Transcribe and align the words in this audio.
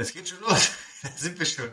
Es 0.00 0.14
geht 0.14 0.30
schon 0.30 0.40
los. 0.40 0.70
Da 1.02 1.10
sind 1.14 1.38
wir 1.38 1.44
schon. 1.44 1.68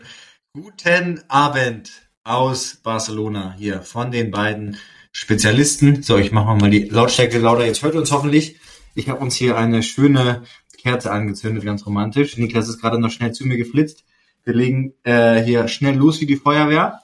Guten 0.51 1.21
Abend 1.29 1.91
aus 2.25 2.75
Barcelona 2.75 3.55
hier 3.57 3.81
von 3.81 4.11
den 4.11 4.31
beiden 4.31 4.77
Spezialisten. 5.13 6.03
So, 6.03 6.17
ich 6.17 6.33
mache 6.33 6.55
mal 6.55 6.69
die 6.69 6.83
Lautstärke 6.83 7.37
lauter. 7.39 7.65
Jetzt 7.65 7.83
hört 7.83 7.93
ihr 7.93 8.01
uns 8.01 8.11
hoffentlich. 8.11 8.59
Ich 8.95 9.07
habe 9.07 9.21
uns 9.21 9.35
hier 9.35 9.57
eine 9.57 9.81
schöne 9.81 10.43
Kerze 10.77 11.11
angezündet, 11.11 11.63
ganz 11.63 11.85
romantisch. 11.85 12.37
Niklas 12.37 12.67
ist 12.67 12.81
gerade 12.81 12.99
noch 12.99 13.11
schnell 13.11 13.31
zu 13.31 13.45
mir 13.45 13.55
geflitzt. 13.55 14.03
Wir 14.43 14.53
legen 14.53 14.93
äh, 15.03 15.41
hier 15.41 15.69
schnell 15.69 15.95
los 15.95 16.19
wie 16.19 16.25
die 16.25 16.35
Feuerwehr, 16.35 17.01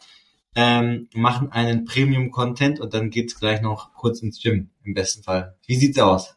ähm, 0.55 1.07
machen 1.13 1.53
einen 1.53 1.85
Premium-Content 1.85 2.81
und 2.81 2.93
dann 2.93 3.09
geht's 3.09 3.39
gleich 3.39 3.61
noch 3.61 3.93
kurz 3.93 4.21
ins 4.21 4.41
Gym, 4.41 4.71
im 4.83 4.93
besten 4.93 5.23
Fall. 5.23 5.55
Wie 5.67 5.77
sieht's 5.77 5.99
aus? 5.99 6.35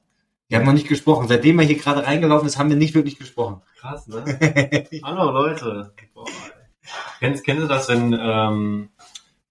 Wir 0.49 0.59
haben 0.59 0.67
noch 0.67 0.73
nicht 0.73 0.89
gesprochen. 0.89 1.27
Seitdem 1.27 1.59
er 1.59 1.65
hier 1.65 1.77
gerade 1.77 2.07
reingelaufen 2.07 2.47
ist, 2.47 2.57
haben 2.57 2.69
wir 2.69 2.77
nicht 2.77 2.95
wirklich 2.95 3.19
gesprochen. 3.19 3.63
Krass, 3.79 4.07
ne? 4.07 4.25
Hallo 5.03 5.31
Leute. 5.33 5.93
Boah. 6.15 6.27
Kennst, 7.19 7.45
kennst 7.45 7.65
du 7.65 7.67
das, 7.67 7.89
wenn, 7.89 8.13
ähm, 8.13 8.91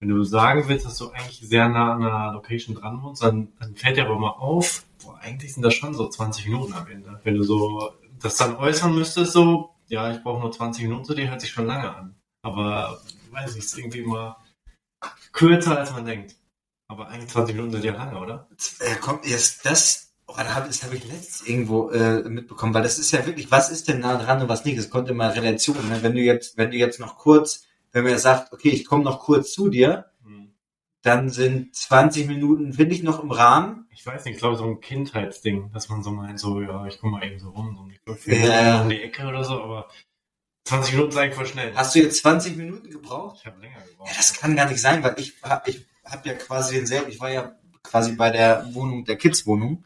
wenn 0.00 0.08
du 0.08 0.24
sagen 0.24 0.64
willst, 0.68 0.86
dass 0.86 0.96
du 0.96 1.10
eigentlich 1.10 1.40
sehr 1.40 1.68
nah 1.68 1.92
an 1.92 2.02
einer 2.02 2.32
Location 2.32 2.74
dran 2.74 3.02
wohnst, 3.02 3.22
dann, 3.22 3.52
dann 3.60 3.76
fällt 3.76 3.98
dir 3.98 4.06
aber 4.06 4.18
mal 4.18 4.30
auf, 4.30 4.84
boah, 5.04 5.18
eigentlich 5.20 5.52
sind 5.52 5.62
das 5.62 5.74
schon 5.74 5.92
so 5.92 6.08
20 6.08 6.46
Minuten 6.46 6.72
am 6.72 6.86
Ende. 6.86 7.20
Wenn 7.24 7.34
du 7.34 7.42
so 7.42 7.92
das 8.22 8.36
dann 8.36 8.56
äußern 8.56 8.94
müsstest, 8.94 9.32
so, 9.32 9.74
ja, 9.88 10.10
ich 10.10 10.22
brauche 10.22 10.40
nur 10.40 10.50
20 10.50 10.84
Minuten 10.84 11.04
zu 11.04 11.14
dir, 11.14 11.28
hört 11.28 11.42
sich 11.42 11.50
schon 11.50 11.66
lange 11.66 11.94
an. 11.94 12.14
Aber, 12.42 13.02
weiß 13.32 13.52
ich, 13.52 13.64
ist 13.64 13.76
irgendwie 13.76 14.00
immer 14.00 14.38
kürzer, 15.32 15.78
als 15.78 15.92
man 15.92 16.06
denkt. 16.06 16.36
Aber 16.88 17.08
eigentlich 17.08 17.30
20 17.30 17.54
Minuten 17.54 17.72
sind 17.72 17.84
ja 17.84 17.92
lange, 17.92 18.18
oder? 18.18 18.48
Äh, 18.80 18.94
kommt 18.96 19.26
jetzt 19.26 19.66
das, 19.66 20.05
oh, 20.26 20.34
das 20.36 20.54
habe 20.54 20.68
hab 20.70 20.92
ich 20.94 21.04
letztens 21.04 21.42
irgendwo 21.48 21.90
äh, 21.90 22.22
mitbekommen, 22.28 22.74
weil 22.74 22.82
das 22.82 22.98
ist 22.98 23.10
ja 23.12 23.24
wirklich, 23.26 23.50
was 23.50 23.70
ist 23.70 23.88
denn 23.88 24.00
nah 24.00 24.16
dran 24.16 24.42
und 24.42 24.48
was 24.48 24.64
nicht? 24.64 24.78
Es 24.78 24.90
kommt 24.90 25.08
immer 25.08 25.34
Relation. 25.34 25.76
Ne? 25.88 25.98
Wenn 26.02 26.14
du 26.14 26.20
jetzt, 26.20 26.56
wenn 26.56 26.70
du 26.70 26.76
jetzt 26.76 27.00
noch 27.00 27.16
kurz, 27.18 27.64
wenn 27.92 28.04
man 28.04 28.18
sagt, 28.18 28.52
okay, 28.52 28.68
ich 28.70 28.84
komme 28.84 29.04
noch 29.04 29.20
kurz 29.20 29.52
zu 29.52 29.68
dir, 29.68 30.06
Hm. 30.24 30.52
dann 31.02 31.30
sind 31.30 31.74
20 31.74 32.26
Minuten, 32.26 32.72
finde 32.72 32.94
ich, 32.94 33.02
noch 33.02 33.22
im 33.22 33.30
Rahmen. 33.30 33.86
Ich 33.92 34.04
weiß 34.04 34.24
nicht, 34.24 34.34
ich 34.34 34.40
glaube, 34.40 34.56
so 34.56 34.64
ein 34.64 34.80
Kindheitsding, 34.80 35.70
dass 35.72 35.88
man 35.88 36.02
so 36.02 36.10
meint, 36.10 36.38
so, 36.40 36.60
ja, 36.60 36.86
ich 36.86 36.98
komme 37.00 37.12
mal 37.18 37.24
eben 37.24 37.38
so 37.38 37.50
rum, 37.50 37.74
so 37.74 37.82
um 37.82 37.88
die, 38.24 38.32
Ja. 38.36 38.82
Um 38.82 38.88
die 38.90 39.02
Ecke 39.02 39.26
oder 39.26 39.42
so, 39.44 39.62
aber 39.62 39.88
20 40.64 40.94
Minuten 40.94 41.10
ist 41.12 41.16
eigentlich 41.16 41.34
voll 41.36 41.46
schnell. 41.46 41.72
Hast 41.76 41.94
du 41.94 42.00
jetzt 42.00 42.18
20 42.18 42.56
Minuten 42.56 42.90
gebraucht? 42.90 43.38
Ich 43.40 43.46
habe 43.46 43.60
länger 43.60 43.78
Ja, 43.78 43.84
gebraucht. 43.86 44.10
das 44.18 44.34
kann 44.34 44.56
gar 44.56 44.68
nicht 44.68 44.80
sein, 44.80 45.02
weil 45.04 45.14
ich 45.18 45.34
habe 45.42 45.70
ich 45.70 45.86
hab 46.04 46.26
ja 46.26 46.34
quasi 46.34 46.74
denselben, 46.74 47.08
ich 47.10 47.20
war 47.20 47.30
ja 47.30 47.56
quasi 47.84 48.12
bei 48.16 48.30
der 48.30 48.68
Wohnung, 48.74 49.04
der 49.04 49.16
Kids-Wohnung, 49.16 49.84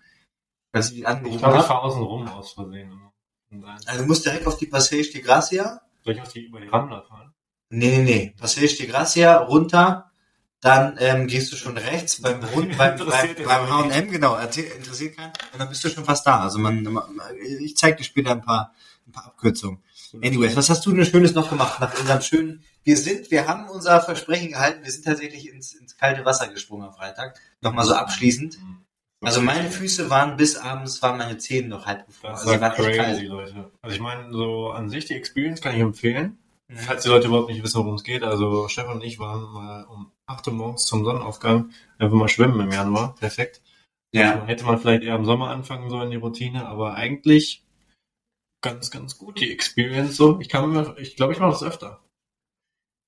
als 0.72 0.90
ich 0.92 1.06
angerufen 1.06 1.38
glaube, 1.38 1.58
ich 1.58 1.64
fahre 1.64 1.82
außen 1.82 2.02
rum 2.02 2.28
aus 2.28 2.52
Versehen. 2.52 2.90
dann- 3.50 3.64
Also 3.86 4.02
du 4.02 4.06
musst 4.06 4.24
direkt 4.24 4.46
auf 4.46 4.56
die 4.56 4.66
Passage 4.66 5.10
de 5.12 5.20
Gracia. 5.20 5.80
Soll 6.04 6.14
ich 6.14 6.20
auf 6.22 6.32
die 6.32 6.46
über 6.46 6.60
die 6.60 6.68
Rambler 6.68 7.02
fahren? 7.02 7.32
Nee, 7.70 7.98
nee, 7.98 8.02
nee. 8.02 8.34
Passage 8.38 8.76
de 8.76 8.86
Gracia 8.86 9.36
runter, 9.38 10.10
dann 10.60 10.96
ähm, 10.98 11.26
gehst 11.26 11.52
du 11.52 11.56
schon 11.56 11.76
rechts 11.76 12.20
beim 12.20 12.42
Rund, 12.54 12.76
beim, 12.76 12.98
beim, 12.98 13.06
beim 13.44 13.70
H&M, 13.70 14.10
genau, 14.10 14.36
interessiert 14.36 15.16
keinen. 15.16 15.32
Und 15.52 15.58
dann 15.58 15.68
bist 15.68 15.82
du 15.84 15.88
schon 15.88 16.04
fast 16.04 16.26
da. 16.26 16.40
Also 16.40 16.58
man, 16.58 16.82
man 16.82 17.04
ich 17.60 17.76
zeig 17.76 17.96
dir 17.96 18.04
später 18.04 18.32
ein 18.32 18.42
paar, 18.42 18.74
ein 19.06 19.12
paar 19.12 19.26
Abkürzungen. 19.26 19.82
Anyways, 20.22 20.56
was 20.56 20.68
hast 20.68 20.84
du 20.86 20.92
denn 20.92 21.04
Schönes 21.06 21.34
noch 21.34 21.48
gemacht 21.48 21.80
nach 21.80 21.98
unserem 21.98 22.20
schönen, 22.20 22.64
wir 22.82 22.96
sind, 22.96 23.30
wir 23.30 23.46
haben 23.46 23.68
unser 23.68 24.00
Versprechen 24.00 24.48
gehalten, 24.50 24.84
wir 24.84 24.90
sind 24.90 25.04
tatsächlich 25.04 25.48
ins, 25.48 25.72
ins 25.74 25.96
kalte 25.96 26.24
Wasser 26.24 26.48
gesprungen 26.48 26.88
am 26.88 26.94
Freitag. 26.94 27.38
Nochmal 27.60 27.84
so 27.84 27.94
abschließend. 27.94 28.60
Mhm. 28.60 28.79
Also 29.22 29.42
meine 29.42 29.70
Füße 29.70 30.08
waren 30.08 30.36
bis 30.36 30.56
abends, 30.56 31.02
waren 31.02 31.18
meine 31.18 31.36
Zehen 31.36 31.68
noch 31.68 31.86
halb 31.86 32.06
gefroren. 32.06 32.32
Das 32.32 32.46
Also 32.46 32.64
echt 32.64 32.74
crazy. 32.76 33.26
Leute. 33.26 33.70
Also 33.82 33.94
ich 33.94 34.00
meine, 34.00 34.32
so 34.32 34.70
an 34.70 34.88
sich 34.88 35.04
die 35.04 35.14
Experience 35.14 35.60
kann 35.60 35.74
ich 35.74 35.80
empfehlen. 35.80 36.38
Mhm. 36.68 36.76
Falls 36.76 37.02
die 37.02 37.10
Leute 37.10 37.28
überhaupt 37.28 37.50
nicht 37.50 37.62
wissen, 37.62 37.78
worum 37.78 37.96
es 37.96 38.04
geht. 38.04 38.22
Also 38.22 38.68
Stefan 38.68 38.96
und 38.96 39.04
ich 39.04 39.18
waren 39.18 39.42
mal 39.52 39.84
um 39.84 40.10
8 40.26 40.46
Uhr 40.48 40.54
morgens 40.54 40.86
zum 40.86 41.04
Sonnenaufgang 41.04 41.70
einfach 41.98 42.16
mal 42.16 42.28
schwimmen 42.28 42.60
im 42.60 42.70
Januar. 42.70 43.14
Perfekt. 43.16 43.60
Ja. 44.12 44.44
Hätte 44.46 44.64
man 44.64 44.78
vielleicht 44.78 45.02
eher 45.02 45.16
im 45.16 45.26
Sommer 45.26 45.50
anfangen 45.50 45.90
sollen, 45.90 46.10
die 46.10 46.16
Routine, 46.16 46.66
aber 46.66 46.94
eigentlich 46.94 47.62
ganz, 48.62 48.90
ganz 48.90 49.18
gut, 49.18 49.40
die 49.40 49.52
Experience 49.52 50.16
so. 50.16 50.40
Ich 50.40 50.48
kann 50.48 50.70
mir, 50.72 50.96
ich 50.98 51.16
glaube, 51.16 51.32
ich 51.32 51.38
mache 51.38 51.52
das 51.52 51.62
öfter. 51.62 52.00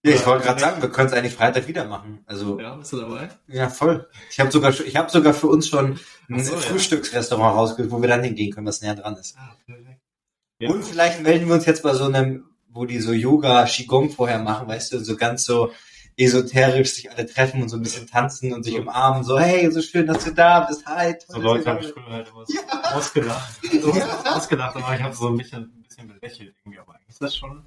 Ja 0.04 0.12
ich 0.14 0.26
wollte 0.26 0.44
gerade 0.44 0.60
sagen, 0.60 0.82
wir 0.82 0.90
können 0.90 1.08
es 1.08 1.12
eigentlich 1.14 1.34
Freitag 1.34 1.68
wieder 1.68 1.84
machen. 1.84 2.22
Also 2.26 2.58
Ja, 2.60 2.74
bist 2.74 2.92
du 2.92 3.00
dabei? 3.00 3.28
Ja, 3.48 3.68
voll. 3.68 4.08
Ich 4.30 4.40
habe 4.40 4.50
sogar, 4.50 4.70
ich 4.70 4.96
habe 4.96 5.10
sogar 5.10 5.34
für 5.34 5.48
uns 5.48 5.68
schon 5.68 5.98
ein 6.28 6.44
so, 6.44 6.54
ja. 6.54 6.58
Frühstücksrestaurant 6.58 7.56
rausgesucht, 7.56 7.92
wo 7.92 8.00
wir 8.00 8.08
dann 8.08 8.22
hingehen 8.22 8.52
können, 8.52 8.66
was 8.66 8.80
näher 8.82 8.94
dran 8.94 9.16
ist. 9.16 9.36
Ah, 9.38 9.56
perfekt. 9.66 10.00
Ja. 10.58 10.70
Und 10.70 10.84
vielleicht 10.84 11.22
melden 11.22 11.48
wir 11.48 11.54
uns 11.54 11.66
jetzt 11.66 11.82
bei 11.82 11.94
so 11.94 12.04
einem, 12.04 12.44
wo 12.68 12.84
die 12.84 13.00
so 13.00 13.12
Yoga, 13.12 13.64
Qigong 13.64 14.10
vorher 14.10 14.38
machen, 14.38 14.68
weißt 14.68 14.92
du, 14.92 14.98
so 15.00 15.16
ganz 15.16 15.44
so 15.44 15.72
esoterisch 16.16 16.92
sich 16.92 17.10
alle 17.10 17.26
treffen 17.26 17.62
und 17.62 17.69
so 17.69 17.76
ein 17.76 17.82
bisschen 17.82 18.06
tanzen 18.06 18.52
und 18.52 18.62
sich 18.64 18.74
So. 18.74 18.80
umarmen, 18.82 19.24
so, 19.24 19.38
hey, 19.38 19.70
so 19.72 19.80
schön, 19.80 20.06
dass 20.06 20.24
du 20.24 20.32
da 20.32 20.60
bist, 20.60 20.84
hi. 20.86 21.14
So 21.26 21.34
toll, 21.34 21.42
Leute 21.42 21.64
dass 21.64 21.74
habe 21.74 21.84
ich 21.84 21.92
früher 21.92 22.10
halt 22.10 22.28
immer 22.28 22.96
ausgelacht. 22.96 23.52
So 23.82 23.92
ausgelacht, 24.30 24.76
aber 24.76 24.94
ich 24.94 25.02
habe 25.02 25.14
so 25.16 25.28
ein 25.28 25.36
bisschen, 25.36 25.62
ein 25.62 25.82
bisschen 25.82 26.08
belächelt 26.08 26.54
irgendwie, 26.60 26.78
aber 26.78 26.94
eigentlich 26.94 27.08
ist 27.08 27.22
das 27.22 27.34
schon. 27.36 27.66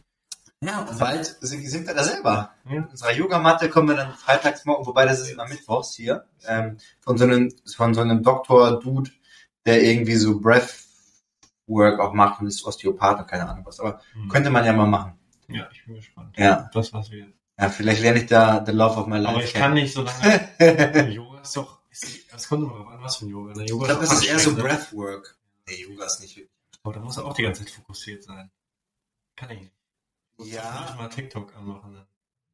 Ja, 0.66 0.81
und 0.81 0.98
bald 1.00 1.26
sind, 1.42 1.68
sind 1.70 1.88
wir 1.88 1.94
da 1.94 2.03
selber. 2.03 2.52
In 2.68 2.86
unserer 2.86 3.12
Yogamatte 3.14 3.70
kommen 3.70 3.90
wir 3.90 3.96
dann 3.96 4.14
freitags 4.14 4.66
morgen, 4.66 4.86
wobei 4.86 5.06
das 5.06 5.20
ist 5.22 5.30
immer 5.30 5.48
mittwochs 5.48 5.94
hier, 5.96 6.26
ähm, 6.48 6.78
von 7.02 7.18
so 7.18 7.26
einem, 7.26 7.53
von 7.76 7.94
so 7.94 8.02
einem 8.02 8.24
Doktor-Dude, 8.24 9.12
der 9.66 9.84
irgendwie 9.84 10.16
so 10.16 10.40
Breathwork 10.40 12.00
auch 12.00 12.14
macht 12.14 12.42
und 12.42 12.48
ist 12.48 12.66
Osteopath 12.66 13.20
und 13.20 13.28
keine 13.28 13.48
Ahnung 13.50 13.66
was. 13.66 13.80
Aber 13.80 14.02
Hm. 14.14 14.30
könnte 14.30 14.50
man 14.50 14.66
ja 14.66 14.74
mal 14.74 14.88
machen. 14.88 15.20
Ja, 15.48 15.68
ich 15.72 15.86
bin 15.86 15.96
gespannt. 15.96 16.36
Ja. 16.38 16.70
Das 16.74 16.92
was 16.94 17.12
wir. 17.12 17.28
Ja, 17.59 17.70
vielleicht 17.70 18.02
lerne 18.02 18.20
ich 18.20 18.26
da 18.26 18.64
The 18.66 18.72
Love 18.72 19.00
of 19.02 19.08
My 19.08 19.18
Life 19.18 19.36
Aber 19.36 19.44
ich 19.44 19.53
kennen. 19.53 19.64
kann 19.64 19.74
nicht 19.76 19.94
so 19.94 20.02
lange. 20.02 20.50
Yoga 21.14 21.42
ist 21.42 21.56
doch. 21.56 21.80
Es 21.92 22.50
kommt 22.50 22.64
immer 22.64 22.74
drauf 22.78 22.88
an, 22.90 23.02
was 23.02 23.16
für 23.18 23.26
ein 23.26 23.30
Yoga. 23.30 23.53
Ne? 23.53 23.64
Ich 23.64 23.70
Yoga 23.70 23.86
glaube, 23.86 24.02
doch 24.06 24.09
das 24.09 24.22
ist 24.24 24.28
eher 24.28 24.40
so? 24.40 24.56
Breathwork. 24.56 25.38
Nee, 25.68 25.84
Yoga 25.84 26.06
ist 26.06 26.20
nicht. 26.22 26.50
Aber 26.84 26.94
da 26.94 27.00
muss 27.00 27.16
er 27.18 27.26
auch 27.26 27.34
die 27.34 27.44
ganze 27.44 27.64
Zeit 27.64 27.72
fokussiert 27.74 28.24
sein. 28.24 28.52
Kann 29.38 29.50
ich 29.52 29.62
nicht. 29.62 29.72
Ich 30.38 30.53
Ja. 30.53 30.96
mal 30.97 31.07
TikTok 31.09 31.56
anmachen. 31.56 31.94
Ne? 31.94 32.06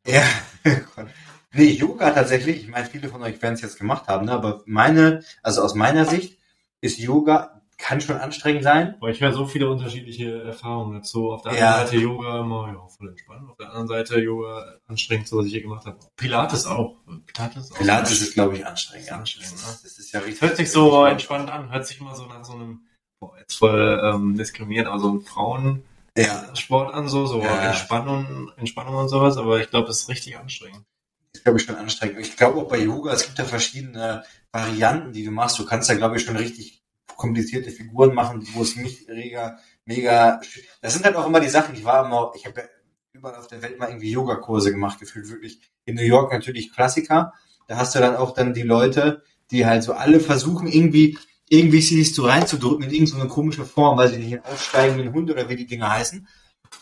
Ja. 0.08 0.24
nee, 1.54 1.72
Yoga 1.72 2.12
tatsächlich. 2.12 2.62
Ich 2.64 2.68
meine, 2.68 2.86
viele 2.88 3.10
von 3.10 3.22
euch 3.24 3.42
werden 3.42 3.54
es 3.56 3.62
jetzt 3.62 3.78
gemacht 3.78 4.08
haben, 4.08 4.26
ne? 4.26 4.32
aber 4.34 4.62
meine, 4.66 5.24
also 5.44 5.62
aus 5.62 5.76
meiner 5.76 6.06
Sicht 6.06 6.38
ist 6.82 6.98
Yoga, 7.00 7.62
kann 7.78 8.00
schon 8.00 8.18
anstrengend 8.18 8.64
sein. 8.64 8.94
Aber 9.00 9.10
ich 9.10 9.22
höre 9.22 9.34
so 9.34 9.48
viele 9.48 9.68
unterschiedliche 9.70 10.44
Erfahrungen 10.44 11.00
dazu. 11.00 11.32
Auf 11.32 11.42
der 11.42 11.54
Ja. 11.56 11.78
einen 11.78 11.88
Seite 11.88 11.98
Yoga 11.98 12.42
immer 12.42 12.68
ja, 12.68 12.88
voll 12.88 13.10
entspannt. 13.10 13.50
Auf 13.50 13.58
der 13.58 13.68
anderen 13.70 13.88
Seite 13.88 14.20
Yoga 14.20 14.76
anstrengend, 14.88 15.28
so 15.28 15.38
was 15.40 15.48
ich 15.48 15.54
hier 15.54 15.64
gemacht 15.64 15.88
habe. 15.88 15.98
Pilates 16.16 16.68
auch. 16.68 16.98
Pilates, 17.26 17.72
auch. 17.72 17.78
Pilates 17.80 18.22
ist, 18.22 18.34
glaube 18.36 18.56
ich, 18.58 18.66
anstrengend. 18.68 19.08
Ja. 19.08 19.18
Anstrengend, 19.18 19.56
ne? 19.56 19.78
Das 19.82 19.84
ist 19.98 20.12
ja 20.12 20.20
richtig. 20.20 20.42
Hört 20.42 20.58
sich 20.58 20.72
so 20.72 21.06
entspannt 21.06 21.50
an. 21.50 21.72
Hört 21.72 21.88
sich 21.88 22.00
immer 22.00 22.14
so 22.16 22.28
nach 22.28 22.46
so 22.46 22.54
einem, 22.54 22.86
boah, 23.20 23.36
jetzt 23.40 23.56
voll 23.58 24.00
ähm, 24.04 24.38
diskriminierend, 24.38 24.88
aber 24.88 25.00
so 25.00 25.14
ein 25.14 25.22
Frauensport 25.22 25.84
Ja, 26.18 26.52
an, 26.70 27.08
so, 27.08 27.26
so 27.26 27.42
Ja. 27.42 27.70
Entspannung, 27.70 28.52
Entspannung 28.58 28.96
und 28.96 29.10
sowas. 29.10 29.38
Aber 29.38 29.60
ich 29.60 29.70
glaube, 29.70 29.90
es 29.90 30.02
ist 30.02 30.10
richtig 30.10 30.38
anstrengend. 30.38 30.86
ist, 31.34 31.44
glaube 31.44 31.60
ich, 31.60 31.66
schon 31.66 31.76
anstrengend. 31.76 32.20
Ich 32.20 32.36
glaube 32.36 32.60
auch 32.60 32.68
bei 32.68 32.80
Yoga, 32.80 33.14
es 33.14 33.24
gibt 33.26 33.38
ja 33.38 33.46
verschiedene 33.46 34.24
Varianten, 34.52 35.14
die 35.14 35.24
du 35.24 35.32
machst. 35.32 35.58
Du 35.58 35.66
kannst 35.66 35.90
da, 35.90 35.94
glaube 35.94 36.18
ich, 36.18 36.24
schon 36.24 36.36
richtig 36.36 36.84
komplizierte 37.16 37.72
Figuren 37.72 38.14
machen, 38.14 38.46
wo 38.54 38.64
es 38.64 38.76
nicht 38.76 39.08
mega, 39.08 39.60
mega, 39.86 40.42
das 40.82 40.94
sind 40.94 41.06
halt 41.06 41.16
auch 41.16 41.28
immer 41.28 41.40
die 41.40 41.50
Sachen. 41.50 41.76
Ich 41.76 41.86
war 41.86 42.06
immer, 42.06 42.34
ich 42.36 42.46
habe 42.46 42.62
ja 42.62 42.68
überall 43.14 43.36
auf 43.36 43.48
der 43.48 43.62
Welt 43.62 43.80
mal 43.80 43.90
irgendwie 43.90 44.12
Yogakurse 44.12 44.72
gemacht, 44.72 45.00
gefühlt 45.00 45.30
wirklich. 45.30 45.60
In 45.86 45.96
New 45.96 46.04
York 46.04 46.32
natürlich 46.32 46.74
Klassiker. 46.74 47.34
Da 47.68 47.78
hast 47.78 47.96
du 47.96 48.00
dann 48.00 48.16
auch 48.16 48.34
dann 48.34 48.54
die 48.54 48.64
Leute, 48.64 49.24
die 49.52 49.66
halt 49.66 49.84
so 49.84 49.94
alle 49.94 50.20
versuchen, 50.20 50.68
irgendwie, 50.68 51.18
irgendwie 51.52 51.82
sich 51.82 52.16
so 52.16 52.26
reinzudrücken 52.26 52.86
in 52.86 52.92
irgendeine 52.92 53.28
komische 53.28 53.66
Form, 53.66 53.98
weil 53.98 54.10
sie 54.10 54.18
nicht 54.18 54.34
einen 54.34 54.46
aufsteigenden 54.46 55.14
Hund 55.14 55.30
oder 55.30 55.50
wie 55.50 55.56
die 55.56 55.68
Dinger 55.68 55.92
heißen. 55.92 56.28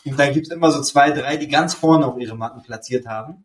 Und 0.04 0.18
dann 0.18 0.32
gibt's 0.32 0.50
immer 0.50 0.70
so 0.70 0.80
zwei, 0.82 1.10
drei, 1.10 1.36
die 1.36 1.48
ganz 1.48 1.74
vorne 1.74 2.06
auf 2.06 2.18
ihre 2.18 2.36
Matten 2.36 2.62
platziert 2.62 3.06
haben 3.06 3.44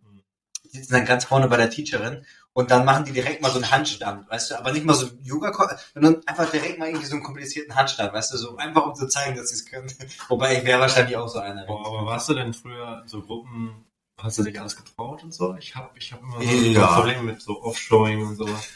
die 0.76 0.82
sitzen 0.82 0.94
dann 0.94 1.06
ganz 1.06 1.26
vorne 1.26 1.48
bei 1.48 1.58
der 1.58 1.70
Teacherin 1.70 2.26
und 2.54 2.72
dann 2.72 2.86
machen 2.86 3.06
die 3.06 3.12
direkt 3.12 3.42
mal 3.42 3.50
so 3.50 3.56
einen 3.58 3.72
Handstand, 3.72 4.30
weißt 4.30 4.52
du, 4.52 4.60
aber 4.60 4.72
nicht 4.72 4.86
mal 4.86 4.94
so 4.94 5.08
Yoga, 5.24 5.52
sondern 5.94 6.22
einfach 6.26 6.50
direkt 6.50 6.80
mal 6.80 6.88
irgendwie 6.88 7.06
so 7.06 7.16
einen 7.16 7.24
komplizierten 7.24 7.76
Handstand, 7.76 8.14
weißt 8.14 8.34
du, 8.34 8.38
so 8.38 8.58
einfach 8.58 8.86
um 8.86 8.96
zu 8.96 9.08
zeigen, 9.08 9.36
dass 9.36 9.50
sie 9.50 9.56
es 9.56 9.66
können. 9.66 9.92
Wobei 10.30 10.58
ich 10.58 10.66
wäre 10.66 10.80
wahrscheinlich 10.80 11.18
auch 11.18 11.28
so 11.28 11.40
einer. 11.40 11.66
Boah, 11.66 11.86
aber 11.88 12.06
warst 12.06 12.30
du 12.30 12.34
denn 12.34 12.54
früher 12.54 13.02
in 13.04 13.08
so 13.08 13.22
Gruppen, 13.22 13.86
hast 14.22 14.38
du 14.38 14.44
dich 14.44 14.60
alles 14.60 14.76
getraut 14.76 15.24
und 15.24 15.34
so? 15.34 15.56
Ich 15.56 15.76
habe 15.76 15.90
ich 15.98 16.12
hab 16.14 16.22
immer 16.22 16.42
so 16.42 16.48
Ja. 16.48 16.90
ein 16.90 16.96
Problem 16.96 17.26
mit 17.26 17.42
so 17.42 17.62
Offshoring 17.62 18.26
und 18.26 18.36
sowas. 18.36 18.68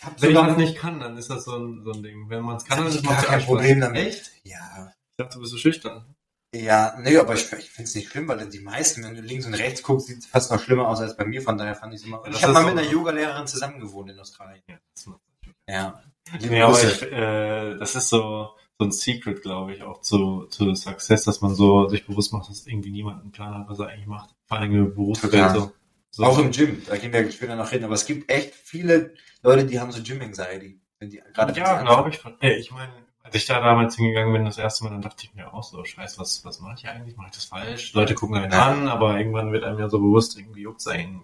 Ich 0.00 0.06
habe 0.06 0.22
Wenn 0.22 0.28
sogar 0.30 0.42
man 0.44 0.52
es 0.52 0.56
nicht 0.56 0.76
kann, 0.78 0.98
dann 0.98 1.18
ist 1.18 1.28
das 1.28 1.44
so 1.44 1.56
ein, 1.58 1.82
so 1.84 1.92
ein 1.92 2.02
Ding. 2.02 2.30
Wenn 2.30 2.42
man 2.42 2.56
es 2.56 2.64
kann, 2.64 2.78
hab 2.78 2.86
dann 2.86 2.94
ist 2.96 3.04
man 3.04 3.16
kein 3.18 3.42
Problem 3.42 3.80
damit. 3.80 4.06
Echt? 4.06 4.30
Ja. 4.44 4.92
Ich 5.10 5.16
dachte, 5.18 5.34
du 5.34 5.40
bist 5.40 5.52
so 5.52 5.58
schüchtern. 5.58 6.14
Ja, 6.54 6.96
nee, 6.98 7.18
aber 7.18 7.34
ich, 7.34 7.52
ich 7.52 7.70
finde 7.70 7.88
es 7.88 7.94
nicht 7.94 8.08
schlimm, 8.08 8.26
weil 8.26 8.48
die 8.48 8.60
meisten, 8.60 9.04
wenn 9.04 9.14
du 9.14 9.20
links 9.20 9.44
und 9.44 9.52
rechts 9.54 9.82
guckst, 9.82 10.06
sieht 10.06 10.20
es 10.20 10.26
fast 10.26 10.50
noch 10.50 10.60
schlimmer 10.60 10.88
aus 10.88 11.00
als 11.00 11.16
bei 11.18 11.26
mir, 11.26 11.42
von 11.42 11.58
daher 11.58 11.74
fand 11.74 11.92
ich 11.92 12.00
es 12.00 12.06
immer. 12.06 12.22
Ja, 12.24 12.30
ich 12.32 12.42
habe 12.42 12.54
mal 12.54 12.62
so- 12.62 12.68
mit 12.70 12.78
einer 12.78 12.90
Yogalehrerin 12.90 13.46
zusammen 13.46 13.78
gewohnt 13.78 14.10
in 14.10 14.18
Australien. 14.18 14.62
Ja, 14.68 14.78
das 14.94 15.06
macht 15.06 15.20
Ja. 15.68 16.02
Ja, 16.40 16.66
aber 16.66 16.82
ich, 16.82 17.02
äh, 17.02 17.76
das 17.76 17.94
ist 17.94 18.08
so, 18.08 18.50
so 18.78 18.84
ein 18.84 18.92
Secret, 18.92 19.42
glaube 19.42 19.74
ich, 19.74 19.82
auch 19.82 20.00
zu, 20.00 20.46
zu 20.46 20.74
Success, 20.74 21.24
dass 21.24 21.42
man 21.42 21.54
so 21.54 21.88
sich 21.88 22.06
bewusst 22.06 22.32
macht, 22.32 22.48
dass 22.48 22.66
irgendwie 22.66 22.90
niemand 22.90 23.20
einen 23.20 23.32
Plan 23.32 23.54
hat, 23.54 23.68
was 23.68 23.78
er 23.78 23.88
eigentlich 23.88 24.06
macht. 24.06 24.34
Vor 24.46 24.58
allem 24.58 24.74
im 24.74 24.94
Berufsfeld 24.94 25.52
so. 25.52 25.72
so. 26.10 26.24
Auch 26.24 26.38
im 26.38 26.50
Gym, 26.52 26.82
da 26.86 26.96
gehen 26.96 27.12
wir 27.12 27.30
später 27.30 27.54
noch 27.56 27.68
hin, 27.70 27.84
aber 27.84 27.94
es 27.94 28.06
gibt 28.06 28.30
echt 28.30 28.54
viele 28.54 29.12
Leute, 29.42 29.64
die 29.64 29.80
haben 29.80 29.92
so 29.92 30.02
Gym-Anxiety. 30.02 30.80
Ja, 31.00 31.82
glaube 31.82 32.10
ich. 32.10 32.22
Ich 32.40 32.70
meine, 32.72 32.92
als 33.22 33.34
ich 33.34 33.46
da 33.46 33.60
damals 33.60 33.96
hingegangen 33.96 34.32
bin, 34.32 34.44
das 34.44 34.58
erste 34.58 34.84
Mal, 34.84 34.90
dann 34.90 35.02
dachte 35.02 35.24
ich 35.24 35.34
mir 35.34 35.52
auch 35.52 35.62
so, 35.62 35.82
scheiße, 35.84 36.18
was, 36.18 36.44
was 36.44 36.60
mache 36.60 36.74
ich 36.78 36.88
eigentlich? 36.88 37.16
Mache 37.16 37.28
ich 37.28 37.36
das 37.36 37.44
falsch? 37.46 37.92
Leute 37.94 38.14
gucken 38.14 38.36
einen 38.36 38.52
ja. 38.52 38.66
an, 38.66 38.88
aber 38.88 39.16
irgendwann 39.18 39.52
wird 39.52 39.64
einem 39.64 39.78
ja 39.78 39.88
so 39.88 39.98
bewusst, 39.98 40.38
irgendwie 40.38 40.62
juckt 40.62 40.80
es 40.80 40.86
einen 40.86 41.22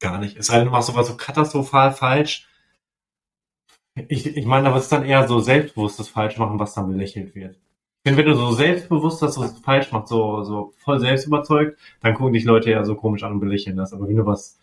gar 0.00 0.18
nicht. 0.18 0.36
Es 0.36 0.46
sei 0.46 0.58
denn, 0.58 0.66
du 0.66 0.72
machst 0.72 0.88
sowas 0.88 1.06
so 1.06 1.16
katastrophal 1.16 1.92
falsch. 1.92 2.48
Ich, 4.08 4.26
ich 4.26 4.46
meine, 4.46 4.68
aber 4.68 4.78
es 4.78 4.84
ist 4.84 4.92
dann 4.92 5.04
eher 5.04 5.26
so 5.28 5.38
selbstbewusstes 5.40 6.08
Falschmachen, 6.08 6.58
was 6.58 6.74
dann 6.74 6.88
belächelt 6.88 7.34
wird. 7.34 7.56
Ich 7.56 8.10
finde, 8.10 8.18
wenn 8.18 8.32
du 8.32 8.36
so 8.36 8.52
selbstbewusst, 8.52 9.22
dass 9.22 9.36
du 9.36 9.44
es 9.44 9.58
falsch 9.60 9.92
machst, 9.92 10.08
so, 10.08 10.42
so 10.42 10.74
voll 10.78 10.98
selbst 10.98 11.26
überzeugt, 11.26 11.78
dann 12.00 12.14
gucken 12.14 12.34
dich 12.34 12.44
Leute 12.44 12.70
ja 12.70 12.84
so 12.84 12.96
komisch 12.96 13.22
an 13.22 13.32
und 13.32 13.40
belächeln 13.40 13.76
das. 13.76 13.92
Aber 13.92 14.08
wenn 14.08 14.16
du 14.16 14.26
was 14.26 14.58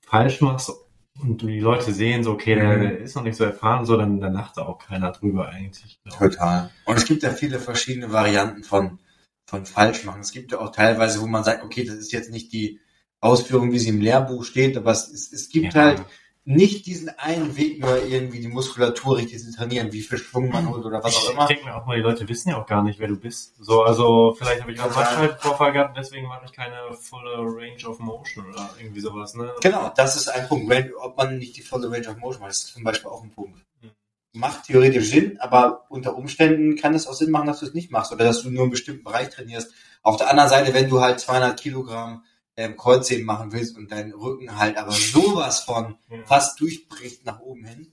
falsch 0.00 0.40
machst 0.40 0.72
und 1.20 1.42
die 1.42 1.60
Leute 1.60 1.92
sehen 1.92 2.24
so, 2.24 2.32
okay, 2.32 2.54
der, 2.54 2.78
der 2.78 2.98
ist 2.98 3.14
noch 3.14 3.22
nicht 3.22 3.36
so 3.36 3.44
erfahren, 3.44 3.84
so, 3.84 3.96
dann, 3.96 4.20
dann 4.20 4.32
lacht 4.32 4.56
da 4.56 4.62
auch 4.62 4.78
keiner 4.78 5.12
drüber 5.12 5.48
eigentlich. 5.48 6.00
Total. 6.18 6.70
Und 6.84 6.96
es 6.96 7.04
gibt 7.04 7.22
ja 7.22 7.30
viele 7.30 7.58
verschiedene 7.58 8.12
Varianten 8.12 8.64
von, 8.64 8.98
von 9.46 9.66
Falschmachen. 9.66 10.22
Es 10.22 10.32
gibt 10.32 10.52
ja 10.52 10.58
auch 10.58 10.72
teilweise, 10.72 11.20
wo 11.20 11.26
man 11.26 11.44
sagt, 11.44 11.62
okay, 11.62 11.84
das 11.84 11.96
ist 11.96 12.12
jetzt 12.12 12.30
nicht 12.30 12.52
die 12.52 12.80
Ausführung, 13.20 13.72
wie 13.72 13.78
sie 13.78 13.90
im 13.90 14.00
Lehrbuch 14.00 14.44
steht, 14.44 14.76
aber 14.76 14.90
es, 14.90 15.08
es, 15.08 15.32
es 15.32 15.48
gibt 15.48 15.74
ja. 15.74 15.80
halt 15.82 16.02
nicht 16.44 16.86
diesen 16.86 17.08
einen 17.18 17.56
Weg, 17.56 17.80
nur 17.80 18.04
irgendwie 18.04 18.40
die 18.40 18.48
Muskulatur 18.48 19.16
richtig 19.16 19.40
zu 19.40 19.54
trainieren, 19.54 19.92
wie 19.92 20.00
viel 20.00 20.18
Schwung 20.18 20.48
man 20.48 20.68
holt 20.68 20.84
oder 20.84 21.02
was 21.02 21.16
auch 21.16 21.30
immer. 21.30 21.42
Ich 21.42 21.48
denke 21.48 21.66
mir 21.66 21.76
auch 21.76 21.86
mal, 21.86 21.96
die 21.96 22.02
Leute 22.02 22.28
wissen 22.28 22.48
ja 22.48 22.60
auch 22.60 22.66
gar 22.66 22.82
nicht, 22.82 22.98
wer 22.98 23.06
du 23.06 23.16
bist. 23.16 23.54
So, 23.60 23.82
also 23.82 24.34
vielleicht 24.36 24.62
habe 24.62 24.72
ich 24.72 24.80
auch 24.80 24.86
einen 24.86 24.94
Bandscheibenvorfall 24.94 25.72
gehabt, 25.72 25.96
deswegen 25.96 26.26
mache 26.26 26.46
ich 26.46 26.52
keine 26.52 26.92
volle 26.94 27.36
Range 27.36 27.86
of 27.86 28.00
Motion 28.00 28.46
oder 28.46 28.70
irgendwie 28.78 29.00
sowas. 29.00 29.34
Ne? 29.34 29.52
Genau, 29.60 29.92
das 29.94 30.16
ist 30.16 30.28
ein 30.28 30.48
Punkt. 30.48 30.72
Ob 31.00 31.16
man 31.16 31.38
nicht 31.38 31.56
die 31.56 31.62
volle 31.62 31.88
Range 31.90 32.08
of 32.08 32.16
Motion 32.16 32.42
macht, 32.42 32.50
ist 32.50 32.66
zum 32.66 32.82
Beispiel 32.82 33.10
auch 33.10 33.22
ein 33.22 33.30
Punkt. 33.30 33.60
Hm. 33.80 33.90
Macht 34.32 34.64
theoretisch 34.64 35.10
Sinn, 35.10 35.38
aber 35.38 35.86
unter 35.90 36.16
Umständen 36.16 36.74
kann 36.74 36.94
es 36.94 37.06
auch 37.06 37.14
Sinn 37.14 37.30
machen, 37.30 37.46
dass 37.46 37.60
du 37.60 37.66
es 37.66 37.74
nicht 37.74 37.92
machst 37.92 38.10
oder 38.10 38.24
dass 38.24 38.42
du 38.42 38.50
nur 38.50 38.62
einen 38.62 38.72
bestimmten 38.72 39.04
Bereich 39.04 39.30
trainierst. 39.30 39.72
Auf 40.02 40.16
der 40.16 40.28
anderen 40.28 40.50
Seite, 40.50 40.74
wenn 40.74 40.88
du 40.90 41.00
halt 41.00 41.20
200 41.20 41.60
Kilogramm 41.60 42.24
ähm, 42.62 42.76
Kreuzheben 42.76 43.26
machen 43.26 43.52
willst 43.52 43.76
und 43.76 43.90
dein 43.90 44.12
Rücken 44.12 44.56
halt 44.58 44.76
aber 44.76 44.92
sowas 44.92 45.60
von 45.60 45.96
ja. 46.08 46.18
fast 46.24 46.60
durchbricht 46.60 47.26
nach 47.26 47.40
oben 47.40 47.64
hin, 47.64 47.92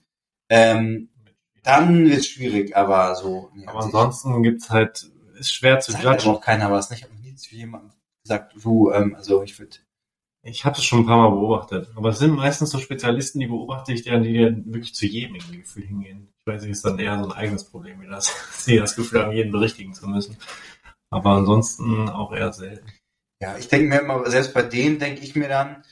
ähm, 0.50 1.10
dann 1.64 2.06
wird 2.06 2.20
es 2.20 2.28
schwierig, 2.28 2.76
aber 2.76 3.16
so. 3.16 3.52
Ja, 3.56 3.70
aber 3.70 3.84
ansonsten 3.84 4.44
gibt's 4.44 4.70
halt, 4.70 5.10
ist 5.38 5.54
schwer 5.54 5.80
zu 5.80 5.92
judgen. 5.94 6.08
Aber 6.08 6.38
auch 6.38 6.42
keiner 6.42 6.72
was, 6.72 6.90
nicht? 6.90 7.00
Ich 7.00 7.10
habe 7.10 7.20
nie 7.22 7.36
zu 7.36 7.56
jemandem 7.56 7.92
gesagt, 8.24 8.54
du, 8.64 8.92
ähm, 8.92 9.16
also 9.16 9.44
ich 9.44 9.58
würde. 9.60 9.78
Ich 10.42 10.64
habe 10.64 10.78
es 10.78 10.86
schon 10.86 11.00
ein 11.00 11.06
paar 11.06 11.18
Mal 11.18 11.36
beobachtet, 11.36 11.90
aber 11.96 12.10
es 12.10 12.20
sind 12.20 12.34
meistens 12.34 12.70
so 12.70 12.80
Spezialisten, 12.80 13.42
die 13.42 13.48
beobachte 13.48 13.92
ich, 13.92 14.04
die, 14.04 14.22
die 14.22 14.74
wirklich 14.74 14.96
zu 14.96 15.06
jedem 15.06 15.38
Gefühl 15.38 15.86
hingehen. 15.86 16.30
Ich 16.46 16.54
weiß 16.54 16.62
nicht, 16.62 16.72
ist 16.72 16.86
dann 16.86 16.98
eher 16.98 17.20
so 17.20 17.26
ein 17.26 17.34
eigenes 17.34 17.66
Problem, 17.66 18.00
wie 18.02 18.08
das, 18.08 18.34
sie 18.54 18.78
das 18.78 18.96
Gefühl 18.96 19.22
haben, 19.22 19.34
jeden 19.34 19.52
berichtigen 19.52 19.94
zu 19.94 20.08
müssen. 20.08 20.38
Aber 21.10 21.32
ansonsten 21.32 22.08
auch 22.08 22.32
eher 22.32 22.54
selten. 22.54 22.88
Ja, 23.42 23.58
ich 23.58 23.70
denke 23.70 23.88
mir 23.88 24.02
immer, 24.02 24.30
selbst 24.30 24.54
bei 24.54 24.62
denen 24.62 25.00
denke 25.00 25.22
ich 25.22 25.36
mir 25.36 25.48
dann, 25.48 25.84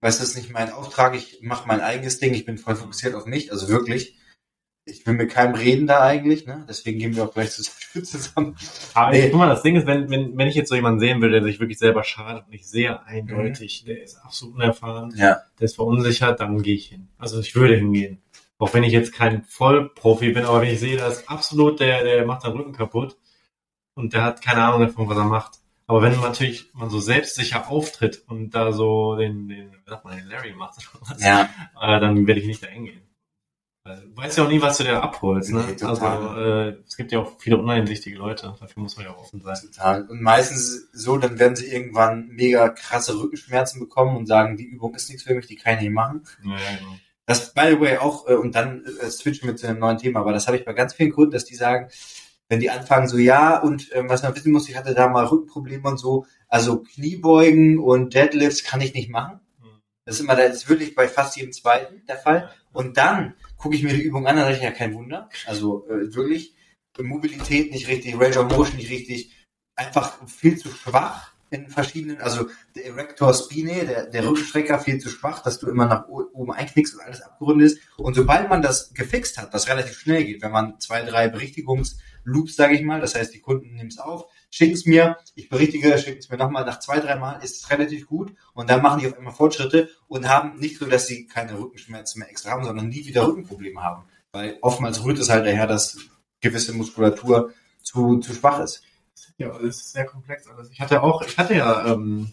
weißt 0.00 0.18
du, 0.18 0.22
das 0.22 0.30
ist 0.30 0.36
nicht 0.36 0.52
mein 0.52 0.72
Auftrag, 0.72 1.14
ich 1.14 1.40
mache 1.42 1.68
mein 1.68 1.80
eigenes 1.80 2.18
Ding, 2.18 2.34
ich 2.34 2.44
bin 2.44 2.58
voll 2.58 2.76
fokussiert 2.76 3.14
auf 3.14 3.26
mich, 3.26 3.52
also 3.52 3.68
wirklich. 3.68 4.18
Ich 4.88 5.04
will 5.04 5.14
mit 5.14 5.30
keinem 5.30 5.56
reden 5.56 5.88
da 5.88 6.00
eigentlich, 6.02 6.46
ne? 6.46 6.64
Deswegen 6.68 7.00
gehen 7.00 7.16
wir 7.16 7.24
auch 7.24 7.34
gleich 7.34 7.50
zusammen. 7.50 8.56
Aber 8.94 9.10
nee. 9.10 9.30
guck 9.30 9.38
mal, 9.38 9.48
das 9.48 9.62
Ding 9.62 9.74
ist, 9.74 9.84
wenn, 9.84 10.08
wenn, 10.10 10.38
wenn 10.38 10.46
ich 10.46 10.54
jetzt 10.54 10.68
so 10.68 10.76
jemanden 10.76 11.00
sehen 11.00 11.20
will, 11.20 11.32
der 11.32 11.42
sich 11.42 11.58
wirklich 11.58 11.78
selber 11.78 12.04
schadet 12.04 12.46
und 12.46 12.52
ich 12.52 12.68
sehe 12.68 13.04
eindeutig, 13.04 13.82
mhm. 13.82 13.86
der 13.88 14.02
ist 14.04 14.16
absolut 14.18 14.54
unerfahren, 14.54 15.12
ja. 15.16 15.40
der 15.58 15.64
ist 15.64 15.74
verunsichert, 15.74 16.38
dann 16.38 16.62
gehe 16.62 16.76
ich 16.76 16.86
hin. 16.86 17.08
Also 17.18 17.40
ich 17.40 17.56
würde 17.56 17.74
hingehen. 17.74 18.22
Auch 18.58 18.74
wenn 18.74 18.84
ich 18.84 18.92
jetzt 18.92 19.12
kein 19.12 19.42
Vollprofi 19.42 20.30
bin, 20.30 20.44
aber 20.44 20.62
wenn 20.62 20.72
ich 20.72 20.80
sehe, 20.80 20.96
dass 20.96 21.26
absolut 21.26 21.80
der, 21.80 22.04
der 22.04 22.24
macht 22.24 22.44
den 22.44 22.52
Rücken 22.52 22.72
kaputt 22.72 23.16
und 23.94 24.14
der 24.14 24.22
hat 24.22 24.40
keine 24.40 24.62
Ahnung 24.62 24.82
davon, 24.82 25.08
was 25.08 25.18
er 25.18 25.24
macht, 25.24 25.58
aber 25.86 26.02
wenn 26.02 26.12
man 26.12 26.30
natürlich 26.30 26.70
man 26.74 26.90
so 26.90 27.00
selbstsicher 27.00 27.68
auftritt 27.68 28.24
und 28.26 28.50
da 28.50 28.72
so 28.72 29.16
den, 29.16 29.48
den, 29.48 29.72
wie 29.72 29.90
sagt 29.90 30.04
man, 30.04 30.16
den 30.16 30.26
Larry 30.26 30.52
macht 30.52 30.78
oder 30.94 31.06
was, 31.08 31.22
ja. 31.22 31.48
äh, 31.80 32.00
dann 32.00 32.26
werde 32.26 32.40
ich 32.40 32.46
nicht 32.46 32.62
da 32.62 32.66
hingehen. 32.66 33.02
Du 33.84 34.16
weißt 34.16 34.36
ja 34.36 34.44
auch 34.44 34.48
nie, 34.48 34.60
was 34.60 34.78
du 34.78 34.84
dir 34.84 35.00
abholst. 35.00 35.52
Ne? 35.52 35.64
Nee, 35.64 35.84
also 35.84 36.04
äh, 36.34 36.76
es 36.84 36.96
gibt 36.96 37.12
ja 37.12 37.20
auch 37.20 37.38
viele 37.38 37.58
uneinsichtige 37.58 38.16
Leute, 38.16 38.54
dafür 38.58 38.82
muss 38.82 38.96
man 38.96 39.06
ja 39.06 39.12
auch 39.12 39.18
offen 39.18 39.40
sein. 39.42 39.56
Total. 39.62 40.02
Und 40.08 40.22
meistens 40.22 40.88
so, 40.92 41.16
dann 41.18 41.38
werden 41.38 41.54
sie 41.54 41.70
irgendwann 41.70 42.26
mega 42.28 42.68
krasse 42.68 43.16
Rückenschmerzen 43.16 43.78
bekommen 43.78 44.16
und 44.16 44.26
sagen, 44.26 44.56
die 44.56 44.64
Übung 44.64 44.94
ist 44.96 45.08
nichts 45.08 45.22
für 45.22 45.34
mich, 45.34 45.46
die 45.46 45.54
kann 45.54 45.74
ich 45.74 45.82
nicht 45.82 45.92
machen. 45.92 46.24
Ja, 46.42 46.56
genau. 46.78 46.96
Das, 47.26 47.54
by 47.54 47.68
the 47.70 47.80
way, 47.80 47.98
auch, 47.98 48.28
äh, 48.28 48.34
und 48.34 48.54
dann 48.54 48.84
äh, 48.84 49.10
switchen 49.10 49.48
wir 49.48 49.56
zu 49.56 49.68
einem 49.68 49.80
neuen 49.80 49.98
Thema, 49.98 50.20
aber 50.20 50.32
das 50.32 50.46
habe 50.46 50.56
ich 50.56 50.64
bei 50.64 50.72
ganz 50.72 50.94
vielen 50.94 51.12
Kunden, 51.12 51.32
dass 51.32 51.44
die 51.44 51.56
sagen, 51.56 51.88
wenn 52.48 52.60
die 52.60 52.70
anfangen 52.70 53.08
so, 53.08 53.18
ja, 53.18 53.58
und 53.58 53.90
ähm, 53.92 54.08
was 54.08 54.22
man 54.22 54.34
wissen 54.34 54.52
muss, 54.52 54.68
ich 54.68 54.76
hatte 54.76 54.94
da 54.94 55.08
mal 55.08 55.26
Rückenprobleme 55.26 55.88
und 55.88 55.98
so, 55.98 56.26
also 56.48 56.82
Kniebeugen 56.82 57.78
und 57.78 58.14
Deadlifts 58.14 58.64
kann 58.64 58.80
ich 58.80 58.94
nicht 58.94 59.10
machen. 59.10 59.40
Das 60.04 60.16
ist 60.16 60.20
immer, 60.20 60.36
das 60.36 60.54
ist 60.56 60.68
wirklich 60.68 60.94
bei 60.94 61.08
fast 61.08 61.36
jedem 61.36 61.52
zweiten 61.52 62.06
der 62.06 62.16
Fall. 62.16 62.50
Und 62.72 62.96
dann 62.96 63.34
gucke 63.56 63.74
ich 63.74 63.82
mir 63.82 63.92
die 63.92 64.02
Übung 64.02 64.28
an, 64.28 64.36
dann 64.36 64.52
ich 64.52 64.62
ja 64.62 64.70
kein 64.70 64.94
Wunder. 64.94 65.28
Also 65.46 65.84
äh, 65.88 66.14
wirklich 66.14 66.54
Mobilität 66.98 67.72
nicht 67.72 67.88
richtig, 67.88 68.18
Range 68.18 68.38
of 68.38 68.50
Motion 68.50 68.76
nicht 68.76 68.90
richtig, 68.90 69.34
einfach 69.74 70.16
viel 70.28 70.56
zu 70.56 70.70
schwach 70.70 71.32
in 71.50 71.68
verschiedenen, 71.68 72.20
also 72.20 72.48
der 72.74 72.86
Erector 72.86 73.32
Spine, 73.34 73.84
der, 73.84 74.06
der 74.06 74.26
Rückenstrecker 74.26 74.78
viel 74.78 74.98
zu 74.98 75.08
schwach, 75.08 75.42
dass 75.42 75.58
du 75.58 75.68
immer 75.68 75.86
nach 75.86 76.08
oben 76.08 76.52
einknickst 76.52 76.94
und 76.94 77.00
alles 77.00 77.22
abgerundet 77.22 77.72
ist. 77.72 77.80
Und 77.96 78.14
sobald 78.14 78.48
man 78.48 78.62
das 78.62 78.94
gefixt 78.94 79.38
hat, 79.38 79.52
was 79.52 79.68
relativ 79.68 79.98
schnell 79.98 80.24
geht, 80.24 80.42
wenn 80.42 80.50
man 80.50 80.80
zwei, 80.80 81.02
drei 81.02 81.28
Berichtigungs 81.28 81.98
Loops, 82.26 82.56
sage 82.56 82.74
ich 82.74 82.82
mal. 82.82 83.00
Das 83.00 83.14
heißt, 83.14 83.32
die 83.32 83.40
Kunden 83.40 83.74
nehmen 83.74 83.88
es 83.88 83.98
auf, 83.98 84.26
schicken 84.50 84.74
es 84.74 84.84
mir, 84.84 85.16
ich 85.34 85.48
berichtige, 85.48 85.96
schicken 85.98 86.18
es 86.18 86.28
mir 86.28 86.36
nochmal. 86.36 86.64
Nach 86.64 86.80
zwei, 86.80 87.00
drei 87.00 87.16
Mal 87.16 87.42
ist 87.42 87.62
es 87.62 87.70
relativ 87.70 88.06
gut 88.06 88.34
und 88.52 88.68
dann 88.68 88.82
machen 88.82 89.00
die 89.00 89.06
auf 89.06 89.16
einmal 89.16 89.32
Fortschritte 89.32 89.88
und 90.08 90.28
haben 90.28 90.58
nicht 90.58 90.78
so, 90.78 90.86
dass 90.86 91.06
sie 91.06 91.26
keine 91.26 91.58
Rückenschmerzen 91.58 92.18
mehr 92.18 92.30
extra 92.30 92.50
haben, 92.50 92.64
sondern 92.64 92.88
nie 92.88 93.06
wieder 93.06 93.26
Rückenprobleme 93.26 93.82
haben. 93.82 94.04
Weil 94.32 94.58
oftmals 94.60 95.02
rührt 95.04 95.18
es 95.18 95.30
halt 95.30 95.46
daher, 95.46 95.66
dass 95.66 95.98
gewisse 96.40 96.72
Muskulatur 96.72 97.52
zu, 97.82 98.18
zu 98.18 98.34
schwach 98.34 98.60
ist. 98.60 98.82
Ja, 99.38 99.48
das 99.48 99.62
ist 99.62 99.92
sehr 99.92 100.04
komplex 100.04 100.46
alles. 100.46 100.70
Ich 100.70 100.80
hatte 100.80 101.02
auch, 101.02 101.22
ich 101.22 101.38
hatte 101.38 101.54
ja 101.54 101.92
ähm, 101.92 102.32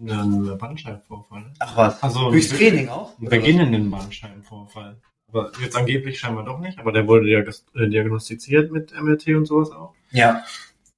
einen 0.00 0.58
Bandscheibenvorfall. 0.58 1.52
Ach 1.60 1.76
was? 1.76 2.02
Also 2.02 2.30
durchs 2.30 2.48
Training 2.48 2.88
auch? 2.88 3.16
Einen 3.18 3.28
beginnenden 3.28 3.90
Bandscheibenvorfall. 3.90 5.00
Aber 5.32 5.50
jetzt 5.60 5.76
angeblich 5.76 6.20
scheinbar 6.20 6.44
doch 6.44 6.58
nicht, 6.58 6.78
aber 6.78 6.92
der 6.92 7.08
wurde 7.08 7.30
äh, 7.32 7.88
diagnostiziert 7.88 8.70
mit 8.70 8.92
MRT 8.92 9.28
und 9.28 9.46
sowas 9.46 9.70
auch. 9.70 9.94
Ja. 10.10 10.44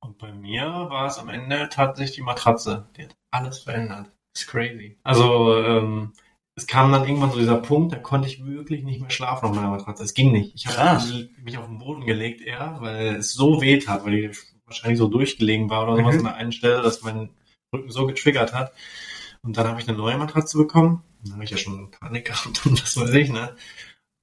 Und 0.01 0.19
bei 0.19 0.33
mir 0.33 0.65
war 0.65 1.07
es 1.07 1.19
am 1.19 1.29
Ende 1.29 1.69
tatsächlich 1.71 2.17
die 2.17 2.23
Matratze. 2.23 2.89
Die 2.97 3.05
hat 3.05 3.17
alles 3.31 3.61
verändert. 3.61 4.11
Das 4.33 4.43
ist 4.43 4.49
crazy. 4.49 4.99
Also, 5.03 5.57
ähm, 5.57 6.13
es 6.57 6.67
kam 6.67 6.93
dann 6.93 7.05
irgendwann 7.05 7.31
so 7.31 7.39
dieser 7.39 7.57
Punkt, 7.57 7.93
da 7.93 7.97
konnte 7.97 8.29
ich 8.29 8.45
wirklich 8.45 8.85
nicht 8.85 9.01
mehr 9.01 9.11
schlafen 9.11 9.47
auf 9.47 9.55
meiner 9.55 9.71
Matratze. 9.71 10.05
Es 10.05 10.15
ging 10.15 10.31
nicht. 10.31 10.55
Ich 10.55 10.67
habe 10.67 11.29
mich 11.43 11.59
auf 11.59 11.67
den 11.67 11.79
Boden 11.79 12.05
gelegt 12.05 12.41
eher, 12.41 12.77
weil 12.81 13.17
es 13.17 13.33
so 13.33 13.61
weh 13.61 13.79
tat, 13.79 14.05
weil 14.05 14.13
die 14.13 14.31
wahrscheinlich 14.67 14.99
so 14.99 15.09
durchgelegen 15.09 15.69
war 15.69 15.85
oder 15.85 15.97
sowas 15.97 16.15
mhm. 16.15 16.21
an 16.21 16.33
der 16.33 16.37
einen 16.37 16.53
Stelle, 16.53 16.83
dass 16.83 17.03
mein 17.03 17.31
Rücken 17.73 17.91
so 17.91 18.07
getriggert 18.07 18.53
hat. 18.53 18.73
Und 19.43 19.57
dann 19.57 19.67
habe 19.67 19.81
ich 19.81 19.89
eine 19.89 19.97
neue 19.97 20.17
Matratze 20.17 20.57
bekommen. 20.57 21.03
Dann 21.23 21.35
habe 21.35 21.45
ich 21.45 21.51
ja 21.51 21.57
schon 21.57 21.91
Panik 21.91 22.27
gehabt 22.27 22.65
und 22.67 22.81
das 22.81 22.97
weiß 22.97 23.11
ich, 23.11 23.31
ne? 23.31 23.57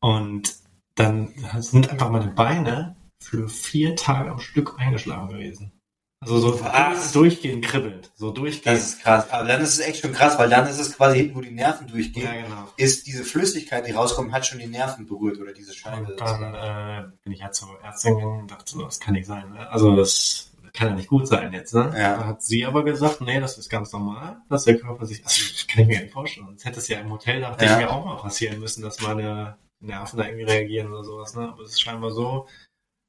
Und 0.02 0.56
dann 0.96 1.34
sind 1.60 1.90
einfach 1.90 2.10
meine 2.10 2.32
Beine 2.32 2.96
für 3.22 3.48
vier 3.48 3.96
Tage 3.96 4.32
am 4.32 4.40
Stück 4.40 4.76
eingeschlagen 4.78 5.30
gewesen. 5.30 5.72
Also 6.24 6.38
so 6.38 6.64
Was? 6.64 7.14
durchgehend 7.14 7.66
kribbelt. 7.66 8.12
So 8.14 8.32
durchgehend. 8.32 8.78
Das 8.78 8.90
ist 8.90 9.02
krass. 9.02 9.32
Aber 9.32 9.48
dann 9.48 9.60
ist 9.62 9.74
es 9.74 9.80
echt 9.80 10.02
schon 10.02 10.14
krass, 10.14 10.38
weil 10.38 10.50
dann 10.50 10.68
ist 10.68 10.80
es 10.80 10.96
quasi 10.96 11.18
hinten, 11.18 11.36
wo 11.36 11.42
die 11.42 11.50
Nerven 11.50 11.88
durchgehen. 11.88 12.26
Ja, 12.26 12.34
genau. 12.34 12.68
Ist 12.78 13.08
diese 13.08 13.24
Flüssigkeit, 13.24 13.88
die 13.88 13.92
rauskommt, 13.92 14.32
hat 14.32 14.46
schon 14.46 14.60
die 14.60 14.68
Nerven 14.68 15.08
berührt 15.08 15.40
oder 15.40 15.52
diese 15.52 15.74
Scheibe. 15.74 16.12
Und 16.12 16.22
dann 16.22 16.54
äh, 16.54 17.08
bin 17.24 17.34
ich 17.34 17.42
halt 17.42 17.56
zur 17.56 17.70
Ärztin 17.84 18.18
gegangen 18.18 18.42
und 18.42 18.52
dachte 18.52 18.72
so, 18.72 18.84
das 18.84 19.00
kann 19.00 19.16
nicht 19.16 19.26
sein. 19.26 19.50
Ne? 19.50 19.68
Also 19.70 19.96
das 19.96 20.52
kann 20.74 20.90
ja 20.90 20.94
nicht 20.94 21.10
gut 21.10 21.28
sein 21.28 21.52
jetzt, 21.54 21.74
ne? 21.74 21.92
Ja. 21.98 22.18
Da 22.18 22.26
hat 22.28 22.44
sie 22.44 22.66
aber 22.66 22.86
gesagt, 22.86 23.22
nee, 23.22 23.40
das 23.40 23.58
ist 23.58 23.70
ganz 23.70 23.92
normal, 23.92 24.38
dass 24.48 24.64
der 24.64 24.78
Körper 24.78 25.06
sich, 25.06 25.26
also 25.26 25.42
das 25.52 25.68
kann 25.68 25.82
ich 25.82 25.88
mir 25.88 26.02
nicht 26.02 26.14
vorstellen. 26.14 26.46
Sonst 26.46 26.66
hätte 26.66 26.80
es 26.80 26.88
ja 26.88 27.00
im 27.00 27.12
Hotel, 27.12 27.42
dachte 27.42 27.66
ja. 27.66 27.72
ich 27.72 27.78
mir 27.78 27.92
auch 27.92 28.06
mal 28.06 28.18
passieren 28.18 28.60
müssen, 28.60 28.82
dass 28.82 29.02
meine 29.02 29.58
Nerven 29.82 30.18
da 30.18 30.26
irgendwie 30.26 30.44
reagieren 30.46 30.92
oder 30.92 31.04
sowas, 31.04 31.36
ne? 31.36 31.50
Aber 31.50 31.64
es 31.64 31.72
ist 31.72 31.82
scheinbar 31.82 32.12
so 32.12 32.48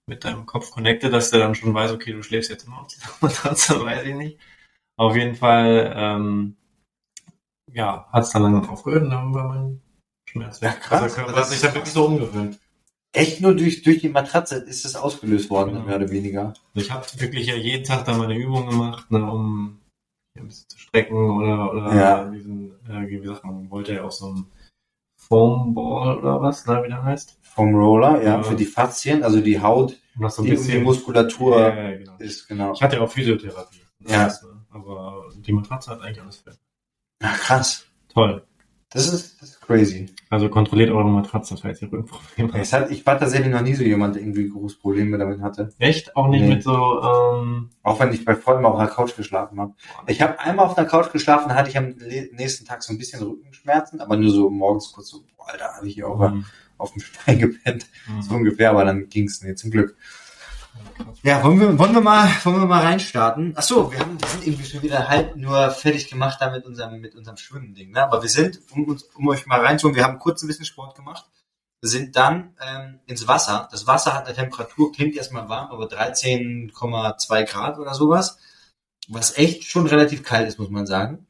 mit 0.08 0.24
deinem 0.24 0.46
Kopf 0.46 0.70
connected, 0.70 1.12
dass 1.12 1.30
der 1.30 1.40
dann 1.40 1.54
schon 1.54 1.74
weiß, 1.74 1.92
okay, 1.92 2.12
du 2.12 2.22
schläfst 2.22 2.50
jetzt 2.50 2.66
immer 2.66 2.80
auf 2.80 2.88
dieser 2.88 3.10
Matratze, 3.20 3.84
weiß 3.84 4.06
ich 4.06 4.14
nicht. 4.14 4.38
Auf 4.96 5.16
jeden 5.16 5.36
Fall, 5.36 5.92
ähm, 5.96 6.56
ja, 7.72 8.08
hat 8.12 8.24
es 8.24 8.30
dann 8.30 8.42
langsam 8.42 8.68
aufgehört 8.70 9.04
und 9.04 9.10
dann 9.10 9.32
war 9.34 9.48
mein 9.48 9.80
Schmerz 10.28 10.60
weg. 10.60 10.70
Ja, 10.70 10.74
krass. 10.76 11.02
Also 11.02 11.14
der 11.16 11.24
Körper 11.24 11.40
hat 11.40 11.48
sich 11.48 11.60
da 11.60 11.74
wirklich 11.74 11.92
so 11.94 12.06
umgewöhnt. 12.06 12.58
Echt 13.14 13.40
nur 13.42 13.54
durch, 13.54 13.82
durch 13.82 14.00
die 14.00 14.08
Matratze 14.08 14.56
ist 14.56 14.84
es 14.86 14.96
ausgelöst 14.96 15.50
worden, 15.50 15.74
Genau. 15.74 15.84
mehr 15.86 15.96
oder 15.96 16.10
weniger. 16.10 16.54
Ich 16.74 16.90
habe 16.90 17.06
wirklich 17.18 17.46
ja 17.46 17.54
jeden 17.54 17.84
Tag 17.84 18.06
da 18.06 18.16
meine 18.16 18.34
Übungen 18.34 18.70
gemacht, 18.70 19.10
ne, 19.10 19.30
um 19.30 19.78
ein 20.38 20.46
bisschen 20.46 20.68
zu 20.68 20.78
strecken 20.78 21.30
oder, 21.30 21.70
oder 21.72 21.94
Ja. 21.94 22.24
diesen, 22.30 22.72
äh, 22.88 23.06
wie 23.08 23.26
sagt 23.26 23.44
man, 23.44 23.70
wollte 23.70 23.94
ja 23.94 24.04
auch 24.04 24.12
so 24.12 24.32
ein 24.32 24.46
Foamball 25.28 26.18
oder 26.18 26.40
was, 26.40 26.66
ne, 26.66 26.82
wie 26.84 26.88
der 26.88 27.02
heißt. 27.02 27.38
Vom 27.42 27.74
Roller, 27.74 28.22
ja, 28.22 28.36
Ja. 28.36 28.42
für 28.42 28.54
die 28.54 28.64
Faszien, 28.64 29.22
also 29.22 29.40
die 29.40 29.60
Haut, 29.60 29.96
Um 30.18 30.28
so 30.28 30.42
ein 30.42 30.46
die, 30.46 30.52
um 30.52 30.56
die 30.56 30.62
bisschen 30.62 30.82
Muskulatur 30.84 31.58
Ja, 31.60 31.74
ja, 31.90 31.96
genau. 31.96 32.16
ist, 32.18 32.48
genau. 32.48 32.72
Ich 32.72 32.82
hatte 32.82 32.96
ja 32.96 33.02
auch 33.02 33.10
Physiotherapie. 33.10 33.80
Ja. 34.06 34.26
Ne, 34.26 34.32
aber 34.70 35.24
die 35.36 35.52
Matratze 35.52 35.90
hat 35.90 36.00
eigentlich 36.02 36.20
alles 36.22 36.38
für. 36.38 36.52
Ach, 37.22 37.38
krass. 37.40 37.86
Toll. 38.12 38.42
Das 38.94 39.06
ist, 39.12 39.40
das 39.40 39.50
ist 39.50 39.60
crazy. 39.62 40.10
Also 40.28 40.48
kontrolliert 40.48 40.90
eure 40.90 41.08
Matratze, 41.08 41.56
falls 41.56 41.80
ihr 41.80 41.90
Rückenprobleme 41.92 42.52
habt. 42.52 42.62
Es 42.62 42.72
hat, 42.72 42.90
ich 42.90 43.04
war 43.06 43.18
tatsächlich 43.18 43.50
noch 43.50 43.62
nie 43.62 43.74
so 43.74 43.82
jemand, 43.82 44.14
der 44.16 44.22
irgendwie 44.22 44.48
große 44.48 44.78
Probleme 44.78 45.16
damit 45.18 45.40
hatte. 45.40 45.72
Echt? 45.78 46.14
Auch 46.16 46.28
nicht 46.28 46.42
Nee. 46.42 46.48
mit 46.56 46.62
so, 46.62 47.02
ähm, 47.02 47.70
Auch 47.82 48.00
wenn 48.00 48.12
ich 48.12 48.24
bei 48.24 48.34
Freunden 48.34 48.64
auf 48.66 48.78
der 48.78 48.88
Couch 48.88 49.16
geschlafen 49.16 49.58
habe. 49.60 49.74
Ich 50.06 50.20
habe 50.20 50.38
einmal 50.40 50.66
auf 50.66 50.74
der 50.74 50.84
Couch 50.84 51.10
geschlafen, 51.12 51.48
da 51.48 51.54
hatte 51.54 51.70
ich 51.70 51.78
am 51.78 51.94
nächsten 52.32 52.64
Tag 52.66 52.82
so 52.82 52.92
ein 52.92 52.98
bisschen 52.98 53.22
Rückenschmerzen, 53.22 54.00
aber 54.00 54.16
nur 54.16 54.30
so 54.30 54.50
morgens 54.50 54.92
kurz 54.92 55.08
so, 55.08 55.22
boah, 55.36 55.50
Alter, 55.50 55.74
habe 55.76 55.88
ich 55.88 55.94
hier 55.94 56.08
auch 56.08 56.20
ähm, 56.22 56.44
auf 56.78 56.92
dem 56.92 57.00
Stein 57.00 57.38
gepennt. 57.38 57.86
So 58.20 58.34
ungefähr, 58.34 58.70
aber 58.70 58.84
dann 58.84 59.08
ging's 59.08 59.42
nee, 59.42 59.54
zum 59.54 59.70
Glück. 59.70 59.96
Ja, 61.22 61.42
wollen 61.44 61.60
wir, 61.60 61.78
wollen 61.78 61.94
wir 61.94 62.00
mal, 62.00 62.28
wollen 62.44 62.60
wir 62.60 62.66
mal 62.66 62.82
reinstarten? 62.82 63.54
Ach 63.56 63.62
so, 63.62 63.92
wir 63.92 64.00
haben, 64.00 64.20
wir 64.20 64.28
sind 64.28 64.46
irgendwie 64.46 64.64
schon 64.64 64.82
wieder 64.82 65.08
halb 65.08 65.36
nur 65.36 65.70
fertig 65.70 66.08
gemacht 66.08 66.38
da 66.40 66.50
mit 66.50 66.64
unserem, 66.64 67.00
mit 67.00 67.14
unserem 67.14 67.36
Schwimmen-Ding, 67.36 67.92
ne? 67.92 68.02
Aber 68.02 68.22
wir 68.22 68.28
sind, 68.28 68.60
um 68.72 68.84
uns, 68.84 69.04
um 69.14 69.28
euch 69.28 69.46
mal 69.46 69.60
reinzuholen, 69.60 69.96
wir 69.96 70.04
haben 70.04 70.18
kurz 70.18 70.42
ein 70.42 70.48
bisschen 70.48 70.64
Sport 70.64 70.96
gemacht, 70.96 71.24
sind 71.82 72.16
dann 72.16 72.56
ähm, 72.60 73.00
ins 73.06 73.26
Wasser. 73.26 73.68
Das 73.70 73.86
Wasser 73.86 74.14
hat 74.14 74.26
eine 74.26 74.34
Temperatur, 74.34 74.92
klingt 74.92 75.16
erstmal 75.16 75.48
warm, 75.48 75.70
aber 75.70 75.86
13,2 75.86 77.44
Grad 77.44 77.78
oder 77.78 77.94
sowas. 77.94 78.38
Was 79.08 79.36
echt 79.36 79.64
schon 79.64 79.86
relativ 79.86 80.22
kalt 80.22 80.48
ist, 80.48 80.60
muss 80.60 80.70
man 80.70 80.86
sagen. 80.86 81.26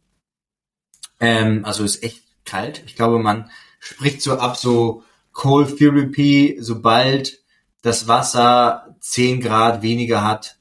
Ähm, 1.21 1.65
also 1.65 1.85
ist 1.85 2.03
echt 2.03 2.23
kalt. 2.45 2.83
Ich 2.85 2.97
glaube, 2.97 3.19
man 3.19 3.51
spricht 3.79 4.23
so 4.23 4.39
ab 4.39 4.57
so 4.57 5.05
Cold 5.33 5.79
Therapy, 5.79 6.59
sobald 6.61 7.42
das 7.83 8.09
Wasser 8.09 8.97
10 9.01 9.41
Grad 9.41 9.83
weniger 9.83 10.25
hat, 10.25 10.59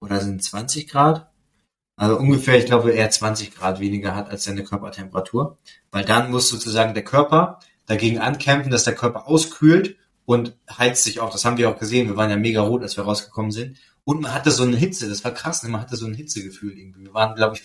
oder 0.00 0.20
sind 0.20 0.42
20 0.42 0.88
Grad? 0.88 1.30
Also 1.96 2.18
ungefähr, 2.18 2.58
ich 2.58 2.66
glaube, 2.66 2.90
eher 2.90 3.10
20 3.10 3.54
Grad 3.54 3.80
weniger 3.80 4.14
hat 4.14 4.28
als 4.28 4.44
seine 4.44 4.64
Körpertemperatur. 4.64 5.58
Weil 5.90 6.04
dann 6.04 6.30
muss 6.30 6.48
sozusagen 6.48 6.94
der 6.94 7.04
Körper 7.04 7.60
dagegen 7.86 8.18
ankämpfen, 8.18 8.70
dass 8.70 8.84
der 8.84 8.94
Körper 8.94 9.28
auskühlt 9.28 9.96
und 10.26 10.56
heizt 10.70 11.04
sich 11.04 11.20
auf. 11.20 11.30
Das 11.30 11.44
haben 11.44 11.56
wir 11.56 11.70
auch 11.70 11.78
gesehen. 11.78 12.08
Wir 12.08 12.16
waren 12.16 12.30
ja 12.30 12.36
mega 12.36 12.62
rot, 12.62 12.82
als 12.82 12.96
wir 12.96 13.04
rausgekommen 13.04 13.52
sind. 13.52 13.78
Und 14.04 14.20
man 14.20 14.34
hatte 14.34 14.50
so 14.50 14.64
eine 14.64 14.76
Hitze, 14.76 15.08
das 15.08 15.24
war 15.24 15.30
krass, 15.32 15.62
ne? 15.62 15.70
man 15.70 15.80
hatte 15.80 15.96
so 15.96 16.06
ein 16.06 16.14
Hitzegefühl 16.14 16.76
irgendwie. 16.76 17.04
Wir 17.04 17.14
waren, 17.14 17.34
glaube 17.34 17.56
ich, 17.56 17.62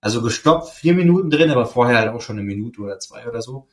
also 0.00 0.22
gestoppt 0.22 0.70
vier 0.70 0.94
Minuten 0.94 1.30
drin, 1.30 1.50
aber 1.50 1.66
vorher 1.66 1.98
halt 1.98 2.08
auch 2.08 2.20
schon 2.20 2.38
eine 2.38 2.46
Minute 2.46 2.80
oder 2.80 2.98
zwei 2.98 3.28
oder 3.28 3.42
so. 3.42 3.68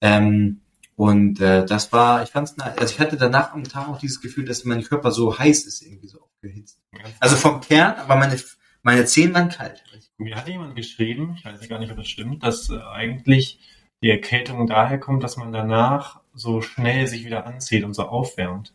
Ähm, 0.00 0.62
und 0.96 1.40
äh, 1.40 1.66
das 1.66 1.92
war, 1.92 2.22
ich 2.22 2.30
fand's, 2.30 2.58
also 2.58 2.94
ich 2.94 3.00
hatte 3.00 3.16
danach 3.16 3.52
am 3.52 3.64
Tag 3.64 3.88
auch 3.88 3.98
dieses 3.98 4.20
Gefühl, 4.20 4.44
dass 4.44 4.64
mein 4.64 4.82
Körper 4.82 5.10
so 5.10 5.38
heiß 5.38 5.66
ist, 5.66 5.82
irgendwie 5.82 6.08
so 6.08 6.20
aufgehitzt. 6.20 6.80
Also 7.20 7.36
vom 7.36 7.60
Kern, 7.60 7.94
aber 7.98 8.16
meine, 8.16 8.40
meine 8.82 9.04
Zehen 9.04 9.34
waren 9.34 9.48
kalt. 9.48 9.82
Mir 10.18 10.36
hat 10.36 10.48
jemand 10.48 10.76
geschrieben, 10.76 11.34
ich 11.36 11.44
weiß 11.44 11.68
gar 11.68 11.80
nicht, 11.80 11.90
ob 11.90 11.96
das 11.96 12.06
stimmt, 12.06 12.44
dass 12.44 12.70
äh, 12.70 12.78
eigentlich 12.78 13.58
die 14.02 14.10
Erkältung 14.10 14.66
daher 14.66 14.98
kommt, 14.98 15.24
dass 15.24 15.36
man 15.36 15.52
danach 15.52 16.20
so 16.32 16.60
schnell 16.60 17.06
sich 17.06 17.24
wieder 17.24 17.46
anzieht 17.46 17.84
und 17.84 17.94
so 17.94 18.04
aufwärmt. 18.04 18.72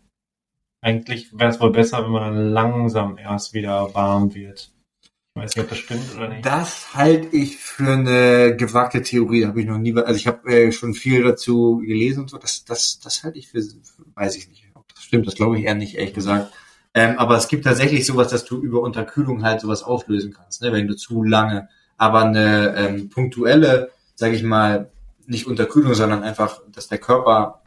Eigentlich 0.81 1.37
wäre 1.37 1.49
es 1.49 1.59
wohl 1.59 1.71
besser, 1.71 2.03
wenn 2.03 2.11
man 2.11 2.35
dann 2.35 2.49
langsam 2.49 3.17
erst 3.17 3.53
wieder 3.53 3.93
warm 3.93 4.33
wird. 4.33 4.71
Weiß 5.39 5.55
nicht, 5.55 5.63
ob 5.63 5.69
das 5.69 5.77
stimmt 5.77 6.15
oder 6.17 6.27
nicht. 6.27 6.45
Das 6.45 6.93
halte 6.93 7.35
ich 7.35 7.57
für 7.57 7.93
eine 7.93 8.57
gewagte 8.57 9.01
Theorie, 9.01 9.45
habe 9.45 9.61
ich 9.61 9.67
noch 9.67 9.77
nie, 9.77 9.95
also 9.95 10.15
ich 10.15 10.27
habe 10.27 10.49
äh, 10.49 10.71
schon 10.73 10.93
viel 10.93 11.23
dazu 11.23 11.77
gelesen 11.77 12.23
und 12.23 12.29
so, 12.29 12.37
das, 12.37 12.65
das, 12.65 12.99
das 12.99 13.23
halte 13.23 13.39
ich 13.39 13.47
für, 13.47 13.63
weiß 14.15 14.35
ich 14.35 14.49
nicht, 14.49 14.65
ob 14.73 14.93
das 14.93 15.03
stimmt, 15.03 15.27
das 15.27 15.35
glaube 15.35 15.57
ich 15.57 15.65
eher 15.65 15.75
nicht, 15.75 15.95
ehrlich 15.95 16.13
gesagt. 16.13 16.51
Ähm, 16.93 17.17
aber 17.17 17.37
es 17.37 17.47
gibt 17.47 17.63
tatsächlich 17.63 18.05
sowas, 18.05 18.27
dass 18.29 18.43
du 18.43 18.61
über 18.61 18.81
Unterkühlung 18.81 19.43
halt 19.43 19.61
sowas 19.61 19.81
auflösen 19.81 20.33
kannst, 20.33 20.61
ne, 20.61 20.73
wenn 20.73 20.87
du 20.87 20.95
zu 20.95 21.23
lange, 21.23 21.69
aber 21.97 22.23
eine 22.23 22.75
ähm, 22.75 23.09
punktuelle, 23.09 23.91
sage 24.15 24.35
ich 24.35 24.43
mal, 24.43 24.91
nicht 25.25 25.47
Unterkühlung, 25.47 25.93
sondern 25.93 26.23
einfach, 26.23 26.61
dass 26.73 26.89
der 26.89 26.97
Körper 26.97 27.61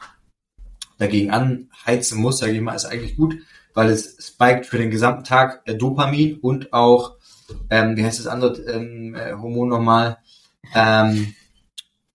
dagegen 0.99 1.31
anheizen 1.31 2.21
muss, 2.21 2.39
sage 2.39 2.53
ich 2.53 2.61
mal, 2.61 2.75
ist 2.75 2.85
eigentlich 2.85 3.17
gut, 3.17 3.37
weil 3.73 3.89
es 3.89 4.17
spiked 4.21 4.67
für 4.67 4.79
den 4.79 4.91
gesamten 4.91 5.25
Tag 5.25 5.63
äh, 5.65 5.75
Dopamin 5.75 6.39
und 6.41 6.73
auch 6.73 7.17
ähm, 7.71 7.97
wie 7.97 8.05
heißt 8.05 8.19
das 8.19 8.27
andere 8.27 8.61
ähm, 8.63 9.15
äh, 9.15 9.33
Hormon 9.33 9.69
nochmal? 9.69 10.19
Ähm, 10.75 11.35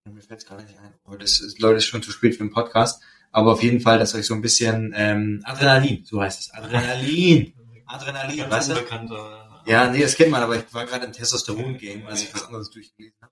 mir 0.06 0.22
fällt 0.22 0.39
es 0.41 0.46
gerade 0.46 0.63
nicht 0.63 0.77
ein. 0.79 0.94
Oh, 1.06 1.15
das 1.15 1.39
ist, 1.41 1.60
Leute, 1.60 1.77
ist 1.77 1.86
schon 1.86 2.01
zu 2.03 2.12
spät 2.12 2.34
für 2.36 2.44
den 2.44 2.51
Podcast. 2.51 3.01
Aber 3.32 3.51
auf 3.51 3.62
jeden 3.62 3.82
Fall, 3.82 4.00
dass 4.00 4.15
euch 4.15 4.25
so 4.25 4.34
ein 4.34 4.41
bisschen 4.41 4.94
ähm, 4.96 5.41
Adrenalin, 5.44 6.03
so 6.06 6.22
heißt 6.22 6.39
es. 6.39 6.53
Adrenalin. 6.53 7.53
Adrenalin, 7.86 8.38
Ganz 8.38 8.51
weißt 8.51 8.70
du? 8.70 8.74
unbekannter. 8.74 9.62
Ja, 9.65 9.89
nee, 9.89 10.01
das 10.01 10.15
kennt 10.15 10.32
man, 10.32 10.41
aber 10.41 10.56
ich 10.56 10.74
war 10.74 10.86
gerade 10.86 11.06
im 11.06 11.12
Testosteron-Game, 11.12 12.08
als 12.08 12.24
ich 12.24 12.34
was 12.34 12.46
anderes 12.46 12.70
durchgelesen 12.72 13.17
habe. 13.22 13.32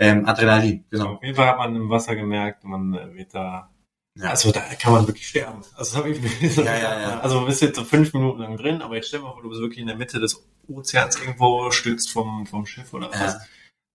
Ähm, 0.00 0.26
Adrenalin, 0.26 0.84
genau. 0.90 1.14
Auf 1.14 1.22
jeden 1.22 1.34
Fall 1.36 1.46
hat 1.48 1.58
man 1.58 1.74
im 1.76 1.88
Wasser 1.88 2.14
gemerkt, 2.16 2.64
man 2.64 2.94
äh, 2.94 3.14
wird 3.14 3.32
da, 3.34 3.70
Ja. 4.16 4.30
also 4.30 4.50
da 4.52 4.60
kann 4.80 4.92
man 4.92 5.06
wirklich 5.06 5.28
sterben. 5.28 5.58
Also 5.76 5.76
das 5.76 5.96
habe 5.96 6.10
ich 6.10 6.20
mir 6.20 6.64
Ja, 6.64 6.76
ja, 6.76 7.00
ja. 7.00 7.20
Also 7.22 7.40
du 7.40 7.46
bist 7.46 7.62
jetzt 7.62 7.76
so 7.76 7.84
fünf 7.84 8.12
Minuten 8.12 8.40
lang 8.40 8.56
drin, 8.56 8.82
aber 8.82 8.96
jetzt 8.96 9.08
stell 9.08 9.20
dir 9.20 9.26
mal 9.26 9.32
vor, 9.32 9.42
du 9.42 9.48
bist 9.48 9.60
wirklich 9.60 9.80
in 9.80 9.86
der 9.86 9.96
Mitte 9.96 10.18
des 10.20 10.44
Ozeans 10.68 11.18
irgendwo, 11.18 11.70
stürzt 11.70 12.10
vom, 12.10 12.46
vom 12.46 12.66
Schiff 12.66 12.92
oder 12.92 13.10
was. 13.10 13.34
Ja. 13.34 13.40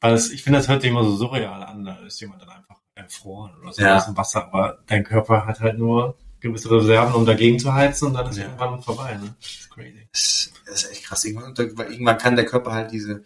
Weil 0.01 0.13
es, 0.15 0.32
ich 0.32 0.44
finde, 0.44 0.60
das 0.60 0.68
hört 0.68 0.82
sich 0.82 0.92
immer 0.92 1.03
so 1.03 1.15
surreal 1.15 1.63
an, 1.63 1.86
da 1.86 1.96
ist 2.06 2.20
jemand 2.20 2.42
dann 2.42 2.50
einfach 2.50 2.77
erfroren 2.96 3.51
oder 3.62 3.72
so 3.74 3.82
Ja. 3.82 3.98
aus 3.98 4.06
dem 4.06 4.18
Wasser, 4.18 4.46
aber 4.46 4.80
dein 4.88 5.03
Körper 5.03 5.46
hat 5.46 5.60
halt 5.60 5.77
nur 5.77 6.18
gewisse 6.39 6.70
Reserven, 6.70 7.13
um 7.13 7.25
dagegen 7.25 7.58
zu 7.58 7.74
heizen 7.74 8.08
und 8.10 8.13
dann 8.15 8.27
ist 8.30 8.38
Ja. 8.38 8.44
irgendwann 8.44 8.82
vorbei, 8.82 9.13
ne? 9.15 9.34
Das 9.42 9.50
ist 9.51 9.70
crazy. 9.70 10.08
Das, 10.65 10.84
ist 10.84 10.92
echt 10.92 11.06
krass. 11.06 11.24
Irgendwann 11.24 12.18
kann 12.18 12.36
der 12.36 12.46
Körper 12.46 12.74
halt 12.74 12.92
diese 12.92 13.24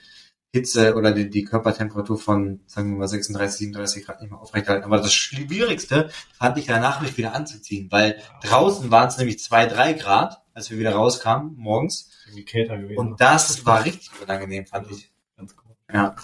Hitze 0.53 0.95
oder 0.95 1.11
die, 1.11 1.29
die 1.29 1.43
Körpertemperatur 1.43 2.17
von, 2.17 2.61
sagen 2.67 2.91
wir 2.91 2.99
mal, 2.99 3.07
36, 3.07 3.57
37 3.59 4.05
Grad 4.05 4.21
nicht 4.21 4.31
mehr 4.31 4.39
aufrechterhalten. 4.39 4.85
Aber 4.85 4.97
das 4.97 5.13
Schwierigste 5.13 6.09
fand 6.37 6.57
ich 6.57 6.65
danach, 6.67 7.01
mich 7.01 7.17
wieder 7.17 7.33
anzuziehen, 7.33 7.87
weil 7.91 8.21
draußen 8.43 8.89
waren 8.91 9.07
es 9.09 9.17
nämlich 9.17 9.39
zwei, 9.39 9.65
drei 9.65 9.93
Grad, 9.93 10.41
als 10.57 10.71
wir 10.71 10.79
wieder 10.79 10.93
rauskamen, 10.93 11.53
morgens. 11.55 12.09
Irgendwie 12.25 12.43
kälter 12.45 12.77
gewesen. 12.77 12.97
Und 12.97 13.21
das 13.21 13.63
war 13.67 13.85
richtig 13.85 14.09
unangenehm, 14.19 14.65
fand 14.65 14.89
ich. 14.89 15.11
ganz 15.37 15.55
cool. 15.63 15.75
Ja. 15.93 16.15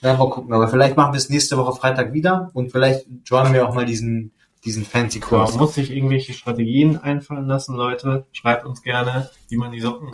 Ja, 0.00 0.16
mal 0.16 0.30
gucken. 0.30 0.54
Aber 0.54 0.68
vielleicht 0.68 0.96
machen 0.96 1.12
wir 1.12 1.18
es 1.18 1.28
nächste 1.28 1.58
Woche 1.58 1.78
Freitag 1.78 2.14
wieder 2.14 2.50
und 2.54 2.72
vielleicht 2.72 3.06
joinen 3.26 3.52
wir 3.52 3.68
auch 3.68 3.74
mal 3.74 3.84
diesen, 3.84 4.32
diesen 4.64 4.86
fancy 4.86 5.20
Kurs. 5.20 5.50
man 5.50 5.60
muss 5.60 5.74
sich 5.74 5.90
irgendwelche 5.90 6.32
Strategien 6.32 6.96
einfallen 6.96 7.46
lassen, 7.46 7.76
Leute. 7.76 8.26
Schreibt 8.32 8.64
uns 8.64 8.80
gerne, 8.82 9.30
wie 9.48 9.56
man 9.58 9.70
die 9.70 9.80
Socken 9.80 10.10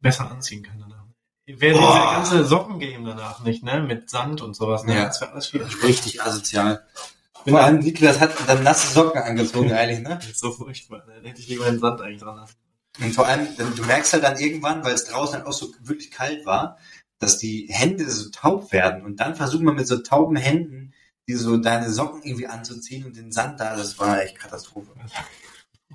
besser 0.00 0.28
anziehen 0.28 0.64
kann 0.64 0.80
danach. 0.80 1.04
Wer 1.46 1.70
diese 1.70 1.80
Boah. 1.82 2.14
ganze 2.14 2.44
Socken-Game 2.44 3.04
danach 3.04 3.44
nicht, 3.44 3.62
ne? 3.62 3.80
Mit 3.80 4.10
Sand 4.10 4.42
und 4.42 4.56
sowas, 4.56 4.84
ne? 4.84 4.96
Ja. 4.96 5.04
Das 5.04 5.20
wäre 5.20 5.32
alles 5.32 5.48
schwierig. 5.48 5.84
Richtig 5.84 6.20
asozial. 6.20 6.84
Vor 7.46 7.60
allem 7.60 7.78
Niklas 7.78 8.18
hat 8.18 8.32
dann 8.48 8.64
nasse 8.64 8.92
Socken 8.92 9.22
angezogen 9.22 9.72
eigentlich, 9.72 10.00
ne? 10.00 10.18
So 10.34 10.50
furchtbar, 10.50 11.04
ne? 11.06 11.20
Da 11.22 11.28
hätte 11.28 11.40
ich 11.40 11.48
lieber 11.48 11.66
den 11.66 11.78
Sand 11.78 12.00
eigentlich 12.00 12.20
dran 12.20 12.36
lassen. 12.36 12.56
Und 13.00 13.12
vor 13.12 13.26
allem, 13.26 13.48
du 13.56 13.82
merkst 13.84 14.12
halt 14.12 14.24
dann 14.24 14.38
irgendwann, 14.38 14.84
weil 14.84 14.94
es 14.94 15.06
draußen 15.06 15.34
halt 15.34 15.46
auch 15.46 15.52
so 15.52 15.72
wirklich 15.80 16.10
kalt 16.10 16.46
war, 16.46 16.78
dass 17.18 17.38
die 17.38 17.66
Hände 17.70 18.08
so 18.08 18.30
taub 18.30 18.72
werden. 18.72 19.04
Und 19.04 19.20
dann 19.20 19.34
versucht 19.34 19.62
man 19.62 19.74
mit 19.74 19.86
so 19.86 19.98
tauben 19.98 20.36
Händen, 20.36 20.92
die 21.26 21.34
so 21.34 21.56
deine 21.56 21.90
Socken 21.90 22.22
irgendwie 22.22 22.46
anzuziehen 22.46 23.04
und 23.04 23.16
den 23.16 23.32
Sand 23.32 23.58
da, 23.58 23.76
das 23.76 23.98
war 23.98 24.22
echt 24.22 24.38
Katastrophe. 24.38 24.90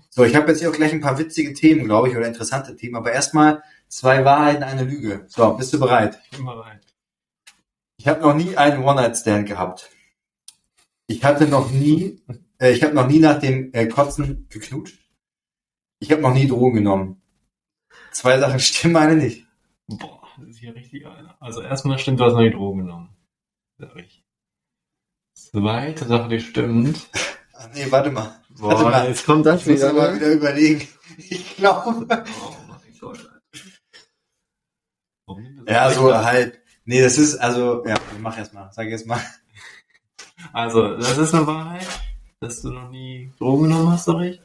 So, 0.09 0.23
ich 0.23 0.35
habe 0.35 0.49
jetzt 0.49 0.59
hier 0.59 0.69
auch 0.69 0.75
gleich 0.75 0.91
ein 0.91 1.01
paar 1.01 1.19
witzige 1.19 1.53
Themen, 1.53 1.85
glaube 1.85 2.09
ich, 2.09 2.17
oder 2.17 2.27
interessante 2.27 2.75
Themen. 2.75 2.95
Aber 2.95 3.11
erstmal 3.11 3.63
zwei 3.87 4.25
Wahrheiten, 4.25 4.63
eine 4.63 4.83
Lüge. 4.83 5.25
So, 5.27 5.53
bist 5.53 5.73
du 5.73 5.79
bereit? 5.79 6.19
Ich 6.31 6.37
bin 6.37 6.45
bereit. 6.45 6.81
Ich 7.97 8.07
habe 8.07 8.21
noch 8.21 8.33
nie 8.33 8.57
einen 8.57 8.83
One-Night-Stand 8.83 9.47
gehabt. 9.47 9.89
Ich 11.07 11.23
hatte 11.23 11.47
noch 11.47 11.69
nie, 11.71 12.21
äh, 12.59 12.71
ich 12.71 12.83
habe 12.83 12.93
noch 12.93 13.07
nie 13.07 13.19
nach 13.19 13.39
dem 13.39 13.73
äh, 13.73 13.87
Kotzen 13.87 14.47
geknutscht. 14.49 14.99
Ich 15.99 16.11
habe 16.11 16.21
noch 16.21 16.33
nie 16.33 16.47
Drogen 16.47 16.75
genommen. 16.75 17.21
Zwei 18.11 18.39
Sachen 18.39 18.59
stimmen, 18.59 18.95
eine 18.95 19.15
nicht. 19.15 19.45
Boah, 19.87 20.21
das 20.37 20.49
ist 20.49 20.59
hier 20.59 20.73
richtig 20.75 21.05
einer. 21.05 21.35
Also 21.39 21.61
erstmal 21.61 21.99
stimmt, 21.99 22.19
du 22.19 22.25
hast 22.25 22.33
noch 22.33 22.41
die 22.41 22.51
Drogen 22.51 22.79
genommen. 22.85 23.09
Sag 23.77 23.95
ich. 23.95 24.23
Zweite 25.33 26.05
Sache, 26.05 26.29
die 26.29 26.39
stimmt. 26.39 27.09
Ach, 27.53 27.69
nee, 27.73 27.89
warte 27.89 28.11
mal. 28.11 28.39
Boah, 28.49 28.71
warte 28.71 28.83
mal. 28.83 29.07
jetzt 29.07 29.25
kommt 29.25 29.45
das 29.45 29.61
Ich 29.61 29.67
muss 29.67 29.77
wieder. 29.77 29.89
aber 29.89 30.11
ne? 30.11 30.15
wieder 30.15 30.31
überlegen. 30.33 30.87
Ich 31.17 31.57
glaube. 31.57 32.05
Oh 35.27 35.33
mein 35.35 35.55
Gott. 35.57 35.67
Ja, 35.67 35.91
so 35.91 36.13
halt. 36.15 36.61
Nee, 36.85 37.01
das 37.01 37.17
ist, 37.17 37.35
also, 37.37 37.85
ja, 37.85 37.95
mach 38.19 38.37
erst 38.37 38.53
mal. 38.53 38.71
Sag 38.71 38.87
erst 38.87 39.05
mal. 39.05 39.19
Also, 40.53 40.95
das 40.97 41.17
ist 41.17 41.33
eine 41.33 41.45
Wahrheit, 41.45 41.85
dass 42.39 42.61
du 42.61 42.71
noch 42.71 42.89
nie 42.89 43.31
Drogen 43.37 43.63
genommen 43.63 43.91
hast, 43.91 44.05
sag 44.05 44.21
ich. 44.21 44.41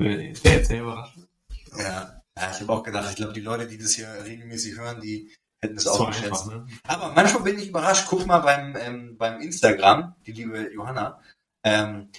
Der 0.00 0.52
jetzt 0.52 0.68
sehr 0.68 0.80
überraschend? 0.82 1.28
Ja. 1.76 2.22
ja 2.36 2.50
ich 2.50 2.60
habe 2.60 2.72
auch 2.72 2.82
gedacht, 2.82 3.08
ich 3.10 3.16
glaube, 3.16 3.32
die 3.32 3.40
Leute, 3.40 3.66
die 3.66 3.78
das 3.78 3.92
hier 3.92 4.08
regelmäßig 4.24 4.76
hören, 4.78 5.00
die 5.00 5.34
hätten 5.60 5.76
das 5.76 5.86
auch 5.86 6.06
geschätzt. 6.08 6.46
ne? 6.46 6.66
Aber 6.86 7.12
manchmal 7.12 7.42
bin 7.42 7.58
ich 7.58 7.68
überrascht. 7.68 8.06
Guck 8.08 8.26
mal 8.26 8.38
beim, 8.38 8.76
ähm, 8.76 9.16
beim 9.18 9.40
Instagram, 9.40 10.14
die 10.26 10.32
liebe 10.32 10.72
Johanna, 10.72 11.20
ähm, 11.64 12.10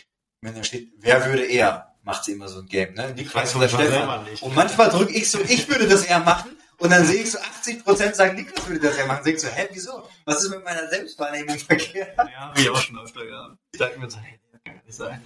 wenn 0.41 0.55
da 0.55 0.63
steht, 0.63 0.93
wer 0.97 1.25
würde 1.25 1.43
er, 1.43 1.95
macht 2.03 2.23
sie 2.23 2.33
immer 2.33 2.47
so 2.47 2.59
ein 2.59 2.65
Game, 2.65 2.93
ne? 2.93 3.13
Die 3.13 3.23
Ich 3.23 3.33
weiß 3.33 3.51
Stefan. 3.51 3.88
selber 3.88 4.23
nicht. 4.23 4.41
Und 4.41 4.55
manchmal 4.55 4.89
drücke 4.89 5.13
ich 5.13 5.29
so, 5.29 5.39
ich 5.41 5.67
würde 5.69 5.88
das 5.88 6.05
eher 6.05 6.19
machen. 6.19 6.51
Und 6.77 6.89
dann 6.89 7.05
sehe 7.05 7.21
ich 7.21 7.29
so, 7.31 7.38
80% 7.38 8.15
sagen, 8.15 8.35
Niklas 8.35 8.67
würde 8.67 8.79
das 8.88 8.97
eher 8.97 9.05
machen. 9.05 9.23
Sehe 9.23 9.35
ich 9.35 9.41
so, 9.41 9.47
hä, 9.47 9.67
wieso? 9.71 10.03
Was 10.25 10.43
ist 10.43 10.50
mit 10.50 10.63
meiner 10.63 10.88
Selbstwahrnehmung 10.89 11.59
verkehrt? 11.59 12.17
Ja, 12.17 12.50
habe 12.50 12.59
ich 12.59 12.69
auch 12.69 12.81
schon 12.81 12.97
öfter 12.97 13.23
gehabt. 13.23 13.57
Ich 13.71 13.79
dachte 13.79 14.00
mir 14.00 14.09
so, 14.09 14.17
hey, 14.17 14.39
das 14.40 14.40
kann 14.74 14.86
nicht 14.86 14.96
sein. 14.96 15.22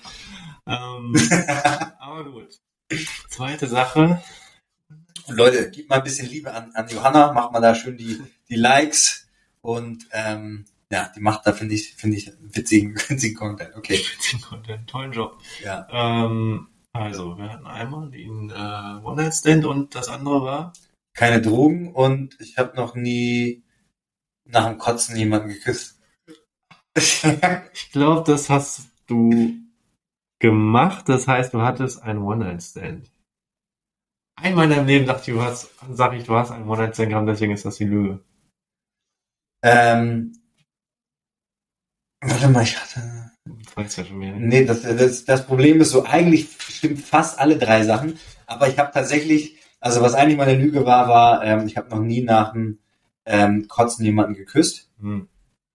Ähm, 0.68 1.16
aber 2.00 2.32
gut. 2.32 2.60
Zweite 3.30 3.68
Sache. 3.68 4.22
Und 5.28 5.36
Leute, 5.38 5.72
gebt 5.72 5.90
mal 5.90 5.98
ein 5.98 6.04
bisschen 6.04 6.30
Liebe 6.30 6.54
an, 6.54 6.72
an 6.74 6.88
Johanna, 6.88 7.34
macht 7.34 7.52
mal 7.52 7.60
da 7.60 7.74
schön 7.74 7.98
die, 7.98 8.22
die 8.50 8.56
Likes 8.56 9.28
und 9.62 10.08
ähm, 10.12 10.66
ja, 10.92 11.12
die 11.16 11.20
macht 11.20 11.48
da, 11.48 11.54
finde 11.54 11.74
ich, 11.74 11.96
finde 11.96 12.18
ich, 12.18 12.32
witzigen, 12.40 12.96
witzigen 13.08 13.36
Content. 13.36 13.76
Okay. 13.76 14.00
Content, 14.48 14.88
tollen 14.88 15.12
Job. 15.12 15.42
Ja. 15.64 15.88
Ähm, 15.92 16.68
also, 16.94 17.38
wir 17.38 17.52
hatten 17.52 17.66
einmal 17.66 18.10
den 18.10 18.52
äh, 18.52 18.54
One-Night-Stand 19.04 19.66
und 19.66 19.96
das 19.96 20.08
andere 20.08 20.44
war 20.44 20.74
Keine 21.14 21.42
Drogen 21.42 21.92
und 21.94 22.40
ich 22.40 22.58
habe 22.58 22.76
noch 22.76 22.96
nie 22.96 23.64
nach 24.46 24.68
dem 24.68 24.78
Kotzen 24.78 25.18
jemanden 25.18 25.50
geküsst. 25.50 26.00
Ich 26.98 27.92
glaube, 27.92 28.24
das 28.32 28.50
hast 28.50 28.84
du 29.08 29.54
gemacht. 30.40 31.10
Das 31.10 31.28
heißt, 31.28 31.54
du 31.54 31.62
hattest 31.62 32.02
einen 32.02 32.22
One-Night-Stand. 32.22 33.12
Einmal 34.38 34.66
in 34.66 34.72
deinem 34.72 34.88
Leben 34.88 35.06
dachte 35.06 35.32
ich, 35.32 35.38
du 35.38 35.42
hast, 35.42 35.70
sag 35.92 36.14
ich, 36.14 36.26
du 36.26 36.36
hast 36.36 36.52
einen 36.52 36.68
One-Night-Stand 36.68 37.10
gehabt, 37.10 37.28
deswegen 37.28 37.54
ist 37.54 37.66
das 37.66 37.78
die 37.78 37.86
Lüge. 37.86 38.20
ähm, 39.64 40.34
warte 42.22 42.50
mal, 42.50 42.64
ich 42.64 42.80
hatte. 42.80 43.32
Das 43.46 43.78
weiß 43.78 43.96
ja 43.98 44.06
schon 44.06 44.20
mehr. 44.20 44.36
Nee, 44.36 44.66
das, 44.66 44.82
das, 44.82 45.26
das 45.26 45.46
Problem 45.46 45.80
ist 45.82 45.92
so, 45.92 46.04
eigentlich 46.06 46.50
stimmt 46.60 47.00
fast 47.00 47.40
alle 47.40 47.58
drei 47.58 47.84
Sachen, 47.84 48.20
aber 48.46 48.68
ich 48.68 48.78
habe 48.78 48.92
tatsächlich, 48.92 49.58
also 49.80 50.02
was 50.02 50.14
eigentlich 50.16 50.38
meine 50.38 50.56
Lüge 50.58 50.86
war, 50.86 51.08
war, 51.08 51.44
ähm, 51.44 51.68
ich 51.68 51.78
habe 51.78 51.90
noch 51.90 52.02
nie 52.02 52.22
nach 52.22 52.54
dem 52.54 52.80
ähm, 53.26 53.68
Kotzen 53.68 54.06
jemanden 54.06 54.34
geküsst. 54.34 54.92
Hm. 55.00 55.28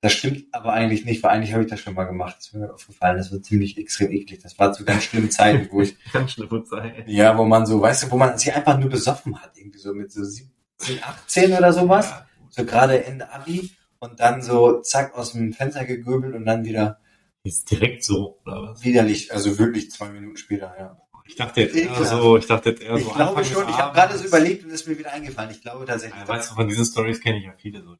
Das 0.03 0.13
stimmt 0.15 0.47
aber 0.53 0.73
eigentlich 0.73 1.05
nicht, 1.05 1.23
weil 1.23 1.33
eigentlich 1.33 1.53
habe 1.53 1.63
ich 1.65 1.69
das 1.71 1.81
schon 1.81 1.93
mal 1.95 2.05
gemacht. 2.05 2.37
Das 2.39 2.47
ist 2.47 2.55
mir 2.55 2.73
aufgefallen. 2.73 3.19
Das 3.19 3.31
war 3.33 3.43
ziemlich 3.43 3.77
extrem 3.77 4.11
eklig. 4.11 4.41
Das 4.43 4.59
war 4.59 4.73
zu 4.73 4.85
ganz 4.85 5.05
schlimmen 5.05 5.31
Zeiten, 5.31 5.69
wo 5.71 5.83
ich, 5.83 5.95
Ganz 6.13 6.33
schlimme 6.33 6.65
Zeit. 6.65 7.07
ja, 7.07 7.37
wo 7.37 7.45
man 7.45 7.67
so, 7.67 7.81
weißt 7.83 8.05
du, 8.05 8.11
wo 8.11 8.17
man 8.17 8.39
sich 8.39 8.53
einfach 8.55 8.79
nur 8.79 8.89
besoffen 8.89 9.41
hat, 9.43 9.53
irgendwie 9.57 9.79
so 9.79 9.93
mit 9.93 10.11
so 10.11 10.25
17, 10.25 11.03
18 11.03 11.53
oder 11.53 11.73
sowas. 11.75 12.09
Ja, 12.09 12.27
So 12.49 12.65
gerade 12.65 13.05
Ende 13.05 13.31
Abi 13.31 13.73
und 13.99 14.21
dann 14.21 14.41
so 14.41 14.81
zack 14.81 15.15
aus 15.15 15.33
dem 15.33 15.53
Fenster 15.53 15.85
gegöbelt 15.85 16.35
und 16.35 16.47
dann 16.47 16.65
wieder 16.65 16.99
Ist 17.45 17.71
direkt 17.71 18.03
so, 18.03 18.39
oder 18.47 18.63
was? 18.71 18.83
widerlich, 18.83 19.35
also 19.35 19.59
wirklich 19.59 19.91
zwei 19.91 20.09
Minuten 20.09 20.39
später, 20.39 20.75
ja. 20.79 20.97
Ich 21.27 21.37
dachte 21.37 21.61
jetzt 21.61 21.77
eher 21.77 21.95
so, 22.07 22.39
ich 22.39 22.47
dachte 22.47 22.71
jetzt 22.71 22.83
eher 22.83 22.97
Ich 22.97 23.05
so. 23.05 23.11
glaube 23.11 23.37
Anfang 23.39 23.45
schon, 23.45 23.69
ich 23.69 23.77
habe 23.77 23.95
gerade 23.95 24.17
so 24.17 24.25
überlegt 24.25 24.65
und 24.65 24.71
es 24.71 24.81
ist 24.81 24.89
mir 24.89 24.99
wieder 24.99 25.13
eingefallen. 25.13 25.51
Ich 25.51 25.61
glaube 25.61 25.85
tatsächlich. 25.85 26.19
Ja, 26.23 26.27
weißt 26.27 26.51
du, 26.51 26.55
von 26.55 26.67
diesen 26.67 26.85
Stories 26.87 27.21
kenne 27.21 27.39
ich 27.39 27.45
ja 27.45 27.53
viele 27.57 27.83
so. 27.83 27.97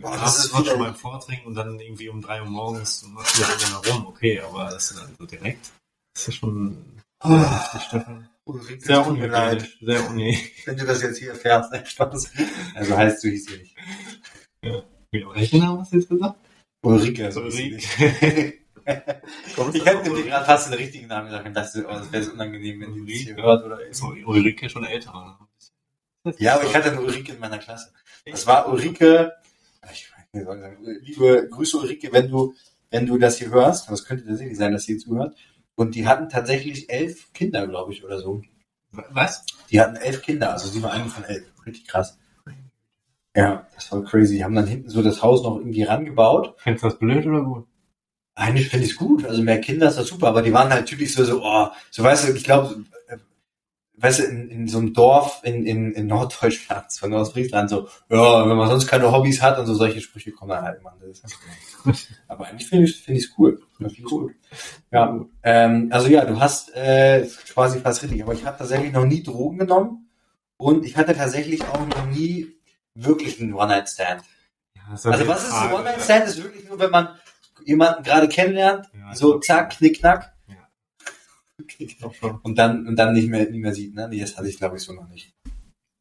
Boah, 0.00 0.16
das 0.18 0.38
ist 0.38 0.44
ist 0.52 0.66
schon 0.66 0.78
beim 0.78 0.94
Vortrinken 0.94 1.46
und 1.46 1.54
dann 1.54 1.78
irgendwie 1.78 2.08
um 2.08 2.20
drei 2.20 2.40
Uhr 2.40 2.48
morgens 2.48 3.04
machst 3.08 3.38
du 3.38 3.44
einer 3.44 3.76
rum. 3.94 4.06
Okay, 4.06 4.40
aber 4.40 4.64
das 4.70 4.90
ist 4.90 4.98
dann 5.00 5.14
so 5.18 5.24
direkt. 5.26 5.70
Das 6.14 6.28
ist 6.28 6.34
schon 6.36 6.76
Oh, 7.22 7.30
heftig, 7.38 7.80
Stefan. 7.82 8.28
Ulrike, 8.44 8.84
Sehr 8.84 9.06
unhygienisch. 9.06 9.78
Sehr 9.80 10.10
unhygienisch. 10.10 10.50
wenn 10.66 10.76
du 10.76 10.84
das 10.84 11.00
jetzt 11.02 11.18
hier 11.18 11.30
erfährst. 11.30 11.72
Nein, 11.72 11.86
Spaß. 11.86 12.30
Also 12.74 12.96
heißt 12.96 13.24
du 13.24 13.28
hieß 13.28 13.46
sie 13.46 13.56
nicht. 13.56 13.76
Wie, 15.10 15.24
welchen 15.34 15.60
Namen 15.60 15.80
hast 15.80 15.92
du 15.92 15.96
jetzt 15.96 16.08
gesagt? 16.08 16.38
Ulrike. 16.82 17.24
Also 17.26 17.40
so 17.40 17.46
Ulrike. 17.46 18.54
Ich 18.86 19.82
hätte 19.86 20.10
dir 20.12 20.24
gerade 20.24 20.44
fast 20.44 20.66
den 20.68 20.74
richtigen 20.74 21.06
Namen 21.06 21.28
gesagt 21.28 21.46
und 21.46 21.54
dachte, 21.54 21.86
oh, 21.88 21.92
das 21.94 22.12
wäre 22.12 22.22
so 22.22 22.32
unangenehm, 22.32 22.82
wenn 22.82 22.92
die 22.92 23.00
das 23.00 23.22
hier 23.22 23.32
Ulrike. 23.32 23.42
hört. 23.42 23.64
Oder 23.64 23.80
Ist 23.86 24.02
Ulrike 24.02 24.68
schon 24.68 24.84
älter? 24.84 25.38
Ja, 26.36 26.56
aber 26.56 26.64
ich 26.64 26.74
hatte 26.74 26.90
eine 26.90 27.00
Ulrike 27.00 27.32
in 27.32 27.40
meiner 27.40 27.56
Klasse. 27.56 27.92
Das 28.26 28.46
war 28.46 28.68
Ulrike, 28.68 29.32
liebe 30.34 31.48
Grüße 31.50 31.78
Ulrike, 31.78 32.12
wenn 32.12 32.28
du, 32.28 32.54
wenn 32.90 33.06
du 33.06 33.18
das 33.18 33.38
hier 33.38 33.50
hörst, 33.50 33.90
das 33.90 34.04
könnte 34.04 34.26
tatsächlich 34.26 34.58
sein, 34.58 34.72
dass 34.72 34.84
sie 34.84 34.98
zuhört. 34.98 35.36
Und 35.76 35.94
die 35.94 36.06
hatten 36.06 36.28
tatsächlich 36.28 36.90
elf 36.90 37.32
Kinder, 37.32 37.66
glaube 37.66 37.92
ich, 37.92 38.04
oder 38.04 38.18
so. 38.18 38.42
Was? 38.90 39.44
Die 39.70 39.80
hatten 39.80 39.96
elf 39.96 40.22
Kinder, 40.22 40.52
also 40.52 40.68
sie 40.68 40.82
war 40.82 40.92
eine 40.92 41.06
von 41.06 41.24
elf. 41.24 41.44
Richtig 41.66 41.86
krass. 41.86 42.18
Ja, 43.36 43.66
das 43.74 43.90
war 43.90 44.04
crazy. 44.04 44.36
Die 44.36 44.44
haben 44.44 44.54
dann 44.54 44.68
hinten 44.68 44.88
so 44.88 45.02
das 45.02 45.22
Haus 45.22 45.42
noch 45.42 45.56
irgendwie 45.56 45.82
rangebaut. 45.82 46.54
Findest 46.58 46.84
du 46.84 46.88
das 46.88 46.98
blöd 46.98 47.26
oder 47.26 47.42
gut? 47.42 47.66
Eigentlich 48.36 48.68
finde 48.68 48.86
ich 48.86 48.92
es 48.92 48.96
gut. 48.96 49.24
Also 49.24 49.42
mehr 49.42 49.60
Kinder 49.60 49.88
ist 49.88 49.98
das 49.98 50.06
super, 50.06 50.28
aber 50.28 50.42
die 50.42 50.52
waren 50.52 50.72
halt 50.72 50.86
typisch 50.86 51.14
so, 51.14 51.24
so, 51.24 51.42
oh, 51.42 51.68
so 51.90 52.02
weißt 52.02 52.28
du, 52.28 52.32
ich 52.34 52.44
glaube, 52.44 52.84
weißt 53.96 54.18
du, 54.20 54.22
in, 54.24 54.48
in 54.50 54.68
so 54.68 54.78
einem 54.78 54.92
Dorf 54.92 55.40
in, 55.44 55.64
in, 55.66 55.92
in 55.92 56.06
Norddeutschland, 56.06 56.92
von 56.92 57.12
Ostfriesland, 57.12 57.70
so, 57.70 57.88
ja, 58.08 58.48
wenn 58.48 58.56
man 58.56 58.68
sonst 58.68 58.86
keine 58.86 59.10
Hobbys 59.12 59.40
hat 59.40 59.58
und 59.58 59.66
so 59.66 59.74
solche 59.74 60.00
Sprüche 60.00 60.32
kommen 60.32 60.50
dann 60.50 60.64
halt 60.64 60.80
immer. 60.80 60.96
Das 61.00 61.20
ist 61.20 62.08
aber 62.28 62.46
eigentlich 62.46 62.68
finde 62.68 62.86
ich 62.86 63.02
finde 63.02 63.20
ich 63.20 63.30
cool. 63.38 63.60
Finde 63.76 63.92
ich 63.92 64.10
cool. 64.10 64.34
Ja, 64.90 65.24
ähm, 65.42 65.88
also 65.92 66.08
ja, 66.08 66.24
du 66.24 66.40
hast 66.40 66.74
äh, 66.74 67.26
quasi 67.52 67.80
fast 67.80 68.02
richtig, 68.02 68.22
aber 68.22 68.32
ich 68.32 68.44
habe 68.44 68.58
tatsächlich 68.58 68.92
noch 68.92 69.04
nie 69.04 69.22
Drogen 69.22 69.58
genommen 69.58 70.08
und 70.56 70.84
ich 70.84 70.96
hatte 70.96 71.14
tatsächlich 71.14 71.62
auch 71.62 71.86
noch 71.86 72.06
nie 72.06 72.52
wirklich 72.94 73.40
einen 73.40 73.54
One-Night-Stand. 73.54 74.22
Ja, 74.76 74.82
Also 74.90 75.10
die 75.12 75.28
was 75.28 75.44
ist 75.44 75.52
ein. 75.52 75.72
One-Night-Stand? 75.72 76.24
Ist 76.26 76.42
wirklich 76.42 76.68
nur, 76.68 76.78
wenn 76.78 76.90
man 76.90 77.08
jemanden 77.64 78.02
gerade 78.02 78.28
kennenlernt, 78.28 78.86
Ja, 78.98 79.14
so 79.14 79.38
zack, 79.38 79.70
knick, 79.78 80.00
knack. 80.00 80.33
Und 82.42 82.58
dann, 82.58 82.86
und 82.86 82.96
dann 82.96 83.12
nicht 83.14 83.28
mehr, 83.28 83.48
nicht 83.48 83.60
mehr 83.60 83.74
sieht, 83.74 83.94
ne? 83.94 84.08
Nee, 84.08 84.20
das 84.20 84.36
hatte 84.36 84.48
ich 84.48 84.56
glaube 84.58 84.76
ich 84.76 84.82
so 84.82 84.92
noch 84.92 85.08
nicht. 85.08 85.32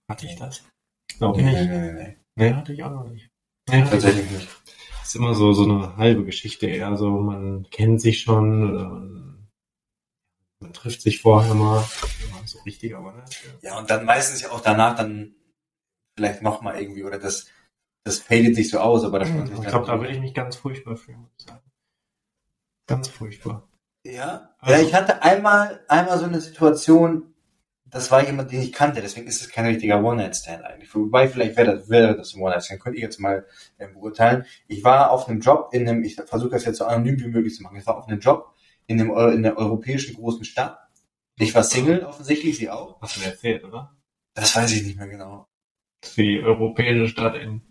Hatte 0.10 0.26
ich 0.26 0.36
das? 0.36 0.64
Glaube 1.18 1.40
ich 1.40 1.46
Nee, 1.46 1.52
nicht. 1.52 1.70
nee, 1.70 1.80
nee, 1.80 1.92
nee. 1.94 2.18
Nee, 2.36 2.54
hatte 2.54 2.74
ich 2.74 2.84
auch 2.84 2.92
noch 2.92 3.08
nicht. 3.08 3.30
Nee, 3.70 3.84
Tatsächlich 3.84 4.30
nicht. 4.32 4.48
Das 5.00 5.10
ist 5.10 5.16
immer 5.16 5.36
so, 5.36 5.54
so 5.54 5.64
eine 5.64 5.96
halbe 5.98 6.26
Geschichte 6.26 6.66
eher 6.66 6.98
so, 6.98 7.20
man 7.20 7.68
kennt 7.70 8.02
sich 8.02 8.22
schon 8.22 8.72
oder 8.72 8.90
man, 8.90 9.48
man 10.60 10.74
trifft 10.74 11.02
sich 11.02 11.22
vorher 11.22 11.54
mal. 11.54 11.82
Ja, 11.82 12.48
so 12.48 12.60
richtig, 12.62 12.96
aber 12.96 13.14
ne? 13.14 13.26
Ja, 13.62 13.78
und 13.78 13.90
dann 13.90 14.06
meistens 14.06 14.42
ja 14.42 14.52
auch 14.52 14.62
danach 14.62 14.96
dann 14.96 15.36
vielleicht 16.18 16.42
nochmal 16.42 16.82
irgendwie, 16.82 17.04
oder 17.04 17.20
das, 17.20 17.48
das 18.06 18.20
fadet 18.20 18.56
sich 18.56 18.70
so 18.70 18.80
aus, 18.80 19.04
aber 19.04 19.20
das 19.20 19.30
sich 19.30 19.40
Ich 19.40 19.68
glaube, 19.68 19.86
da 19.86 20.00
würde 20.00 20.14
ich 20.14 20.20
mich 20.20 20.34
ganz 20.34 20.56
furchtbar 20.56 20.98
fühlen, 20.98 21.20
muss 21.22 21.32
ich 21.38 21.46
sagen. 21.46 21.62
Ganz 22.88 23.08
furchtbar. 23.08 23.68
Ja, 24.06 24.50
Also- 24.60 24.82
ja, 24.82 24.88
ich 24.88 24.94
hatte 24.94 25.22
einmal, 25.24 25.84
einmal 25.88 26.18
so 26.20 26.26
eine 26.26 26.42
Situation, 26.42 27.34
das 27.86 28.12
war 28.12 28.26
jemand, 28.26 28.52
den 28.52 28.62
ich 28.62 28.74
kannte, 28.74 29.02
deswegen 29.02 29.28
ist 29.28 29.42
es 29.42 29.50
kein 29.50 29.66
richtiger 29.66 30.04
One-Night-Stand 30.04 30.64
eigentlich. 30.64 30.94
Wobei, 30.94 31.30
vielleicht 31.30 31.56
wäre 31.56 31.76
das, 31.78 31.90
wäre 31.90 32.18
das 32.18 32.34
ein 32.34 32.42
One-Night-Stand, 32.42 32.82
könnt 32.82 32.96
ihr 32.96 33.02
jetzt 33.04 33.20
mal 33.20 33.46
ähm, 33.80 33.94
beurteilen. 33.94 34.46
Ich 34.68 34.84
war 34.84 35.12
auf 35.12 35.30
einem 35.30 35.40
Job 35.42 35.70
in 35.74 35.88
einem, 35.88 36.04
ich 36.04 36.16
versuche 36.16 36.50
das 36.52 36.66
jetzt 36.66 36.80
so 36.80 36.86
anonym 36.86 37.20
wie 37.20 37.28
möglich 37.28 37.56
zu 37.56 37.64
machen, 37.64 37.78
ich 37.78 37.86
war 37.86 37.98
auf 37.98 38.08
einem 38.08 38.20
Job 38.20 38.54
in 38.88 39.00
einem, 39.00 39.12
in 39.34 39.44
der 39.44 39.58
europäischen 39.58 40.16
großen 40.16 40.44
Stadt. 40.44 40.80
Ich 41.38 41.56
war 41.56 41.64
Single, 41.64 42.04
offensichtlich, 42.04 42.58
sie 42.58 42.70
auch. 42.70 43.00
Hast 43.02 43.16
du 43.16 43.22
mir 43.22 43.28
erzählt, 43.28 43.64
oder? 43.64 43.96
Das 44.34 44.56
weiß 44.56 44.72
ich 44.74 44.84
nicht 44.84 44.98
mehr 44.98 45.08
genau. 45.08 45.48
Die 46.18 46.42
europäische 46.42 47.08
Stadt 47.08 47.36
in. 47.36 47.62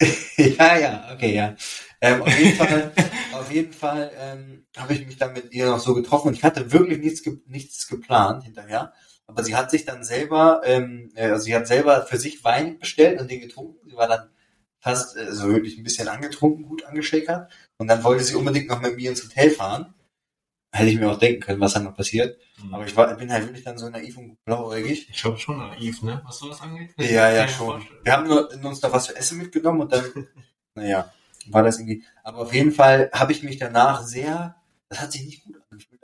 ja, 0.36 0.76
ja, 0.76 1.10
okay, 1.14 1.34
ja. 1.34 1.54
Ähm, 2.02 2.20
auf 2.22 2.38
jeden 2.38 2.56
Fall, 2.56 2.92
auf 3.32 3.52
jeden 3.52 3.72
Fall 3.72 4.10
ähm, 4.18 4.66
habe 4.76 4.92
ich 4.92 5.06
mich 5.06 5.16
dann 5.16 5.32
mit 5.32 5.52
ihr 5.52 5.66
noch 5.66 5.78
so 5.78 5.94
getroffen 5.94 6.28
und 6.28 6.34
ich 6.34 6.42
hatte 6.42 6.72
wirklich 6.72 6.98
nichts, 6.98 7.22
ge 7.22 7.38
nichts 7.46 7.86
geplant 7.86 8.42
hinterher. 8.42 8.92
Aber 9.28 9.44
sie 9.44 9.54
hat 9.54 9.70
sich 9.70 9.84
dann 9.84 10.02
selber, 10.02 10.62
ähm, 10.64 11.12
äh, 11.14 11.28
also 11.28 11.44
sie 11.44 11.54
hat 11.54 11.68
selber 11.68 12.04
für 12.04 12.18
sich 12.18 12.42
Wein 12.42 12.80
bestellt 12.80 13.20
und 13.20 13.30
den 13.30 13.40
getrunken. 13.40 13.88
Sie 13.88 13.96
war 13.96 14.08
dann 14.08 14.28
fast 14.80 15.16
äh, 15.16 15.32
so 15.32 15.48
wirklich 15.48 15.78
ein 15.78 15.84
bisschen 15.84 16.08
angetrunken, 16.08 16.64
gut 16.64 16.84
angeschickert. 16.84 17.52
Und 17.78 17.86
dann 17.86 18.02
wollte 18.02 18.24
sie 18.24 18.34
unbedingt 18.34 18.68
noch 18.68 18.80
mit 18.80 18.96
mir 18.96 19.10
ins 19.10 19.22
Hotel 19.22 19.50
fahren. 19.50 19.94
Hätte 20.74 20.90
ich 20.90 20.98
mir 20.98 21.08
auch 21.08 21.18
denken 21.18 21.40
können, 21.40 21.60
was 21.60 21.74
dann 21.74 21.84
noch 21.84 21.94
passiert. 21.94 22.36
Aber 22.72 22.84
ich 22.84 22.96
war, 22.96 23.14
bin 23.14 23.30
halt 23.30 23.44
wirklich 23.44 23.62
dann 23.62 23.78
so 23.78 23.88
naiv 23.88 24.16
und 24.16 24.42
blauäugig. 24.44 25.08
Ich 25.08 25.20
glaube 25.20 25.38
schon 25.38 25.58
naiv, 25.58 26.02
ne? 26.02 26.22
Was 26.24 26.38
sowas 26.38 26.62
angeht. 26.62 26.94
Ja, 26.96 27.30
ja, 27.30 27.46
schon. 27.46 27.86
Wir 28.02 28.12
haben 28.12 28.26
nur 28.26 28.50
uns 28.50 28.80
da 28.80 28.90
was 28.90 29.04
zu 29.04 29.14
essen 29.14 29.38
mitgenommen 29.38 29.82
und 29.82 29.92
dann, 29.92 30.28
naja, 30.74 31.12
war 31.50 31.62
das 31.62 31.78
irgendwie. 31.78 32.04
Aber 32.22 32.38
auf 32.38 32.54
jeden 32.54 32.72
Fall 32.72 33.10
habe 33.12 33.32
ich 33.32 33.42
mich 33.42 33.58
danach 33.58 34.02
sehr, 34.02 34.56
das 34.88 35.00
hat 35.00 35.12
sich 35.12 35.24
nicht 35.24 35.44
gut 35.44 35.56
angefühlt. 35.70 36.02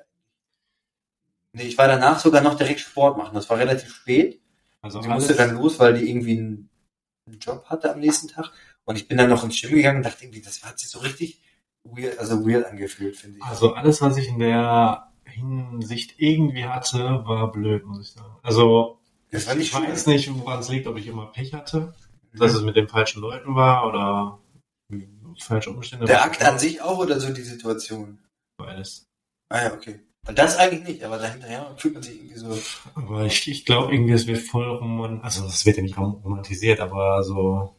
Nee, 1.52 1.64
ich 1.64 1.78
war 1.78 1.88
danach 1.88 2.18
sogar 2.18 2.42
noch 2.42 2.56
direkt 2.56 2.80
Sport 2.80 3.18
machen. 3.18 3.34
Das 3.34 3.48
war 3.50 3.58
relativ 3.58 3.94
spät. 3.94 4.40
Also 4.80 5.00
alles, 5.00 5.10
musste 5.10 5.34
dann 5.34 5.56
los, 5.56 5.78
weil 5.78 5.94
die 5.94 6.08
irgendwie 6.08 6.38
einen, 6.38 6.70
Job 7.40 7.66
hatte 7.66 7.92
am 7.92 8.00
nächsten 8.00 8.28
Tag. 8.28 8.52
Und 8.84 8.96
ich 8.96 9.06
bin 9.06 9.18
dann 9.18 9.28
noch 9.28 9.44
ins 9.44 9.60
Gym 9.60 9.74
gegangen 9.74 9.98
und 9.98 10.06
dachte 10.06 10.24
irgendwie, 10.24 10.40
das 10.40 10.62
hat 10.62 10.78
sich 10.78 10.88
so 10.88 11.00
richtig 11.00 11.42
weird, 11.84 12.18
also 12.18 12.46
weird 12.46 12.64
angefühlt, 12.64 13.16
finde 13.16 13.38
ich. 13.38 13.44
also 13.44 13.74
alles, 13.74 14.00
was 14.00 14.16
ich 14.16 14.28
in 14.28 14.38
der 14.38 15.12
Hinsicht 15.24 16.14
irgendwie 16.18 16.64
hatte, 16.64 17.22
war 17.26 17.52
blöd, 17.52 17.84
muss 17.84 18.08
ich 18.08 18.12
sagen. 18.14 18.34
Also, 18.42 18.98
ich 19.30 19.54
nicht 19.54 19.74
weiß 19.74 20.06
nicht, 20.06 20.32
woran 20.32 20.60
es 20.60 20.70
liegt, 20.70 20.86
ob 20.86 20.96
ich 20.96 21.06
immer 21.06 21.26
Pech 21.26 21.52
hatte, 21.52 21.94
dass 22.32 22.54
es 22.54 22.62
mit 22.62 22.76
den 22.76 22.88
falschen 22.88 23.20
Leuten 23.20 23.54
war 23.54 23.86
oder 23.86 24.38
falsche 25.44 25.70
Umstände. 25.70 26.06
Der 26.06 26.22
Akt 26.24 26.42
an 26.44 26.58
sich 26.58 26.80
auch 26.82 26.98
oder 26.98 27.18
so 27.20 27.32
die 27.32 27.42
Situation? 27.42 28.18
Beides. 28.58 29.06
Ah 29.50 29.64
ja, 29.64 29.72
okay. 29.74 30.00
Weil 30.24 30.34
Das 30.34 30.56
eigentlich 30.58 30.84
nicht, 30.86 31.04
aber 31.04 31.18
dahinterher 31.18 31.74
fühlt 31.78 31.94
man 31.94 32.02
sich 32.02 32.16
irgendwie 32.16 32.36
so. 32.38 32.58
Aber 32.94 33.24
ich, 33.24 33.48
ich 33.48 33.64
glaube 33.64 33.92
irgendwie, 33.94 34.12
es 34.12 34.26
wird 34.26 34.38
voll 34.38 34.68
roman, 34.68 35.20
also 35.22 35.46
es 35.46 35.64
wird 35.64 35.76
ja 35.76 35.82
nicht 35.82 35.96
rom- 35.96 36.20
romantisiert, 36.24 36.80
aber 36.80 37.22
so 37.22 37.74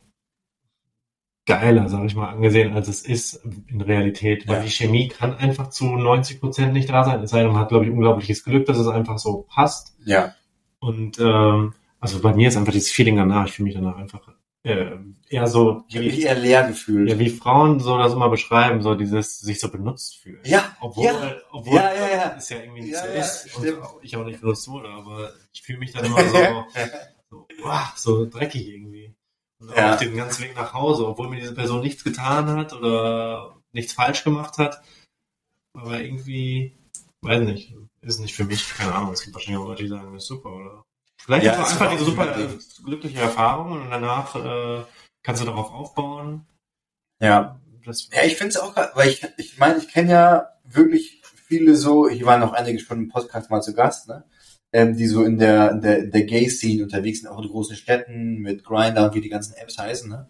geiler, 1.45 1.89
sag 1.89 2.05
ich 2.05 2.15
mal, 2.15 2.29
angesehen, 2.29 2.73
als 2.73 2.87
es 2.87 3.01
ist 3.01 3.43
in 3.67 3.81
Realität. 3.81 4.47
Weil 4.47 4.57
Ja. 4.57 4.63
die 4.63 4.69
Chemie 4.69 5.07
kann 5.07 5.35
einfach 5.35 5.69
zu 5.69 5.85
90 5.85 6.39
Prozent 6.39 6.73
nicht 6.73 6.89
da 6.89 7.03
sein. 7.03 7.23
Es 7.23 7.31
sei 7.31 7.41
denn, 7.41 7.51
man 7.51 7.61
hat, 7.61 7.69
glaube 7.69 7.85
ich, 7.85 7.91
unglaubliches 7.91 8.43
Glück, 8.43 8.65
dass 8.67 8.77
es 8.77 8.87
einfach 8.87 9.17
so 9.17 9.47
passt. 9.49 9.95
Ja. 10.05 10.35
Und 10.79 11.17
ähm, 11.19 11.73
also 11.99 12.21
bei 12.21 12.33
mir 12.33 12.47
ist 12.49 12.55
einfach 12.57 12.71
dieses 12.71 12.91
Feeling 12.91 13.17
danach, 13.17 13.47
ich 13.47 13.53
fühle 13.53 13.65
mich 13.65 13.75
danach 13.75 13.97
einfach 13.97 14.21
äh, 14.63 14.97
eher 15.29 15.47
so, 15.47 15.83
Ich 15.87 15.95
mich 15.95 16.21
eher 16.21 16.35
leer 16.35 16.67
gefühlt. 16.67 17.09
ja, 17.09 17.17
wie 17.19 17.29
Frauen 17.29 17.79
so 17.79 17.97
das 17.97 18.13
immer 18.13 18.29
beschreiben, 18.29 18.81
so 18.81 18.95
dieses 18.95 19.39
sich 19.39 19.59
so 19.59 19.69
benutzt 19.71 20.17
fühlen. 20.17 20.41
Ja, 20.45 20.75
Obwohl, 20.81 21.05
ja. 21.05 21.35
obwohl 21.51 21.75
Ja, 21.75 21.93
ja, 21.93 22.09
ja. 22.09 22.35
es 22.37 22.49
ja 22.49 22.59
irgendwie 22.59 22.81
nicht 22.81 22.93
Ja, 22.93 23.01
so 23.03 23.07
ja, 23.07 23.13
ist 23.13 23.55
und 23.55 23.63
stimmt. 23.63 23.81
auch 23.83 24.01
ich 24.01 24.15
auch 24.17 24.25
nicht 24.25 24.41
benutzt 24.41 24.67
wurde, 24.67 24.89
aber 24.89 25.31
ich 25.53 25.61
fühle 25.61 25.79
mich 25.79 25.93
dann 25.93 26.05
immer 26.05 26.23
so, 26.27 26.65
so, 27.29 27.47
uah, 27.63 27.93
so 27.95 28.25
dreckig 28.25 28.67
irgendwie. 28.67 29.13
Und 29.59 29.71
auch 29.71 29.77
Ja. 29.77 29.93
auf 29.93 29.99
dem 29.99 30.15
ganzen 30.15 30.43
Weg 30.43 30.55
nach 30.55 30.73
Hause, 30.73 31.07
obwohl 31.07 31.29
mir 31.29 31.39
diese 31.39 31.53
Person 31.55 31.81
nichts 31.81 32.03
getan 32.03 32.49
hat 32.49 32.73
oder 32.73 33.55
nichts 33.71 33.93
falsch 33.93 34.23
gemacht 34.23 34.57
hat. 34.57 34.81
Aber 35.73 36.01
irgendwie, 36.01 36.75
weiß 37.21 37.41
nicht, 37.43 37.75
ist 38.01 38.19
nicht 38.19 38.33
für 38.35 38.43
mich, 38.45 38.67
keine 38.73 38.93
Ahnung, 38.95 39.13
es 39.13 39.21
gibt 39.23 39.35
wahrscheinlich 39.35 39.61
auch 39.61 39.67
Leute, 39.67 39.83
die 39.83 39.89
sagen, 39.89 40.13
das 40.13 40.23
ist 40.23 40.27
super, 40.27 40.49
oder? 40.51 40.83
Vielleicht 41.19 41.45
Ja, 41.45 41.61
es 41.61 41.67
ist 41.67 41.73
einfach 41.73 41.91
diese 41.91 42.05
super 42.05 42.25
mein 42.25 42.49
äh, 42.49 42.57
glückliche 42.83 43.19
Erfahrung 43.19 43.73
und 43.73 43.89
danach 43.89 44.35
äh, 44.35 44.83
kannst 45.23 45.41
du 45.41 45.45
darauf 45.45 45.71
aufbauen. 45.71 46.45
ja. 47.21 47.59
Das, 47.85 48.09
Ja, 48.11 48.23
ich 48.23 48.35
finde 48.35 48.49
es 48.49 48.57
auch, 48.57 48.75
weil 48.95 49.09
ich, 49.09 49.25
ich 49.37 49.57
meine, 49.57 49.77
ich 49.77 49.87
kenne 49.87 50.11
ja 50.11 50.49
wirklich 50.65 51.21
viele 51.47 51.75
so, 51.75 52.07
hier 52.09 52.25
waren 52.25 52.41
noch 52.41 52.53
einige 52.53 52.79
schon 52.79 52.99
im 52.99 53.09
Podcast 53.09 53.49
mal 53.49 53.61
zu 53.61 53.73
Gast, 53.73 54.07
ne? 54.07 54.23
Ähm, 54.71 54.95
die 54.95 55.07
so 55.07 55.23
in 55.23 55.39
der, 55.39 55.71
in 55.71 55.81
der, 55.81 55.97
in 55.99 56.11
der 56.11 56.23
Gay-Scene 56.23 56.83
unterwegs 56.83 57.21
sind, 57.21 57.29
auch 57.29 57.41
in 57.41 57.49
großen 57.49 57.75
Städten 57.75 58.35
mit 58.39 58.63
Grindr 58.63 59.05
und 59.05 59.15
wie 59.15 59.21
die 59.21 59.29
ganzen 59.29 59.55
Apps 59.55 59.79
heißen, 59.79 60.09
ne? 60.09 60.29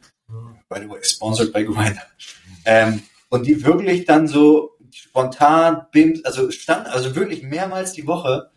By 0.69 0.79
the 0.79 0.89
way, 0.89 1.03
sponsored 1.03 1.51
by 1.51 1.65
Grindr. 1.65 2.03
Ähm, 2.63 3.01
und 3.29 3.47
die 3.47 3.65
wirklich 3.65 4.05
dann 4.05 4.27
so 4.27 4.77
spontan, 4.91 5.87
bims, 5.91 6.23
also 6.23 6.51
stand, 6.51 6.87
also 6.87 7.15
wirklich 7.15 7.43
mehrmals 7.43 7.91
die 7.93 8.07
Woche, 8.07 8.51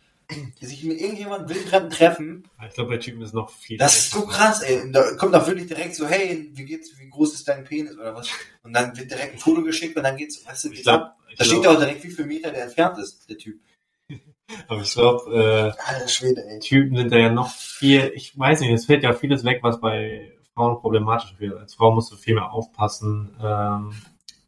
die 0.61 0.67
sich 0.67 0.85
mit 0.85 1.01
irgendjemandem 1.01 1.49
wildfremden 1.49 1.91
treffen. 1.91 2.49
ich 2.67 2.75
glaube, 2.75 2.91
bei 2.91 2.97
Typen 2.99 3.23
ist 3.23 3.35
noch 3.35 3.51
viel. 3.51 3.79
Das 3.79 3.97
ist 3.97 4.11
so 4.11 4.27
krass, 4.27 4.63
ey. 4.63 4.91
Da 4.91 5.15
kommt 5.17 5.35
auch 5.35 5.47
wirklich 5.47 5.67
direkt 5.67 5.95
so, 5.95 6.07
hey, 6.07 6.51
wie 6.55 6.65
geht's, 6.65 6.99
wie 6.99 7.09
groß 7.09 7.35
ist 7.35 7.49
dein 7.49 7.65
Penis 7.65 7.97
oder 7.97 8.15
was? 8.15 8.29
Und 8.63 8.73
dann 8.75 8.97
wird 8.97 9.11
direkt 9.11 9.35
ein 9.35 9.39
Foto 9.39 9.63
geschickt 9.63 9.97
und 9.97 10.03
dann 10.03 10.17
geht's, 10.17 10.45
weißt 10.47 10.65
du, 10.65 10.73
Ich 10.73 10.83
glaube, 10.83 11.13
da 11.37 11.45
steht 11.45 11.65
ja 11.65 11.71
auch 11.71 11.79
direkt, 11.79 12.05
wie 12.05 12.11
viel 12.11 12.27
Meter 12.27 12.51
der 12.51 12.65
entfernt 12.65 12.99
ist, 12.99 13.29
der 13.29 13.39
Typ. 13.39 13.61
aber 14.69 14.83
ich 14.83 14.93
glaube, 14.93 15.75
Alter 15.79 16.09
Schwede, 16.09 16.45
äh, 16.45 16.59
Typen 16.59 16.97
sind 16.97 17.13
da 17.13 17.17
ja 17.17 17.31
noch 17.31 17.51
viel, 17.51 18.13
ich 18.15 18.39
weiß 18.39 18.61
nicht, 18.61 18.73
es 18.73 18.87
fällt 18.87 19.03
ja 19.03 19.13
vieles 19.13 19.45
weg, 19.45 19.61
was 19.63 19.81
bei 19.81 20.33
Frauen 20.55 20.81
problematisch 20.81 21.35
wird. 21.39 21.59
Als 21.59 21.75
Frau 21.75 21.93
musst 21.93 22.13
du 22.13 22.17
viel 22.17 22.35
mehr 22.35 22.53
aufpassen, 22.53 23.37
ähm, 23.43 23.95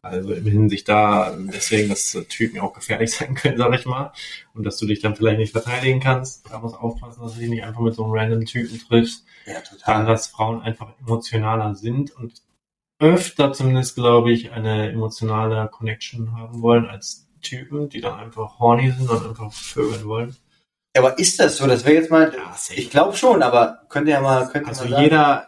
also 0.05 0.31
in 0.33 0.45
Hinsicht 0.45 0.87
da, 0.87 1.35
deswegen, 1.37 1.89
dass 1.89 2.11
Typen 2.29 2.57
ja 2.57 2.63
auch 2.63 2.73
gefährlich 2.73 3.11
sein 3.15 3.35
können, 3.35 3.57
sag 3.57 3.73
ich 3.73 3.85
mal, 3.85 4.11
und 4.53 4.63
dass 4.63 4.77
du 4.77 4.85
dich 4.85 4.99
dann 5.01 5.15
vielleicht 5.15 5.39
nicht 5.39 5.51
verteidigen 5.51 5.99
kannst. 5.99 6.49
Da 6.49 6.59
musst 6.59 6.75
aufpassen, 6.75 7.21
dass 7.21 7.33
du 7.33 7.39
dich 7.39 7.49
nicht 7.49 7.63
einfach 7.63 7.81
mit 7.81 7.95
so 7.95 8.03
einem 8.03 8.13
random 8.13 8.45
Typen 8.45 8.79
triffst. 8.79 9.25
Ja, 9.45 9.53
Dann, 9.55 9.63
total. 9.63 10.05
dass 10.05 10.27
Frauen 10.27 10.61
einfach 10.61 10.87
emotionaler 10.99 11.75
sind 11.75 12.15
und 12.15 12.41
öfter 12.99 13.51
zumindest, 13.53 13.95
glaube 13.95 14.31
ich, 14.31 14.51
eine 14.51 14.89
emotionale 14.91 15.67
Connection 15.69 16.31
haben 16.37 16.61
wollen 16.61 16.85
als 16.87 17.27
Typen, 17.41 17.89
die 17.89 18.01
dann 18.01 18.19
einfach 18.19 18.57
horny 18.59 18.91
sind 18.91 19.09
und 19.09 19.27
einfach 19.27 19.51
vögeln 19.53 20.05
wollen. 20.05 20.35
Aber 20.97 21.19
ist 21.19 21.39
das 21.39 21.57
so? 21.57 21.67
Das 21.67 21.83
wäre 21.83 21.95
jetzt 21.95 22.09
mal, 22.09 22.33
Ja, 22.33 22.53
safe. 22.53 22.79
ich 22.79 22.89
glaube 22.89 23.15
schon, 23.17 23.43
aber 23.43 23.81
könnt 23.89 24.07
ihr 24.07 24.13
ja 24.13 24.21
mal, 24.21 24.47
könnt 24.47 24.65
ihr 24.65 24.69
Also 24.69 24.85
mal 24.85 24.91
sagen. 24.91 25.03
jeder 25.03 25.47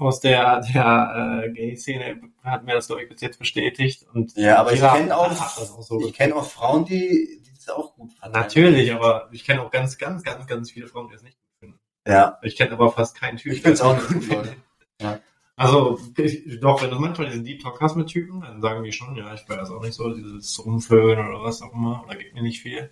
aus 0.00 0.20
der, 0.20 0.60
der 0.60 1.44
äh, 1.44 1.50
Gay-Szene 1.50 2.20
hat 2.42 2.64
mir 2.64 2.74
das, 2.74 2.86
glaube 2.86 3.02
ich, 3.02 3.08
bis 3.08 3.20
jetzt 3.20 3.38
bestätigt. 3.38 4.06
Und 4.12 4.36
Ja, 4.36 4.58
aber 4.58 4.72
ich 4.72 4.80
kenne 4.80 5.16
auch, 5.16 5.28
das 5.28 5.58
auch 5.58 5.82
so 5.82 6.00
ich 6.00 6.14
kenne 6.14 6.34
auch 6.36 6.44
Frauen, 6.44 6.84
die, 6.84 7.40
die 7.44 7.52
das 7.54 7.68
auch 7.68 7.94
gut 7.94 8.12
fanden. 8.14 8.38
Natürlich, 8.38 8.92
aber 8.92 9.28
ich 9.32 9.44
kenne 9.44 9.62
auch 9.62 9.70
ganz, 9.70 9.98
ganz, 9.98 10.22
ganz, 10.22 10.46
ganz 10.46 10.70
viele 10.70 10.86
Frauen, 10.86 11.08
die 11.08 11.14
es 11.14 11.22
nicht 11.22 11.38
gut 11.38 11.58
finden. 11.60 11.78
Ja. 12.06 12.38
Ich 12.42 12.56
kenne 12.56 12.72
aber 12.72 12.90
fast 12.92 13.18
keinen 13.18 13.36
Typen. 13.36 13.56
Ich 13.56 13.62
find's 13.62 13.80
der 13.80 13.88
auch 13.88 13.96
das 13.96 14.10
nicht 14.10 14.28
gut. 14.28 14.38
Leute. 15.00 15.20
Also, 15.60 15.98
ich, 16.16 16.58
doch, 16.58 16.82
wenn 16.82 16.88
du 16.88 16.98
manchmal 16.98 17.28
diesen 17.28 17.44
Deep 17.44 17.60
Talk 17.60 17.82
hast 17.82 17.94
mit 17.94 18.08
Typen, 18.08 18.40
dann 18.40 18.62
sagen 18.62 18.82
die 18.82 18.92
schon, 18.92 19.14
ja, 19.14 19.34
ich 19.34 19.44
das 19.58 19.70
auch 19.70 19.82
nicht 19.82 19.92
so, 19.92 20.08
dieses 20.14 20.64
Rumvögeln 20.64 21.18
oder 21.18 21.42
was 21.42 21.60
auch 21.60 21.74
immer, 21.74 22.02
oder 22.06 22.16
gibt 22.16 22.34
mir 22.34 22.42
nicht 22.42 22.62
viel. 22.62 22.88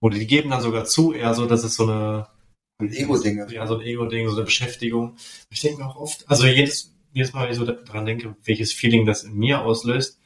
Oder 0.00 0.18
die 0.18 0.26
geben 0.26 0.50
dann 0.50 0.60
sogar 0.60 0.84
zu, 0.84 1.12
eher 1.12 1.34
so, 1.34 1.46
dass 1.46 1.62
es 1.62 1.76
so 1.76 1.84
eine, 1.84 2.26
Ein 2.80 2.92
Ego-Ding. 2.92 3.38
ist. 3.40 3.50
ja, 3.52 3.66
so 3.66 3.74
ein 3.76 3.80
Ego-Ding, 3.80 4.28
so 4.28 4.36
eine 4.36 4.44
Beschäftigung. 4.44 5.16
Ich 5.50 5.60
denke 5.60 5.82
mir 5.82 5.88
auch 5.88 5.96
oft, 5.96 6.24
also 6.30 6.46
jedes, 6.46 6.94
jedes 7.12 7.32
Mal, 7.32 7.44
wenn 7.44 7.52
ich 7.52 7.58
so 7.58 7.64
dran 7.64 8.06
denke, 8.06 8.36
welches 8.44 8.72
Feeling 8.72 9.04
das 9.04 9.24
in 9.24 9.34
mir 9.36 9.60
auslöst, 9.62 10.18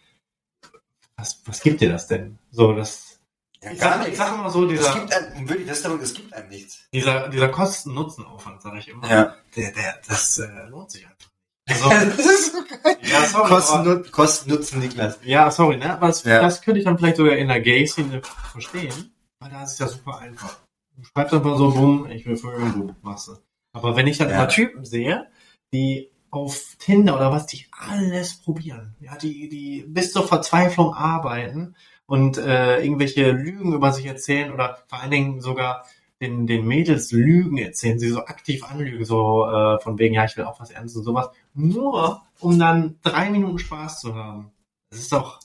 was, 1.16 1.40
was 1.46 1.60
gibt 1.62 1.80
dir 1.80 1.90
das 1.90 2.08
denn? 2.08 2.38
So, 2.50 2.72
das, 2.74 3.18
Ja, 3.62 3.70
ich 3.72 3.78
sag, 3.80 4.06
ich 4.08 4.16
sag 4.16 4.34
immer 4.34 4.50
so, 4.50 4.66
Das 4.66 4.78
dieser, 4.78 4.94
gibt 5.00 5.12
einem, 5.14 5.48
wirklich, 5.48 5.68
das 5.68 5.78
ist 5.78 5.86
aber, 5.86 6.02
es 6.02 6.12
gibt 6.14 6.32
einem 6.34 6.48
nichts. 6.50 6.80
dieser, 6.92 7.28
dieser 7.28 7.48
Kosten-Nutzen-Aufwand, 7.48 8.60
sage 8.60 8.78
ich 8.80 8.88
immer, 8.88 9.08
Ja. 9.10 9.36
der, 9.56 9.72
der, 9.72 10.00
das 10.06 10.38
äh, 10.38 10.46
lohnt 10.68 10.90
sich 10.90 11.04
einfach. 11.06 11.28
Also, 11.68 11.88
das 11.90 12.18
ist 12.18 12.52
so 12.52 12.58
geil. 12.82 12.98
ja, 13.02 13.24
sorry, 13.24 13.48
Kosten, 13.48 13.76
aber- 13.78 14.02
Kosten, 14.10 14.50
Nutzen, 14.50 14.80
Niklas. 14.80 15.18
Ja, 15.22 15.50
sorry, 15.50 15.76
ne? 15.76 15.94
Aber 15.94 16.08
das, 16.08 16.24
Ja. 16.24 16.42
das 16.42 16.60
könnte 16.60 16.80
ich 16.80 16.84
dann 16.84 16.98
vielleicht 16.98 17.16
sogar 17.16 17.36
in 17.36 17.48
der 17.48 17.60
Gay-Szene 17.60 18.20
verstehen, 18.50 19.14
weil 19.38 19.50
da 19.50 19.62
ist 19.62 19.72
es 19.74 19.78
ja 19.78 19.86
super 19.88 20.18
einfach. 20.18 20.58
Du 21.02 21.08
schreibst 21.08 21.34
einfach 21.34 21.58
so, 21.58 21.72
bumm, 21.74 22.06
ich 22.10 22.24
will 22.26 22.36
Vögeln, 22.36 22.72
bumm, 22.72 22.96
machst 23.02 23.26
du. 23.26 23.32
Aber 23.72 23.96
wenn 23.96 24.06
ich 24.06 24.18
dann 24.18 24.28
Ja. 24.28 24.36
immer 24.36 24.48
Typen 24.48 24.84
sehe, 24.84 25.26
die 25.72 26.10
auf 26.30 26.76
Tinder 26.78 27.16
oder 27.16 27.32
was, 27.32 27.46
die 27.46 27.66
alles 27.72 28.36
probieren, 28.40 28.94
ja, 29.00 29.16
die, 29.16 29.48
die 29.48 29.84
bis 29.86 30.12
zur 30.12 30.26
Verzweiflung 30.28 30.94
arbeiten 30.94 31.74
und 32.06 32.38
äh, 32.38 32.80
irgendwelche 32.84 33.32
Lügen 33.32 33.72
über 33.72 33.92
sich 33.92 34.06
erzählen 34.06 34.52
oder 34.52 34.78
vor 34.86 35.00
allen 35.00 35.10
Dingen 35.10 35.40
sogar 35.40 35.84
den, 36.20 36.46
den 36.46 36.66
Mädels 36.66 37.10
Lügen 37.10 37.58
erzählen, 37.58 37.98
sie 37.98 38.08
so 38.10 38.20
aktiv 38.26 38.62
anlügen, 38.62 39.04
so 39.04 39.44
äh, 39.46 39.80
von 39.80 39.98
wegen, 39.98 40.14
ja, 40.14 40.24
ich 40.24 40.36
will 40.36 40.44
auch 40.44 40.60
was 40.60 40.70
Ernstes 40.70 40.98
und 40.98 41.04
sowas, 41.04 41.30
nur 41.52 42.22
um 42.38 42.58
dann 42.60 42.98
drei 43.02 43.28
Minuten 43.28 43.58
Spaß 43.58 44.00
zu 44.00 44.14
haben. 44.14 44.52
Das 44.90 45.00
ist 45.00 45.12
doch, 45.12 45.40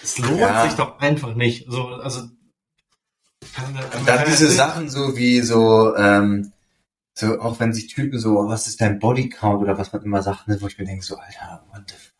es 0.00 0.18
lohnt 0.18 0.38
Ja. 0.40 0.62
sich 0.62 0.74
doch 0.74 1.00
einfach 1.00 1.34
nicht. 1.34 1.66
So, 1.68 1.88
also 1.88 2.28
Und 3.98 4.06
dann 4.08 4.24
diese 4.26 4.48
Sachen 4.50 4.88
so 4.90 5.16
wie 5.16 5.40
so, 5.40 5.96
ähm, 5.96 6.52
so, 7.14 7.40
auch 7.40 7.58
wenn 7.60 7.72
sich 7.72 7.88
Typen 7.88 8.18
so, 8.18 8.38
oh, 8.38 8.48
was 8.48 8.66
ist 8.68 8.80
dein 8.80 8.98
Bodycount 8.98 9.62
oder 9.62 9.76
was 9.78 9.92
man 9.92 10.02
immer 10.02 10.22
sagt, 10.22 10.48
ne, 10.48 10.60
wo 10.60 10.66
ich 10.66 10.78
mir 10.78 10.84
denke, 10.84 11.04
so, 11.04 11.16
Alter, 11.16 11.64
what 11.72 11.82
the 11.88 11.94
f 11.94 12.12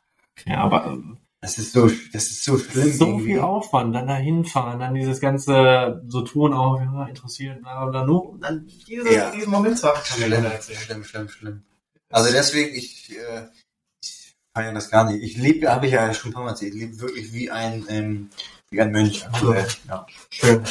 Ja, 0.47 0.59
aber 0.59 0.87
ähm, 0.87 1.19
das 1.41 1.57
ist 1.59 1.73
so, 1.73 1.89
das 2.13 2.25
ist 2.31 2.45
so 2.45 2.59
schlimm. 2.59 2.93
so 2.93 3.07
irgendwie. 3.07 3.25
viel 3.27 3.41
Aufwand, 3.41 3.95
dann 3.95 4.09
da 4.09 4.17
hinfahren, 4.17 4.79
dann 4.81 4.95
dieses 4.95 5.21
ganze 5.21 6.03
so 6.09 6.23
tun 6.23 6.53
auch, 6.53 6.79
ja, 6.81 7.07
interessiert, 7.07 7.63
bla 7.63 7.81
bla 7.85 7.91
bla, 7.91 8.05
nur 8.07 8.39
dann 8.41 8.67
diese, 8.89 9.15
Ja. 9.15 9.31
diesen 9.31 9.51
Moment 9.51 9.79
zu 9.79 9.89
haben. 9.89 10.01
Schlimm, 10.05 10.45
schlimm, 10.61 11.05
schlimm, 11.05 11.29
schlimm. 11.29 11.63
Also 12.11 12.31
deswegen, 12.33 12.75
ich, 12.77 13.11
äh, 13.17 13.47
ich 14.03 14.35
feiere 14.55 14.75
das 14.75 14.91
gar 14.91 15.11
nicht. 15.11 15.23
Ich 15.23 15.37
lebe, 15.37 15.71
habe 15.71 15.87
ich 15.87 15.93
ja 15.93 16.13
schon 16.13 16.31
ein 16.31 16.35
paar 16.35 16.43
Mal 16.45 16.51
erzählt, 16.51 16.75
ich 16.75 16.81
lebe 16.81 17.01
wirklich 17.01 17.33
wie 17.33 17.51
ein, 17.51 17.87
ähm, 17.89 18.31
wie 18.71 18.81
ein 18.81 18.91
Mönch. 18.91 19.25
aktuell. 19.27 19.67
Ja, 19.89 20.07
Schön. 20.31 20.63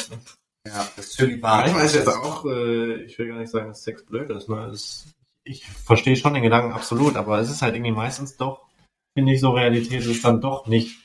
Ja 0.66 0.88
das 0.96 1.12
Zölibat. 1.12 1.66
Manchmal 1.66 1.86
ist 1.86 1.94
jetzt 1.94 2.08
auch, 2.08 2.44
äh, 2.44 3.02
ich 3.04 3.18
will 3.18 3.28
gar 3.28 3.38
nicht 3.38 3.50
sagen, 3.50 3.68
dass 3.68 3.82
Sex 3.82 4.04
blöd 4.04 4.30
ist, 4.30 4.48
ne? 4.48 4.66
Es, 4.66 5.06
ich 5.44 5.66
verstehe 5.66 6.16
schon 6.16 6.34
den 6.34 6.42
Gedanken 6.42 6.72
absolut, 6.72 7.16
aber 7.16 7.38
es 7.38 7.50
ist 7.50 7.62
halt 7.62 7.74
irgendwie 7.74 7.92
meistens 7.92 8.36
doch, 8.36 8.66
finde 9.14 9.32
ich, 9.32 9.40
so 9.40 9.50
Realität 9.50 10.04
ist 10.04 10.24
dann 10.24 10.40
doch 10.40 10.66
nicht 10.66 10.98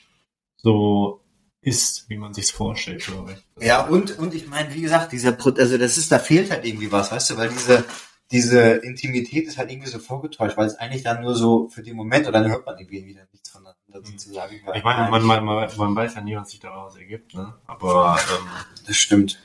so 0.56 1.20
ist, 1.66 2.08
wie 2.08 2.16
man 2.16 2.32
sich's 2.32 2.52
vorstellt, 2.52 3.04
glaube 3.04 3.32
ich. 3.32 3.66
Ja, 3.66 3.86
und, 3.86 4.18
und 4.18 4.34
ich 4.34 4.46
meine, 4.46 4.72
wie 4.72 4.82
gesagt, 4.82 5.12
dieser, 5.12 5.32
Pro 5.32 5.50
also 5.50 5.76
das 5.76 5.98
ist, 5.98 6.12
da 6.12 6.20
fehlt 6.20 6.50
halt 6.50 6.64
irgendwie 6.64 6.92
was, 6.92 7.10
weißt 7.10 7.30
du, 7.30 7.36
weil 7.36 7.48
diese, 7.48 7.84
diese 8.30 8.60
Intimität 8.60 9.48
ist 9.48 9.58
halt 9.58 9.70
irgendwie 9.70 9.88
so 9.88 9.98
vorgetäuscht, 9.98 10.56
weil 10.56 10.68
es 10.68 10.76
eigentlich 10.76 11.02
dann 11.02 11.22
nur 11.22 11.34
so 11.34 11.68
für 11.68 11.82
den 11.82 11.96
Moment, 11.96 12.28
oder 12.28 12.40
dann 12.40 12.50
hört 12.50 12.66
man 12.66 12.78
irgendwie 12.78 13.04
wieder 13.04 13.26
nichts 13.32 13.50
voneinander 13.50 13.78
sozusagen. 14.04 14.54
Ich 14.74 14.84
meine, 14.84 15.10
man, 15.10 15.22
man, 15.24 15.44
man, 15.44 15.68
man 15.76 15.96
weiß 15.96 16.14
ja 16.14 16.20
nie, 16.20 16.36
was 16.36 16.50
sich 16.50 16.60
daraus 16.60 16.96
ergibt, 16.96 17.34
ne? 17.34 17.54
Aber 17.66 18.18
ähm, 18.30 18.46
das 18.86 18.96
stimmt. 18.96 19.38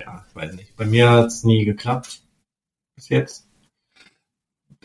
ja, 0.00 0.24
ich 0.28 0.34
weiß 0.36 0.54
nicht. 0.54 0.76
Bei 0.76 0.84
mir 0.86 1.10
hat's 1.10 1.44
nie 1.44 1.64
geklappt. 1.64 2.20
Bis 2.94 3.08
jetzt. 3.08 3.48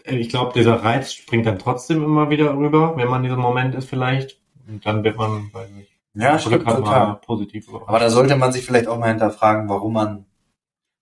Äh, 0.04 0.18
Ich 0.18 0.30
glaube, 0.30 0.54
dieser 0.54 0.76
Reiz 0.84 1.14
springt 1.14 1.46
dann 1.46 1.60
trotzdem 1.60 2.04
immer 2.04 2.30
wieder 2.30 2.56
rüber, 2.56 2.96
wenn 2.98 3.08
man 3.08 3.22
in 3.24 3.30
diesem 3.30 3.40
Moment 3.42 3.76
ist 3.76 3.90
vielleicht. 3.90 4.40
Und 4.68 4.86
dann 4.86 5.04
wird 5.04 5.18
man, 5.18 5.52
weiß 5.54 5.70
nicht, 5.72 5.92
Ja, 6.14 6.38
stimmt, 6.40 6.66
total. 6.66 7.16
positiv 7.18 7.68
überrascht. 7.68 7.90
Aber 7.90 8.00
da 8.00 8.10
sollte 8.10 8.36
man 8.36 8.52
sich 8.52 8.66
vielleicht 8.66 8.88
auch 8.88 8.98
mal 9.00 9.10
hinterfragen, 9.10 9.70
warum 9.70 9.94
man 9.94 10.26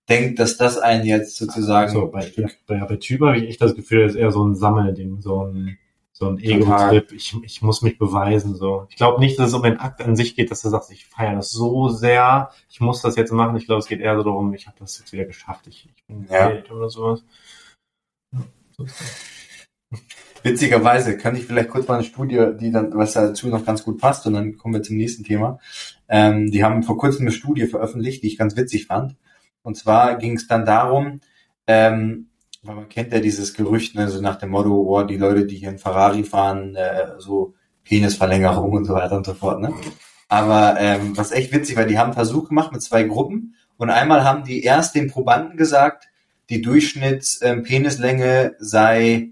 denkt, 0.08 0.40
dass 0.40 0.58
das 0.58 0.78
einen 0.80 1.06
jetzt 1.06 1.38
sozusagen 1.38 1.92
so, 1.92 2.08
bei, 2.08 2.32
bei, 2.68 2.80
bei 2.80 2.96
Typ 2.96 3.22
habe 3.22 3.38
ich 3.38 3.44
echt 3.48 3.62
das 3.62 3.76
Gefühl, 3.76 4.04
das 4.04 4.14
ist 4.14 4.18
eher 4.18 4.32
so 4.32 4.44
ein 4.44 4.56
Sammelding, 4.56 5.22
so 5.22 5.44
ein, 5.46 5.78
so 6.20 6.28
ein 6.28 6.38
Ego-Trip. 6.38 7.12
Ich, 7.14 7.36
ich 7.44 7.62
muss 7.62 7.82
mich 7.82 7.98
beweisen, 7.98 8.56
so. 8.56 8.86
Ich 8.90 8.98
glaube 8.98 9.22
nicht, 9.22 9.40
dass 9.40 9.48
es 9.48 9.54
um 9.54 9.64
den 9.64 9.80
Akt 9.80 10.02
an 10.02 10.18
sich 10.18 10.36
geht, 10.36 10.52
dass 10.52 10.62
du 10.62 10.70
sagst, 10.70 10.92
ich 10.92 11.06
feiere 11.06 11.36
das 11.36 11.50
so 11.50 11.88
sehr, 11.88 12.52
ich 12.70 12.82
muss 12.82 13.02
das 13.02 13.16
jetzt 13.16 13.32
machen. 13.32 13.56
Ich 13.56 13.66
glaube, 13.66 13.80
es 13.80 13.88
geht 13.88 14.02
eher 14.02 14.18
so 14.18 14.24
darum, 14.24 14.54
ich 14.54 14.68
habe 14.68 14.78
das 14.80 15.00
jetzt 15.00 15.14
wieder 15.14 15.26
geschafft, 15.26 15.68
ich, 15.68 15.88
ich 15.96 16.04
bin 16.06 16.28
Ja. 16.30 16.52
Oder 16.72 16.90
sowas. 16.90 17.24
Ja, 18.34 18.42
so. 18.78 18.86
Witzigerweise 20.44 21.18
kann 21.18 21.36
ich 21.36 21.46
vielleicht 21.46 21.70
kurz 21.70 21.88
mal 21.88 21.96
eine 21.96 22.04
Studie, 22.04 22.52
die 22.60 22.72
dann, 22.72 22.94
was 22.94 23.14
dazu 23.14 23.48
noch 23.48 23.66
ganz 23.66 23.84
gut 23.84 24.00
passt, 24.00 24.28
und 24.28 24.34
dann 24.34 24.58
kommen 24.58 24.74
wir 24.74 24.84
zum 24.84 24.98
nächsten 24.98 25.24
Thema. 25.24 25.60
Ähm, 26.08 26.52
die 26.52 26.64
haben 26.64 26.84
vor 26.84 26.98
kurzem 26.98 27.22
eine 27.22 27.32
Studie 27.32 27.66
veröffentlicht, 27.66 28.24
die 28.24 28.28
ich 28.28 28.38
ganz 28.38 28.56
witzig 28.56 28.88
fand. 28.88 29.16
Und 29.64 29.76
zwar 29.76 30.18
ging 30.18 30.36
es 30.36 30.48
dann 30.48 30.66
darum, 30.66 31.22
ähm, 31.68 32.29
weil 32.62 32.76
man 32.76 32.90
kennt 32.90 33.14
ja 33.14 33.20
dieses 33.20 33.54
Gerücht, 33.54 33.96
ne, 33.96 34.10
so 34.10 34.22
nach 34.22 34.36
dem 34.38 34.50
Motto, 34.50 34.74
oh, 34.74 35.04
die 35.04 35.18
Leute, 35.18 35.46
die 35.46 35.58
hier 35.58 35.70
in 35.70 35.78
Ferrari 35.78 36.24
fahren, 36.24 36.76
äh, 36.76 37.20
so 37.20 37.54
Penisverlängerung 37.84 38.72
und 38.72 38.86
so 38.86 38.94
weiter 38.94 39.16
und 39.18 39.26
so 39.26 39.34
fort. 39.34 39.62
Ne? 39.62 39.74
Aber 40.28 40.76
ähm, 40.80 41.18
was 41.18 41.32
echt 41.32 41.52
witzig 41.54 41.76
war, 41.76 41.86
die 41.86 41.98
haben 41.98 42.08
einen 42.08 42.14
Versuch 42.14 42.50
gemacht 42.50 42.72
mit 42.72 42.84
zwei 42.84 43.04
Gruppen 43.04 43.56
und 43.78 43.90
einmal 43.90 44.24
haben 44.24 44.44
die 44.44 44.64
erst 44.64 44.94
den 44.96 45.10
Probanden 45.10 45.58
gesagt, 45.58 46.10
die 46.50 46.62
Durchschnitts-Penislänge 46.62 48.56
sei 48.60 49.32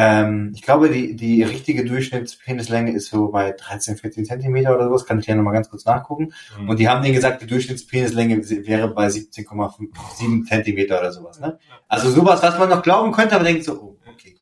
ähm, 0.00 0.52
ich 0.54 0.62
glaube, 0.62 0.90
die, 0.90 1.16
die 1.16 1.42
richtige 1.42 1.84
Durchschnittspenislänge 1.84 2.92
ist 2.92 3.08
so 3.08 3.32
bei 3.32 3.50
13, 3.50 3.96
14 3.96 4.26
Zentimeter 4.26 4.72
oder 4.72 4.84
sowas. 4.84 5.04
Kann 5.04 5.18
ich 5.18 5.26
ja 5.26 5.34
nochmal 5.34 5.54
ganz 5.54 5.68
kurz 5.68 5.84
nachgucken. 5.84 6.32
Mhm. 6.56 6.68
Und 6.68 6.78
die 6.78 6.88
haben 6.88 7.02
denen 7.02 7.16
gesagt, 7.16 7.42
die 7.42 7.48
Durchschnittspenislänge 7.48 8.48
wäre 8.64 8.94
bei 8.94 9.08
17,7 9.08 10.46
Zentimeter 10.46 11.00
oder 11.00 11.10
sowas. 11.10 11.40
Ne? 11.40 11.58
Also 11.88 12.10
sowas, 12.12 12.40
was 12.44 12.56
man 12.60 12.68
noch 12.68 12.82
glauben 12.82 13.10
könnte, 13.10 13.34
aber 13.34 13.42
denkt 13.42 13.64
so, 13.64 13.72
oh, 13.72 13.98
okay. 14.08 14.36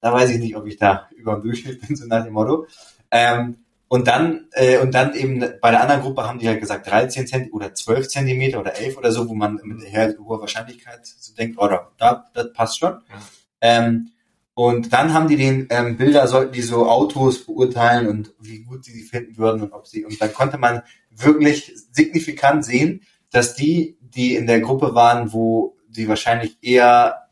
Da 0.00 0.12
weiß 0.12 0.30
ich 0.30 0.38
nicht, 0.38 0.54
ob 0.54 0.64
ich 0.66 0.76
da 0.76 1.08
über 1.16 1.34
dem 1.34 1.42
Durchschnitt 1.42 1.80
bin, 1.84 1.96
so 1.96 2.06
nach 2.06 2.22
dem 2.22 2.32
Motto. 2.32 2.68
Ähm, 3.10 3.64
und 3.88 4.06
dann, 4.06 4.46
äh, 4.52 4.78
und 4.78 4.94
dann 4.94 5.14
eben 5.14 5.40
bei 5.60 5.72
der 5.72 5.82
anderen 5.82 6.02
Gruppe 6.02 6.22
haben 6.22 6.38
die 6.38 6.46
halt 6.46 6.60
gesagt 6.60 6.88
13 6.88 7.26
Zentimeter 7.26 7.56
oder 7.56 7.74
12 7.74 8.06
Zentimeter 8.06 8.60
oder 8.60 8.76
11 8.76 8.96
oder 8.96 9.10
so, 9.10 9.28
wo 9.28 9.34
man 9.34 9.58
mit 9.64 9.88
hoher 10.20 10.40
Wahrscheinlichkeit 10.40 11.04
so 11.04 11.34
denkt, 11.34 11.58
oh, 11.58 11.66
da, 11.66 11.90
da 11.98 12.26
das 12.32 12.52
passt 12.52 12.78
schon. 12.78 12.92
Ja. 12.92 13.20
Ähm, 13.60 14.10
und 14.54 14.92
dann 14.92 15.12
haben 15.12 15.28
die 15.28 15.36
den 15.36 15.66
ähm, 15.70 15.96
Bilder, 15.96 16.28
sollten 16.28 16.52
die 16.52 16.62
so 16.62 16.88
Autos 16.88 17.44
beurteilen 17.44 18.06
und 18.06 18.34
wie 18.40 18.62
gut 18.62 18.84
sie 18.84 18.92
sie 18.92 19.02
finden 19.02 19.36
würden 19.36 19.62
und 19.62 19.72
ob 19.72 19.86
sie, 19.86 20.04
und 20.04 20.20
dann 20.20 20.32
konnte 20.32 20.58
man 20.58 20.82
wirklich 21.10 21.72
signifikant 21.92 22.64
sehen, 22.64 23.02
dass 23.30 23.54
die, 23.54 23.98
die 24.00 24.36
in 24.36 24.46
der 24.46 24.60
Gruppe 24.60 24.94
waren, 24.94 25.32
wo 25.32 25.76
sie 25.90 26.08
wahrscheinlich 26.08 26.56
eher 26.62 27.28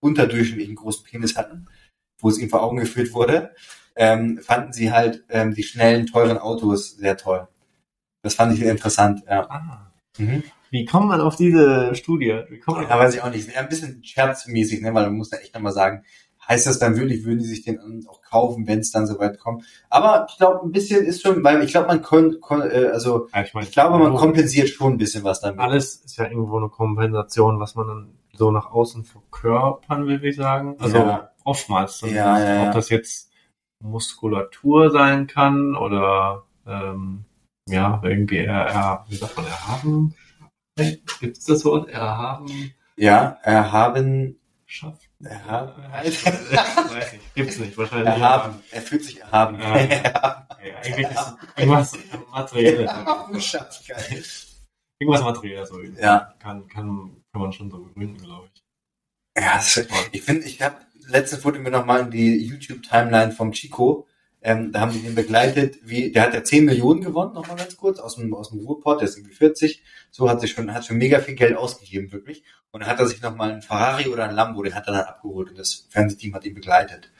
unterdurchschnittlichen 0.00 0.76
großen 0.76 1.04
Penis 1.04 1.36
hatten, 1.36 1.68
wo 2.18 2.30
es 2.30 2.38
ihnen 2.38 2.48
vor 2.48 2.62
Augen 2.62 2.78
geführt 2.78 3.12
wurde, 3.12 3.54
ähm, 3.94 4.38
fanden 4.42 4.72
sie 4.72 4.92
halt 4.92 5.24
ähm, 5.28 5.54
die 5.54 5.62
schnellen, 5.62 6.06
teuren 6.06 6.38
Autos 6.38 6.96
sehr 6.96 7.18
toll. 7.18 7.48
Das 8.22 8.34
fand 8.34 8.54
ich 8.54 8.60
sehr 8.60 8.70
interessant, 8.70 9.24
ja. 9.28 9.46
Ah. 9.50 9.92
Mhm. 10.16 10.42
Wie 10.70 10.86
kommt 10.86 11.08
man 11.08 11.20
auf 11.20 11.36
diese 11.36 11.94
Studie? 11.94 12.44
Wie 12.48 12.58
kommt 12.58 12.78
man 12.78 12.88
Ja, 12.88 12.98
weiß 12.98 13.14
ich 13.14 13.22
auch 13.22 13.30
nicht. 13.30 13.54
Ein 13.54 13.68
bisschen 13.68 14.02
scherzmäßig, 14.02 14.80
ne, 14.80 14.94
weil 14.94 15.04
man 15.04 15.16
muss 15.16 15.28
da 15.28 15.36
echt 15.36 15.54
nochmal 15.54 15.74
sagen, 15.74 16.04
heißt 16.52 16.66
das 16.66 16.78
dann 16.78 16.96
wirklich, 16.96 17.24
würden 17.24 17.38
die 17.38 17.46
sich 17.46 17.62
den 17.62 18.06
auch 18.08 18.20
kaufen, 18.22 18.66
wenn 18.66 18.80
es 18.80 18.90
dann 18.90 19.06
soweit 19.06 19.38
kommt. 19.38 19.64
Aber 19.88 20.26
ich 20.28 20.36
glaube, 20.36 20.60
ein 20.64 20.72
bisschen 20.72 21.04
ist 21.04 21.22
schon, 21.22 21.42
weil 21.42 21.62
ich 21.62 21.70
glaube, 21.70 21.88
man 21.88 22.02
kon, 22.02 22.38
kon, 22.40 22.60
äh, 22.62 22.90
also 22.92 23.28
ja, 23.34 23.42
ich, 23.42 23.54
meine, 23.54 23.66
ich 23.66 23.72
glaube, 23.72 23.98
man 23.98 24.14
kompensiert 24.14 24.68
schon 24.68 24.94
ein 24.94 24.98
bisschen 24.98 25.24
was 25.24 25.40
damit. 25.40 25.60
alles 25.60 25.96
ist 25.96 26.16
ja 26.16 26.26
irgendwo 26.26 26.58
eine 26.58 26.68
Kompensation, 26.68 27.58
was 27.58 27.74
man 27.74 27.86
dann 27.86 28.14
so 28.34 28.50
nach 28.50 28.70
außen 28.70 29.04
verkörpern 29.04 30.06
will, 30.06 30.24
ich 30.24 30.36
sagen. 30.36 30.76
Also 30.78 30.98
Ja. 30.98 31.30
oftmals. 31.44 32.00
Ja, 32.02 32.38
ja, 32.38 32.54
ja. 32.54 32.66
Ob 32.66 32.72
das 32.72 32.88
jetzt 32.90 33.30
Muskulatur 33.80 34.90
sein 34.90 35.26
kann 35.26 35.74
oder 35.74 36.44
ähm, 36.66 37.24
ja, 37.68 38.00
irgendwie 38.04 38.38
eher, 38.38 39.04
wie 39.08 39.16
sagt 39.16 39.36
man, 39.36 39.46
erhaben? 39.46 40.14
Gibt 41.20 41.38
es 41.38 41.44
das 41.44 41.64
Wort? 41.64 41.88
Erhaben? 41.88 42.72
Ja, 42.96 43.38
erhaben, 43.42 44.38
Schafft? 44.72 45.11
Erhaben, 45.24 45.82
Weiß 45.92 47.12
nicht. 47.12 47.22
Gibt's 47.34 47.58
nicht, 47.58 47.76
wahrscheinlich. 47.76 48.08
erhaben. 48.08 48.62
Er 48.70 48.82
fühlt 48.82 49.04
sich 49.04 49.20
erhaben. 49.20 49.58
Ja. 49.60 50.38
Ja, 50.62 50.76
eigentlich 50.76 51.08
ist 51.10 51.18
es 51.18 51.34
irgendwas 51.56 51.98
Materielles. 52.30 52.90
Geil. 53.88 54.24
Irgendwas 55.00 55.22
Materielles. 55.22 55.68
So. 55.70 55.82
Ja. 55.82 56.34
Kann, 56.38 56.68
kann, 56.68 57.16
kann 57.32 57.42
man 57.42 57.52
schon 57.52 57.68
so 57.68 57.82
begründen, 57.82 58.22
glaube 58.22 58.48
ich. 58.54 58.62
Ja, 59.42 59.54
das, 59.56 59.88
ich 60.12 60.22
finde, 60.22 60.46
ich 60.46 60.62
habe 60.62 60.76
letztens 61.08 61.44
wurde 61.44 61.58
mir 61.58 61.70
noch 61.72 61.84
mal 61.84 62.02
in 62.02 62.10
die 62.12 62.46
YouTube-Timeline 62.46 63.32
vom 63.32 63.50
Chico, 63.50 64.06
ähm, 64.42 64.72
da 64.72 64.80
haben 64.80 64.92
die 64.92 65.00
den 65.00 65.14
begleitet, 65.14 65.78
wie, 65.82 66.10
der 66.10 66.22
hat 66.22 66.34
ja 66.34 66.42
10 66.42 66.64
Millionen 66.64 67.00
gewonnen, 67.00 67.34
noch 67.34 67.46
mal 67.46 67.56
ganz 67.56 67.76
kurz, 67.76 67.98
aus 67.98 68.16
dem, 68.16 68.34
aus 68.34 68.50
dem 68.50 68.60
Ruhrpott, 68.60 69.00
der 69.00 69.08
ist 69.08 69.16
irgendwie 69.16 69.34
40, 69.34 69.82
so 70.10 70.28
hat 70.28 70.40
sich 70.40 70.50
schon, 70.50 70.72
hat 70.74 70.84
schon 70.84 70.98
mega 70.98 71.20
viel 71.20 71.34
Geld 71.34 71.56
ausgegeben, 71.56 72.12
wirklich. 72.12 72.42
Und 72.70 72.80
dann 72.80 72.88
hat 72.88 72.98
er 72.98 73.06
sich 73.06 73.20
noch 73.20 73.36
mal 73.36 73.50
einen 73.50 73.62
Ferrari 73.62 74.08
oder 74.08 74.24
einen 74.24 74.34
Lambo, 74.34 74.62
den 74.62 74.74
hat 74.74 74.86
er 74.86 74.94
dann 74.94 75.04
abgeholt 75.04 75.50
und 75.50 75.58
das 75.58 75.86
Fernsehteam 75.90 76.34
hat 76.34 76.44
ihn 76.44 76.54
begleitet. 76.54 77.10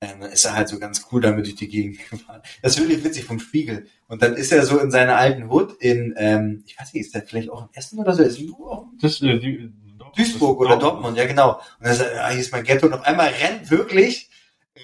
Ähm, 0.00 0.22
ist 0.22 0.44
er 0.44 0.54
halt 0.54 0.68
so 0.68 0.78
ganz 0.78 1.06
cool 1.10 1.20
damit 1.20 1.46
durch 1.46 1.56
die 1.56 1.68
Gegend 1.68 1.98
gefahren. 2.10 2.42
Das 2.62 2.76
ist 2.76 2.80
wirklich 2.80 3.04
witzig 3.04 3.24
vom 3.24 3.40
Spiegel. 3.40 3.86
Und 4.08 4.22
dann 4.22 4.34
ist 4.34 4.52
er 4.52 4.64
so 4.64 4.78
in 4.78 4.90
seiner 4.90 5.16
alten 5.16 5.50
Hut 5.50 5.72
in, 5.80 6.14
ähm, 6.16 6.62
ich 6.66 6.78
weiß 6.78 6.94
nicht, 6.94 7.06
ist 7.06 7.14
der 7.14 7.22
vielleicht 7.22 7.50
auch 7.50 7.62
in 7.62 7.68
Essen 7.74 7.98
oder 7.98 8.14
so? 8.14 8.22
Ist 8.22 8.40
er 8.40 8.54
auch 8.54 8.86
Das, 9.00 9.20
äh, 9.20 9.38
die, 9.38 9.72
Duisburg 10.16 10.60
oder 10.60 10.76
Dortmund, 10.76 11.16
ja 11.16 11.26
genau. 11.26 11.54
Und 11.78 11.86
dann 11.86 11.94
sagt 11.94 12.10
er, 12.12 12.24
ah, 12.24 12.30
hier 12.30 12.40
ist 12.40 12.52
mein 12.52 12.64
Ghetto 12.64 12.86
und 12.86 12.94
auf 12.94 13.02
einmal 13.02 13.28
rennt 13.28 13.70
wirklich, 13.70 14.29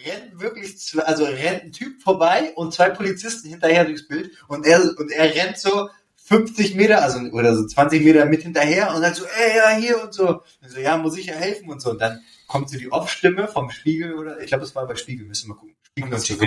rennt 0.07 0.41
wirklich, 0.41 0.79
zwei, 0.79 1.03
also 1.03 1.25
rennt 1.25 1.65
ein 1.65 1.73
Typ 1.73 2.01
vorbei 2.03 2.53
und 2.55 2.73
zwei 2.73 2.91
Polizisten 2.91 3.49
hinterher 3.49 3.85
durchs 3.85 4.09
Bild 4.09 4.33
und 4.49 4.67
er, 4.67 4.81
und 4.99 5.11
er 5.11 5.35
rennt 5.35 5.59
so 5.59 5.89
50 6.27 6.75
Meter, 6.75 7.03
also, 7.03 7.21
oder 7.31 7.55
so 7.55 7.67
20 7.67 8.05
Meter 8.05 8.25
mit 8.25 8.43
hinterher 8.43 8.93
und 8.93 9.01
sagt 9.01 9.17
so, 9.17 9.25
ey, 9.25 9.57
ja, 9.57 9.77
hier 9.77 10.03
und 10.03 10.13
so. 10.13 10.29
Und 10.61 10.69
so, 10.69 10.81
ja, 10.81 10.97
muss 10.97 11.17
ich 11.17 11.27
ja 11.27 11.35
helfen 11.35 11.69
und 11.69 11.81
so. 11.81 11.91
Und 11.91 12.01
dann 12.01 12.21
kommt 12.49 12.69
so 12.69 12.77
die 12.77 12.91
Off-Stimme 12.91 13.47
vom 13.47 13.71
Spiegel 13.71 14.15
oder, 14.15 14.41
ich 14.41 14.49
glaube, 14.49 14.65
es 14.65 14.75
war 14.75 14.89
bei 14.89 14.97
Spiegel, 14.97 15.25
müssen 15.27 15.49
wir 15.49 15.55
mal 15.55 15.61
gucken. 15.61 15.77
Spiegel 15.85 16.13
und 16.13 16.25
Chico. 16.25 16.45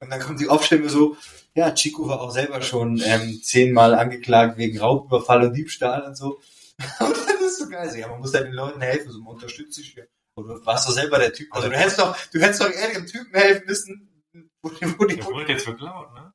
Und 0.00 0.10
dann 0.10 0.20
kommt 0.20 0.40
die 0.40 0.48
Off-Stimme 0.48 0.88
so, 0.88 1.16
ja, 1.54 1.70
Chico 1.70 2.08
war 2.08 2.20
auch 2.20 2.32
selber 2.32 2.62
schon 2.62 3.00
ähm, 3.04 3.40
zehnmal 3.42 3.94
angeklagt 3.94 4.58
wegen 4.58 4.78
Raubüberfall 4.78 5.46
und 5.46 5.54
Diebstahl 5.54 6.02
und 6.02 6.16
so. 6.16 6.40
Und 6.98 7.12
das 7.12 7.40
ist 7.42 7.58
so 7.58 7.68
geil. 7.68 7.88
So, 7.90 7.98
ja, 7.98 8.08
man 8.08 8.18
muss 8.18 8.32
ja 8.32 8.42
den 8.42 8.54
Leuten 8.54 8.80
helfen, 8.80 9.12
so 9.12 9.20
man 9.20 9.34
unterstützt 9.34 9.74
sich 9.74 9.94
ja. 9.94 10.02
Und 10.34 10.48
du 10.48 10.66
warst 10.66 10.88
doch 10.88 10.92
selber 10.92 11.18
der 11.18 11.32
Typ. 11.32 11.48
Also 11.54 11.68
du 11.68 11.76
hättest 11.76 11.98
doch, 11.98 12.16
du 12.32 12.40
hättest 12.40 12.62
doch 12.62 12.70
eher 12.70 12.94
dem 12.94 13.06
Typen 13.06 13.34
helfen 13.34 13.66
müssen, 13.66 14.22
wo 14.62 14.70
die, 14.70 14.98
wo 14.98 15.04
die, 15.04 15.16
Das 15.16 15.26
wurde 15.26 15.52
jetzt 15.52 15.66
geklaut, 15.66 16.12
ne? 16.14 16.32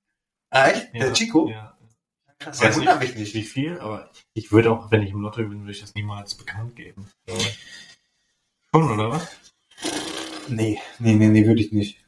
ah, 0.51 0.67
echt? 0.69 0.93
Der 0.93 1.13
Chico? 1.13 1.49
Ja. 1.49 1.77
Ich 2.39 2.45
ja, 2.45 2.67
weiß 2.67 2.75
wundert 2.77 2.99
nicht, 2.99 3.15
mich 3.15 3.33
nicht. 3.33 3.33
wie 3.33 3.43
viel, 3.43 3.79
aber 3.79 4.11
ich 4.35 4.51
würde 4.51 4.71
auch, 4.71 4.91
wenn 4.91 5.01
ich 5.01 5.09
im 5.09 5.21
Lotto 5.21 5.41
bin, 5.41 5.61
würde 5.61 5.71
ich 5.71 5.81
das 5.81 5.95
niemals 5.95 6.35
bekannt 6.35 6.75
geben. 6.75 7.09
Schon, 8.71 8.91
oder 8.91 9.09
was? 9.09 9.27
Nee, 10.47 10.79
nee, 10.99 11.13
nee, 11.13 11.27
nee, 11.27 11.47
würde 11.47 11.61
ich 11.61 11.71
nicht. 11.71 12.05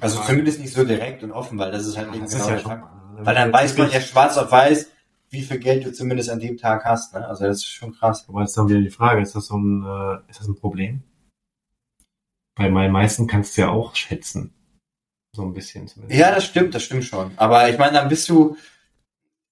Also 0.00 0.22
zumindest 0.22 0.60
nicht 0.60 0.74
so 0.74 0.84
direkt 0.84 1.22
und 1.22 1.32
offen, 1.32 1.58
weil 1.58 1.70
das 1.72 1.86
ist 1.86 1.96
halt 1.96 2.14
eben 2.14 2.24
Das 2.24 2.32
genau 2.32 2.50
ja 2.50 2.56
der. 2.56 3.24
Weil 3.24 3.34
dann 3.34 3.52
weiß 3.52 3.78
man 3.78 3.90
ja 3.90 4.00
schwarz 4.00 4.36
auf 4.36 4.50
weiß, 4.50 4.90
wie 5.30 5.42
viel 5.42 5.58
Geld 5.58 5.84
du 5.84 5.92
zumindest 5.92 6.30
an 6.30 6.40
dem 6.40 6.56
Tag 6.56 6.84
hast. 6.84 7.14
Ne? 7.14 7.26
Also 7.26 7.44
das 7.46 7.58
ist 7.58 7.66
schon 7.66 7.92
krass. 7.92 8.26
Aber 8.28 8.40
jetzt 8.42 8.56
dann 8.56 8.68
wieder 8.68 8.80
die 8.80 8.90
Frage, 8.90 9.20
ist 9.22 9.34
das 9.34 9.46
so 9.46 9.56
ein, 9.56 9.84
äh, 9.84 10.30
ist 10.30 10.40
das 10.40 10.48
ein 10.48 10.56
Problem? 10.56 11.02
Bei 12.56 12.70
meinen 12.70 12.92
meisten 12.92 13.26
kannst 13.26 13.56
du 13.56 13.62
ja 13.62 13.68
auch 13.68 13.94
schätzen. 13.94 14.54
So 15.34 15.42
ein 15.42 15.52
bisschen 15.52 15.86
zumindest. 15.88 16.18
Ja, 16.18 16.34
das 16.34 16.44
stimmt, 16.46 16.74
das 16.74 16.82
stimmt 16.82 17.04
schon. 17.04 17.32
Aber 17.36 17.68
ich 17.68 17.76
meine, 17.78 17.92
dann 17.92 18.08
bist 18.08 18.28
du, 18.28 18.56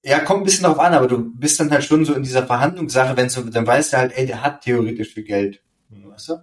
ja, 0.03 0.21
kommt 0.21 0.41
ein 0.41 0.45
bisschen 0.45 0.63
darauf 0.63 0.79
an, 0.79 0.95
aber 0.95 1.07
du 1.09 1.35
bist 1.35 1.61
dann 1.61 1.71
halt 1.71 1.85
schon 1.85 2.05
so 2.05 2.15
in 2.15 2.23
dieser 2.23 2.47
Verhandlungssache, 2.47 3.17
wenn 3.17 3.29
so, 3.29 3.43
dann 3.43 3.67
weißt 3.67 3.93
du 3.93 3.97
halt, 3.99 4.13
ey, 4.17 4.27
der 4.27 4.43
hat 4.43 4.63
theoretisch 4.63 5.13
viel 5.13 5.25
Geld. 5.25 5.63
Weißt 5.91 6.31
du? 6.31 6.37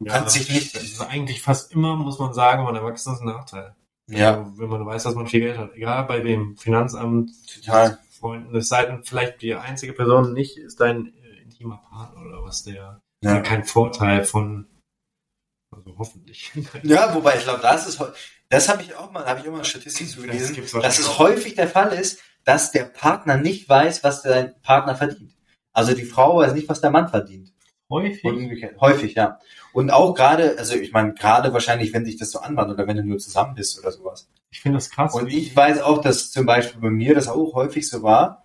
Du 0.00 0.06
Ja, 0.06 0.12
kannst 0.12 0.36
dich 0.36 0.48
nicht. 0.48 0.76
Das 0.76 0.84
ist 0.84 1.00
eigentlich 1.00 1.42
fast 1.42 1.72
immer, 1.72 1.96
muss 1.96 2.20
man 2.20 2.32
sagen, 2.32 2.62
man 2.62 2.76
erwachsen 2.76 3.14
ist 3.14 3.20
ein 3.20 3.26
Nachteil. 3.26 3.74
Ja, 4.08 4.38
Also, 4.38 4.58
wenn 4.58 4.68
man 4.68 4.86
weiß, 4.86 5.02
dass 5.02 5.14
man 5.14 5.26
viel 5.26 5.40
Geld 5.40 5.58
hat. 5.58 5.74
Egal 5.74 6.04
bei 6.04 6.20
dem 6.20 6.56
Finanzamt, 6.56 7.30
total. 7.52 7.98
Freunden, 8.18 8.54
es 8.56 8.68
sei 8.68 8.84
denn, 8.86 9.04
vielleicht 9.04 9.42
die 9.42 9.54
einzige 9.54 9.92
Person 9.92 10.32
nicht 10.32 10.56
ist 10.58 10.80
dein 10.80 11.14
äh, 11.22 11.42
intimer 11.42 11.78
Partner 11.90 12.22
oder 12.26 12.42
was, 12.44 12.62
der, 12.64 13.00
Ja. 13.22 13.34
der 13.34 13.42
kein 13.42 13.64
Vorteil 13.64 14.24
von, 14.24 14.66
also 15.74 15.94
hoffentlich. 15.98 16.52
Ja, 16.82 17.14
wobei 17.14 17.36
ich 17.36 17.44
glaube, 17.44 17.60
das 17.62 17.86
ist, 17.86 18.00
heu- 18.00 18.12
das 18.48 18.68
habe 18.68 18.82
ich 18.82 18.94
auch 18.94 19.10
mal, 19.12 19.24
habe 19.26 19.40
ich 19.40 19.46
auch 19.46 19.50
mal 19.52 19.58
eine 19.58 19.64
Statistik 19.64 20.08
zu 20.08 20.22
gelesen, 20.22 20.56
dass 20.80 20.98
es 20.98 21.18
häufig 21.18 21.54
der 21.54 21.68
Fall 21.68 21.92
ist, 21.92 22.20
dass 22.44 22.70
der 22.72 22.84
Partner 22.84 23.36
nicht 23.36 23.68
weiß, 23.68 24.02
was 24.04 24.22
dein 24.22 24.58
Partner 24.62 24.94
verdient. 24.96 25.34
Also 25.72 25.94
die 25.94 26.04
Frau 26.04 26.38
weiß 26.38 26.54
nicht, 26.54 26.68
was 26.68 26.80
der 26.80 26.90
Mann 26.90 27.08
verdient. 27.08 27.52
Häufig? 27.90 28.22
Häufig, 28.80 29.14
ja. 29.14 29.38
Und 29.78 29.92
auch 29.92 30.12
gerade, 30.12 30.58
also 30.58 30.74
ich 30.74 30.90
meine, 30.90 31.14
gerade 31.14 31.52
wahrscheinlich, 31.52 31.92
wenn 31.92 32.04
sich 32.04 32.16
das 32.16 32.32
so 32.32 32.40
anbahnt 32.40 32.72
oder 32.72 32.88
wenn 32.88 32.96
du 32.96 33.04
nur 33.04 33.18
zusammen 33.18 33.54
bist 33.54 33.78
oder 33.78 33.92
sowas. 33.92 34.28
Ich 34.50 34.60
finde 34.60 34.78
das 34.78 34.90
krass. 34.90 35.14
Und 35.14 35.28
ich 35.28 35.54
weiß 35.54 35.82
auch, 35.82 36.00
dass 36.00 36.32
zum 36.32 36.46
Beispiel 36.46 36.80
bei 36.80 36.90
mir 36.90 37.14
das 37.14 37.28
auch 37.28 37.54
häufig 37.54 37.88
so 37.88 38.02
war, 38.02 38.44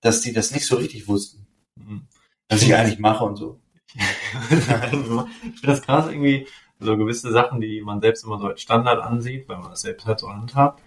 dass 0.00 0.20
die 0.20 0.32
das 0.32 0.52
nicht 0.52 0.64
so 0.64 0.76
richtig 0.76 1.08
wussten, 1.08 1.44
Mhm. 1.74 2.06
was 2.48 2.62
ich 2.62 2.72
eigentlich 2.72 3.00
mache 3.00 3.24
und 3.24 3.34
so. 3.34 3.58
ich 3.96 4.62
finde 4.62 5.26
das 5.64 5.82
krass 5.82 6.06
irgendwie, 6.06 6.46
so 6.78 6.96
gewisse 6.96 7.32
Sachen, 7.32 7.60
die 7.60 7.80
man 7.80 8.00
selbst 8.00 8.22
immer 8.22 8.38
so 8.38 8.46
als 8.46 8.62
Standard 8.62 9.02
ansieht, 9.02 9.48
weil 9.48 9.58
man 9.58 9.70
das 9.70 9.80
selbst 9.80 10.06
halt 10.06 10.20
so 10.20 10.32
handhabt. 10.32 10.84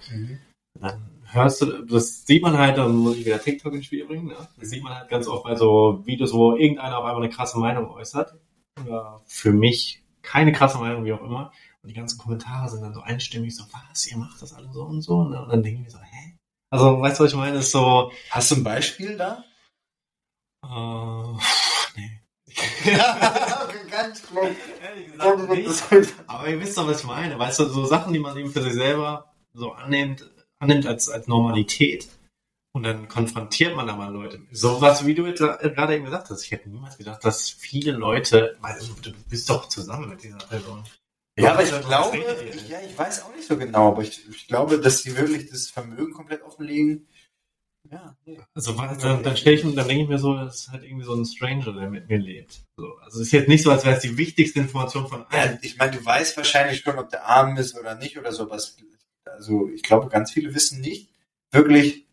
Dann 0.80 1.10
hörst 1.26 1.62
du, 1.62 1.84
das 1.84 2.26
sieht 2.26 2.42
man 2.42 2.58
halt, 2.58 2.78
dann 2.78 2.96
muss 2.96 3.18
ich 3.18 3.26
wieder 3.26 3.42
TikTok 3.42 3.74
ins 3.74 3.88
Spiel 3.88 4.06
bringen, 4.06 4.28
ne? 4.28 4.48
Das 4.58 4.70
sieht 4.70 4.82
man 4.82 4.96
halt 4.98 5.10
ganz 5.10 5.28
oft 5.28 5.44
bei 5.44 5.56
so 5.56 6.02
Videos, 6.06 6.34
wo 6.34 6.56
irgendeiner 6.56 7.00
auf 7.00 7.04
einmal 7.04 7.22
eine 7.22 7.34
krasse 7.34 7.60
Meinung 7.60 7.90
äußert. 7.90 8.34
Oder 8.82 9.22
für 9.26 9.52
mich 9.52 10.04
keine 10.22 10.52
krasse 10.52 10.78
Meinung, 10.78 11.06
wie 11.06 11.14
auch 11.14 11.22
immer. 11.22 11.52
Und 11.82 11.90
die 11.90 11.94
ganzen 11.94 12.18
Kommentare 12.18 12.70
sind 12.70 12.82
dann 12.82 12.94
so 12.94 13.02
einstimmig, 13.02 13.56
so, 13.56 13.66
was, 13.72 14.08
ihr 14.08 14.18
macht 14.18 14.42
das 14.42 14.54
alle 14.54 14.72
so 14.72 14.84
und 14.84 15.02
so, 15.02 15.24
ne? 15.24 15.42
Und 15.42 15.50
dann 15.50 15.62
denke 15.62 15.80
ich 15.80 15.86
mir 15.86 15.92
so, 15.92 16.00
hä? 16.00 16.38
Also, 16.70 17.00
weißt 17.00 17.20
du, 17.20 17.24
was 17.26 17.32
ich 17.32 17.38
meine? 17.38 17.58
Ist 17.58 17.72
so, 17.72 18.12
Hast 18.32 18.52
du 18.52 18.56
ein 18.56 18.64
Beispiel 18.64 19.18
da? 19.18 19.44
äh, 20.64 21.38
nee. 21.98 22.22
ganz 23.94 24.28
schlecht. 24.28 24.58
Ehrlich 24.82 25.12
gesagt, 25.12 25.92
nicht. 25.92 26.14
Aber 26.28 26.48
ihr 26.48 26.60
wisst 26.60 26.78
doch, 26.78 26.88
was 26.88 27.02
ich 27.02 27.08
meine. 27.08 27.38
Weißt 27.38 27.60
du, 27.60 27.66
so 27.66 27.86
Sachen, 27.86 28.14
die 28.14 28.20
man 28.20 28.36
eben 28.38 28.52
für 28.52 28.62
sich 28.62 28.74
selber 28.74 29.34
so 29.54 29.72
annimmt, 29.72 30.30
annimmt 30.60 30.88
als, 30.88 31.10
als 31.10 31.28
Normalität. 31.28 32.08
Und 32.76 32.84
dann 32.84 33.08
konfrontiert 33.08 33.76
man 33.76 33.86
da 33.86 33.96
mal 33.96 34.12
Leute. 34.12 34.42
So 34.52 34.82
was, 34.82 35.06
wie 35.06 35.14
du 35.14 35.28
jetzt 35.28 35.40
gerade 35.40 35.96
eben 35.96 36.06
gesagt 36.06 36.30
hast. 36.32 36.44
Ich 36.44 36.52
hätte 36.52 36.70
niemals 36.70 36.98
gedacht, 36.98 37.24
dass 37.24 37.50
viele 37.52 37.92
Leute, 37.92 38.58
weil 38.62 38.80
du 39.04 39.14
bist 39.30 39.48
doch 39.50 39.70
zusammen 39.70 40.10
mit 40.10 40.24
dieser 40.24 40.40
Person. 40.40 40.84
Ja, 41.38 41.54
aber 41.54 41.64
ich 41.64 41.70
glaube, 41.70 42.18
ich, 42.18 42.70
ja, 42.70 42.80
ich 42.82 42.98
weiß 42.98 43.24
auch 43.24 43.36
nicht 43.36 43.48
so 43.48 43.58
genau, 43.58 43.90
aber 43.90 44.02
ich, 44.02 44.28
ich 44.28 44.48
glaube, 44.48 44.80
dass 44.80 45.04
die 45.04 45.16
wirklich 45.16 45.50
das 45.50 45.70
Vermögen 45.70 46.14
komplett 46.14 46.42
offenlegen. 46.44 47.08
Ja, 47.92 48.16
nee. 48.26 48.40
Also 48.56 48.78
was, 48.78 48.98
dann, 49.00 49.24
dann 49.24 49.36
stelle 49.38 49.58
ich 49.58 49.64
mir, 49.64 49.74
dann 49.74 49.88
denke 49.88 50.04
ich 50.04 50.10
mir 50.10 50.20
so, 50.20 50.36
das 50.36 50.56
ist 50.62 50.72
halt 50.72 50.84
irgendwie 50.84 51.06
so 51.06 51.14
ein 51.14 51.26
Stranger, 51.26 51.74
der 51.74 51.90
mit 51.90 52.08
mir 52.08 52.18
lebt. 52.18 52.64
So, 52.78 52.96
also 53.04 53.20
es 53.20 53.28
ist 53.28 53.34
jetzt 53.34 53.50
nicht 53.50 53.64
so, 53.64 53.72
als 53.72 53.84
wäre 53.84 53.98
es 53.98 54.02
die 54.02 54.18
wichtigste 54.18 54.60
Information 54.60 55.08
von 55.08 55.26
Ja, 55.32 55.42
allen. 55.42 55.60
ich 55.62 55.78
meine, 55.78 55.98
du 55.98 56.04
weißt 56.04 56.38
wahrscheinlich 56.38 56.80
schon, 56.80 56.98
ob 56.98 57.10
der 57.10 57.26
arm 57.28 57.58
ist 57.58 57.78
oder 57.78 57.96
nicht 57.96 58.18
oder 58.18 58.32
sowas. 58.32 58.78
Also 59.26 59.70
ich 59.70 59.84
glaube, 59.84 60.10
ganz 60.10 60.32
viele 60.32 60.54
wissen 60.56 60.82
nicht, 60.82 61.10
wirklich 61.52 62.06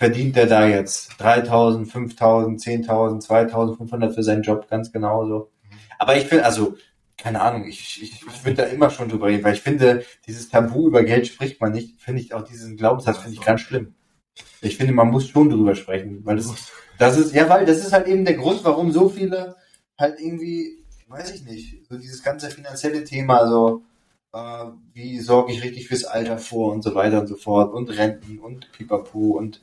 verdient 0.00 0.34
der 0.34 0.46
da 0.46 0.66
jetzt 0.66 1.20
3.000, 1.20 1.86
5.000, 1.86 2.86
10.000, 2.86 3.22
2.500 3.22 4.14
für 4.14 4.22
seinen 4.22 4.42
Job, 4.42 4.66
ganz 4.70 4.90
genauso. 4.92 5.50
Aber 5.98 6.16
ich 6.16 6.24
finde, 6.24 6.46
also, 6.46 6.78
keine 7.18 7.42
Ahnung, 7.42 7.68
ich, 7.68 8.02
ich, 8.02 8.26
ich 8.26 8.44
würde 8.46 8.62
da 8.62 8.64
immer 8.64 8.88
schon 8.88 9.10
drüber 9.10 9.26
reden, 9.26 9.44
weil 9.44 9.52
ich 9.52 9.60
finde, 9.60 10.02
dieses 10.26 10.48
Tabu 10.48 10.88
über 10.88 11.02
Geld 11.02 11.26
spricht 11.26 11.60
man 11.60 11.72
nicht, 11.72 12.00
finde 12.00 12.22
ich 12.22 12.32
auch 12.32 12.44
diesen 12.44 12.78
Glaubenssatz, 12.78 13.18
finde 13.18 13.36
ich 13.36 13.44
ganz 13.44 13.60
schlimm. 13.60 13.94
Ich 14.62 14.78
finde, 14.78 14.94
man 14.94 15.10
muss 15.10 15.28
schon 15.28 15.50
drüber 15.50 15.74
sprechen, 15.74 16.24
weil 16.24 16.36
das, 16.36 16.72
das 16.98 17.18
ist, 17.18 17.34
ja, 17.34 17.50
weil 17.50 17.66
das 17.66 17.84
ist 17.84 17.92
halt 17.92 18.06
eben 18.06 18.24
der 18.24 18.36
Grund, 18.36 18.64
warum 18.64 18.92
so 18.92 19.10
viele 19.10 19.56
halt 19.98 20.18
irgendwie, 20.18 20.82
weiß 21.08 21.34
ich 21.34 21.44
nicht, 21.44 21.86
so 21.90 21.98
dieses 21.98 22.22
ganze 22.22 22.48
finanzielle 22.48 23.04
Thema, 23.04 23.46
so, 23.46 23.82
äh, 24.32 24.64
wie 24.94 25.20
sorge 25.20 25.52
ich 25.52 25.62
richtig 25.62 25.88
fürs 25.88 26.04
Alter 26.04 26.38
vor 26.38 26.72
und 26.72 26.80
so 26.80 26.94
weiter 26.94 27.20
und 27.20 27.26
so 27.26 27.36
fort 27.36 27.74
und 27.74 27.90
Renten 27.90 28.38
und 28.38 28.72
Pipapo 28.72 29.36
und 29.36 29.60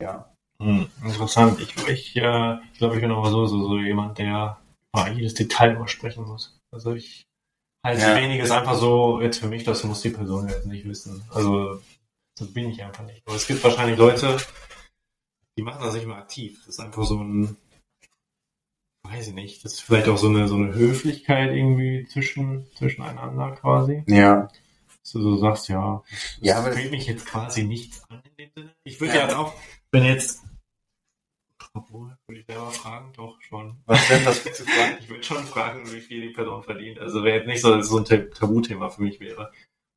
ja. 0.00 0.32
Hm, 0.60 0.86
interessant. 1.04 1.58
Ich, 1.60 1.74
ich, 1.88 2.16
äh, 2.16 2.56
ich 2.72 2.78
glaube, 2.78 2.94
ich 2.96 3.00
bin 3.00 3.10
aber 3.10 3.30
so, 3.30 3.46
so, 3.46 3.66
so 3.66 3.78
jemand, 3.78 4.18
der 4.18 4.58
über 4.94 5.08
jedes 5.10 5.34
Detail 5.34 5.74
immer 5.76 5.88
sprechen 5.88 6.24
muss. 6.24 6.58
Also 6.70 6.92
ich 6.94 7.22
halte 7.84 8.02
Ja. 8.02 8.16
weniges 8.16 8.50
einfach 8.50 8.74
so, 8.74 9.20
jetzt 9.22 9.38
für 9.38 9.48
mich, 9.48 9.64
das 9.64 9.84
muss 9.84 10.02
die 10.02 10.10
Person 10.10 10.48
jetzt 10.48 10.66
nicht 10.66 10.86
wissen. 10.86 11.24
Also 11.30 11.80
so 12.38 12.46
bin 12.46 12.68
ich 12.70 12.82
einfach 12.82 13.04
nicht. 13.06 13.22
Aber 13.26 13.36
es 13.36 13.46
gibt 13.46 13.64
wahrscheinlich 13.64 13.96
Leute, 13.98 14.36
die 15.56 15.62
machen 15.62 15.82
das 15.82 15.94
nicht 15.94 16.06
mehr 16.06 16.16
aktiv. 16.18 16.58
Das 16.66 16.74
ist 16.74 16.80
einfach 16.80 17.04
so 17.04 17.18
ein, 17.22 17.56
weiß 19.04 19.28
ich 19.28 19.34
nicht, 19.34 19.64
das 19.64 19.74
ist 19.74 19.80
vielleicht 19.80 20.08
auch 20.08 20.18
so 20.18 20.28
eine, 20.28 20.46
so 20.46 20.56
eine 20.56 20.74
Höflichkeit 20.74 21.50
irgendwie 21.54 22.06
zwischen, 22.06 22.66
zwischeneinander 22.76 23.52
quasi. 23.52 24.04
Ja. 24.06 24.48
Dass 25.02 25.12
du 25.12 25.22
so 25.22 25.36
sagst, 25.38 25.68
ja, 25.68 26.02
das 26.10 26.38
Ja, 26.42 26.58
aber- 26.58 26.74
geht 26.74 26.90
mich 26.90 27.06
jetzt 27.06 27.24
quasi 27.24 27.62
nichts 27.64 28.04
an 28.10 28.20
in 28.24 28.36
dem 28.36 28.50
Sinne. 28.54 28.74
Ich 28.84 29.00
würde 29.00 29.14
Ja. 29.16 29.28
ja, 29.28 29.38
auch, 29.38 29.54
wenn 29.92 30.04
jetzt, 30.04 30.42
obwohl, 31.74 32.16
würde 32.26 32.40
ich 32.40 32.46
selber 32.46 32.70
fragen, 32.70 33.12
doch 33.14 33.40
schon. 33.42 33.82
Was 33.86 34.06
denn, 34.08 34.24
willst 34.24 34.60
du 34.60 34.64
fragen? 34.64 34.96
Ich 35.00 35.08
würde 35.08 35.22
schon 35.22 35.44
fragen, 35.44 35.92
wie 35.92 36.00
viel 36.00 36.20
die 36.22 36.30
Person 36.30 36.62
verdient. 36.62 36.98
Also 36.98 37.22
wäre 37.24 37.38
jetzt 37.38 37.46
nicht 37.46 37.60
so, 37.60 37.74
dass 37.74 37.84
es 37.86 37.90
so 37.90 37.98
ein 37.98 38.04
Tab- 38.04 38.34
Tabuthema 38.34 38.88
für 38.90 39.02
mich 39.02 39.20
wäre. 39.20 39.52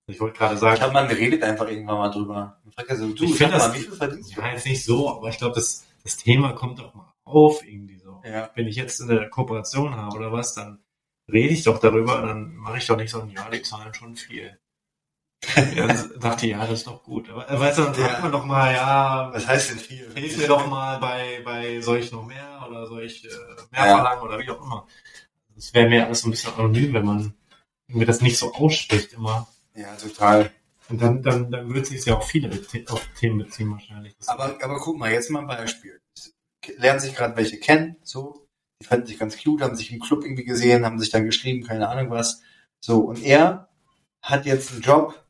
Ich 0.07 0.19
wollte 0.19 0.37
gerade 0.37 0.55
Ich 0.55 0.59
sagen, 0.59 0.77
glaube, 0.77 0.93
man 0.93 1.07
redet 1.07 1.43
einfach 1.43 1.67
irgendwann 1.67 1.97
mal 1.97 2.09
drüber. 2.09 2.59
Man 2.63 2.73
fragt 2.73 2.89
ja 2.89 2.95
so, 2.95 3.13
du, 3.13 3.23
Ich 3.23 3.31
sag 3.31 3.37
find 3.37 3.53
das- 3.53 3.67
mal, 3.69 3.73
wie 3.75 3.79
viel 3.83 3.93
verdienst 3.93 4.35
du? 4.37 4.41
ja, 4.41 4.51
jetzt 4.51 4.65
nicht 4.65 4.83
so, 4.83 5.09
aber 5.15 5.29
ich 5.29 5.37
glaube, 5.37 5.55
das, 5.55 5.85
das 6.03 6.17
Thema 6.17 6.53
kommt 6.53 6.79
doch 6.79 6.93
mal 6.93 7.13
auf 7.23 7.65
irgendwie 7.65 7.97
so. 7.97 8.21
Ja. 8.25 8.51
Wenn 8.55 8.67
ich 8.67 8.75
jetzt 8.75 9.01
eine 9.01 9.29
Kooperation 9.29 9.95
habe 9.95 10.17
oder 10.17 10.31
was, 10.31 10.53
dann 10.53 10.83
rede 11.31 11.53
ich 11.53 11.63
doch 11.63 11.79
darüber 11.79 12.17
und 12.21 12.27
dann 12.27 12.55
mache 12.55 12.77
ich 12.79 12.85
doch 12.85 12.97
nicht 12.97 13.11
so 13.11 13.21
ein, 13.21 13.29
ja, 13.29 13.49
die 13.49 13.61
zahlen 13.61 13.93
schon 13.93 14.15
viel. 14.15 14.59
Ja, 15.75 15.87
dann 15.87 16.19
dachte 16.19 16.45
ich, 16.45 16.51
ja, 16.53 16.59
das 16.65 16.79
ist 16.79 16.87
doch 16.87 17.03
gut. 17.03 17.29
Aber 17.29 17.49
äh, 17.49 17.59
weißt 17.59 17.77
du, 17.77 17.83
dann 17.83 17.93
fragt 17.95 18.13
Ja. 18.13 18.19
man 18.21 18.31
doch 18.31 18.45
mal, 18.45 18.73
ja, 18.73 19.29
Was 19.33 19.47
heißt 19.47 19.71
denn 19.71 19.79
viel? 19.79 20.09
hilf 20.15 20.37
mir 20.37 20.47
doch 20.47 20.67
mal 20.67 20.97
bei, 20.99 21.41
bei 21.43 21.81
soll 21.81 21.97
ich 21.99 22.11
noch 22.11 22.25
mehr 22.25 22.65
oder 22.67 22.87
soll 22.87 23.03
ich 23.03 23.25
äh, 23.25 23.27
mehr 23.71 23.85
Ja. 23.85 23.95
verlangen 23.95 24.21
oder 24.23 24.39
wie 24.39 24.49
auch 24.49 24.63
immer. 24.63 24.87
Das 25.55 25.73
wäre 25.73 25.89
mir 25.89 26.05
alles 26.05 26.21
so 26.21 26.27
ein 26.27 26.31
bisschen 26.31 26.53
anonym, 26.55 26.93
wenn 26.93 27.05
man 27.05 27.33
mir 27.87 28.05
das 28.05 28.21
nicht 28.21 28.37
so 28.37 28.53
ausspricht 28.53 29.13
immer. 29.13 29.47
Ja, 29.75 29.93
total. 29.95 30.51
Und 30.89 31.01
dann, 31.01 31.21
dann, 31.21 31.51
dann 31.51 31.73
würde 31.73 31.85
sich 31.85 32.05
ja 32.05 32.15
auch 32.15 32.23
viele 32.23 32.49
auf 32.89 33.07
Themen 33.19 33.39
beziehen 33.39 33.71
wahrscheinlich. 33.71 34.15
Das- 34.17 34.29
Aber, 34.29 34.57
aber 34.61 34.79
guck 34.79 34.97
mal, 34.97 35.11
jetzt 35.11 35.29
mal 35.29 35.39
ein 35.39 35.47
Beispiel. 35.47 35.99
Lernen 36.77 36.99
sich 36.99 37.15
gerade 37.15 37.35
welche 37.35 37.59
kennen, 37.59 37.97
so. 38.03 38.47
Die 38.81 38.85
fanden 38.85 39.05
sich 39.07 39.19
ganz 39.19 39.41
cute, 39.41 39.61
haben 39.61 39.75
sich 39.75 39.91
im 39.91 39.99
Club 39.99 40.23
irgendwie 40.23 40.43
gesehen, 40.45 40.85
haben 40.85 40.99
sich 40.99 41.09
dann 41.09 41.25
geschrieben, 41.25 41.65
keine 41.65 41.89
Ahnung 41.89 42.09
was. 42.09 42.41
So, 42.79 42.99
und 43.01 43.21
er 43.23 43.69
hat 44.21 44.45
jetzt 44.45 44.71
einen 44.71 44.81
Job 44.81 45.22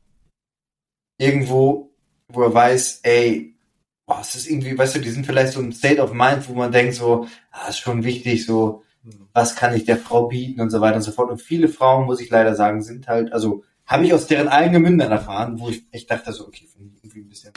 irgendwo, 1.24 1.92
wo 2.28 2.44
er 2.44 2.54
weiß, 2.54 3.00
ey, 3.04 3.56
boah, 4.06 4.20
es 4.22 4.36
ist 4.36 4.48
irgendwie, 4.48 4.78
weißt 4.78 4.96
du, 4.96 5.00
die 5.00 5.10
sind 5.10 5.26
vielleicht 5.26 5.54
so 5.54 5.60
im 5.60 5.72
State 5.72 6.02
of 6.02 6.14
Mind, 6.14 6.48
wo 6.50 6.54
man 6.54 6.72
denkt 6.72 6.96
so, 6.96 7.28
ah, 7.52 7.70
ist 7.70 7.80
schon 7.80 8.04
wichtig, 8.04 8.46
so, 8.46 8.84
Hm. 9.04 9.28
was 9.34 9.56
kann 9.56 9.76
ich 9.76 9.84
der 9.84 9.98
Frau 9.98 10.28
bieten 10.28 10.62
und 10.62 10.70
so 10.70 10.80
weiter 10.80 10.96
und 10.96 11.02
so 11.02 11.12
fort. 11.12 11.30
Und 11.30 11.42
viele 11.42 11.68
Frauen, 11.68 12.06
muss 12.06 12.22
ich 12.22 12.30
leider 12.30 12.56
sagen, 12.56 12.82
sind 12.82 13.08
halt, 13.08 13.34
also 13.34 13.64
habe 13.86 14.06
ich 14.06 14.14
aus 14.14 14.28
deren 14.28 14.48
eigenen 14.48 14.82
Mündern 14.82 15.12
erfahren, 15.12 15.60
wo 15.60 15.70
ich 15.70 15.84
echt 15.92 16.10
dachte 16.10 16.32
so, 16.32 16.48
okay, 16.48 16.68
finde 16.72 16.94
ich 16.96 17.04
irgendwie 17.04 17.20
ein 17.22 17.28
bisschen 17.30 17.52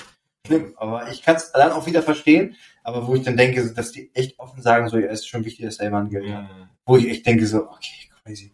schlimm. 0.44 0.74
Aber 0.76 1.08
ich 1.10 1.22
kann 1.22 1.36
es 1.36 1.52
dann 1.52 1.70
auch 1.70 1.86
wieder 1.86 2.02
verstehen, 2.02 2.56
aber 2.82 3.06
wo 3.06 3.14
ich 3.14 3.22
dann 3.22 3.36
denke, 3.36 3.64
dass 3.72 3.92
die 3.92 4.10
echt 4.14 4.38
offen 4.40 4.60
sagen, 4.60 4.88
so, 4.88 4.98
ja, 4.98 5.08
ist 5.08 5.28
schon 5.28 5.44
wichtig, 5.44 5.66
dass 5.66 5.78
er 5.78 5.86
jemand 5.86 6.10
Geld 6.10 6.24
hat. 6.24 6.48
Ja, 6.50 6.68
Wo 6.84 6.96
ich 6.96 7.08
echt 7.08 7.26
denke 7.26 7.46
so, 7.46 7.58
okay, 7.68 8.10
crazy. 8.24 8.52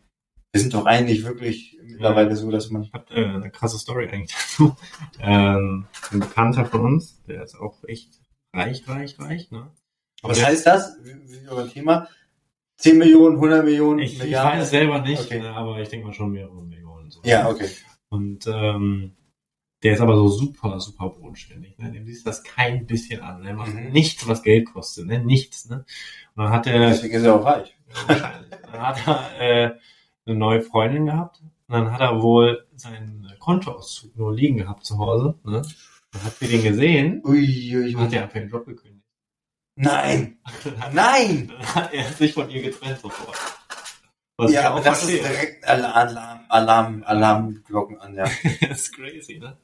Wir 0.53 0.61
sind 0.61 0.75
doch 0.75 0.85
eigentlich 0.85 1.25
wirklich 1.25 1.72
mittlerweile 1.85 2.35
so, 2.37 2.51
dass 2.51 2.71
man, 2.71 2.83
ich 2.83 2.93
habe 2.93 3.13
äh, 3.15 3.25
eine 3.25 3.51
krasse 3.51 3.79
Story 3.79 4.09
eigentlich 4.09 4.33
dazu. 4.35 4.75
Ähm, 5.21 5.87
ein 6.11 6.21
Bekannter 6.21 6.65
von 6.65 6.81
uns, 6.81 7.23
der 7.29 7.43
ist 7.45 7.55
auch 7.55 7.85
echt 7.85 8.21
reich, 8.53 8.87
reich, 8.89 9.19
reich. 9.21 9.51
Ne? 9.51 9.71
was 10.23 10.39
der- 10.39 10.49
heißt 10.49 10.67
das? 10.67 10.97
Wie, 11.03 11.15
wie 11.45 11.49
ein 11.49 11.69
Thema? 11.71 12.09
10 12.79 12.99
Millionen, 12.99 13.37
100 13.37 13.65
Millionen, 13.65 14.01
Ich, 14.01 14.21
ich 14.23 14.33
weiß 14.35 14.65
es 14.65 14.71
selber 14.71 15.01
nicht, 15.01 15.23
Okay. 15.27 15.41
ne, 15.41 15.51
aber 15.51 15.81
ich 15.81 15.89
denke 15.89 16.07
mal 16.09 16.13
schon 16.13 16.33
mehrere 16.33 16.61
Millionen. 16.63 17.11
So. 17.11 17.21
Ja, 17.25 17.49
okay. 17.49 17.69
Und 18.09 18.47
ähm, 18.49 19.13
der 19.85 19.95
ist 19.95 20.01
aber 20.01 20.17
so 20.17 20.29
super, 20.29 20.81
super 20.81 21.11
bodenständig. 21.11 21.79
Ne? 21.79 21.93
Dem 21.93 22.05
siehst 22.07 22.25
du 22.27 22.31
das 22.31 22.43
kein 22.43 22.87
bisschen 22.87 23.21
an. 23.21 23.45
Er 23.45 23.55
macht 23.55 23.75
Mhm. 23.75 23.91
nichts, 23.93 24.27
was 24.27 24.43
Geld 24.43 24.73
kostet. 24.73 25.07
Ne? 25.07 25.21
Nichts. 25.21 25.69
Ne? 25.69 25.85
Und 26.35 26.45
dann 26.45 26.51
hat 26.53 26.67
er, 26.67 26.89
Deswegen 26.89 27.15
ist 27.15 27.23
er 27.25 27.35
auch 27.37 27.45
reich. 27.45 27.77
dann 28.09 28.81
hat 28.83 29.07
er 29.07 29.41
äh, 29.41 29.75
eine 30.27 30.37
neue 30.37 30.63
Freundin 30.63 31.07
gehabt. 31.07 31.41
Und 31.73 31.85
dann 31.87 31.93
hat 31.93 32.01
er 32.03 32.21
wohl 32.21 32.67
seinen 32.77 33.33
Kontoauszug 33.39 34.15
nur 34.17 34.35
liegen 34.35 34.59
gehabt 34.59 34.85
zu 34.85 34.99
Hause. 34.99 35.39
Ne? 35.45 35.63
Dann 36.11 36.23
hat 36.25 36.37
sie 36.37 36.49
den 36.49 36.63
gesehen 36.63 37.23
Ui, 37.25 37.75
ui, 37.77 37.95
und 37.95 38.03
hat 38.03 38.13
er 38.13 38.23
einfach 38.25 38.35
den 38.35 38.51
Job 38.51 38.67
gekündigt. 38.67 39.07
Nein! 39.77 40.39
Dann 40.65 40.75
Nein! 40.95 41.49
dann 41.49 41.75
hat 41.75 41.95
er 41.95 42.05
sich 42.13 42.35
von 42.35 42.51
ihr 42.51 42.61
getrennt 42.61 43.01
sofort. 43.01 43.39
Was 44.37 44.53
Ja, 44.53 44.71
aber 44.71 44.83
das 44.83 45.03
ist 45.05 45.11
verstehe. 45.21 45.29
direkt 45.31 45.65
Alarm, 45.67 46.41
Alarm, 46.51 47.03
Alarmglocken 47.05 47.99
an, 48.01 48.15
ja. 48.17 48.25
das 48.61 48.81
ist 48.83 48.95
crazy, 48.95 49.39
ne? 49.39 49.57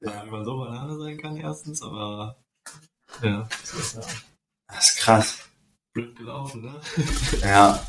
Ja. 0.00 0.24
Wie 0.26 0.30
man 0.30 0.44
so 0.44 0.58
Banane 0.58 0.98
sein 0.98 1.18
kann 1.18 1.36
erstens, 1.36 1.82
aber 1.82 2.36
ja, 3.22 3.42
das 3.48 3.74
ist 3.74 3.94
ja 3.94 4.00
Das 4.66 4.90
ist 4.90 4.98
krass. 4.98 5.48
blöd 5.94 6.16
gelaufen, 6.16 6.62
ne? 6.62 6.80
Ja. 7.42 7.80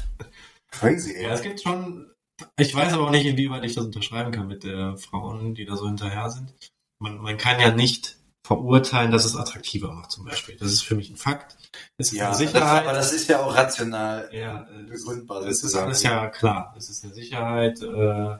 Crazy, 0.69 1.15
ey. 1.15 1.23
Ja, 1.23 1.33
es 1.33 1.41
gibt 1.41 1.61
schon, 1.61 2.11
ich 2.57 2.75
weiß 2.75 2.93
aber 2.93 3.07
auch 3.07 3.11
nicht, 3.11 3.25
inwieweit 3.25 3.63
ich 3.63 3.75
das 3.75 3.85
unterschreiben 3.85 4.31
kann 4.31 4.47
mit 4.47 4.63
der 4.63 4.97
Frauen, 4.97 5.55
die 5.55 5.65
da 5.65 5.75
so 5.75 5.87
hinterher 5.87 6.29
sind. 6.29 6.53
Man, 6.99 7.17
man 7.19 7.37
kann 7.37 7.59
ja 7.59 7.71
nicht 7.71 8.17
verurteilen, 8.43 9.11
dass 9.11 9.25
es 9.25 9.35
attraktiver 9.35 9.91
macht 9.91 10.11
zum 10.11 10.25
Beispiel. 10.25 10.57
Das 10.57 10.71
ist 10.71 10.81
für 10.81 10.95
mich 10.95 11.09
ein 11.09 11.17
Fakt. 11.17 11.55
Es 11.97 12.11
ist 12.11 12.17
ja, 12.17 12.27
eine 12.27 12.35
Sicherheit. 12.35 12.83
Aber 12.83 12.93
das 12.93 13.13
ist 13.13 13.29
ja 13.29 13.43
auch 13.43 13.55
rational 13.55 14.29
ja, 14.33 14.67
begründbar. 14.87 15.43
Das 15.43 15.63
ist 15.63 15.75
alles 15.75 16.03
ja 16.03 16.27
klar. 16.29 16.73
Es 16.77 16.89
ist 16.89 17.03
eine 17.03 17.13
Sicherheit. 17.13 17.81
Äh, 17.81 18.37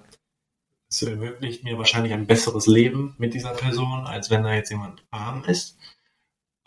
es 0.90 1.04
ermöglicht 1.04 1.64
mir 1.64 1.78
wahrscheinlich 1.78 2.14
ein 2.14 2.26
besseres 2.26 2.66
Leben 2.66 3.14
mit 3.20 3.36
dieser 3.36 3.52
Person, 3.52 4.08
als 4.08 4.32
wenn 4.32 4.44
da 4.44 4.54
jetzt 4.54 4.72
jemand 4.72 5.04
arm 5.12 5.44
ist. 5.44 5.78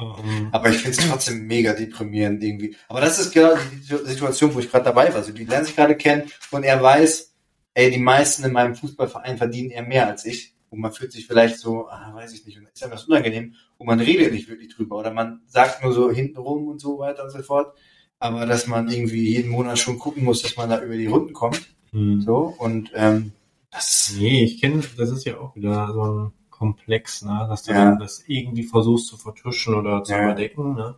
Ähm, 0.02 0.48
aber 0.52 0.70
ich 0.70 0.78
finde 0.78 0.98
es 0.98 1.08
trotzdem 1.08 1.46
mega 1.46 1.72
deprimierend 1.72 2.42
irgendwie. 2.42 2.76
Aber 2.88 3.00
das 3.00 3.18
ist 3.18 3.32
genau 3.32 3.54
die 3.56 4.10
Situation, 4.10 4.54
wo 4.54 4.60
ich 4.60 4.70
gerade 4.70 4.84
dabei 4.84 5.08
war. 5.08 5.16
Also 5.16 5.32
die 5.32 5.44
lernen 5.44 5.66
sich 5.66 5.76
gerade 5.76 5.96
kennen 5.96 6.30
und 6.50 6.64
er 6.64 6.82
weiß, 6.82 7.34
ey, 7.74 7.90
die 7.90 7.98
meisten 7.98 8.44
in 8.44 8.52
meinem 8.52 8.74
Fußballverein 8.74 9.38
verdienen 9.38 9.70
eher 9.70 9.82
mehr 9.82 10.06
als 10.06 10.24
ich. 10.24 10.54
Und 10.70 10.80
man 10.80 10.92
fühlt 10.92 11.12
sich 11.12 11.26
vielleicht 11.26 11.58
so, 11.58 11.88
ah, 11.88 12.12
weiß 12.14 12.32
ich 12.32 12.46
nicht, 12.46 12.58
und 12.58 12.66
ist 12.66 12.82
etwas 12.82 13.04
unangenehm. 13.04 13.54
Und 13.76 13.86
man 13.86 14.00
redet 14.00 14.32
nicht 14.32 14.48
wirklich 14.48 14.74
drüber. 14.74 14.96
Oder 14.98 15.12
man 15.12 15.42
sagt 15.46 15.82
nur 15.82 15.92
so 15.92 16.10
hintenrum 16.10 16.66
und 16.66 16.80
so 16.80 16.98
weiter 16.98 17.24
und 17.24 17.30
so 17.30 17.42
fort. 17.42 17.76
Aber 18.18 18.46
dass 18.46 18.66
man 18.66 18.88
irgendwie 18.88 19.28
jeden 19.28 19.50
Monat 19.50 19.78
schon 19.78 19.98
gucken 19.98 20.24
muss, 20.24 20.42
dass 20.42 20.56
man 20.56 20.70
da 20.70 20.82
über 20.82 20.96
die 20.96 21.08
Runden 21.08 21.34
kommt. 21.34 21.60
Hm. 21.90 22.22
So, 22.22 22.54
und 22.58 22.90
ähm, 22.94 23.32
das. 23.70 24.14
Nee, 24.16 24.44
ich 24.44 24.60
kenne, 24.60 24.82
das 24.96 25.10
ist 25.10 25.24
ja 25.26 25.38
auch 25.38 25.54
wieder 25.56 25.92
so 25.92 26.02
ein 26.04 26.32
Komplex, 26.62 27.22
ne? 27.22 27.46
dass 27.48 27.64
du 27.64 27.72
ja. 27.72 27.96
das 27.96 28.22
irgendwie 28.28 28.62
versuchst 28.62 29.08
zu 29.08 29.16
vertuschen 29.16 29.74
oder 29.74 30.04
zu 30.04 30.12
ja. 30.12 30.22
überdecken. 30.22 30.74
Ne? 30.74 30.94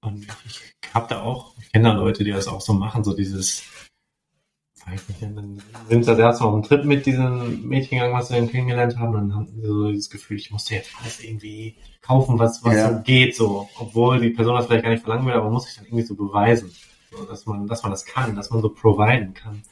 Und 0.00 0.26
ich 0.44 0.74
habe 0.92 1.06
da 1.08 1.22
auch, 1.22 1.56
ich 1.60 1.70
kenne 1.70 1.90
da 1.90 1.94
Leute, 1.94 2.24
die 2.24 2.32
das 2.32 2.48
auch 2.48 2.60
so 2.60 2.72
machen, 2.72 3.04
so 3.04 3.14
dieses, 3.14 3.62
weiß 4.84 5.08
nicht, 5.08 5.22
dann 5.22 5.62
sind 5.88 6.04
sie 6.04 6.18
erst 6.18 6.40
mal 6.40 6.48
auf 6.48 6.54
dem 6.54 6.64
Trip 6.64 6.84
mit 6.84 7.06
diesem 7.06 7.68
Mädchen 7.68 7.98
gegangen, 7.98 8.14
was 8.14 8.28
sie 8.28 8.34
dann 8.34 8.48
kennengelernt 8.48 8.98
haben, 8.98 9.12
dann 9.12 9.32
haben 9.32 9.46
sie 9.46 9.64
so 9.64 9.88
dieses 9.90 10.10
Gefühl, 10.10 10.38
ich 10.38 10.50
musste 10.50 10.74
jetzt 10.74 10.90
alles 11.00 11.22
irgendwie 11.22 11.76
kaufen, 12.02 12.36
was, 12.40 12.64
was 12.64 12.74
ja. 12.74 12.92
so 12.92 13.02
geht, 13.02 13.36
so, 13.36 13.68
obwohl 13.78 14.18
die 14.18 14.30
Person 14.30 14.56
das 14.56 14.66
vielleicht 14.66 14.82
gar 14.82 14.90
nicht 14.90 15.04
verlangen 15.04 15.24
will, 15.24 15.34
aber 15.34 15.50
muss 15.50 15.66
sich 15.66 15.76
dann 15.76 15.86
irgendwie 15.86 16.04
so 16.04 16.16
beweisen, 16.16 16.72
so, 17.12 17.24
dass 17.26 17.46
man, 17.46 17.68
dass 17.68 17.84
man 17.84 17.92
das 17.92 18.04
kann, 18.04 18.34
dass 18.34 18.50
man 18.50 18.60
so 18.60 18.70
providen 18.70 19.34
kann. 19.34 19.62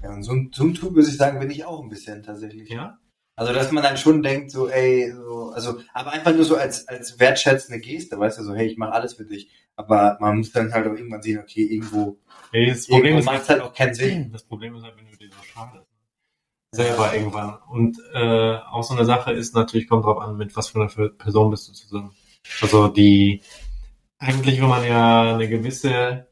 Ja, 0.00 0.14
und 0.14 0.22
so, 0.22 0.32
so 0.52 0.62
ein 0.62 0.74
Typ, 0.74 0.94
würde 0.94 1.08
ich 1.08 1.16
sagen, 1.16 1.40
bin 1.40 1.50
ich 1.50 1.64
auch 1.64 1.82
ein 1.82 1.88
bisschen 1.88 2.22
tatsächlich. 2.22 2.68
Ja? 2.68 2.98
Also, 3.36 3.52
dass 3.52 3.72
man 3.72 3.82
dann 3.82 3.96
schon 3.96 4.22
denkt, 4.22 4.50
so, 4.50 4.68
ey, 4.68 5.12
so, 5.12 5.50
also, 5.50 5.80
aber 5.92 6.12
einfach 6.12 6.34
nur 6.34 6.44
so 6.44 6.56
als, 6.56 6.86
als 6.86 7.18
wertschätzende 7.18 7.80
Geste, 7.80 8.18
weißt 8.18 8.38
du, 8.38 8.44
so, 8.44 8.54
hey, 8.54 8.66
ich 8.66 8.76
mache 8.76 8.92
alles 8.92 9.14
für 9.14 9.24
dich. 9.24 9.50
Aber 9.76 10.16
man 10.20 10.38
muss 10.38 10.52
dann 10.52 10.72
halt 10.72 10.86
auch 10.86 10.94
irgendwann 10.94 11.22
sehen, 11.22 11.40
okay, 11.40 11.64
irgendwo, 11.64 12.18
hey, 12.52 12.68
das 12.68 12.86
Problem 12.86 13.16
ist, 13.16 13.24
macht 13.24 13.48
halt 13.48 13.60
auch 13.60 13.74
keinen 13.74 13.94
Sinn. 13.94 14.30
Das 14.32 14.44
Problem 14.44 14.74
ist 14.76 14.84
halt, 14.84 14.96
wenn 14.96 15.10
du 15.10 15.16
dir 15.16 15.30
so 15.30 15.42
schade 15.42 15.84
selber 16.74 17.06
ja. 17.06 17.14
irgendwann. 17.14 17.58
Und 17.68 17.98
äh, 18.12 18.56
auch 18.70 18.82
so 18.82 18.94
eine 18.94 19.04
Sache 19.04 19.32
ist 19.32 19.54
natürlich, 19.54 19.88
kommt 19.88 20.04
drauf 20.04 20.18
an, 20.18 20.36
mit 20.36 20.54
was 20.56 20.68
für 20.68 20.80
einer 20.80 21.08
Person 21.10 21.50
bist 21.50 21.68
du 21.68 21.72
zusammen. 21.72 22.14
Also 22.60 22.88
die, 22.88 23.42
eigentlich, 24.18 24.60
wenn 24.60 24.68
man 24.68 24.84
ja 24.84 25.34
eine 25.34 25.48
gewisse 25.48 26.26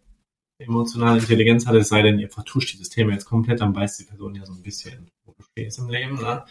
emotionale 0.58 1.18
Intelligenz 1.18 1.66
hat, 1.66 1.74
es 1.74 1.88
sei 1.88 2.02
denn, 2.02 2.18
ihr 2.18 2.28
vertuscht 2.28 2.74
dieses 2.74 2.90
Thema 2.90 3.12
jetzt 3.12 3.24
komplett, 3.24 3.60
dann 3.60 3.74
weiß 3.74 3.96
die 3.98 4.04
Person 4.04 4.34
ja 4.34 4.44
so 4.44 4.52
ein 4.52 4.62
bisschen, 4.62 5.10
wo 5.24 5.32
du 5.32 5.42
stehst 5.42 5.78
im 5.78 5.88
Leben, 5.88 6.16
ne? 6.16 6.44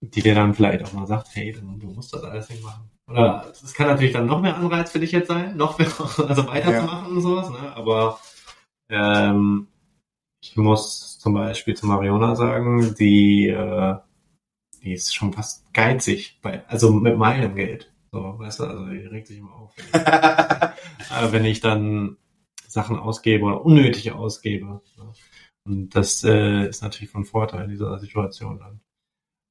Die 0.00 0.22
dir 0.22 0.34
dann 0.34 0.54
vielleicht 0.54 0.84
auch 0.84 0.92
mal 0.92 1.06
sagt, 1.06 1.28
hey, 1.34 1.52
du 1.52 1.86
musst 1.88 2.14
das 2.14 2.24
alles 2.24 2.48
nicht 2.48 2.62
machen. 2.62 2.90
Oder 3.06 3.52
das 3.60 3.74
kann 3.74 3.88
natürlich 3.88 4.12
dann 4.12 4.26
noch 4.26 4.40
mehr 4.40 4.56
Anreiz 4.56 4.92
für 4.92 5.00
dich 5.00 5.12
jetzt 5.12 5.28
sein, 5.28 5.56
noch 5.56 5.78
mehr, 5.78 5.88
also 6.28 6.46
weiterzumachen 6.46 7.08
ja. 7.08 7.14
und 7.14 7.20
sowas, 7.20 7.50
ne? 7.50 7.76
Aber 7.76 8.18
ähm, 8.88 9.68
ich 10.42 10.56
muss 10.56 11.18
zum 11.18 11.34
Beispiel 11.34 11.74
zu 11.74 11.86
Mariona 11.86 12.34
sagen, 12.34 12.94
die, 12.98 13.48
äh, 13.48 13.96
die 14.82 14.92
ist 14.94 15.14
schon 15.14 15.32
fast 15.32 15.72
geizig, 15.74 16.38
bei, 16.40 16.66
also 16.68 16.92
mit 16.92 17.18
meinem 17.18 17.54
Geld. 17.54 17.92
So, 18.12 18.38
weißt 18.38 18.60
du, 18.60 18.64
also 18.64 18.86
die 18.86 18.98
regt 18.98 19.26
sich 19.26 19.38
immer 19.38 19.54
auf. 19.54 19.74
wenn 21.32 21.44
ich 21.44 21.60
dann 21.60 22.16
Sachen 22.66 22.98
ausgebe 22.98 23.44
oder 23.44 23.64
unnötig 23.64 24.12
ausgebe. 24.12 24.66
Ne? 24.66 25.12
Und 25.64 25.94
das 25.94 26.24
äh, 26.24 26.68
ist 26.68 26.82
natürlich 26.82 27.10
von 27.10 27.24
Vorteil 27.24 27.64
in 27.64 27.70
dieser 27.70 27.98
Situation 27.98 28.58
dann 28.58 28.80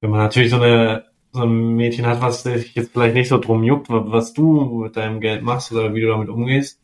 wenn 0.02 0.12
man 0.12 0.20
natürlich 0.20 0.50
so 0.50 0.58
eine 0.58 1.10
so 1.32 1.44
ein 1.44 1.76
Mädchen 1.76 2.08
hat, 2.08 2.22
was 2.22 2.44
sich 2.44 2.74
jetzt 2.74 2.92
vielleicht 2.92 3.14
nicht 3.14 3.30
so 3.30 3.38
drum 3.38 3.64
juckt, 3.64 3.88
was 3.90 4.34
du 4.34 4.84
mit 4.84 4.98
deinem 4.98 5.20
Geld 5.22 5.44
machst 5.44 5.72
oder 5.72 5.94
wie 5.94 6.02
du 6.02 6.08
damit 6.08 6.30
umgehst, 6.30 6.82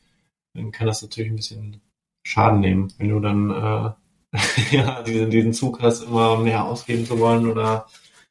dann 0.54 0.72
kann 0.72 0.88
das 0.88 1.02
natürlich 1.02 1.32
ein 1.32 1.36
bisschen 1.36 1.82
Schaden 2.24 2.60
nehmen, 2.60 2.94
wenn 2.98 3.10
du 3.10 3.20
dann 3.20 3.50
äh, 3.50 3.92
ja, 4.72 5.02
diesen, 5.04 5.30
diesen 5.30 5.54
Zug 5.54 5.82
hast, 5.82 6.04
immer 6.04 6.38
mehr 6.38 6.64
ausgeben 6.66 7.06
zu 7.06 7.20
wollen 7.20 7.50
oder 7.50 7.88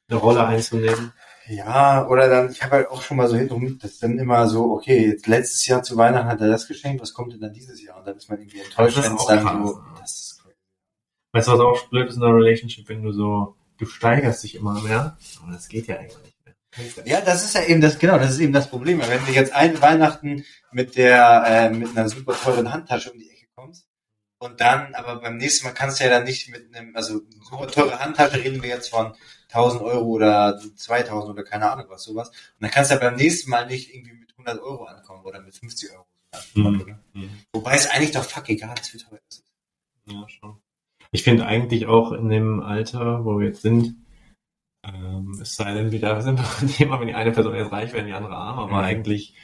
eine 0.09 0.19
Rolle 0.19 0.47
einzunehmen. 0.47 1.13
Ja, 1.47 2.07
oder 2.09 2.29
dann, 2.29 2.51
ich 2.51 2.63
habe 2.63 2.77
halt 2.77 2.91
auch 2.91 3.03
schon 3.03 3.19
mal 3.19 3.29
so 3.29 3.37
hinterher, 3.37 3.71
das 3.81 3.93
ist 3.93 4.03
dann 4.03 4.19
immer 4.19 4.49
so, 4.49 4.73
okay, 4.73 5.09
jetzt 5.09 5.27
letztes 5.27 5.67
Jahr 5.67 5.83
zu 5.83 5.97
Weihnachten 5.97 6.29
hat 6.29 6.41
er 6.41 6.49
das 6.49 6.67
geschenkt, 6.67 7.03
was 7.03 7.13
kommt 7.13 7.33
denn 7.33 7.41
dann 7.41 7.53
dieses 7.53 7.83
Jahr? 7.83 7.99
Und 7.99 8.07
dann 8.07 8.17
ist 8.17 8.31
man 8.31 8.39
irgendwie 8.39 8.61
enttäuscht, 8.61 8.97
wenn 9.03 9.15
es 9.15 9.27
dann 9.27 9.67
so, 9.67 9.81
das 10.01 10.13
ist 10.13 10.43
crazy. 10.43 10.57
Weißt 11.33 11.49
du, 11.49 11.53
was 11.53 11.61
auch 11.61 11.89
blöd 11.89 12.09
ist 12.09 12.17
in 12.17 12.23
einer 12.23 12.35
Relationship, 12.35 12.89
wenn 12.89 13.03
du 13.03 13.13
so 13.13 13.57
du 13.79 13.87
steigerst 13.87 14.43
dich 14.45 14.55
immer 14.55 14.81
mehr, 14.81 15.17
aber 15.43 15.53
das 15.53 15.69
geht 15.69 15.87
ja 15.87 15.97
eigentlich 15.97 16.17
nicht 16.23 16.97
mehr. 16.97 17.07
Ja, 17.07 17.21
das 17.21 17.45
ist 17.45 17.55
ja 17.55 17.65
eben 17.65 17.81
das, 17.81 17.99
genau, 17.99 18.19
das 18.19 18.33
ist 18.33 18.41
eben 18.41 18.53
das 18.53 18.69
Problem. 18.69 19.01
Wenn 19.01 19.25
du 19.25 19.33
jetzt 19.33 19.53
ein 19.53 19.81
Weihnachten 19.81 20.45
mit 20.73 20.97
der, 20.97 21.45
äh, 21.47 21.71
mit 21.71 21.97
einer 21.97 22.09
super 22.09 22.35
teuren 22.35 22.73
Handtasche 22.73 23.13
um 23.13 23.19
die 23.19 23.31
Ecke 23.31 23.47
kommst 23.55 23.87
und 24.39 24.61
dann, 24.61 24.95
aber 24.95 25.21
beim 25.21 25.37
nächsten 25.37 25.67
Mal 25.67 25.73
kannst 25.73 26.01
du 26.01 26.05
ja 26.05 26.11
dann 26.11 26.25
nicht 26.25 26.49
mit 26.51 26.75
einem, 26.75 26.95
also 26.97 27.21
super 27.49 27.69
teure 27.69 28.01
Handtasche 28.01 28.43
reden 28.43 28.63
wir 28.63 28.71
jetzt 28.71 28.91
von 28.91 29.15
1000 29.49 29.83
Euro 29.83 30.05
oder 30.05 30.61
2000 30.77 31.33
oder 31.33 31.45
keine 31.45 31.71
Ahnung 31.71 31.87
was, 31.89 32.03
sowas. 32.03 32.29
Und 32.29 32.37
dann 32.61 32.71
kannst 32.71 32.91
du 32.91 32.97
ja 32.97 33.01
beim 33.01 33.15
nächsten 33.15 33.51
Mal 33.51 33.67
nicht 33.67 33.95
irgendwie 33.95 34.15
mit 34.15 34.33
100 34.33 34.61
Euro 34.61 34.85
ankommen 34.85 35.25
oder 35.25 35.41
mit 35.41 35.55
50 35.55 35.93
Euro. 35.93 36.07
Mhm. 36.55 37.45
Wobei 37.53 37.77
es 37.77 37.89
eigentlich 37.89 38.11
doch 38.11 38.25
fuck 38.25 38.49
egal 38.49 38.75
ist, 38.81 38.93
wie 38.93 38.99
teuer 38.99 39.21
das 39.29 39.39
ist. 39.39 39.53
Ja, 40.07 40.29
schon. 40.29 40.61
Ich 41.15 41.23
finde 41.23 41.47
eigentlich 41.47 41.87
auch 41.87 42.11
in 42.11 42.29
dem 42.29 42.61
Alter, 42.61 43.25
wo 43.25 43.39
wir 43.39 43.47
jetzt 43.47 43.63
sind, 43.63 43.95
ähm, 44.83 45.39
es 45.41 45.55
sei 45.55 45.73
denn, 45.73 45.93
wieder 45.93 46.21
sind 46.23 46.41
wir 46.41 46.47
ein 46.61 46.67
Thema, 46.67 46.99
wenn 46.99 47.07
die 47.07 47.15
eine 47.15 47.31
Person 47.31 47.55
jetzt 47.55 47.71
reich 47.71 47.93
wäre, 47.93 48.05
die 48.05 48.13
andere 48.13 48.35
arm, 48.35 48.59
aber 48.59 48.79
mhm. 48.79 48.85
eigentlich 48.85 49.37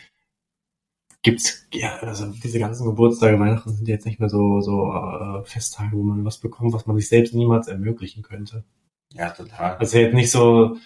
gibt's 1.23 1.68
ja 1.73 1.97
also 1.99 2.27
diese 2.27 2.59
ganzen 2.59 2.87
Geburtstage, 2.87 3.39
Weihnachten 3.39 3.71
sind 3.71 3.87
jetzt 3.87 4.05
nicht 4.05 4.18
mehr 4.18 4.29
so 4.29 4.61
so 4.61 4.93
äh, 4.93 5.45
Festtage, 5.45 5.93
wo 5.93 6.03
man 6.03 6.25
was 6.25 6.39
bekommt, 6.39 6.73
was 6.73 6.87
man 6.87 6.97
sich 6.97 7.09
selbst 7.09 7.35
niemals 7.35 7.68
ermöglichen 7.68 8.25
könnte. 8.25 8.64
Ja, 9.12 9.31
total. 9.31 9.77
Also 9.77 9.99
jetzt 9.99 10.14
nicht 10.14 10.33
so, 10.33 10.77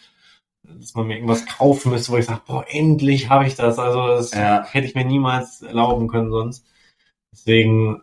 dass 0.64 0.94
man 0.94 1.06
mir 1.06 1.14
irgendwas 1.14 1.46
kaufen 1.46 1.92
müsste, 1.92 2.12
wo 2.12 2.18
ich 2.18 2.26
sage, 2.26 2.42
boah, 2.46 2.66
endlich 2.68 3.30
habe 3.30 3.46
ich 3.46 3.54
das. 3.54 3.78
Also 3.78 4.06
das 4.08 4.32
ja. 4.32 4.66
hätte 4.66 4.86
ich 4.86 4.94
mir 4.94 5.06
niemals 5.06 5.62
erlauben 5.62 6.08
können 6.08 6.30
sonst. 6.30 6.66
Deswegen 7.32 8.02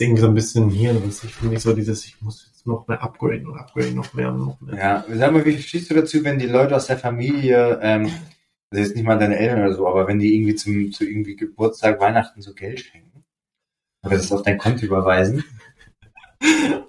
irgendwie 0.00 0.22
so 0.22 0.28
ein 0.28 0.34
bisschen 0.34 0.70
hirnrissig. 0.70 1.30
Ich 1.30 1.36
finde 1.36 1.54
nicht 1.54 1.62
so 1.62 1.72
dieses, 1.72 2.04
ich 2.04 2.20
muss 2.20 2.46
jetzt 2.46 2.66
noch 2.66 2.86
mehr 2.88 3.02
upgraden 3.02 3.46
und 3.46 3.58
upgraden, 3.58 3.94
noch 3.94 4.12
mehr 4.14 4.28
und 4.28 4.38
noch 4.38 4.60
mehr. 4.60 4.76
Ja, 4.76 5.04
sag 5.08 5.32
mal, 5.32 5.44
wie 5.44 5.60
stehst 5.60 5.90
du 5.90 5.94
dazu, 5.94 6.22
wenn 6.24 6.38
die 6.38 6.46
Leute 6.46 6.76
aus 6.76 6.86
der 6.86 6.98
Familie, 6.98 7.78
ähm, 7.82 8.10
also 8.70 8.82
jetzt 8.82 8.96
nicht 8.96 9.04
mal 9.04 9.18
deine 9.18 9.38
Eltern 9.38 9.60
oder 9.60 9.74
so, 9.74 9.88
aber 9.88 10.06
wenn 10.08 10.18
die 10.18 10.34
irgendwie 10.34 10.54
zum, 10.54 10.92
zu 10.92 11.04
irgendwie 11.04 11.36
Geburtstag, 11.36 12.00
Weihnachten 12.00 12.42
so 12.42 12.52
Geld 12.54 12.80
schenken, 12.80 13.24
oder 14.04 14.16
das 14.16 14.32
auf 14.32 14.42
dein 14.42 14.58
Konto 14.58 14.86
überweisen? 14.86 15.44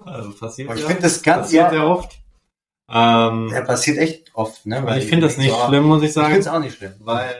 Also 0.04 0.32
passiert 0.32 0.68
aber 0.68 0.76
ich 0.76 0.82
ja, 0.82 0.88
finde 0.88 1.02
das 1.02 1.22
ganz 1.22 1.42
passiert 1.42 1.64
ja, 1.64 1.70
sehr 1.70 1.86
oft. 1.86 2.18
Ähm, 2.90 3.50
ja, 3.52 3.60
passiert 3.62 3.98
echt 3.98 4.34
oft, 4.34 4.64
ne? 4.66 4.82
Weil 4.84 5.00
ich 5.00 5.06
finde 5.06 5.26
das 5.26 5.36
nicht 5.36 5.50
so, 5.50 5.66
schlimm, 5.66 5.84
muss 5.84 6.02
ich 6.02 6.12
sagen. 6.12 6.28
Ich 6.28 6.32
finde 6.34 6.48
es 6.48 6.54
auch 6.54 6.60
nicht 6.60 6.76
schlimm. 6.76 6.94
Weil 7.00 7.34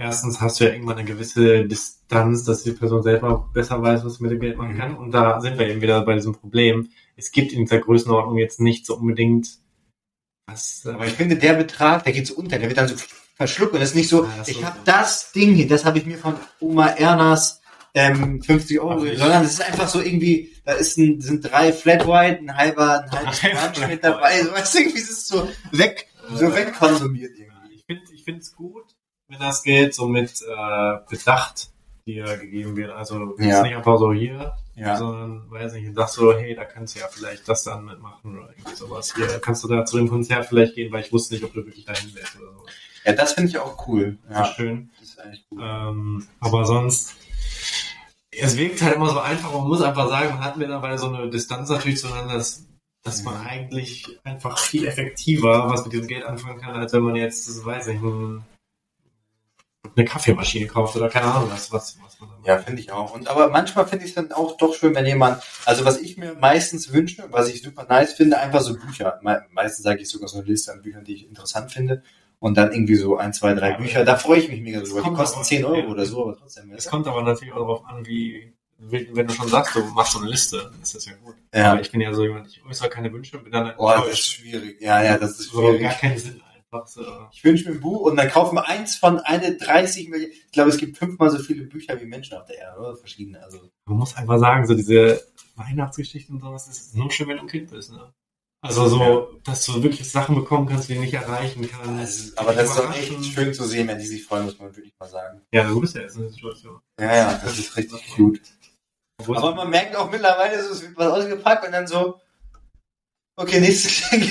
erstens 0.00 0.40
hast 0.40 0.58
du 0.58 0.64
ja 0.64 0.72
irgendwann 0.72 0.98
eine 0.98 1.06
gewisse 1.06 1.66
Distanz, 1.66 2.44
dass 2.44 2.62
die 2.62 2.72
Person 2.72 3.02
selber 3.02 3.50
besser 3.52 3.82
weiß, 3.82 4.04
was 4.04 4.14
sie 4.14 4.22
mit 4.22 4.32
dem 4.32 4.40
Geld 4.40 4.56
machen 4.56 4.74
mhm. 4.74 4.78
kann. 4.78 4.96
Und 4.96 5.12
da 5.12 5.40
sind 5.40 5.58
wir 5.58 5.68
eben 5.68 5.82
wieder 5.82 6.00
bei 6.02 6.14
diesem 6.14 6.34
Problem. 6.34 6.88
Es 7.16 7.30
gibt 7.30 7.52
in 7.52 7.60
dieser 7.60 7.78
Größenordnung 7.78 8.38
jetzt 8.38 8.60
nicht 8.60 8.86
so 8.86 8.96
unbedingt 8.96 9.48
was. 10.46 10.86
Aber 10.86 11.06
ich 11.06 11.12
finde, 11.12 11.36
der 11.36 11.52
Betrag, 11.52 12.04
der 12.04 12.12
geht 12.12 12.26
so 12.26 12.34
unter, 12.34 12.58
der 12.58 12.68
wird 12.68 12.78
dann 12.78 12.88
so 12.88 12.96
verschluckt 13.36 13.74
und 13.74 13.80
das 13.80 13.90
ist 13.90 13.94
nicht 13.94 14.08
so, 14.08 14.24
ja, 14.24 14.42
ich 14.46 14.64
habe 14.64 14.78
das 14.84 15.32
Ding 15.32 15.54
hier, 15.54 15.68
das 15.68 15.84
habe 15.84 15.98
ich 15.98 16.06
mir 16.06 16.18
von 16.18 16.34
Oma 16.60 16.88
Ernas 16.88 17.60
ähm, 17.94 18.42
50 18.42 18.80
Euro, 18.80 19.04
Ach, 19.06 19.18
sondern 19.18 19.44
es 19.44 19.52
ist 19.52 19.62
einfach 19.62 19.88
so 19.88 20.00
irgendwie, 20.00 20.54
da 20.64 20.72
ist 20.72 20.98
ein, 20.98 21.20
sind 21.20 21.50
drei 21.50 21.72
Flat 21.72 22.06
White, 22.06 22.40
ein 22.40 22.56
halber, 22.56 23.04
ein 23.10 23.26
halber 23.26 23.72
Crunch 23.72 23.88
mit 23.88 24.04
dabei, 24.04 24.42
so, 24.42 24.52
weißt 24.52 24.74
du, 24.74 24.78
irgendwie 24.78 24.98
ist 24.98 25.10
es 25.10 25.26
so 25.26 25.48
weg, 25.72 26.06
so 26.34 26.54
wegkonsumiert 26.54 27.32
irgendwie. 27.38 27.74
Ich 27.76 27.84
finde, 27.84 28.02
ich 28.12 28.24
finde 28.24 28.40
es 28.40 28.54
gut, 28.54 28.84
wenn 29.30 29.38
das 29.38 29.62
Geld 29.62 29.94
so 29.94 30.08
mit 30.08 30.42
äh, 30.42 30.98
Bedacht 31.08 31.70
dir 32.06 32.36
gegeben 32.36 32.76
wird. 32.76 32.90
Also 32.90 33.34
ja. 33.38 33.62
nicht 33.62 33.76
einfach 33.76 33.98
so 33.98 34.12
hier, 34.12 34.56
ja. 34.74 34.96
sondern 34.96 35.50
weiß 35.50 35.74
nicht, 35.74 35.94
sagst 35.94 36.16
du, 36.16 36.32
hey, 36.32 36.54
da 36.54 36.64
kannst 36.64 36.96
du 36.96 37.00
ja 37.00 37.06
vielleicht 37.08 37.48
das 37.48 37.62
dann 37.62 37.84
mitmachen 37.84 38.36
oder 38.38 38.50
irgendwie 38.50 38.74
sowas. 38.74 39.14
Hier 39.14 39.26
kannst 39.40 39.62
du 39.62 39.68
da 39.68 39.84
zu 39.84 39.96
dem 39.98 40.08
Konzert 40.08 40.46
vielleicht 40.46 40.74
gehen, 40.74 40.92
weil 40.92 41.02
ich 41.02 41.12
wusste 41.12 41.34
nicht, 41.34 41.44
ob 41.44 41.52
du 41.52 41.64
wirklich 41.64 41.84
dahin 41.84 42.14
wärst 42.14 42.36
oder 42.40 42.52
so. 42.52 42.66
Ja, 43.04 43.12
das 43.12 43.32
finde 43.32 43.50
ich 43.50 43.58
auch 43.58 43.86
cool. 43.86 44.18
Ja, 44.28 44.44
schön. 44.44 44.90
Das 44.98 45.10
ist 45.10 45.20
eigentlich 45.20 45.46
cool. 45.50 45.62
Ähm, 45.62 46.26
aber 46.40 46.64
sonst, 46.64 47.14
es 48.30 48.56
wirkt 48.56 48.82
halt 48.82 48.96
immer 48.96 49.10
so 49.10 49.20
einfach, 49.20 49.52
man 49.52 49.68
muss 49.68 49.80
einfach 49.80 50.08
sagen, 50.08 50.30
man 50.30 50.44
hat 50.44 50.56
mittlerweile 50.56 50.98
so 50.98 51.08
eine 51.08 51.30
Distanz 51.30 51.70
natürlich 51.70 51.98
zueinander, 51.98 52.34
dass 52.34 52.66
dass 53.02 53.22
man 53.22 53.34
eigentlich 53.46 54.18
einfach 54.24 54.58
viel 54.58 54.86
effektiver 54.86 55.70
was 55.70 55.84
mit 55.84 55.94
diesem 55.94 56.06
Geld 56.06 56.24
anfangen 56.24 56.60
kann, 56.60 56.76
als 56.76 56.92
wenn 56.92 57.02
man 57.02 57.16
jetzt, 57.16 57.48
das 57.48 57.64
weiß 57.64 57.86
ich, 57.88 58.00
ein, 58.00 58.44
eine 59.96 60.04
Kaffeemaschine 60.04 60.66
kauft 60.66 60.96
oder 60.96 61.08
keine 61.08 61.26
Ahnung 61.26 61.50
was, 61.50 61.72
was, 61.72 61.98
was 62.02 62.20
man 62.20 62.30
Ja, 62.44 62.58
finde 62.58 62.80
ich 62.80 62.92
auch. 62.92 63.14
Und 63.14 63.28
aber 63.28 63.48
manchmal 63.48 63.86
finde 63.86 64.04
ich 64.04 64.10
es 64.10 64.14
dann 64.14 64.32
auch 64.32 64.56
doch 64.56 64.74
schön, 64.74 64.94
wenn 64.94 65.06
jemand, 65.06 65.42
also 65.64 65.84
was 65.84 66.00
ich 66.00 66.16
mir 66.16 66.34
meistens 66.34 66.92
wünsche, 66.92 67.24
was 67.30 67.48
ich 67.48 67.62
super 67.62 67.86
nice 67.88 68.12
finde, 68.12 68.38
einfach 68.38 68.60
so 68.60 68.76
Bücher. 68.76 69.18
Me 69.22 69.44
meistens 69.52 69.84
sage 69.84 70.02
ich 70.02 70.08
sogar 70.08 70.28
so 70.28 70.38
eine 70.38 70.46
Liste 70.46 70.72
an 70.72 70.82
Büchern, 70.82 71.04
die 71.04 71.14
ich 71.14 71.28
interessant 71.28 71.72
finde. 71.72 72.02
Und 72.38 72.56
dann 72.56 72.72
irgendwie 72.72 72.94
so 72.94 73.18
ein, 73.18 73.34
zwei, 73.34 73.52
drei 73.52 73.72
Ja, 73.72 73.76
Bücher. 73.76 74.04
Da 74.04 74.16
freue 74.16 74.38
ich 74.38 74.48
mich 74.48 74.62
mega 74.62 74.80
drüber. 74.80 75.02
Die 75.02 75.12
kosten 75.12 75.44
10 75.44 75.62
Euro 75.62 75.76
ja. 75.76 75.86
oder 75.88 76.06
so, 76.06 76.22
aber 76.22 76.38
trotzdem. 76.38 76.72
Es 76.72 76.88
kommt 76.88 77.06
aber 77.06 77.22
natürlich 77.22 77.52
auch 77.52 77.58
darauf 77.58 77.84
an, 77.84 78.06
wie, 78.06 78.54
wenn 78.78 79.26
du 79.26 79.34
schon 79.34 79.48
sagst, 79.48 79.74
du 79.74 79.84
machst 79.84 80.12
so 80.12 80.20
eine 80.20 80.30
Liste, 80.30 80.70
dann 80.72 80.80
ist 80.80 80.94
das 80.94 81.04
ja 81.04 81.12
gut. 81.22 81.34
Ja. 81.54 81.72
Aber 81.72 81.82
ich 81.82 81.90
bin 81.90 82.00
ja 82.00 82.14
so 82.14 82.22
jemand, 82.22 82.46
ich 82.48 82.64
äußere 82.64 82.88
keine 82.88 83.12
Wünsche 83.12 83.36
bin 83.38 83.52
dann 83.52 83.76
Boah, 83.76 83.96
das 84.06 84.14
ist 84.14 84.26
schwierig. 84.26 84.80
Ja, 84.80 85.02
ja, 85.02 85.18
das 85.18 85.38
ist 85.38 85.50
schwierig. 85.50 85.82
gar 85.82 85.92
keinen 85.92 86.18
Sinn 86.18 86.40
So. 86.86 87.04
Ich 87.32 87.42
wünsche 87.42 87.68
mir 87.68 87.74
ein 87.74 87.80
Buch 87.80 88.02
und 88.02 88.16
dann 88.16 88.28
kaufen 88.28 88.54
wir 88.54 88.66
eins 88.66 88.96
von 88.96 89.18
eine 89.18 89.56
30 89.56 90.08
Millionen. 90.08 90.32
Ich 90.32 90.52
glaube, 90.52 90.70
es 90.70 90.78
gibt 90.78 90.96
fünfmal 90.96 91.30
so 91.30 91.38
viele 91.38 91.64
Bücher 91.64 92.00
wie 92.00 92.06
Menschen 92.06 92.36
auf 92.36 92.46
der 92.46 92.58
Erde, 92.58 92.78
oder? 92.78 92.96
Verschiedene. 92.96 93.42
Also, 93.42 93.58
Man 93.86 93.98
muss 93.98 94.16
einfach 94.16 94.38
sagen, 94.38 94.66
so 94.66 94.74
diese 94.74 95.24
Weihnachtsgeschichten 95.56 96.36
und 96.36 96.42
sowas, 96.42 96.66
das 96.66 96.78
ist 96.78 96.94
nur 96.94 97.10
schön, 97.10 97.28
wenn 97.28 97.38
du 97.38 97.42
ein 97.42 97.48
Kind 97.48 97.70
bist, 97.70 97.92
ne? 97.92 98.12
Also 98.62 98.88
so, 98.88 99.40
dass 99.42 99.64
du 99.64 99.82
wirklich 99.82 100.10
Sachen 100.10 100.34
bekommen 100.34 100.68
kannst, 100.68 100.90
die 100.90 100.94
du 100.94 101.00
nicht 101.00 101.14
erreichen 101.14 101.66
kannst. 101.70 101.98
also, 101.98 102.32
aber 102.36 102.52
das 102.52 102.68
ist 102.68 102.78
doch 102.78 102.94
echt 102.94 103.24
schön 103.24 103.54
zu 103.54 103.64
sehen, 103.64 103.88
wenn 103.88 103.98
die 103.98 104.06
sich 104.06 104.22
freuen, 104.22 104.44
muss 104.44 104.58
man 104.58 104.76
wirklich 104.76 104.92
mal 105.00 105.08
sagen. 105.08 105.40
Ja, 105.50 105.66
du 105.66 105.80
bist 105.80 105.94
ja 105.94 106.02
jetzt 106.02 106.16
in 106.16 106.22
der 106.22 106.30
Situation. 106.30 106.78
Ja, 107.00 107.16
ja, 107.16 107.40
das 107.42 107.58
ist 107.58 107.74
richtig. 107.74 107.98
Obwohl 109.18 109.36
Aber 109.38 109.54
man 109.54 109.70
merkt 109.70 109.96
auch 109.96 110.10
mittlerweile, 110.10 110.62
so, 110.62 110.72
es 110.72 110.82
wird 110.82 110.96
was 110.96 111.10
ausgepackt 111.10 111.66
und 111.66 111.72
dann 111.72 111.86
so, 111.86 112.20
okay, 113.36 113.60
nächstes 113.60 114.10
Geschenk. 114.10 114.30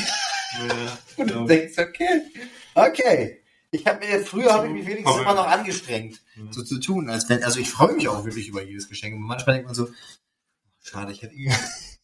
Ja, 0.57 0.97
Und 1.17 1.29
du 1.31 1.35
ja. 1.39 1.45
denkst, 1.45 1.77
okay, 1.77 2.21
okay. 2.75 3.35
Ich 3.71 3.85
habe 3.85 4.03
mir, 4.05 4.19
früher 4.25 4.51
habe 4.51 4.67
ich 4.67 4.73
mich 4.73 4.87
wenigstens 4.87 5.17
immer 5.21 5.35
noch 5.35 5.47
angestrengt, 5.47 6.21
Mhm. 6.35 6.51
so 6.51 6.63
zu 6.63 6.79
tun, 6.79 7.09
als 7.09 7.29
wenn, 7.29 7.43
also 7.43 7.59
ich 7.59 7.69
freue 7.69 7.93
mich 7.93 8.07
auch 8.07 8.23
wirklich 8.25 8.47
über 8.47 8.63
jedes 8.63 8.89
Geschenk. 8.89 9.15
Und 9.15 9.21
manchmal 9.21 9.55
denkt 9.57 9.67
man 9.67 9.75
so, 9.75 9.89
schade, 10.81 11.11
ich 11.11 11.21
hätte 11.21 11.35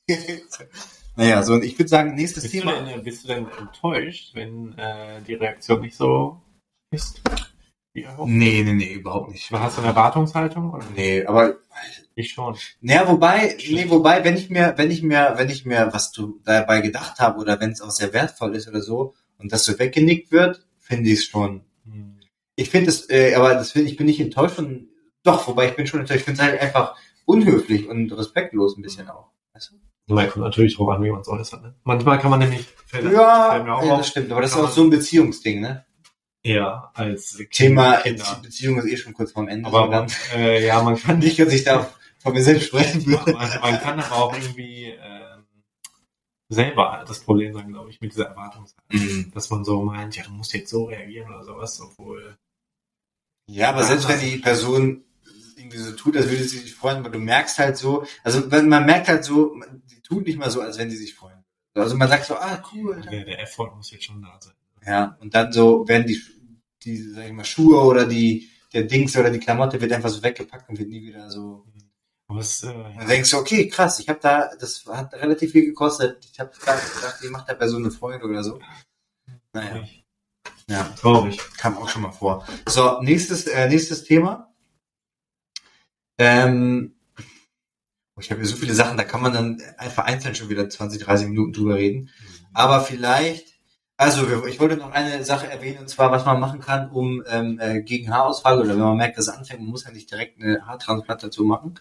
naja, 1.15 1.41
so, 1.43 1.53
und 1.53 1.63
ich 1.63 1.77
würde 1.79 1.89
sagen, 1.89 2.13
nächstes 2.15 2.43
Bist 2.43 2.53
du, 2.53 2.59
Thema. 2.59 2.81
denn, 2.81 3.03
bist 3.03 3.23
du 3.23 3.27
denn 3.29 3.47
enttäuscht, 3.57 4.35
wenn 4.35 4.77
äh, 4.77 5.21
die 5.23 5.33
Reaktion 5.33 5.81
nicht 5.81 5.95
so 5.95 6.41
ist? 6.91 7.21
Wie 7.93 8.03
erhofft? 8.03 8.29
Nee, 8.29 8.61
nee, 8.63 8.73
nee, 8.73 8.93
überhaupt 8.93 9.31
nicht. 9.31 9.49
Hast 9.51 9.77
du 9.77 9.81
eine 9.81 9.89
Erwartungshaltung? 9.91 10.71
Oder? 10.73 10.85
Nee, 10.95 11.25
aber 11.25 11.57
Ich 12.16 12.32
schon. 12.32 12.55
Naja, 12.82 13.07
wobei, 13.09 13.57
nee, 13.70 13.86
wobei, 13.89 14.24
wenn 14.24 14.38
ich 14.38 14.49
mir, 14.49 14.74
wenn 14.78 14.89
ich 14.89 15.03
mir, 15.03 15.34
wenn 15.36 15.49
ich 15.49 15.66
mir 15.66 15.89
was 15.91 16.11
du 16.11 16.39
dabei 16.45 16.80
gedacht 16.82 17.20
habe 17.20 17.39
oder 17.39 17.59
wenn 17.59 17.72
es 17.72 17.82
auch 17.82 17.91
sehr 17.91 18.13
wertvoll 18.13 18.55
ist 18.55 18.68
oder 18.70 18.82
so 18.82 19.13
und 19.38 19.51
das 19.51 19.66
so 19.66 19.78
weggenickt 19.78 20.32
wird, 20.32 20.66
finde 20.80 21.09
ich 21.09 21.20
es 21.20 21.26
schon. 21.26 21.66
Hm. 21.86 22.18
Ich 22.55 22.70
finde 22.70 22.89
es, 22.89 23.09
äh, 23.09 23.36
aber 23.36 23.53
das 23.53 23.72
find, 23.74 23.89
ich 23.89 23.97
bin 23.97 24.05
nicht 24.05 24.22
enttäuscht 24.22 24.55
von, 24.55 24.88
doch, 25.24 25.45
wobei 25.47 25.68
ich 25.68 25.76
bin 25.76 25.88
schon 25.88 25.99
enttäuscht. 25.99 26.20
Ich 26.20 26.26
finde 26.26 26.41
es 26.41 26.47
halt 26.47 26.61
einfach 26.61 26.95
unhöflich 27.26 27.88
und 27.89 28.09
respektlos 28.18 28.78
ein 28.78 28.82
bisschen 28.82 29.09
auch. 29.09 29.32
Weißt 29.53 29.74
Man 30.07 30.30
kommt 30.30 30.45
natürlich 30.45 30.76
drauf 30.78 30.88
an, 30.89 31.03
wie 31.03 31.11
man 31.11 31.20
es 31.22 31.28
äußert. 31.28 31.63
Ne? 31.63 31.76
Manchmal 31.84 32.20
kann 32.20 32.30
man 32.32 32.39
nämlich 32.39 32.61
du? 32.66 32.84
fällt- 32.88 33.11
Ja, 33.11 33.51
fällt 33.51 33.66
ja, 33.68 33.74
auf, 33.74 33.97
das 33.97 34.07
stimmt, 34.07 34.32
aber 34.32 34.41
das 34.41 34.51
ist 34.51 34.57
auch 34.57 34.63
man- 34.63 34.72
so 34.72 34.84
ein 34.84 34.89
Beziehungsding, 34.89 35.59
ne? 35.59 35.86
eher 36.43 36.91
als 36.93 37.38
Thema 37.51 37.97
Kinder. 37.97 38.39
Beziehung 38.43 38.78
ist 38.78 38.86
eh 38.86 38.97
schon 38.97 39.13
kurz 39.13 39.32
vorm 39.32 39.47
Ende. 39.47 39.68
Aber 39.68 39.86
so 39.86 39.91
man, 39.91 40.07
dann, 40.32 40.39
äh, 40.39 40.66
ja, 40.66 40.82
man 40.84 40.95
kann 41.01 41.20
nicht, 41.20 41.39
dass 41.39 41.51
ich 41.51 41.63
da 41.63 41.89
von 42.26 42.34
mir 42.34 42.43
selbst 42.43 42.67
sprechen 42.67 43.03
man, 43.05 43.26
würde. 43.26 43.59
man 43.61 43.80
kann 43.80 43.99
aber 43.99 44.15
auch 44.15 44.36
irgendwie 44.36 44.86
ähm, 44.86 45.45
selber 46.49 47.05
das 47.07 47.19
Problem 47.19 47.53
sein, 47.53 47.69
glaube 47.69 47.91
ich, 47.91 48.01
mit 48.01 48.13
dieser 48.13 48.30
Erwartungshaltung. 48.30 48.99
Mhm. 48.99 49.32
Dass 49.32 49.49
man 49.51 49.63
so 49.63 49.84
meint, 49.84 50.15
ja, 50.15 50.23
du 50.23 50.32
musst 50.32 50.51
jetzt 50.53 50.71
so 50.71 50.86
reagieren 50.86 51.30
oder 51.30 51.43
sowas, 51.43 51.80
obwohl 51.80 52.36
Ja, 53.47 53.69
aber 53.69 53.84
selbst 53.84 54.09
wenn 54.09 54.19
die 54.19 54.38
Person 54.38 55.03
irgendwie 55.55 55.78
so 55.78 55.91
tut, 55.91 56.17
als 56.17 56.28
würde 56.30 56.43
sie 56.43 56.57
sich 56.57 56.73
freuen, 56.73 57.03
weil 57.03 57.11
du 57.11 57.19
merkst 57.19 57.59
halt 57.59 57.78
so, 57.78 58.05
also 58.23 58.51
wenn 58.51 58.69
man 58.69 58.88
merkt 58.88 59.07
halt 59.07 59.23
so, 59.23 59.55
die 59.91 60.01
tut 60.01 60.26
nicht 60.26 60.39
mal 60.39 60.49
so, 60.49 60.61
als 60.61 60.80
wenn 60.80 60.89
sie 60.89 60.97
sich 60.97 61.13
freuen. 61.13 61.43
Also 61.76 61.95
man 61.95 62.09
sagt 62.09 62.26
so, 62.26 62.36
ah, 62.36 62.63
cool. 62.73 63.01
der, 63.01 63.26
der 63.26 63.39
Effort 63.39 63.76
muss 63.76 63.91
jetzt 63.91 64.05
schon 64.05 64.21
da 64.21 64.39
sein. 64.41 64.55
Ja, 64.84 65.15
und 65.19 65.36
dann 65.36 65.51
so 65.51 65.88
werden 65.88 66.07
die, 66.07 66.19
die, 66.84 66.97
sag 66.97 67.28
ich 67.28 67.34
mal, 67.34 67.45
Schuhe 67.45 67.82
oder 67.82 68.05
die, 68.07 68.49
der 68.73 68.84
Dings 68.84 69.15
oder 69.15 69.30
die 69.30 69.39
Klamotte 69.39 69.80
wird 69.80 69.91
einfach 69.93 70.09
so 70.09 70.21
weggepackt 70.21 70.69
und 70.69 70.78
wird 70.78 70.89
nie 70.89 71.01
wieder 71.01 71.30
so. 71.30 71.65
Es, 72.39 72.63
äh, 72.63 72.73
dann 72.73 73.07
denkst 73.07 73.30
du, 73.32 73.38
okay, 73.38 73.67
krass, 73.67 73.99
ich 73.99 74.09
habe 74.09 74.19
da, 74.19 74.49
das 74.59 74.86
hat 74.88 75.13
relativ 75.13 75.51
viel 75.51 75.65
gekostet. 75.65 76.28
Ich 76.32 76.39
habe 76.39 76.51
gedacht, 76.51 77.19
die 77.23 77.30
macht 77.30 77.47
der 77.47 77.53
Person 77.53 77.84
eine 77.84 77.91
Freude 77.91 78.26
oder 78.26 78.43
so. 78.43 78.59
Naja, 79.53 79.69
traurig. 79.69 80.05
ja. 80.67 80.84
traurig. 80.99 81.39
Kam 81.57 81.78
auch 81.78 81.88
schon 81.88 82.01
mal 82.01 82.11
vor. 82.11 82.45
So, 82.67 82.99
nächstes, 83.01 83.45
äh, 83.47 83.69
nächstes 83.69 84.03
Thema. 84.03 84.53
Ähm, 86.17 86.95
ich 88.19 88.32
habe 88.32 88.41
hier 88.41 88.49
so 88.49 88.55
viele 88.55 88.73
Sachen, 88.73 88.97
da 88.97 89.03
kann 89.03 89.21
man 89.21 89.34
dann 89.34 89.61
einfach 89.78 90.05
einzeln 90.05 90.36
schon 90.36 90.49
wieder 90.49 90.67
20, 90.69 91.03
30 91.03 91.28
Minuten 91.28 91.53
drüber 91.53 91.76
reden. 91.76 92.09
Aber 92.53 92.82
vielleicht, 92.82 93.59
also 93.97 94.45
ich 94.45 94.59
wollte 94.59 94.78
noch 94.78 94.91
eine 94.91 95.23
Sache 95.26 95.47
erwähnen, 95.47 95.80
und 95.80 95.89
zwar, 95.89 96.11
was 96.11 96.26
man 96.26 96.39
machen 96.39 96.61
kann, 96.61 96.89
um 96.89 97.23
ähm, 97.28 97.59
äh, 97.59 97.82
gegen 97.82 98.11
Haarausfall 98.13 98.59
oder 98.59 98.69
wenn 98.69 98.80
man 98.80 98.97
merkt, 98.97 99.17
dass 99.17 99.28
es 99.28 99.34
anfängt, 99.34 99.61
man 99.61 99.69
muss 99.69 99.84
ja 99.84 99.91
nicht 99.91 100.09
direkt 100.09 100.41
eine 100.41 100.65
Haartransplantation 100.65 101.47
machen. 101.47 101.80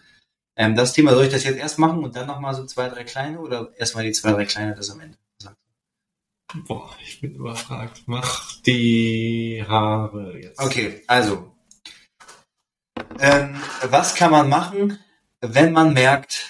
Ähm, 0.57 0.75
das 0.75 0.93
Thema, 0.93 1.13
soll 1.13 1.25
ich 1.25 1.31
das 1.31 1.43
jetzt 1.43 1.57
erst 1.57 1.79
machen 1.79 2.03
und 2.03 2.15
dann 2.15 2.27
nochmal 2.27 2.55
so 2.55 2.65
zwei, 2.65 2.89
drei 2.89 3.03
kleine 3.03 3.39
oder 3.39 3.71
erstmal 3.77 4.03
die 4.03 4.11
zwei, 4.11 4.31
drei 4.31 4.45
kleine, 4.45 4.75
das 4.75 4.89
am 4.89 5.01
Ende? 5.01 5.17
Boah, 6.67 6.95
ich 7.03 7.19
bin 7.19 7.35
überfragt. 7.35 8.03
Mach 8.05 8.61
die 8.61 9.63
Haare 9.67 10.37
jetzt. 10.39 10.59
Okay, 10.59 11.03
also. 11.07 11.51
Ähm, 13.19 13.61
was 13.89 14.15
kann 14.15 14.31
man 14.31 14.47
machen, 14.47 14.99
wenn 15.41 15.73
man 15.73 15.93
merkt, 15.93 16.49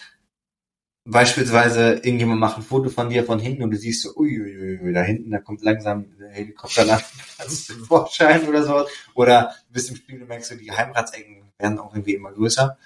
beispielsweise 1.05 1.93
irgendjemand 1.95 2.39
macht 2.39 2.57
ein 2.57 2.63
Foto 2.63 2.89
von 2.89 3.09
dir 3.09 3.23
von 3.23 3.39
hinten 3.39 3.63
und 3.63 3.71
du 3.71 3.77
siehst 3.77 4.03
so, 4.03 4.15
uiuiui, 4.15 4.93
da 4.93 5.01
hinten, 5.01 5.31
da 5.31 5.39
kommt 5.39 5.63
langsam 5.63 6.17
der 6.17 6.29
Helikopter 6.29 6.85
nach 6.85 7.01
du 7.37 7.73
den 7.73 7.85
Vorschein 7.85 8.47
oder 8.47 8.63
so. 8.63 8.85
Oder 9.13 9.55
du 9.67 9.73
bist 9.73 9.89
im 9.89 9.95
Spiel 9.95 10.21
und 10.21 10.27
merkst 10.27 10.51
du, 10.51 10.57
die 10.57 10.65
Geheimratsecken 10.65 11.51
werden 11.57 11.79
auch 11.79 11.93
irgendwie 11.93 12.15
immer 12.15 12.31
größer. 12.31 12.77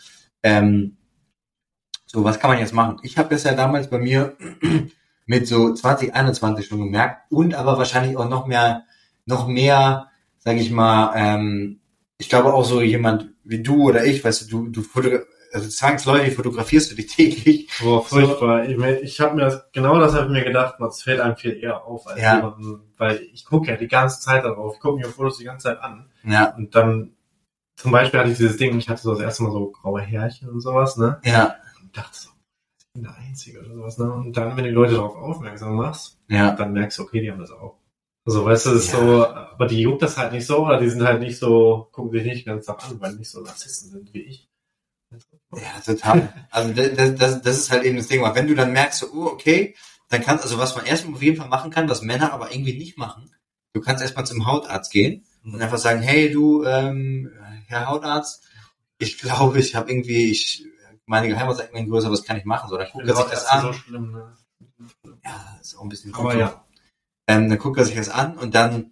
Ähm, 0.44 0.98
so, 2.12 2.24
was 2.24 2.40
kann 2.40 2.50
man 2.50 2.60
jetzt 2.60 2.74
machen? 2.74 2.98
Ich 3.04 3.18
habe 3.18 3.30
das 3.30 3.44
ja 3.44 3.54
damals 3.54 3.90
bei 3.90 4.00
mir 4.00 4.36
mit 5.28 5.48
so 5.48 5.74
2021 5.74 6.66
schon 6.68 6.80
gemerkt 6.80 7.32
und 7.32 7.54
aber 7.54 7.78
wahrscheinlich 7.78 8.18
auch 8.18 8.28
noch 8.28 8.48
mehr, 8.48 8.84
noch 9.26 9.48
mehr, 9.48 10.08
sag 10.40 10.58
ich 10.58 10.72
mal, 10.72 11.14
ähm, 11.16 11.80
ich 12.18 12.30
glaube 12.30 12.54
auch 12.54 12.66
so 12.66 12.82
jemand 12.82 13.30
wie 13.44 13.62
du 13.62 13.84
oder 13.90 14.04
ich, 14.06 14.24
weißt 14.24 14.52
du, 14.52 14.70
du, 14.70 14.82
du 14.82 15.20
also 15.54 15.70
zwangsläufig 15.70 16.36
fotografierst 16.36 16.92
du 16.92 16.96
dich 16.96 17.08
täglich. 17.16 17.70
Boah, 17.82 18.04
furchtbar. 18.04 18.68
Ich, 18.68 18.78
mein, 18.78 18.98
ich 19.02 19.20
habe 19.20 19.36
mir 19.36 19.42
das, 19.44 19.72
genau 19.72 20.00
das 20.00 20.14
habe 20.14 20.26
ich 20.26 20.32
mir 20.32 20.44
gedacht, 20.44 20.76
das 20.80 21.02
fällt 21.04 21.20
einem 21.20 21.38
viel 21.38 21.58
eher 21.58 21.86
auf 21.86 22.08
als 22.08 22.22
Ja. 22.22 22.38
jemanden, 22.38 22.82
weil 22.98 23.22
ich 23.34 23.46
gucke 23.46 23.70
ja 23.70 23.78
die 23.78 23.88
ganze 23.88 24.20
Zeit 24.20 24.44
darauf, 24.44 24.76
ich 24.76 24.80
gucke 24.80 25.00
mir 25.00 25.08
Fotos 25.08 25.38
die 25.38 25.46
ganze 25.46 25.70
Zeit 25.70 25.82
an. 25.82 26.10
Ja, 26.24 26.56
Und 26.56 26.76
dann, 26.76 27.12
zum 27.76 27.92
Beispiel 27.92 28.20
hatte 28.20 28.32
ich 28.32 28.38
dieses 28.38 28.58
Ding, 28.58 28.78
ich 28.78 28.90
hatte 28.90 29.02
so 29.02 29.12
das 29.12 29.22
erste 29.22 29.44
Mal 29.44 29.52
so 29.52 29.72
graue 29.72 30.02
Härchen 30.02 30.50
und 30.50 30.60
sowas, 30.60 30.98
ne? 30.98 31.20
ja, 31.24 31.56
Und 31.90 31.98
dachte 31.98 32.20
so, 32.20 32.30
ich 32.78 32.86
bin 32.94 33.02
der 33.02 33.16
Einzige 33.16 33.62
oder 33.62 33.74
sowas, 33.74 33.98
ne? 33.98 34.14
Und 34.14 34.38
dann, 34.38 34.56
wenn 34.56 34.64
die 34.64 34.70
Leute 34.70 34.94
darauf 34.94 35.16
aufmerksam 35.16 35.76
machst, 35.76 36.20
ja. 36.28 36.52
dann 36.52 36.72
merkst 36.72 37.00
du, 37.00 37.04
okay, 37.04 37.20
die 37.20 37.32
haben 37.32 37.40
das 37.40 37.50
auch. 37.50 37.80
Also, 38.28 38.46
weißt 38.46 38.68
du, 38.68 38.70
das 38.74 38.84
ist 38.86 38.94
Ja. 38.94 39.00
so, 39.00 39.26
aber 39.26 39.66
die 39.66 39.82
juckt 39.82 40.04
das 40.04 40.16
halt 40.18 40.34
nicht 40.34 40.46
so, 40.46 40.64
oder 40.68 40.80
die 40.80 40.88
sind 40.88 41.02
halt 41.02 41.20
nicht 41.20 41.40
so, 41.40 41.90
gucken 41.92 42.12
sich 42.12 42.24
nicht 42.24 42.46
ganzen 42.46 42.68
Tag 42.68 42.88
an, 42.88 43.02
weil 43.02 43.14
die 43.14 43.20
nicht 43.20 43.32
so 43.32 43.42
Narzissten 43.42 43.90
sind 43.90 44.14
wie 44.14 44.22
ich. 44.22 44.48
Ja, 45.56 45.82
total. 45.84 46.32
Also 46.52 46.74
das, 46.74 47.16
das, 47.16 47.42
das 47.42 47.58
ist 47.58 47.72
halt 47.72 47.84
eben 47.86 47.98
das 47.98 48.08
Ding. 48.08 48.22
weil 48.22 48.36
Wenn 48.36 48.46
du 48.46 48.54
dann 48.54 48.72
merkst, 48.72 49.00
so, 49.00 49.08
oh, 49.12 49.26
okay, 49.26 49.76
dann 50.10 50.22
kannst 50.22 50.44
also 50.44 50.60
was 50.60 50.76
man 50.76 50.86
erstmal 50.86 51.16
auf 51.16 51.24
jeden 51.24 51.38
Fall 51.38 51.50
machen 51.50 51.72
kann, 51.72 51.90
was 51.90 52.04
Männer 52.04 52.32
aber 52.34 52.52
irgendwie 52.52 52.78
nicht 52.78 53.00
machen. 53.00 53.34
Du 53.74 53.82
kannst 53.82 54.04
erstmal 54.04 54.28
zum 54.28 54.46
Hautarzt 54.46 54.92
gehen 54.92 55.26
und 55.44 55.60
einfach 55.60 55.80
sagen, 55.80 56.02
hey 56.02 56.32
du, 56.32 56.64
ähm, 56.66 57.32
Herr 57.66 57.88
Hautarzt, 57.88 58.44
ich 59.00 59.18
glaube, 59.18 59.60
ich 59.60 59.74
habe 59.74 59.90
irgendwie, 59.90 60.30
ich 60.30 60.66
meine 61.10 61.28
Geheimratsecken 61.28 61.74
werden 61.74 61.90
größer, 61.90 62.12
was 62.12 62.24
kann 62.24 62.38
ich 62.38 62.46
machen? 62.46 62.70
So, 62.70 62.78
dann 62.78 62.88
guckt 62.92 63.08
er 63.08 63.16
sich 63.16 63.26
das 63.26 63.48
an. 63.48 63.62
so 63.64 63.74
schlimm, 63.74 64.12
ne? 64.12 64.38
Ja, 65.26 65.58
ist 65.60 65.76
auch 65.76 65.82
ein 65.82 65.90
bisschen 65.90 66.14
Aber 66.14 66.36
ja. 66.36 66.64
Ähm, 67.28 67.50
dann 67.50 67.58
guckt 67.58 67.80
er 67.80 67.86
sich 67.86 67.96
das 67.96 68.10
an 68.10 68.38
und 68.38 68.54
dann 68.54 68.92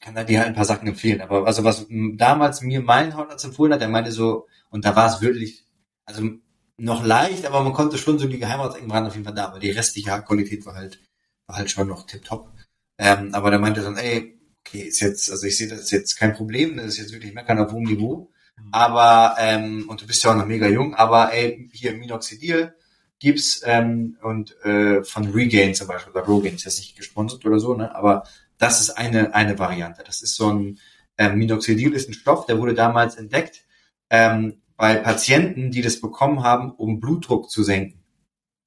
kann 0.00 0.16
er 0.16 0.24
dir 0.24 0.40
halt 0.40 0.48
ein 0.48 0.54
paar 0.54 0.64
Sachen 0.64 0.88
empfehlen. 0.88 1.20
Aber 1.20 1.46
also 1.46 1.62
was 1.62 1.86
damals 1.88 2.60
mir 2.60 2.82
mein 2.82 3.16
Hautarzt 3.16 3.44
empfohlen 3.44 3.72
hat, 3.72 3.80
der 3.80 3.88
meinte 3.88 4.10
so, 4.10 4.48
und 4.70 4.84
da 4.84 4.96
war 4.96 5.06
es 5.08 5.20
wirklich, 5.20 5.64
also 6.06 6.28
noch 6.76 7.04
leicht, 7.04 7.46
aber 7.46 7.62
man 7.62 7.72
konnte 7.72 7.98
schon 7.98 8.18
so 8.18 8.26
die 8.26 8.40
Geheimratsecken 8.40 8.90
waren 8.90 9.06
auf 9.06 9.14
jeden 9.14 9.24
Fall 9.24 9.34
da, 9.34 9.46
aber 9.46 9.60
die 9.60 9.70
restliche 9.70 10.10
Haarqualität 10.10 10.66
war 10.66 10.74
halt, 10.74 11.00
war 11.46 11.56
halt 11.56 11.70
schon 11.70 11.86
noch 11.86 12.06
tipptopp. 12.06 12.52
Ähm, 12.98 13.32
aber 13.32 13.50
der 13.50 13.60
meinte 13.60 13.80
dann, 13.80 13.96
ey, 13.96 14.40
okay, 14.66 14.82
ist 14.82 15.00
jetzt, 15.00 15.30
also 15.30 15.46
ich 15.46 15.56
sehe 15.56 15.68
das 15.68 15.92
jetzt 15.92 16.16
kein 16.16 16.34
Problem, 16.34 16.76
das 16.76 16.86
ist 16.86 16.98
jetzt 16.98 17.12
wirklich 17.12 17.32
meckern 17.32 17.60
auf 17.60 17.70
hohem 17.70 17.84
Niveau. 17.84 18.32
Aber, 18.72 19.36
ähm, 19.38 19.86
und 19.88 20.02
du 20.02 20.06
bist 20.06 20.24
ja 20.24 20.32
auch 20.32 20.36
noch 20.36 20.46
mega 20.46 20.68
jung, 20.68 20.94
aber 20.94 21.32
ey, 21.32 21.68
hier 21.72 21.94
Minoxidil, 21.94 22.74
gibt's 23.18 23.62
ähm, 23.64 24.18
und 24.22 24.58
äh, 24.64 25.02
von 25.02 25.30
Regain 25.30 25.74
zum 25.74 25.88
Beispiel, 25.88 26.12
oder 26.12 26.24
Rogain 26.24 26.54
ist 26.54 26.64
jetzt 26.64 26.78
nicht 26.78 26.96
gesponsert 26.96 27.44
oder 27.46 27.58
so, 27.58 27.74
ne? 27.74 27.94
aber 27.94 28.24
das 28.58 28.80
ist 28.80 28.90
eine, 28.90 29.34
eine 29.34 29.58
Variante. 29.58 30.02
Das 30.04 30.22
ist 30.22 30.36
so 30.36 30.52
ein 30.52 30.78
ähm, 31.18 31.38
Minoxidil 31.38 31.92
ist 31.94 32.08
ein 32.08 32.14
Stoff, 32.14 32.46
der 32.46 32.58
wurde 32.58 32.74
damals 32.74 33.16
entdeckt 33.16 33.64
ähm, 34.10 34.60
bei 34.76 34.96
Patienten, 34.96 35.70
die 35.70 35.80
das 35.80 36.00
bekommen 36.00 36.42
haben, 36.42 36.72
um 36.72 37.00
Blutdruck 37.00 37.50
zu 37.50 37.62
senken. 37.62 38.02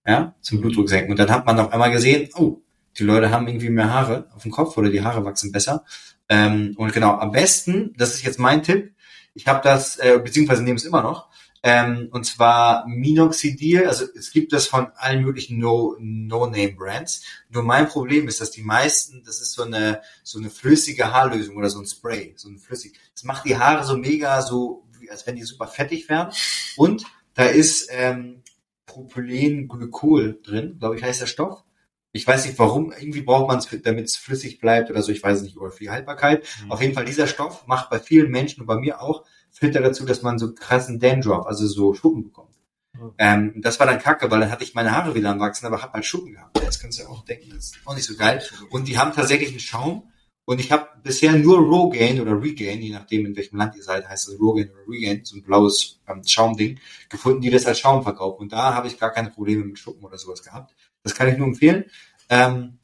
Ja, 0.05 0.35
zum 0.41 0.61
Blutdruck 0.61 0.89
senken. 0.89 1.11
Und 1.11 1.19
dann 1.19 1.29
hat 1.29 1.45
man 1.45 1.59
auf 1.59 1.71
einmal 1.71 1.91
gesehen, 1.91 2.29
oh, 2.35 2.61
die 2.97 3.03
Leute 3.03 3.29
haben 3.29 3.47
irgendwie 3.47 3.69
mehr 3.69 3.93
Haare 3.93 4.27
auf 4.33 4.41
dem 4.41 4.51
Kopf 4.51 4.75
oder 4.77 4.89
die 4.89 5.03
Haare 5.03 5.23
wachsen 5.23 5.51
besser. 5.51 5.85
Ähm, 6.27 6.73
und 6.77 6.93
genau, 6.93 7.17
am 7.17 7.31
besten, 7.31 7.93
das 7.97 8.15
ist 8.15 8.23
jetzt 8.23 8.39
mein 8.39 8.63
Tipp, 8.63 8.93
ich 9.39 9.47
habe 9.47 9.61
das, 9.63 9.97
äh, 9.97 10.19
beziehungsweise 10.21 10.63
nehme 10.63 10.75
es 10.75 10.83
immer 10.83 11.01
noch, 11.01 11.29
ähm, 11.63 12.09
und 12.11 12.25
zwar 12.25 12.85
Minoxidil, 12.87 13.87
also 13.87 14.05
es 14.15 14.31
gibt 14.31 14.51
das 14.51 14.67
von 14.67 14.87
allen 14.95 15.23
möglichen 15.23 15.57
No-Name-Brands. 15.59 17.23
Nur 17.49 17.63
mein 17.63 17.87
Problem 17.87 18.27
ist, 18.27 18.41
dass 18.41 18.51
die 18.51 18.63
meisten, 18.63 19.23
das 19.25 19.41
ist 19.41 19.53
so 19.53 19.63
eine, 19.63 20.01
so 20.23 20.39
eine 20.39 20.49
flüssige 20.49 21.13
Haarlösung 21.13 21.55
oder 21.55 21.69
so 21.69 21.79
ein 21.79 21.85
Spray, 21.85 22.33
so 22.35 22.49
ein 22.49 22.59
flüssig. 22.59 22.99
Das 23.13 23.23
macht 23.23 23.45
die 23.45 23.57
Haare 23.57 23.85
so 23.85 23.97
mega, 23.97 24.41
so, 24.41 24.85
als 25.09 25.25
wenn 25.25 25.35
die 25.37 25.43
super 25.43 25.67
fettig 25.67 26.09
wären. 26.09 26.31
Und 26.75 27.05
da 27.33 27.45
ist 27.45 27.87
ähm, 27.91 28.43
Propylenglykol 28.85 30.39
drin, 30.43 30.77
glaube 30.79 30.97
ich, 30.97 31.03
heißt 31.03 31.21
der 31.21 31.27
Stoff. 31.27 31.63
Ich 32.11 32.25
weiß 32.25 32.45
nicht 32.45 32.57
warum, 32.57 32.91
irgendwie 32.91 33.21
braucht 33.21 33.47
man 33.47 33.59
es, 33.59 33.67
damit 33.83 34.05
es 34.05 34.15
flüssig 34.15 34.59
bleibt 34.59 34.89
oder 34.89 35.03
so, 35.03 35.11
ich 35.11 35.21
weiß 35.21 35.41
nicht, 35.43 35.57
oder 35.57 35.71
für 35.71 35.83
die 35.83 35.89
Haltbarkeit. 35.91 36.47
Mhm. 36.63 36.71
Auf 36.71 36.81
jeden 36.81 36.93
Fall, 36.93 37.05
dieser 37.05 37.27
Stoff 37.27 37.67
macht 37.67 37.89
bei 37.89 37.99
vielen 37.99 38.31
Menschen 38.31 38.61
und 38.61 38.67
bei 38.67 38.77
mir 38.77 39.01
auch, 39.01 39.25
führt 39.51 39.75
dazu, 39.75 40.05
dass 40.05 40.21
man 40.21 40.39
so 40.39 40.53
krassen 40.53 40.99
Dandruff, 40.99 41.45
also 41.45 41.67
so 41.67 41.93
Schuppen 41.93 42.23
bekommt. 42.23 42.55
Mhm. 42.93 43.11
Ähm, 43.17 43.53
das 43.57 43.79
war 43.79 43.85
dann 43.85 43.99
kacke, 43.99 44.29
weil 44.31 44.39
dann 44.39 44.51
hatte 44.51 44.63
ich 44.63 44.73
meine 44.73 44.91
Haare 44.91 45.13
wieder 45.13 45.29
am 45.29 45.39
Wachsen, 45.39 45.67
aber 45.67 45.81
hab 45.81 45.93
halt 45.93 46.05
Schuppen 46.05 46.33
gehabt. 46.33 46.57
Das 46.63 46.79
kannst 46.79 46.99
du 46.99 47.03
ja 47.03 47.09
auch 47.09 47.23
denken, 47.25 47.51
das 47.51 47.65
ist 47.65 47.79
auch 47.85 47.95
nicht 47.95 48.05
so 48.05 48.15
geil. 48.15 48.41
Und 48.71 48.87
die 48.87 48.97
haben 48.97 49.13
tatsächlich 49.13 49.49
einen 49.49 49.59
Schaum, 49.59 50.09
und 50.49 50.59
ich 50.59 50.71
habe 50.71 50.87
bisher 51.03 51.33
nur 51.33 51.59
Rogaine 51.59 52.23
oder 52.23 52.41
Regain, 52.41 52.81
je 52.81 52.89
nachdem 52.89 53.27
in 53.27 53.35
welchem 53.35 53.57
Land 53.57 53.75
ihr 53.75 53.83
seid, 53.83 54.09
heißt 54.09 54.29
es 54.29 54.39
Rogaine 54.39 54.71
oder 54.71 54.81
Regain, 54.87 55.23
so 55.23 55.37
ein 55.37 55.43
blaues 55.43 55.99
ähm, 56.07 56.23
Schaumding, 56.25 56.79
gefunden, 57.07 57.41
die 57.41 57.51
das 57.51 57.67
als 57.67 57.77
Schaum 57.77 58.01
verkaufen. 58.01 58.41
Und 58.41 58.51
da 58.51 58.73
habe 58.73 58.87
ich 58.87 58.97
gar 58.97 59.11
keine 59.11 59.29
Probleme 59.29 59.63
mit 59.63 59.77
Schuppen 59.77 60.03
oder 60.03 60.17
sowas 60.17 60.41
gehabt. 60.41 60.73
Das 61.03 61.15
kann 61.15 61.27
ich 61.29 61.37
nur 61.37 61.47
empfehlen. 61.47 61.85
Ähm, 62.29 62.79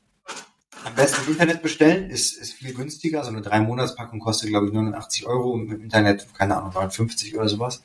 am 0.84 0.96
besten 0.96 1.26
im 1.26 1.32
Internet 1.32 1.64
bestellen, 1.64 2.10
ist, 2.10 2.38
ist 2.38 2.54
viel 2.54 2.74
günstiger. 2.74 3.24
So 3.24 3.30
eine 3.30 3.42
drei 3.42 3.60
Monatspackung 3.60 4.20
kostet, 4.20 4.50
glaube 4.50 4.68
ich, 4.68 4.74
89 4.74 5.26
Euro 5.26 5.52
und 5.52 5.72
im 5.72 5.82
Internet, 5.82 6.28
keine 6.34 6.58
Ahnung, 6.58 6.74
59 6.74 7.36
oder 7.36 7.50
sowas. 7.50 7.84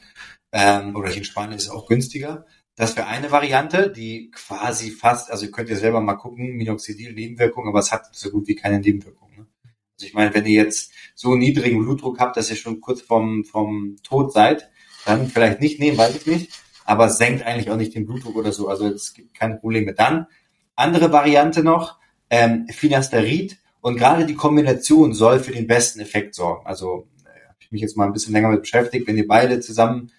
Ähm, 0.52 0.94
oder 0.96 1.10
in 1.14 1.24
Spanien 1.24 1.56
ist 1.56 1.64
es 1.64 1.70
auch 1.70 1.86
günstiger. 1.86 2.46
Das 2.76 2.96
wäre 2.96 3.06
eine 3.06 3.30
Variante, 3.30 3.90
die 3.90 4.30
quasi 4.30 4.90
fast, 4.90 5.30
also 5.30 5.50
könnt 5.50 5.68
ihr 5.68 5.76
selber 5.76 6.00
mal 6.00 6.14
gucken, 6.14 6.56
Minoxidil 6.56 7.12
Nebenwirkungen, 7.12 7.68
aber 7.68 7.80
es 7.80 7.92
hat 7.92 8.14
so 8.14 8.30
gut 8.30 8.48
wie 8.48 8.54
keine 8.54 8.80
Nebenwirkungen. 8.80 9.36
Ne? 9.36 9.46
Also 9.94 10.06
ich 10.06 10.14
meine, 10.14 10.32
wenn 10.34 10.46
ihr 10.46 10.62
jetzt 10.62 10.92
so 11.14 11.36
niedrigen 11.36 11.82
Blutdruck 11.82 12.18
habt, 12.18 12.36
dass 12.36 12.50
ihr 12.50 12.56
schon 12.56 12.80
kurz 12.80 13.02
vom, 13.02 13.44
vom 13.44 13.96
Tod 14.02 14.32
seid, 14.32 14.70
dann 15.04 15.28
vielleicht 15.28 15.60
nicht 15.60 15.80
nehmen, 15.80 15.98
weiß 15.98 16.16
ich 16.16 16.26
nicht. 16.26 16.52
Aber 16.90 17.08
senkt 17.08 17.46
eigentlich 17.46 17.70
auch 17.70 17.76
nicht 17.76 17.94
den 17.94 18.04
Blutdruck 18.04 18.34
oder 18.34 18.50
so. 18.50 18.66
Also 18.66 18.88
es 18.88 19.14
gibt 19.14 19.32
keine 19.32 19.58
Probleme. 19.58 19.94
Dann 19.94 20.26
andere 20.74 21.12
Variante 21.12 21.62
noch, 21.62 22.00
ähm, 22.30 22.66
Finasterid 22.68 23.58
und 23.80 23.96
gerade 23.96 24.26
die 24.26 24.34
Kombination 24.34 25.14
soll 25.14 25.38
für 25.38 25.52
den 25.52 25.68
besten 25.68 26.00
Effekt 26.00 26.34
sorgen. 26.34 26.66
Also 26.66 27.06
äh, 27.24 27.46
habe 27.46 27.58
ich 27.60 27.70
mich 27.70 27.80
jetzt 27.80 27.96
mal 27.96 28.06
ein 28.06 28.12
bisschen 28.12 28.32
länger 28.32 28.48
mit 28.48 28.62
beschäftigt. 28.62 29.06
Wenn 29.06 29.16
ihr 29.16 29.28
beide 29.28 29.60
zusammen 29.60 30.10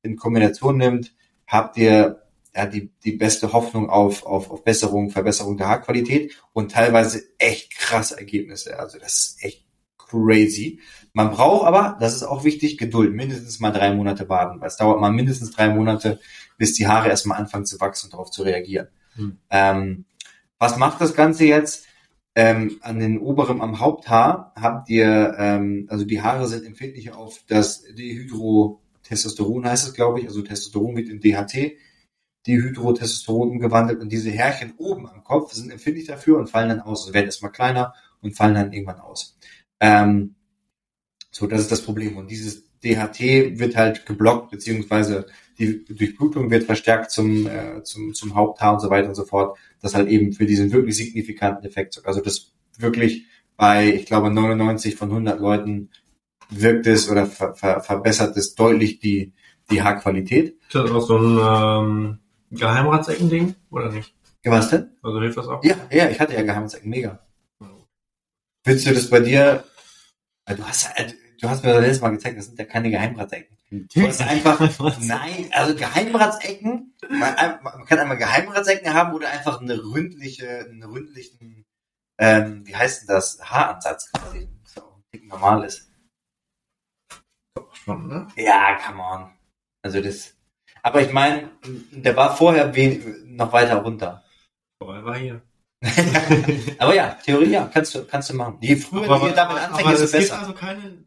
in 0.00 0.16
Kombination 0.16 0.78
nimmt, 0.78 1.12
habt 1.46 1.76
ihr 1.76 2.22
ja, 2.54 2.64
die, 2.64 2.90
die 3.04 3.12
beste 3.12 3.52
Hoffnung 3.52 3.90
auf, 3.90 4.24
auf, 4.24 4.50
auf 4.50 4.64
Besserung, 4.64 5.10
Verbesserung 5.10 5.58
der 5.58 5.68
Haarqualität 5.68 6.34
und 6.54 6.72
teilweise 6.72 7.24
echt 7.36 7.76
krasse 7.76 8.16
Ergebnisse. 8.16 8.78
Also 8.78 8.98
das 8.98 9.12
ist 9.12 9.44
echt 9.44 9.65
crazy. 10.08 10.80
Man 11.12 11.30
braucht 11.30 11.66
aber, 11.66 11.96
das 12.00 12.14
ist 12.14 12.22
auch 12.22 12.44
wichtig, 12.44 12.78
Geduld. 12.78 13.14
Mindestens 13.14 13.60
mal 13.60 13.70
drei 13.70 13.94
Monate 13.94 14.28
warten, 14.28 14.60
weil 14.60 14.68
es 14.68 14.76
dauert 14.76 15.00
mal 15.00 15.10
mindestens 15.10 15.50
drei 15.50 15.68
Monate, 15.68 16.20
bis 16.58 16.74
die 16.74 16.86
Haare 16.86 17.08
erstmal 17.08 17.38
anfangen 17.38 17.66
zu 17.66 17.80
wachsen 17.80 18.06
und 18.06 18.14
darauf 18.14 18.30
zu 18.30 18.42
reagieren. 18.42 18.88
Hm. 19.14 19.38
Ähm, 19.50 20.04
was 20.58 20.76
macht 20.76 21.00
das 21.00 21.14
Ganze 21.14 21.44
jetzt? 21.44 21.86
Ähm, 22.34 22.78
an 22.82 22.98
den 22.98 23.18
oberen, 23.18 23.62
am 23.62 23.80
Haupthaar 23.80 24.52
habt 24.56 24.90
ihr, 24.90 25.34
ähm, 25.38 25.86
also 25.88 26.04
die 26.04 26.20
Haare 26.20 26.46
sind 26.46 26.66
empfindlicher 26.66 27.16
auf 27.16 27.42
das 27.48 27.82
Dehydrotestosteron 27.94 29.64
heißt 29.64 29.88
es, 29.88 29.94
glaube 29.94 30.20
ich. 30.20 30.26
Also 30.26 30.42
Testosteron 30.42 30.96
wird 30.96 31.08
in 31.08 31.20
DHT, 31.20 31.78
Dehydrotestosteron 32.46 33.52
umgewandelt 33.52 34.00
und 34.00 34.12
diese 34.12 34.30
Härchen 34.30 34.74
oben 34.76 35.08
am 35.08 35.24
Kopf 35.24 35.54
sind 35.54 35.70
empfindlich 35.70 36.06
dafür 36.06 36.36
und 36.36 36.50
fallen 36.50 36.68
dann 36.68 36.80
aus. 36.80 37.02
Also 37.02 37.14
werden 37.14 37.24
erstmal 37.24 37.52
kleiner 37.52 37.94
und 38.20 38.36
fallen 38.36 38.54
dann 38.54 38.72
irgendwann 38.72 39.00
aus. 39.00 39.35
Ähm, 39.80 40.34
so, 41.30 41.46
das 41.46 41.60
ist 41.60 41.72
das 41.72 41.82
Problem. 41.82 42.16
Und 42.16 42.30
dieses 42.30 42.64
DHT 42.82 43.58
wird 43.58 43.76
halt 43.76 44.06
geblockt, 44.06 44.50
beziehungsweise 44.50 45.26
die 45.58 45.84
Durchblutung 45.84 46.50
wird 46.50 46.64
verstärkt 46.64 47.10
zum, 47.10 47.46
äh, 47.46 47.82
zum, 47.82 48.14
zum 48.14 48.34
Haupthaar 48.34 48.74
und 48.74 48.80
so 48.80 48.90
weiter 48.90 49.08
und 49.08 49.14
so 49.14 49.24
fort 49.24 49.58
das 49.80 49.94
halt 49.94 50.08
eben 50.08 50.32
für 50.32 50.46
diesen 50.46 50.72
wirklich 50.72 50.96
signifikanten 50.96 51.64
Effekt. 51.64 52.00
Also 52.04 52.20
das 52.20 52.52
wirklich 52.78 53.26
bei, 53.56 53.94
ich 53.94 54.06
glaube, 54.06 54.30
99 54.30 54.96
von 54.96 55.10
100 55.10 55.40
Leuten 55.40 55.90
wirkt 56.50 56.86
es 56.86 57.10
oder 57.10 57.26
ver 57.26 57.54
ver 57.54 57.80
verbessert 57.80 58.36
es 58.36 58.54
deutlich 58.54 58.98
die, 58.98 59.32
die 59.70 59.82
Haarqualität. 59.82 60.56
Ist 60.66 60.74
das 60.74 60.90
auch 60.90 61.06
so 61.06 61.18
ein 61.18 61.38
ähm, 61.40 62.18
Geheimratsecken-Ding 62.50 63.54
oder 63.70 63.90
nicht? 63.90 64.14
Ja, 64.44 64.52
was 64.52 64.70
denn? 64.70 64.90
Also 65.02 65.20
hilft 65.20 65.38
das 65.38 65.48
auch? 65.48 65.64
Ja, 65.64 65.74
ja, 65.90 66.08
ich 66.08 66.20
hatte 66.20 66.34
ja 66.34 66.42
Geheimratsecken, 66.42 66.90
mega. 66.90 67.25
Willst 68.66 68.84
du 68.84 68.92
das 68.92 69.08
bei 69.08 69.20
dir, 69.20 69.62
du 70.44 70.66
hast, 70.66 70.88
du 71.40 71.48
hast 71.48 71.62
mir 71.62 71.72
das 71.72 71.82
letzte 71.82 72.02
Mal 72.02 72.10
gezeigt, 72.10 72.36
das 72.36 72.46
sind 72.46 72.58
ja 72.58 72.64
keine 72.64 72.90
Geheimratsecken. 72.90 73.56
Du 73.70 74.08
hast 74.08 74.20
einfach, 74.20 74.58
nein, 75.02 75.50
also 75.52 75.76
Geheimratsecken, 75.76 76.92
man, 77.08 77.60
man, 77.62 77.84
kann 77.86 78.00
einmal 78.00 78.16
Geheimratsecken 78.16 78.92
haben 78.92 79.14
oder 79.14 79.30
einfach 79.30 79.60
eine 79.60 79.80
ründliche, 79.80 80.66
einen 80.68 80.82
ründlichen, 80.82 81.64
ähm, 82.18 82.66
wie 82.66 82.74
heißt 82.74 83.02
denn 83.02 83.14
das, 83.14 83.38
Haaransatz 83.40 84.10
quasi, 84.10 84.48
so 84.64 84.82
ein 85.14 85.28
normal 85.28 85.62
ist. 85.62 85.88
Schon, 87.84 88.08
ne? 88.08 88.26
Ja, 88.34 88.80
come 88.84 89.00
on. 89.00 89.30
Also 89.82 90.00
das, 90.00 90.34
aber 90.82 91.02
ich 91.02 91.12
meine, 91.12 91.50
der 91.92 92.16
war 92.16 92.36
vorher 92.36 92.72
noch 93.26 93.52
weiter 93.52 93.76
runter. 93.76 94.24
Vorher 94.82 95.04
war 95.04 95.16
hier. 95.16 95.40
aber 96.78 96.94
ja, 96.94 97.18
Theorie 97.24 97.50
ja, 97.50 97.70
kannst 97.72 97.94
du, 97.94 98.04
kannst 98.04 98.30
du 98.30 98.34
machen. 98.34 98.58
Je 98.60 98.76
früher 98.76 99.10
aber, 99.10 99.28
du 99.28 99.34
damit 99.34 99.58
anfängst, 99.58 100.02
desto 100.02 100.18
besser. 100.18 100.38
also 100.38 100.52
keine 100.52 101.04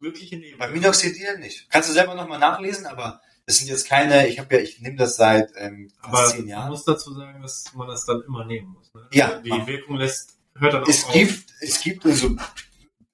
wirkliche 0.00 0.36
Nebenwirkungen. 0.36 0.58
Bei 0.58 0.80
Minoxidil 0.80 1.38
nicht. 1.38 1.70
Kannst 1.70 1.88
du 1.88 1.92
selber 1.92 2.14
nochmal 2.14 2.38
nachlesen, 2.38 2.86
aber 2.86 3.20
das 3.46 3.58
sind 3.58 3.68
jetzt 3.68 3.88
keine, 3.88 4.26
ich 4.28 4.38
habe 4.38 4.56
ja, 4.56 4.60
ich 4.60 4.80
nehme 4.80 4.96
das 4.96 5.16
seit 5.16 5.50
ähm, 5.56 5.90
fast 6.00 6.14
aber 6.14 6.26
zehn 6.26 6.48
Jahren. 6.48 6.62
Man 6.64 6.70
muss 6.70 6.84
dazu 6.84 7.14
sagen, 7.14 7.40
dass 7.42 7.72
man 7.74 7.86
das 7.88 8.04
dann 8.04 8.22
immer 8.26 8.44
nehmen 8.44 8.68
muss. 8.72 8.92
Ne? 8.92 9.06
Ja. 9.12 9.38
Die 9.38 9.66
Wirkung 9.66 9.96
lässt, 9.96 10.36
hört 10.56 10.74
dann 10.74 10.82
es 10.88 11.04
auch 11.04 11.12
gibt, 11.12 11.32
auf. 11.32 11.56
Es 11.60 11.80
gibt 11.80 12.02
so, 12.02 12.36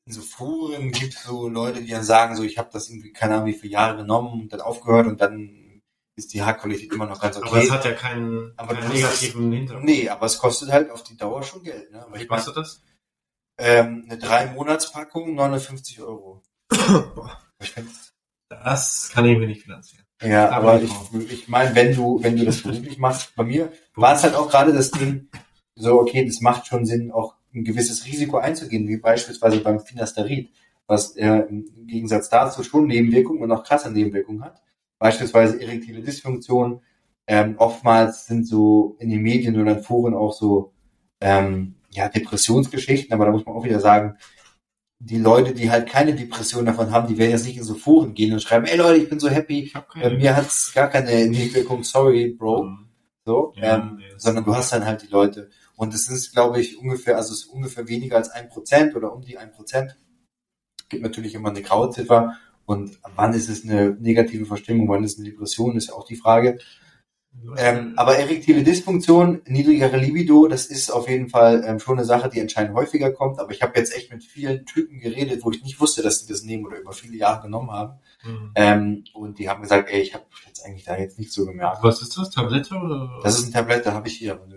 in 0.05 0.13
so 0.13 0.23
Foren 0.23 0.91
gibt 0.91 1.15
so 1.15 1.49
Leute, 1.49 1.83
die 1.83 1.91
dann 1.91 2.03
sagen, 2.03 2.35
so 2.35 2.43
ich 2.43 2.59
habe 2.59 2.71
das 2.73 2.89
irgendwie, 2.89 3.13
keine 3.13 3.35
Ahnung, 3.35 3.47
wie 3.47 3.55
viele 3.55 3.75
Jahre 3.75 3.97
genommen 3.99 4.43
und 4.43 4.53
dann 4.53 4.63
aufgehört 4.63 5.07
und 5.07 5.21
dann 5.21 5.62
ist 6.17 6.35
die 6.35 6.43
Haarqualität 6.43 6.93
immer 6.93 7.07
noch 7.07 7.21
ganz 7.21 7.37
okay. 7.37 7.49
Aber 7.49 7.63
es 7.63 7.71
hat 7.71 7.85
ja 7.85 7.93
keinen, 7.93 8.53
aber 8.57 8.75
keinen 8.75 8.93
negativen 8.93 9.53
Hintergrund. 9.53 9.85
Nee, 9.87 10.09
aber 10.09 10.27
es 10.27 10.39
kostet 10.39 10.71
halt 10.71 10.91
auf 10.91 11.03
die 11.03 11.17
Dauer 11.17 11.43
schon 11.43 11.63
Geld. 11.63 11.91
Ne? 11.91 12.07
Wie 12.13 12.27
kostet 12.27 12.57
das? 12.57 12.83
Ähm, 13.59 14.07
eine 14.09 14.19
drei 14.19 14.47
Monatspackung 14.47 15.35
59 15.35 16.01
Euro. 16.03 16.43
das 18.49 19.11
kann 19.13 19.25
ich 19.25 19.39
mir 19.39 19.47
nicht 19.47 19.63
finanzieren. 19.63 20.05
Ja, 20.23 20.51
aber, 20.51 20.75
aber 20.75 20.83
ich, 20.83 20.93
ich 21.31 21.49
meine, 21.49 21.75
wenn 21.75 21.95
du, 21.95 22.23
wenn 22.23 22.37
du 22.37 22.45
das 22.45 22.63
beruflich 22.63 22.99
machst, 22.99 23.35
bei 23.35 23.45
mir 23.45 23.73
war 23.95 24.15
es 24.15 24.23
halt 24.23 24.35
auch 24.35 24.49
gerade 24.49 24.73
das 24.73 24.91
Ding, 24.91 25.29
so, 25.75 25.99
okay, 26.01 26.25
das 26.25 26.41
macht 26.41 26.67
schon 26.67 26.87
Sinn, 26.87 27.11
auch 27.11 27.35
ein 27.55 27.65
gewisses 27.65 28.07
Risiko 28.07 28.39
einzugehen, 28.39 28.89
wie 28.89 28.99
beispielsweise 28.99 29.61
beim 29.61 29.81
Finasterid, 29.81 30.51
was 30.87 31.17
äh, 31.17 31.27
im 31.49 31.87
Gegensatz 31.87 32.29
dazu 32.29 32.63
schon 32.63 32.87
Nebenwirkungen 32.87 33.43
und 33.43 33.53
auch 33.53 33.65
krasse 33.65 33.91
Nebenwirkungen 33.91 34.45
hat. 34.45 34.63
Beispielsweise 35.03 35.61
erektile 35.61 36.01
Dysfunktion. 36.01 36.81
Ähm, 37.27 37.57
oftmals 37.59 38.27
sind 38.27 38.47
so 38.47 38.97
in 39.01 39.11
den 39.11 39.21
Medien 39.21 39.61
oder 39.61 39.73
in 39.73 39.83
Foren 39.83 40.15
auch 40.15 40.33
so 40.33 40.73
ähm, 41.21 41.75
ja, 41.91 42.09
Depressionsgeschichten, 42.09 43.13
aber 43.13 43.27
da 43.27 43.33
muss 43.33 43.45
man 43.45 43.57
auch 43.57 43.65
wieder 43.65 43.81
sagen, 43.81 44.17
die 45.01 45.19
Leute, 45.19 45.55
die 45.55 45.71
halt 45.73 45.89
keine 45.89 46.15
Depression 46.15 46.67
davon 46.67 46.93
haben, 46.93 47.09
die 47.09 47.19
werden 47.19 47.33
jetzt 47.33 47.47
nicht 47.47 47.57
in 47.57 47.65
so 47.65 47.75
Foren 47.75 48.15
gehen 48.15 48.33
und 48.33 48.43
schreiben, 48.43 48.65
ey 48.65 48.77
Leute, 48.77 49.03
ich 49.03 49.09
bin 49.09 49.19
so 49.19 49.29
happy, 49.29 49.73
äh, 50.01 50.11
mir 50.11 50.37
hat's 50.37 50.73
gar 50.73 50.89
keine 50.89 51.27
Nebenwirkung, 51.27 51.83
sorry, 51.83 52.29
Bro. 52.39 52.63
Mhm. 52.63 52.89
So, 53.25 53.53
ja, 53.57 53.79
ähm, 53.79 53.97
nee, 53.97 54.05
sondern 54.17 54.45
du 54.45 54.55
hast 54.55 54.73
dann 54.73 54.85
halt 54.85 55.03
die 55.03 55.09
Leute. 55.09 55.51
Und 55.75 55.95
es 55.95 56.09
ist, 56.09 56.33
glaube 56.33 56.61
ich, 56.61 56.79
ungefähr, 56.79 57.17
also 57.17 57.33
es 57.33 57.41
ist 57.41 57.47
ungefähr 57.47 57.89
weniger 57.89 58.17
als 58.17 58.31
ein 58.31 58.49
Prozent 58.49 58.95
oder 58.95 59.13
um 59.13 59.23
die 59.23 59.37
ein 59.37 59.51
Prozent. 59.51 59.99
Gibt 60.89 61.03
natürlich 61.03 61.35
immer 61.35 61.51
eine 61.51 61.63
graue 61.63 61.91
Ziffer. 61.91 62.37
Und 62.73 62.99
wann 63.17 63.35
ist 63.35 63.49
es 63.49 63.65
eine 63.65 63.97
negative 64.01 64.47
Verstimmung, 64.47 64.89
wann 64.89 65.05
ist 65.05 65.13
es 65.13 65.19
eine 65.19 65.31
Depression, 65.31 65.77
ist 65.77 65.89
ja 65.89 65.95
auch 65.95 66.07
die 66.07 66.17
Frage. 66.17 66.59
Ähm, 67.57 67.95
aber 67.97 68.17
erektile 68.19 68.63
Dysfunktion, 68.63 69.41
niedrigere 69.47 69.97
Libido, 69.97 70.49
das 70.49 70.67
ist 70.67 70.91
auf 70.91 71.09
jeden 71.09 71.31
Fall 71.31 71.65
ähm, 71.67 71.81
schon 71.81 71.97
eine 71.97 72.05
Sache, 72.05 72.29
die 72.29 72.41
anscheinend 72.41 72.75
häufiger 72.75 73.11
kommt. 73.11 73.39
Aber 73.41 73.53
ich 73.53 73.63
habe 73.63 73.79
jetzt 73.79 73.97
echt 73.97 74.13
mit 74.13 74.23
vielen 74.23 74.67
Typen 74.67 75.01
geredet, 75.01 75.43
wo 75.43 75.51
ich 75.51 75.63
nicht 75.63 75.81
wusste, 75.81 76.03
dass 76.03 76.21
die 76.21 76.31
das 76.31 76.43
nehmen 76.43 76.67
oder 76.67 76.79
über 76.79 76.93
viele 76.93 77.17
Jahre 77.17 77.43
genommen 77.43 77.71
haben. 77.71 77.99
Mhm. 78.25 78.53
Ähm, 78.55 79.05
und 79.15 79.39
die 79.39 79.49
haben 79.49 79.63
gesagt, 79.63 79.91
ey, 79.91 80.03
ich 80.03 80.15
habe 80.15 80.25
jetzt 80.47 80.65
eigentlich 80.65 80.85
da 80.85 80.97
jetzt 80.97 81.19
nicht 81.19 81.33
so 81.33 81.47
gemerkt. 81.47 81.83
Was 81.83 82.03
ist 82.03 82.17
das? 82.17 82.31
Tablette 82.31 82.75
oder? 82.75 83.21
Das 83.23 83.39
ist 83.39 83.47
ein 83.47 83.53
Tablett, 83.53 83.87
da 83.87 83.93
habe 83.93 84.09
ich 84.09 84.17
hier. 84.17 84.41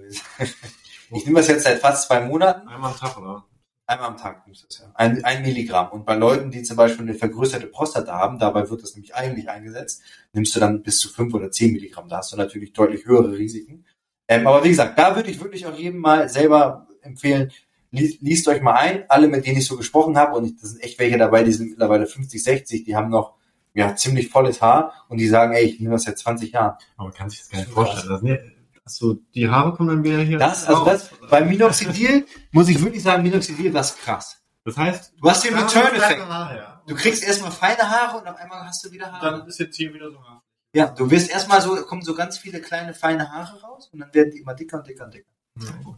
Ich 1.11 1.23
nehme 1.23 1.37
das 1.37 1.47
jetzt 1.47 1.65
seit 1.65 1.79
fast 1.79 2.07
zwei 2.07 2.21
Monaten. 2.21 2.67
einmal 2.67 2.91
am 2.91 2.97
Tag, 2.97 3.15
oder? 3.19 3.45
Einmal 3.87 4.09
am 4.09 4.17
Tag 4.17 4.47
nimmst 4.47 4.63
du 4.63 4.67
das 4.67 4.79
ja. 4.79 4.91
Ein, 4.95 5.23
ein 5.23 5.43
Milligramm. 5.43 5.91
Und 5.91 6.05
bei 6.05 6.15
Leuten, 6.15 6.49
die 6.49 6.63
zum 6.63 6.75
Beispiel 6.75 7.05
eine 7.07 7.13
vergrößerte 7.13 7.67
Prostata 7.67 8.13
haben, 8.13 8.39
dabei 8.39 8.69
wird 8.69 8.81
das 8.81 8.95
nämlich 8.95 9.13
eigentlich 9.13 9.49
eingesetzt, 9.49 10.01
nimmst 10.33 10.55
du 10.55 10.59
dann 10.59 10.81
bis 10.81 10.99
zu 10.99 11.09
fünf 11.09 11.33
oder 11.35 11.51
zehn 11.51 11.73
Milligramm. 11.73 12.09
Da 12.09 12.17
hast 12.17 12.33
du 12.33 12.37
natürlich 12.37 12.73
deutlich 12.73 13.05
höhere 13.05 13.37
Risiken. 13.37 13.85
Ähm, 14.27 14.47
aber 14.47 14.63
wie 14.63 14.69
gesagt, 14.69 14.97
da 14.97 15.15
würde 15.15 15.29
ich 15.29 15.39
wirklich 15.39 15.67
auch 15.67 15.77
jedem 15.77 15.99
mal 15.99 16.29
selber 16.29 16.87
empfehlen, 17.01 17.51
liest, 17.91 18.47
euch 18.47 18.61
mal 18.61 18.73
ein. 18.73 19.05
Alle, 19.07 19.27
mit 19.27 19.45
denen 19.45 19.59
ich 19.59 19.67
so 19.67 19.77
gesprochen 19.77 20.17
habe, 20.17 20.35
und 20.35 20.61
da 20.61 20.67
sind 20.67 20.83
echt 20.83 20.99
welche 20.99 21.17
dabei, 21.17 21.43
die 21.43 21.53
sind 21.53 21.69
mittlerweile 21.69 22.07
50, 22.07 22.43
60, 22.43 22.83
die 22.83 22.95
haben 22.95 23.09
noch 23.09 23.35
ja, 23.75 23.95
ziemlich 23.95 24.29
volles 24.29 24.61
Haar 24.61 25.05
und 25.09 25.19
die 25.19 25.27
sagen, 25.27 25.53
ey, 25.53 25.65
ich 25.65 25.79
nehme 25.79 25.93
das 25.93 26.03
seit 26.03 26.17
20 26.17 26.53
Jahren. 26.53 26.77
Aber 26.97 27.09
man 27.09 27.13
kann 27.13 27.29
sich 27.29 27.39
das 27.39 27.49
gar 27.49 27.59
nicht 27.59 27.71
vorstellen. 27.71 28.09
Das, 28.09 28.54
achso, 28.85 29.15
die 29.33 29.49
Haare 29.49 29.73
kommen 29.73 29.89
dann 29.89 30.03
wieder 30.03 30.19
hier. 30.19 30.37
Das, 30.37 30.65
also 30.67 30.85
das, 30.85 31.09
beim 31.29 31.47
Minoxidil 31.49 32.25
muss 32.51 32.69
ich 32.69 32.81
wirklich 32.81 33.03
sagen, 33.03 33.23
Minoxidil 33.23 33.73
war 33.73 33.83
krass. 33.83 34.37
Das 34.63 34.77
heißt, 34.77 35.13
Du 35.21 35.29
hast 35.29 35.43
den 35.43 35.53
Return-Effekt. 35.55 36.21
Haare, 36.25 36.57
ja. 36.57 36.81
Du 36.87 36.95
kriegst 36.95 37.23
erstmal 37.23 37.51
feine 37.51 37.89
Haare 37.89 38.17
und 38.19 38.27
auf 38.27 38.35
einmal 38.37 38.65
hast 38.65 38.83
du 38.85 38.91
wieder 38.91 39.11
Haare. 39.11 39.39
Dann 39.39 39.47
ist 39.47 39.59
jetzt 39.59 39.75
hier 39.75 39.93
wieder 39.93 40.09
so 40.11 40.19
Haar. 40.23 40.43
Ja, 40.73 40.87
du 40.87 41.09
wirst 41.09 41.29
erstmal 41.29 41.61
so, 41.61 41.75
kommen 41.85 42.01
so 42.01 42.15
ganz 42.15 42.37
viele 42.37 42.59
kleine 42.61 42.93
feine 42.93 43.31
Haare 43.31 43.61
raus 43.61 43.89
und 43.93 43.99
dann 43.99 44.13
werden 44.13 44.31
die 44.31 44.39
immer 44.39 44.53
dicker 44.53 44.77
und 44.77 44.87
dicker 44.87 45.05
und 45.05 45.13
dicker. 45.13 45.29
Ja, 45.59 45.71
gut. 45.83 45.97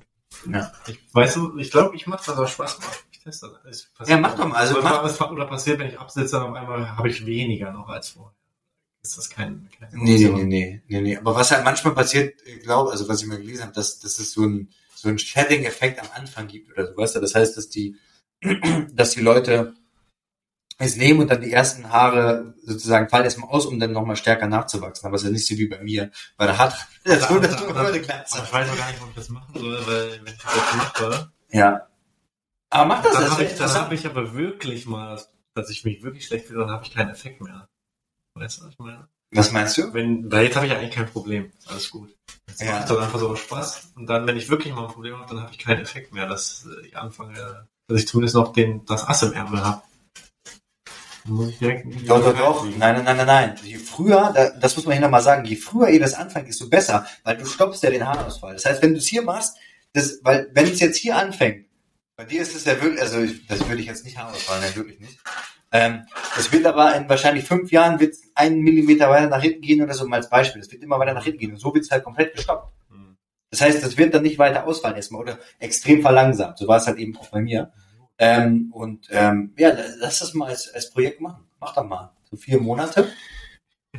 Ja. 0.51 0.71
Ich, 0.87 0.99
weißt 1.13 1.35
du, 1.37 1.57
ich 1.57 1.71
glaube, 1.71 1.95
ich 1.95 2.05
mache 2.07 2.23
das 2.25 2.37
auch 2.37 2.47
Spaß 2.47 2.79
macht. 2.79 3.05
Ich 3.11 3.19
teste 3.23 3.49
das. 3.65 3.89
Ja, 4.07 4.17
mach 4.17 4.35
doch 4.35 4.45
mal. 4.45 4.57
Also 4.57 4.75
oder, 4.75 4.83
mach- 4.83 5.03
was- 5.03 5.19
oder 5.21 5.45
passiert, 5.47 5.79
wenn 5.79 5.87
ich 5.89 5.99
absitze, 5.99 6.33
dann 6.37 6.49
auf 6.49 6.55
einmal 6.55 6.95
habe 6.95 7.09
ich 7.09 7.25
weniger 7.25 7.71
noch 7.71 7.89
als 7.89 8.09
vorher. 8.09 8.33
Ist 9.01 9.17
das 9.17 9.29
kein, 9.29 9.69
kein 9.77 9.89
Nee, 9.93 10.17
nee, 10.17 10.29
nee, 10.29 10.43
nee, 10.43 10.81
nee, 10.87 11.01
nee. 11.01 11.17
Aber 11.17 11.35
was 11.35 11.51
halt 11.51 11.63
manchmal 11.63 11.93
passiert, 11.93 12.35
ich 12.45 12.61
glaube, 12.61 12.91
also 12.91 13.07
was 13.07 13.21
ich 13.21 13.27
mal 13.27 13.37
gelesen 13.37 13.63
habe, 13.63 13.73
dass, 13.73 13.99
dass 13.99 14.19
es 14.19 14.31
so 14.31 14.45
ein, 14.45 14.69
so 14.95 15.09
ein 15.09 15.19
Shedding-Effekt 15.19 15.99
am 15.99 16.09
Anfang 16.13 16.47
gibt 16.47 16.71
oder 16.71 16.87
so, 16.87 16.97
weißt 16.97 17.15
du? 17.15 17.19
Das 17.19 17.35
heißt, 17.35 17.55
dass 17.55 17.69
die, 17.69 17.95
dass 18.93 19.11
die 19.11 19.21
Leute 19.21 19.73
es 20.79 20.95
nehmen 20.95 21.21
und 21.21 21.31
dann 21.31 21.41
die 21.41 21.51
ersten 21.51 21.89
Haare 21.89 22.53
sozusagen 22.63 23.09
fallen 23.09 23.23
erstmal 23.23 23.49
aus, 23.49 23.65
um 23.65 23.79
dann 23.79 23.93
nochmal 23.93 24.15
stärker 24.15 24.47
nachzuwachsen. 24.47 25.07
Aber 25.07 25.15
es 25.15 25.23
ist 25.23 25.27
ja 25.27 25.33
nicht 25.33 25.47
so 25.47 25.57
wie 25.57 25.67
bei 25.67 25.81
mir, 25.81 26.11
weil 26.37 26.47
der 26.47 26.57
hat, 26.57 26.75
das 27.03 27.29
wurde, 27.29 27.47
das 27.47 27.57
Glatze. 27.57 28.37
Aber 28.37 28.45
ich 28.45 28.53
weiß 28.53 28.69
auch 28.69 28.77
gar 28.77 28.91
nicht, 28.91 29.01
ob 29.01 29.09
ich 29.09 29.15
das 29.15 29.29
machen 29.29 29.53
soll, 29.55 29.87
weil 29.87 30.21
wenn 30.23 30.33
ich 30.33 30.39
das 30.39 30.75
mache, 30.75 31.31
Ja. 31.49 31.87
Aber 32.69 32.85
mach 32.85 33.01
das, 33.01 33.13
dann 33.13 33.23
das 33.23 33.31
habe 33.31 33.43
ich, 33.43 33.55
dann 33.55 33.73
habe 33.73 33.95
ich 33.95 34.05
aber 34.05 34.33
wirklich 34.33 34.85
mal, 34.85 35.19
dass 35.55 35.69
ich 35.69 35.83
mich 35.83 36.03
wirklich 36.03 36.27
schlecht 36.27 36.47
fühle, 36.47 36.59
dann 36.59 36.71
habe 36.71 36.85
ich 36.85 36.93
keinen 36.93 37.09
Effekt 37.09 37.41
mehr. 37.41 37.69
Weißt 38.39 38.59
du, 38.59 38.63
was 38.65 38.71
ich 38.73 38.79
meine? 38.79 39.07
Was 39.31 39.51
meinst 39.51 39.77
du? 39.77 39.93
Wenn, 39.93 40.31
weil 40.31 40.45
jetzt 40.45 40.55
habe 40.55 40.67
ich 40.67 40.71
eigentlich 40.73 40.93
kein 40.95 41.09
Problem. 41.09 41.51
Alles 41.67 41.89
gut. 41.91 42.15
Jetzt 42.47 42.61
Ja. 42.61 42.79
macht 42.79 42.89
das 42.89 42.97
einfach 42.97 43.19
so 43.19 43.35
Spaß. 43.35 43.91
Und 43.95 44.07
dann, 44.07 44.25
wenn 44.25 44.37
ich 44.37 44.49
wirklich 44.49 44.73
mal 44.73 44.85
ein 44.87 44.93
Problem 44.93 45.17
habe, 45.17 45.27
dann 45.33 45.43
habe 45.43 45.51
ich 45.51 45.59
keinen 45.59 45.81
Effekt 45.81 46.13
mehr, 46.13 46.27
dass 46.27 46.65
äh, 46.65 46.87
ich 46.87 46.95
anfange, 46.97 47.67
dass 47.87 47.99
ich 47.99 48.07
zumindest 48.07 48.35
noch 48.35 48.53
den, 48.53 48.85
das 48.85 49.05
Ass 49.07 49.23
im 49.23 49.33
Ärmel 49.33 49.63
habe. 49.63 49.81
Muss 51.25 51.49
ich 51.49 51.57
direkt 51.59 51.85
Doch, 52.09 52.23
doch, 52.23 52.37
doch. 52.37 52.63
Nein, 52.65 52.77
nein, 52.95 53.03
nein, 53.03 53.17
nein, 53.17 53.25
nein. 53.25 53.55
Je 53.63 53.77
früher, 53.77 54.31
da- 54.33 54.51
das 54.51 54.77
muss 54.77 54.85
man 54.85 54.93
hier 54.93 55.01
nochmal 55.01 55.21
sagen, 55.21 55.43
je 55.43 55.57
früher 55.57 55.89
ihr 55.89 55.99
das 55.99 56.13
anfängt, 56.13 56.47
desto 56.47 56.69
besser, 56.69 57.05
weil 57.25 57.35
du 57.37 57.45
stoppst 57.45 57.83
ja 57.83 57.89
den 57.89 58.07
Haarausfall. 58.07 58.53
Das 58.53 58.65
heißt, 58.65 58.81
wenn 58.81 58.91
du 58.93 58.99
es 58.99 59.07
hier 59.07 59.23
machst, 59.23 59.57
das, 59.91 60.19
weil, 60.23 60.49
wenn 60.53 60.67
es 60.71 60.79
jetzt 60.79 60.95
hier 60.97 61.17
anfängt, 61.17 61.65
bei 62.15 62.23
dir 62.23 62.41
ist 62.41 62.55
es 62.55 62.63
ja 62.63 62.81
wirklich, 62.81 63.01
also, 63.01 63.19
ich, 63.19 63.45
das 63.45 63.59
würde 63.67 63.81
ich 63.81 63.87
jetzt 63.87 64.05
nicht 64.05 64.17
Haarausfall, 64.17 64.61
nein, 64.61 64.73
wirklich 64.75 64.99
nicht. 65.01 65.19
Ähm, 65.77 66.07
es 66.39 66.51
wird 66.51 66.65
aber 66.65 66.95
in 66.95 67.07
wahrscheinlich 67.07 67.45
fünf 67.45 67.71
Jahren 67.71 67.99
wird 67.99 68.15
einen 68.33 68.61
Millimeter 68.61 69.11
weiter 69.11 69.27
nach 69.27 69.41
hinten 69.41 69.61
gehen 69.61 69.83
oder 69.83 69.93
so, 69.93 70.07
mal 70.07 70.15
als 70.15 70.29
Beispiel. 70.29 70.59
Es 70.59 70.71
wird 70.71 70.81
immer 70.81 70.97
weiter 70.97 71.13
nach 71.13 71.23
hinten 71.23 71.39
gehen 71.39 71.51
und 71.51 71.59
so 71.59 71.71
wird 71.71 71.85
es 71.85 71.91
halt 71.91 72.03
komplett 72.03 72.33
gestoppt. 72.33 72.73
Hm. 72.89 73.15
Das 73.51 73.61
heißt, 73.61 73.83
das 73.83 73.95
wird 73.95 74.11
dann 74.13 74.23
nicht 74.23 74.39
weiter 74.39 74.65
ausfallen 74.65 74.95
erstmal 74.95 75.21
oder 75.21 75.37
extrem 75.59 76.01
verlangsamt. 76.01 76.57
So 76.57 76.67
war 76.67 76.77
es 76.77 76.87
halt 76.87 76.97
eben 76.97 77.15
auch 77.17 77.29
bei 77.29 77.41
mir. 77.41 77.71
Ähm, 78.17 78.71
und 78.73 79.07
ähm, 79.11 79.53
ja, 79.55 79.71
lass 79.99 80.19
das 80.19 80.33
mal 80.33 80.47
als, 80.47 80.73
als 80.73 80.89
Projekt 80.89 81.21
machen. 81.21 81.45
Mach 81.59 81.75
doch 81.75 81.83
mal. 81.83 82.11
So 82.31 82.37
vier 82.37 82.59
Monate. 82.59 83.07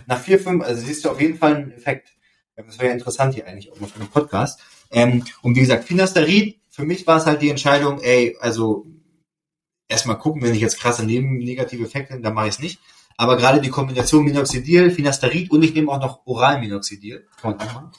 Nach 0.06 0.18
vier, 0.18 0.40
fünf, 0.40 0.64
also 0.64 0.84
siehst 0.84 1.04
du 1.04 1.10
auf 1.10 1.20
jeden 1.20 1.38
Fall 1.38 1.54
einen 1.54 1.70
Effekt. 1.70 2.08
Das 2.56 2.78
wäre 2.78 2.88
ja 2.88 2.94
interessant 2.94 3.34
hier 3.34 3.46
eigentlich 3.46 3.70
auch 3.70 3.78
mal 3.78 3.86
für 3.86 4.00
einen 4.00 4.10
Podcast. 4.10 4.60
Ähm, 4.90 5.24
und 5.42 5.54
wie 5.54 5.60
gesagt, 5.60 5.84
Finasterid, 5.84 6.58
für 6.70 6.84
mich 6.84 7.06
war 7.06 7.18
es 7.18 7.26
halt 7.26 7.40
die 7.40 7.50
Entscheidung, 7.50 8.00
ey, 8.00 8.36
also 8.40 8.86
erstmal 9.88 10.18
gucken, 10.18 10.42
wenn 10.42 10.54
ich 10.54 10.60
jetzt 10.60 10.78
krasse 10.78 11.04
neben 11.04 11.38
negative 11.38 11.84
Effekte 11.84 12.14
habe, 12.14 12.22
dann 12.22 12.34
mache 12.34 12.48
ich 12.48 12.54
es 12.54 12.60
nicht. 12.60 12.80
Aber 13.16 13.36
gerade 13.36 13.60
die 13.60 13.70
Kombination 13.70 14.24
Minoxidil, 14.24 14.90
Finasterid 14.90 15.50
und 15.50 15.62
ich 15.64 15.74
nehme 15.74 15.90
auch 15.90 16.00
noch 16.00 16.20
Oral-Minoxidil. 16.24 17.26
Kann 17.40 17.56
man 17.56 17.60
auch 17.60 17.74
machen. 17.74 17.90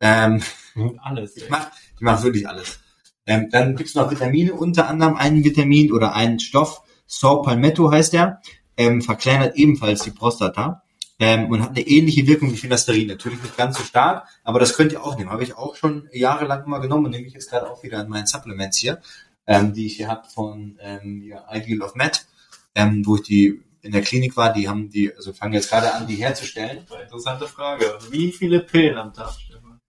Ähm, 0.00 0.42
Und 0.74 0.98
alles. 0.98 1.36
ich 1.36 1.48
mach, 1.48 1.70
ich 1.94 2.00
mach 2.00 2.22
wirklich 2.24 2.48
alles. 2.48 2.80
Ähm, 3.24 3.48
dann 3.50 3.76
gibt's 3.76 3.94
noch 3.94 4.10
Vitamine, 4.10 4.52
unter 4.52 4.88
anderem 4.88 5.14
ein 5.14 5.44
Vitamin 5.44 5.92
oder 5.92 6.14
einen 6.14 6.40
Stoff, 6.40 6.82
Saw 7.06 7.42
Palmetto 7.42 7.92
heißt 7.92 8.14
der, 8.14 8.40
ähm, 8.76 9.02
verkleinert 9.02 9.54
ebenfalls 9.54 10.02
die 10.02 10.10
Prostata 10.10 10.82
ähm, 11.18 11.50
und 11.50 11.62
hat 11.62 11.70
eine 11.70 11.86
ähnliche 11.86 12.26
Wirkung 12.26 12.50
wie 12.52 12.56
Finasterin. 12.56 13.06
Natürlich 13.06 13.40
nicht 13.42 13.56
ganz 13.56 13.76
so 13.78 13.84
stark, 13.84 14.26
aber 14.42 14.58
das 14.58 14.74
könnt 14.74 14.92
ihr 14.92 15.04
auch 15.04 15.16
nehmen. 15.16 15.30
Habe 15.30 15.44
ich 15.44 15.56
auch 15.56 15.76
schon 15.76 16.08
jahrelang 16.12 16.64
immer 16.64 16.80
genommen 16.80 17.04
und 17.04 17.10
nehme 17.12 17.26
ich 17.26 17.34
jetzt 17.34 17.50
gerade 17.50 17.70
auch 17.70 17.82
wieder 17.82 18.00
in 18.00 18.08
meinen 18.08 18.26
Supplements 18.26 18.78
hier, 18.78 19.00
ähm, 19.46 19.72
die 19.72 19.86
ich 19.86 19.96
hier 19.96 20.08
habe 20.08 20.28
von 20.28 20.78
ähm, 20.80 21.22
ja, 21.22 21.44
Ideal 21.52 21.82
of 21.82 21.94
Med, 21.94 22.26
ähm, 22.74 23.04
wo 23.06 23.16
ich 23.16 23.22
die 23.22 23.62
in 23.82 23.92
der 23.92 24.02
Klinik 24.02 24.36
war, 24.36 24.52
die 24.52 24.68
haben 24.68 24.90
die, 24.90 25.14
also 25.14 25.32
fangen 25.32 25.54
jetzt 25.54 25.68
gerade 25.68 25.92
an, 25.92 26.06
die 26.06 26.14
herzustellen. 26.16 26.86
Interessante 27.02 27.48
Frage. 27.48 27.98
Wie 28.10 28.30
viele 28.30 28.60
Pillen 28.60 28.96
am 28.96 29.12
Tag, 29.12 29.32
Stefan? 29.32 29.80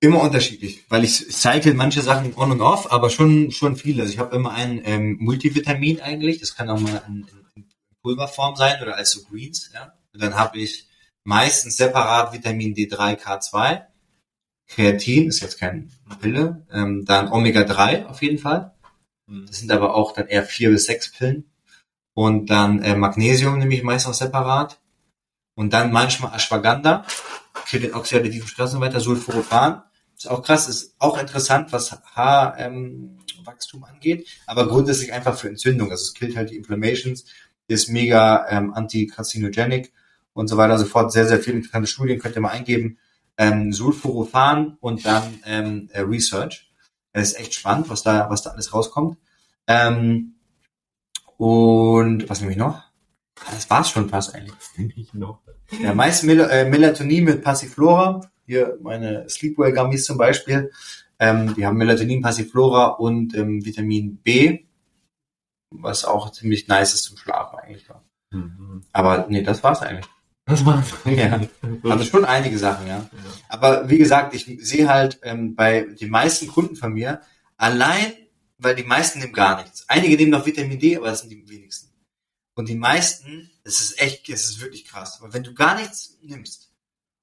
Immer 0.00 0.20
unterschiedlich, 0.20 0.84
weil 0.88 1.04
ich 1.04 1.26
cycle 1.30 1.74
manche 1.74 2.02
Sachen 2.02 2.34
on 2.36 2.52
und 2.52 2.60
off, 2.60 2.92
aber 2.92 3.10
schon 3.10 3.50
schon 3.50 3.76
viele. 3.76 4.02
Also 4.02 4.14
ich 4.14 4.20
habe 4.20 4.34
immer 4.34 4.52
ein 4.52 4.80
ähm, 4.84 5.16
Multivitamin 5.20 6.00
eigentlich, 6.00 6.38
das 6.38 6.54
kann 6.54 6.70
auch 6.70 6.78
mal 6.78 7.02
in, 7.08 7.26
in 7.56 7.68
Pulverform 8.02 8.54
sein 8.54 8.80
oder 8.80 8.96
als 8.96 9.10
so 9.10 9.24
Greens, 9.24 9.70
ja. 9.74 9.92
Und 10.12 10.22
dann 10.22 10.36
habe 10.36 10.58
ich 10.58 10.86
meistens 11.24 11.76
separat 11.76 12.32
Vitamin 12.32 12.74
D3, 12.74 13.20
K2, 13.20 13.82
Kreatin 14.68 15.28
ist 15.28 15.40
jetzt 15.40 15.58
keine 15.58 15.88
Pille, 16.20 16.66
ähm, 16.72 17.04
dann 17.04 17.32
Omega 17.32 17.64
3 17.64 18.06
auf 18.06 18.22
jeden 18.22 18.38
Fall. 18.38 18.74
Das 19.26 19.58
sind 19.58 19.70
aber 19.70 19.94
auch 19.94 20.12
dann 20.12 20.28
eher 20.28 20.42
vier 20.42 20.70
bis 20.70 20.86
sechs 20.86 21.10
Pillen. 21.10 21.50
Und 22.14 22.50
dann 22.50 22.82
äh, 22.82 22.96
Magnesium 22.96 23.58
nehme 23.58 23.74
ich 23.74 23.82
meist 23.82 24.06
noch 24.06 24.14
separat. 24.14 24.80
Und 25.54 25.72
dann 25.72 25.92
manchmal 25.92 26.34
Ashwagandha, 26.34 27.04
für 27.64 27.80
den 27.80 27.94
oxidativen 27.94 28.48
Stress 28.48 28.72
und 28.72 28.80
so 28.80 28.80
weiter, 28.80 29.00
Sulforophan. 29.00 29.82
Ist 30.16 30.30
auch 30.30 30.42
krass, 30.42 30.68
ist 30.68 30.94
auch 30.98 31.18
interessant, 31.20 31.72
was 31.72 31.92
Haarwachstum 31.92 32.74
ähm, 32.74 33.18
Wachstum 33.44 33.84
angeht, 33.84 34.26
aber 34.46 34.66
grundsätzlich 34.66 35.12
einfach 35.12 35.36
für 35.36 35.48
Entzündung. 35.48 35.90
Also 35.90 36.02
es 36.02 36.14
killt 36.14 36.36
halt 36.36 36.50
die 36.50 36.56
Inflammations, 36.56 37.24
ist 37.68 37.88
mega 37.88 38.46
ähm, 38.48 38.72
anti-carcinogenic 38.72 39.92
und 40.32 40.48
so 40.48 40.56
weiter 40.56 40.74
und 40.74 40.80
so 40.80 40.86
fort. 40.86 41.12
Sehr, 41.12 41.26
sehr 41.26 41.40
viele 41.40 41.58
interessante 41.58 41.88
Studien 41.88 42.18
könnt 42.18 42.34
ihr 42.34 42.40
mal 42.40 42.50
eingeben. 42.50 42.98
Ähm, 43.38 43.72
Sulforophan 43.72 44.76
und 44.80 45.06
dann 45.06 45.40
ähm, 45.46 45.88
äh, 45.92 46.00
Research. 46.00 46.70
Das 47.12 47.28
ist 47.30 47.38
echt 47.38 47.54
spannend, 47.54 47.88
was 47.88 48.02
da, 48.02 48.28
was 48.30 48.42
da 48.42 48.50
alles 48.50 48.74
rauskommt. 48.74 49.16
Ähm, 49.66 50.34
und 51.36 52.28
was 52.28 52.40
nehme 52.40 52.52
ich 52.52 52.58
noch? 52.58 52.74
Ah, 53.40 53.52
Das 53.52 53.70
war's 53.70 53.90
schon 53.90 54.08
fast 54.08 54.34
eigentlich. 54.34 54.54
Ich 54.96 55.14
noch. 55.14 55.40
Ja, 55.80 55.94
meist 55.94 56.24
Mel 56.24 56.40
äh, 56.40 56.68
Melatonin 56.68 57.24
mit 57.24 57.42
Passiflora. 57.42 58.20
Hier 58.46 58.78
meine 58.82 59.28
Sleepwell 59.28 59.72
Gummies 59.72 60.04
zum 60.04 60.18
Beispiel. 60.18 60.72
Ähm, 61.20 61.54
die 61.54 61.66
haben 61.66 61.76
Melatonin, 61.76 62.22
Passiflora 62.22 62.86
und 62.86 63.34
ähm, 63.34 63.64
Vitamin 63.64 64.16
B, 64.18 64.64
was 65.70 66.04
auch 66.04 66.30
ziemlich 66.32 66.68
nice 66.68 66.94
ist 66.94 67.04
zum 67.04 67.16
Schlafen 67.16 67.58
eigentlich. 67.58 67.88
war. 67.88 68.04
Mhm. 68.30 68.84
Aber 68.92 69.26
nee, 69.28 69.42
das 69.42 69.62
war's 69.62 69.82
eigentlich. 69.82 70.06
Das 70.48 70.64
war's. 70.64 70.92
Ja. 71.04 71.40
Also 71.84 72.04
schon 72.04 72.24
einige 72.24 72.58
Sachen, 72.58 72.86
ja. 72.86 73.08
Aber 73.48 73.88
wie 73.88 73.98
gesagt, 73.98 74.34
ich 74.34 74.46
sehe 74.60 74.88
halt 74.88 75.20
ähm, 75.22 75.54
bei 75.54 75.82
den 75.82 76.10
meisten 76.10 76.48
Kunden 76.48 76.74
von 76.76 76.92
mir 76.92 77.20
allein, 77.56 78.12
weil 78.58 78.74
die 78.74 78.82
meisten 78.84 79.18
nehmen 79.20 79.32
gar 79.32 79.62
nichts. 79.62 79.84
Einige 79.88 80.16
nehmen 80.16 80.30
noch 80.30 80.46
Vitamin 80.46 80.78
D, 80.78 80.96
aber 80.96 81.06
das 81.08 81.20
sind 81.20 81.30
die 81.30 81.48
wenigsten. 81.48 81.88
Und 82.54 82.68
die 82.68 82.74
meisten, 82.74 83.50
es 83.62 83.80
ist 83.80 84.00
echt, 84.00 84.28
es 84.30 84.48
ist 84.50 84.60
wirklich 84.60 84.84
krass. 84.84 85.20
Aber 85.20 85.32
wenn 85.32 85.44
du 85.44 85.54
gar 85.54 85.76
nichts 85.76 86.18
nimmst 86.22 86.72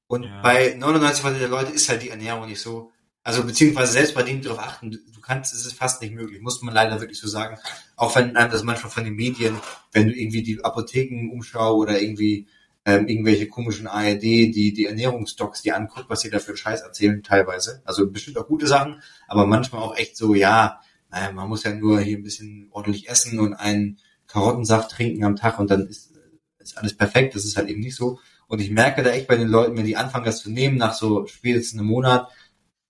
und 0.07 0.23
Ja. 0.23 0.41
bei 0.41 0.75
99% 0.75 1.39
der 1.39 1.49
Leute 1.49 1.71
ist 1.73 1.89
halt 1.89 2.03
die 2.03 2.09
Ernährung 2.11 2.47
nicht 2.47 2.61
so, 2.61 2.91
also 3.23 3.43
beziehungsweise 3.43 3.91
selbst 3.93 4.13
bei 4.13 4.21
denen, 4.23 4.41
die 4.41 4.47
darauf 4.47 4.63
achten, 4.63 4.91
du 4.91 4.97
du 5.11 5.19
kannst, 5.19 5.53
es 5.55 5.65
ist 5.65 5.73
fast 5.73 6.01
nicht 6.03 6.13
möglich, 6.13 6.39
muss 6.41 6.61
man 6.61 6.73
leider 6.75 6.99
wirklich 7.01 7.19
so 7.19 7.27
sagen. 7.27 7.57
Auch 7.95 8.15
wenn 8.15 8.37
einem 8.37 8.51
das 8.51 8.61
manchmal 8.63 8.91
von 8.91 9.03
den 9.03 9.15
Medien, 9.15 9.59
wenn 9.91 10.07
du 10.07 10.13
irgendwie 10.13 10.43
die 10.43 10.63
Apotheken 10.63 11.31
umschau 11.33 11.75
oder 11.77 11.99
irgendwie 11.99 12.47
ähm, 12.85 13.07
irgendwelche 13.07 13.47
komischen 13.47 13.87
ARD, 13.87 14.21
die 14.21 14.73
die 14.73 14.85
Ernährungsdocs, 14.85 15.63
die 15.63 15.71
anguckt, 15.71 16.09
was 16.09 16.21
sie 16.21 16.29
da 16.29 16.39
für 16.39 16.55
Scheiß 16.55 16.81
erzählen 16.81 17.23
teilweise. 17.23 17.81
Also 17.83 18.09
bestimmt 18.09 18.37
auch 18.37 18.47
gute 18.47 18.67
Sachen, 18.67 19.01
aber 19.27 19.47
manchmal 19.47 19.81
auch 19.81 19.97
echt 19.97 20.15
so, 20.15 20.35
ja, 20.35 20.79
naja, 21.09 21.31
man 21.31 21.49
muss 21.49 21.63
ja 21.63 21.73
nur 21.73 21.99
hier 21.99 22.17
ein 22.17 22.23
bisschen 22.23 22.67
ordentlich 22.71 23.09
essen 23.09 23.39
und 23.39 23.55
einen 23.55 23.97
Karottensaft 24.27 24.91
trinken 24.91 25.23
am 25.23 25.35
Tag 25.35 25.59
und 25.59 25.71
dann 25.71 25.87
ist, 25.87 26.11
ist 26.59 26.77
alles 26.77 26.95
perfekt. 26.95 27.35
Das 27.35 27.45
ist 27.45 27.57
halt 27.57 27.69
eben 27.69 27.81
nicht 27.81 27.95
so. 27.95 28.19
Und 28.47 28.61
ich 28.61 28.69
merke 28.69 29.01
da 29.01 29.09
echt 29.09 29.27
bei 29.27 29.35
den 29.35 29.47
Leuten, 29.47 29.77
wenn 29.77 29.85
die 29.85 29.97
anfangen, 29.97 30.25
das 30.25 30.41
zu 30.41 30.51
nehmen, 30.51 30.77
nach 30.77 30.93
so 30.93 31.25
spätestens 31.25 31.79
einem 31.79 31.87
Monat, 31.87 32.29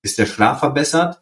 ist 0.01 0.17
der 0.17 0.25
Schlaf 0.25 0.59
verbessert. 0.59 1.21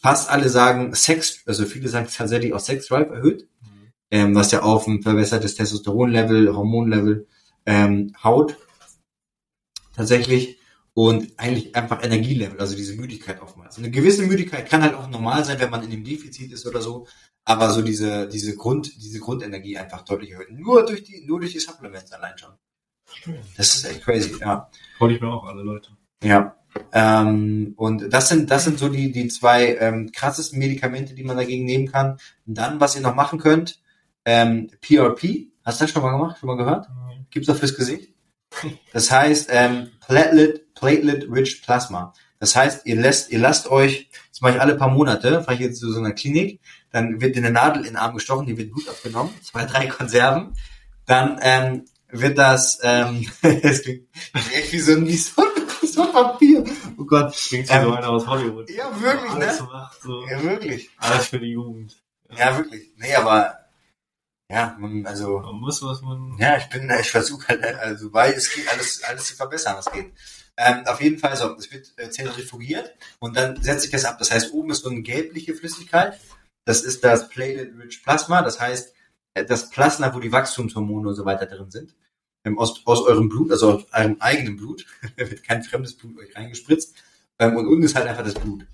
Fast 0.00 0.30
alle 0.30 0.48
sagen 0.48 0.94
Sex, 0.94 1.40
also 1.46 1.64
viele 1.64 1.88
sagen 1.88 2.08
tatsächlich 2.14 2.52
auch 2.52 2.60
Sex 2.60 2.86
Drive 2.86 3.10
erhöht, 3.10 3.48
mhm. 3.62 3.92
ähm, 4.10 4.34
was 4.34 4.52
ja 4.52 4.62
auf 4.62 4.86
ein 4.86 5.02
verbessertes 5.02 5.56
Testosteronlevel, 5.56 6.54
Hormonlevel 6.54 7.26
ähm, 7.66 8.14
haut. 8.22 8.56
Tatsächlich. 9.94 10.58
Und 10.96 11.32
eigentlich 11.38 11.74
einfach 11.74 12.04
Energielevel, 12.04 12.60
also 12.60 12.76
diese 12.76 12.94
Müdigkeit 12.94 13.42
oftmals. 13.42 13.78
Eine 13.78 13.90
gewisse 13.90 14.22
Müdigkeit 14.22 14.68
kann 14.70 14.82
halt 14.82 14.94
auch 14.94 15.08
normal 15.08 15.44
sein, 15.44 15.58
wenn 15.58 15.70
man 15.70 15.82
in 15.82 15.90
dem 15.90 16.04
Defizit 16.04 16.52
ist 16.52 16.66
oder 16.66 16.80
so. 16.80 17.08
Aber 17.44 17.70
so 17.70 17.82
diese, 17.82 18.28
diese 18.28 18.56
Grund, 18.56 18.92
diese 19.02 19.18
Grundenergie 19.18 19.76
einfach 19.76 20.02
deutlich 20.02 20.30
erhöht. 20.30 20.52
Nur 20.52 20.86
durch 20.86 21.02
die, 21.02 21.24
nur 21.26 21.40
durch 21.40 21.52
die 21.52 21.58
Supplements 21.58 22.12
allein 22.12 22.38
schon. 22.38 22.54
Das 23.56 23.74
ist 23.74 23.84
echt 23.84 24.02
crazy, 24.02 24.38
ja. 24.40 24.70
Hol 25.00 25.12
ich 25.12 25.20
mir 25.20 25.28
auch 25.28 25.44
alle 25.44 25.62
Leute. 25.62 25.90
Ja. 26.22 26.56
Ähm, 26.92 27.74
und 27.76 28.12
das 28.12 28.28
sind, 28.28 28.50
das 28.50 28.64
sind 28.64 28.78
so 28.78 28.88
die, 28.88 29.12
die 29.12 29.28
zwei 29.28 29.76
ähm, 29.76 30.10
krassesten 30.12 30.58
Medikamente, 30.58 31.14
die 31.14 31.24
man 31.24 31.36
dagegen 31.36 31.64
nehmen 31.64 31.90
kann. 31.90 32.18
Und 32.46 32.58
dann, 32.58 32.80
was 32.80 32.96
ihr 32.96 33.02
noch 33.02 33.14
machen 33.14 33.38
könnt, 33.38 33.80
ähm, 34.24 34.70
PRP, 34.80 35.48
hast 35.64 35.80
du 35.80 35.84
das 35.84 35.90
schon 35.90 36.02
mal 36.02 36.12
gemacht, 36.12 36.38
schon 36.38 36.46
mal 36.46 36.56
gehört? 36.56 36.86
Gibt's 37.34 37.48
auch 37.48 37.56
fürs 37.56 37.74
Gesicht? 37.74 38.10
Das 38.92 39.10
heißt 39.10 39.48
ähm, 39.50 39.90
Platelet, 40.06 40.72
Platelet 40.74 41.26
Rich 41.28 41.62
Plasma. 41.62 42.14
Das 42.38 42.54
heißt, 42.54 42.86
ihr 42.86 42.94
lässt, 42.94 43.30
ihr 43.30 43.40
lasst 43.40 43.68
euch, 43.68 44.08
das 44.30 44.40
mache 44.40 44.54
ich 44.54 44.60
alle 44.60 44.76
paar 44.76 44.90
Monate, 44.90 45.42
fahre 45.42 45.54
ich 45.54 45.60
jetzt 45.60 45.80
zu 45.80 45.92
so 45.92 45.98
einer 45.98 46.12
Klinik, 46.12 46.60
dann 46.92 47.20
wird 47.20 47.36
eine 47.36 47.50
Nadel 47.50 47.82
in 47.82 47.94
den 47.94 47.96
Arm 47.96 48.14
gestochen, 48.14 48.46
die 48.46 48.56
wird 48.56 48.70
Blut 48.70 48.88
abgenommen, 48.88 49.34
zwei, 49.42 49.64
drei 49.64 49.86
Konserven, 49.86 50.54
dann 51.06 51.40
ähm, 51.42 51.86
wird 52.08 52.38
das, 52.38 52.78
ähm, 52.84 53.26
es 53.42 53.82
klingt 53.82 54.06
echt 54.54 54.72
wie 54.72 54.78
so 54.78 54.92
ein, 54.92 55.08
wie 55.08 55.16
so, 55.16 55.42
wie 55.80 55.86
so 55.88 56.02
ein 56.02 56.12
Papier. 56.12 56.64
Oh 56.96 57.04
Gott. 57.04 57.34
Klingt 57.34 57.68
wie 57.68 57.72
ähm, 57.72 57.84
so 57.84 57.92
einer 57.94 58.10
aus 58.10 58.26
Hollywood. 58.28 58.70
Ja, 58.70 58.84
wirklich, 59.00 59.30
alles 59.32 59.60
ne? 59.60 59.66
Macht, 59.66 60.02
so. 60.02 60.24
Ja, 60.28 60.40
wirklich. 60.40 60.88
Alles 60.98 61.26
für 61.26 61.40
die 61.40 61.50
Jugend. 61.50 62.00
Ja, 62.30 62.50
ja 62.50 62.58
wirklich. 62.58 62.92
Nee, 62.96 63.14
aber, 63.16 63.63
ja, 64.54 64.76
man, 64.78 65.06
also. 65.06 65.40
Man 65.40 65.56
muss, 65.56 65.82
was 65.82 66.02
man. 66.02 66.36
Ja, 66.38 66.56
ich 66.56 66.68
bin, 66.68 66.90
ich 67.00 67.10
versuche 67.10 67.48
halt, 67.48 67.64
also, 67.64 68.12
weil 68.12 68.32
es 68.32 68.52
geht 68.52 68.68
alles, 68.72 69.02
alles 69.02 69.26
zu 69.26 69.36
verbessern, 69.36 69.76
was 69.76 69.92
geht. 69.92 70.12
Ähm, 70.56 70.86
auf 70.86 71.00
jeden 71.00 71.18
Fall 71.18 71.36
so, 71.36 71.54
es 71.56 71.72
wird 71.72 71.92
äh, 71.96 72.10
zentrifugiert 72.10 72.94
und 73.18 73.36
dann 73.36 73.60
setzt 73.60 73.82
sich 73.82 73.90
das 73.90 74.04
ab. 74.04 74.18
Das 74.18 74.30
heißt, 74.30 74.52
oben 74.52 74.70
ist 74.70 74.84
so 74.84 74.90
eine 74.90 75.02
gelbliche 75.02 75.54
Flüssigkeit. 75.54 76.18
Das 76.64 76.82
ist 76.82 77.02
das 77.02 77.28
Platelet-Rich 77.28 78.04
Plasma. 78.04 78.42
Das 78.42 78.60
heißt, 78.60 78.94
äh, 79.34 79.44
das 79.44 79.70
Plasma, 79.70 80.14
wo 80.14 80.20
die 80.20 80.30
Wachstumshormone 80.30 81.08
und 81.08 81.14
so 81.14 81.24
weiter 81.24 81.46
drin 81.46 81.70
sind 81.70 81.94
ähm, 82.44 82.58
aus, 82.58 82.82
aus 82.86 83.02
eurem 83.02 83.28
Blut, 83.28 83.50
also 83.50 83.72
aus 83.72 83.86
eurem 83.92 84.16
eigenen 84.20 84.56
Blut, 84.56 84.86
wird 85.16 85.42
kein 85.42 85.62
fremdes 85.62 85.96
Blut 85.96 86.18
euch 86.18 86.36
reingespritzt, 86.36 86.94
ähm, 87.38 87.56
und 87.56 87.66
unten 87.66 87.82
ist 87.82 87.96
halt 87.96 88.06
einfach 88.06 88.24
das 88.24 88.34
Blut. 88.34 88.66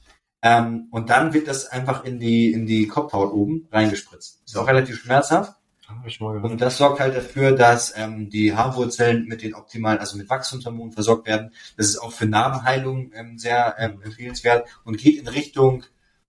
Ähm, 0.43 0.89
und 0.91 1.11
dann 1.11 1.33
wird 1.33 1.49
das 1.49 1.67
einfach 1.67 2.05
in 2.05 2.19
die, 2.19 2.53
in 2.53 2.67
die 2.67 2.87
Kopfhaut 2.87 3.33
oben 3.33 3.69
reingespritzt. 3.71 4.43
Ist 4.45 4.57
auch 4.57 4.67
relativ 4.67 5.01
schmerzhaft. 5.01 5.55
Und 6.43 6.61
das 6.61 6.79
sorgt 6.79 7.01
halt 7.01 7.17
dafür, 7.17 7.53
dass 7.53 7.95
ähm, 7.97 8.31
die 8.31 8.55
Haarwurzeln 8.55 9.27
mit 9.27 9.43
den 9.43 9.55
optimalen, 9.55 9.99
also 9.99 10.17
mit 10.17 10.29
Wachstumshormonen 10.29 10.93
versorgt 10.93 11.27
werden. 11.27 11.53
Das 11.77 11.87
ist 11.87 11.99
auch 11.99 12.13
für 12.13 12.27
Narbenheilung 12.27 13.13
ähm, 13.15 13.39
sehr 13.39 13.77
ähm, 13.79 14.01
empfehlenswert 14.03 14.69
und 14.85 14.99
geht 14.99 15.19
in 15.19 15.29
Richtung 15.29 15.85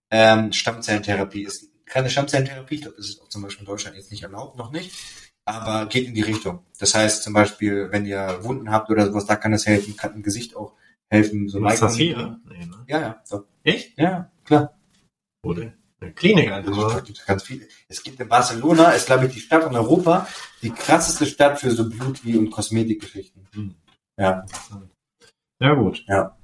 ähm, 0.09 0.51
Stammzellentherapie. 0.51 1.43
Ist 1.43 1.69
keine 1.85 2.09
Stammzellentherapie, 2.09 2.75
ich 2.75 2.81
glaube, 2.81 2.97
das 2.97 3.09
ist 3.09 3.21
auch 3.21 3.29
zum 3.29 3.41
Beispiel 3.41 3.61
in 3.61 3.71
Deutschland 3.71 3.97
jetzt 3.97 4.11
nicht 4.11 4.23
erlaubt, 4.23 4.57
noch 4.57 4.71
nicht 4.71 4.93
aber 5.45 5.87
geht 5.87 6.07
in 6.07 6.13
die 6.13 6.21
Richtung. 6.21 6.59
Das 6.79 6.95
heißt 6.95 7.23
zum 7.23 7.33
Beispiel, 7.33 7.91
wenn 7.91 8.05
ihr 8.05 8.39
Wunden 8.43 8.71
habt 8.71 8.89
oder 8.89 9.07
sowas, 9.07 9.25
da 9.25 9.35
kann 9.35 9.53
es 9.53 9.65
helfen, 9.65 9.97
kann 9.97 10.13
im 10.13 10.23
Gesicht 10.23 10.55
auch 10.55 10.73
helfen. 11.09 11.49
So 11.49 11.65
ist 11.65 11.81
das 11.81 11.95
hier? 11.95 12.39
Nee, 12.47 12.65
ne? 12.65 12.85
Ja, 12.87 13.01
ja. 13.01 13.21
So. 13.23 13.45
Echt? 13.63 13.97
Ja, 13.97 14.31
klar. 14.45 14.77
Eine 15.43 15.73
Klinik 16.15 16.51
einfach. 16.51 16.75
Also, 16.75 16.97
es 16.97 17.03
gibt 17.03 17.27
ganz 17.27 17.43
viele. 17.43 17.67
Es 17.87 18.01
gibt 18.01 18.19
in 18.19 18.27
Barcelona, 18.27 18.91
ist 18.91 19.05
glaube 19.05 19.27
ich 19.27 19.33
die 19.33 19.39
Stadt 19.39 19.65
in 19.67 19.75
Europa, 19.75 20.27
die 20.61 20.71
krasseste 20.71 21.25
Stadt 21.27 21.59
für 21.59 21.71
so 21.71 21.89
wie 22.23 22.37
und 22.37 22.49
Kosmetikgeschichten. 22.49 23.47
Hm. 23.53 23.75
Ja. 24.17 24.45
Ja, 25.59 25.73
gut. 25.75 26.03
Ja. 26.07 26.35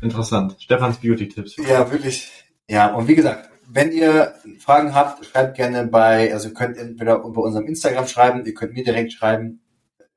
Interessant. 0.00 0.56
Stefans 0.58 0.98
Beauty-Tipps. 0.98 1.56
Ja, 1.58 1.90
wirklich. 1.90 2.30
Ja, 2.68 2.92
und 2.92 3.06
wie 3.06 3.14
gesagt, 3.14 3.50
wenn 3.68 3.92
ihr 3.92 4.34
Fragen 4.58 4.94
habt, 4.94 5.24
schreibt 5.24 5.56
gerne 5.56 5.86
bei, 5.86 6.32
also 6.32 6.48
ihr 6.48 6.54
könnt 6.54 6.76
entweder 6.76 7.20
bei 7.20 7.40
unserem 7.40 7.66
Instagram 7.66 8.08
schreiben, 8.08 8.44
ihr 8.44 8.54
könnt 8.54 8.72
mir 8.72 8.84
direkt 8.84 9.12
schreiben. 9.12 9.60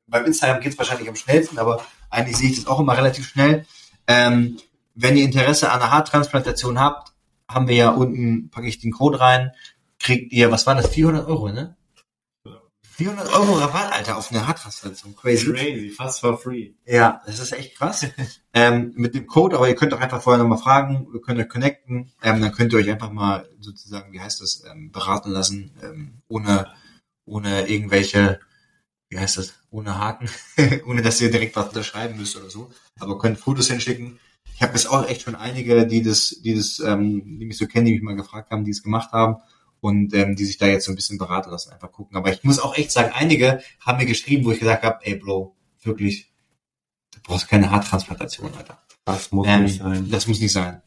Beim 0.07 0.25
Instagram 0.25 0.59
geht 0.59 0.73
es 0.73 0.77
wahrscheinlich 0.77 1.07
am 1.07 1.15
schnellsten, 1.15 1.59
aber 1.59 1.86
eigentlich 2.09 2.38
sehe 2.38 2.49
ich 2.49 2.57
das 2.57 2.67
auch 2.67 2.79
immer 2.79 2.97
relativ 2.97 3.27
schnell. 3.27 3.65
Ähm, 4.07 4.57
wenn 4.95 5.17
ihr 5.17 5.25
Interesse 5.25 5.71
an 5.71 5.81
einer 5.81 5.91
Haartransplantation 5.91 6.79
habt, 6.79 7.14
haben 7.49 7.67
wir 7.67 7.75
ja 7.75 7.89
unten, 7.91 8.49
packe 8.49 8.67
ich 8.67 8.79
den 8.79 8.91
Code 8.91 9.19
rein, 9.19 9.51
kriegt 9.99 10.31
ihr, 10.31 10.51
was 10.51 10.67
war 10.67 10.75
das, 10.75 10.87
400 10.87 11.27
Euro, 11.27 11.51
ne? 11.51 11.75
400 12.95 13.27
Euro 13.33 13.55
Rabatt, 13.55 13.91
Alter, 13.91 14.15
auf 14.15 14.31
eine 14.31 14.47
Haartransplantation. 14.47 15.17
Crazy. 15.17 15.51
Crazy, 15.51 15.89
fast 15.89 16.21
for 16.21 16.37
free. 16.37 16.71
Ja, 16.85 17.21
das 17.25 17.39
ist 17.39 17.51
echt 17.51 17.75
krass. 17.77 18.07
ähm, 18.53 18.93
mit 18.95 19.13
dem 19.15 19.27
Code, 19.27 19.57
aber 19.57 19.67
ihr 19.67 19.75
könnt 19.75 19.93
auch 19.93 19.99
einfach 19.99 20.21
vorher 20.21 20.41
nochmal 20.41 20.59
fragen, 20.59 21.05
ihr 21.13 21.19
könnt 21.19 21.37
euch 21.37 21.49
connecten, 21.49 22.13
ähm, 22.23 22.41
dann 22.41 22.53
könnt 22.53 22.71
ihr 22.71 22.79
euch 22.79 22.89
einfach 22.89 23.11
mal 23.11 23.49
sozusagen, 23.59 24.13
wie 24.13 24.21
heißt 24.21 24.39
das, 24.39 24.63
ähm, 24.71 24.93
beraten 24.93 25.31
lassen, 25.31 25.71
ähm, 25.83 26.21
ohne, 26.29 26.71
ohne 27.25 27.67
irgendwelche, 27.67 28.39
wie 29.09 29.19
heißt 29.19 29.39
das, 29.39 29.55
ohne 29.71 29.99
Haken, 29.99 30.29
ohne 30.85 31.01
dass 31.01 31.19
ihr 31.19 31.29
direkt 31.29 31.57
was 31.57 31.67
unterschreiben 31.67 32.15
müsst 32.15 32.37
oder 32.37 32.49
so. 32.49 32.71
Aber 32.97 33.19
könnt 33.19 33.39
Fotos 33.39 33.67
hinschicken. 33.67 34.19
Ich 34.55 34.61
habe 34.61 34.71
jetzt 34.71 34.89
auch 34.89 35.05
echt 35.05 35.23
schon 35.23 35.35
einige, 35.35 35.85
die 35.85 36.01
das, 36.01 36.29
die 36.41 36.55
das, 36.55 36.79
ähm, 36.79 37.39
die 37.39 37.45
mich 37.45 37.57
so 37.57 37.67
kennen, 37.67 37.85
die 37.85 37.91
mich 37.91 38.01
mal 38.01 38.15
gefragt 38.15 38.51
haben, 38.51 38.63
die 38.63 38.71
es 38.71 38.83
gemacht 38.83 39.11
haben 39.11 39.35
und 39.81 40.13
ähm, 40.13 40.37
die 40.37 40.45
sich 40.45 40.57
da 40.57 40.65
jetzt 40.65 40.85
so 40.85 40.93
ein 40.93 40.95
bisschen 40.95 41.17
beraten 41.17 41.51
lassen, 41.51 41.73
einfach 41.73 41.91
gucken. 41.91 42.15
Aber 42.15 42.31
ich 42.31 42.41
muss 42.45 42.59
auch 42.59 42.77
echt 42.77 42.91
sagen, 42.91 43.11
einige 43.13 43.59
haben 43.81 43.97
mir 43.97 44.05
geschrieben, 44.05 44.45
wo 44.45 44.51
ich 44.51 44.59
gesagt 44.59 44.83
habe, 44.83 44.99
ey 45.01 45.15
Bro, 45.15 45.57
wirklich, 45.83 46.31
du 47.13 47.19
brauchst 47.23 47.49
keine 47.49 47.69
Haartransplantation, 47.69 48.49
Alter. 48.55 48.81
Das 49.03 49.33
muss 49.33 49.45
ähm, 49.45 49.63
nicht 49.63 49.79
sein. 49.79 50.09
Das 50.09 50.25
muss 50.25 50.39
nicht 50.39 50.53
sein. 50.53 50.81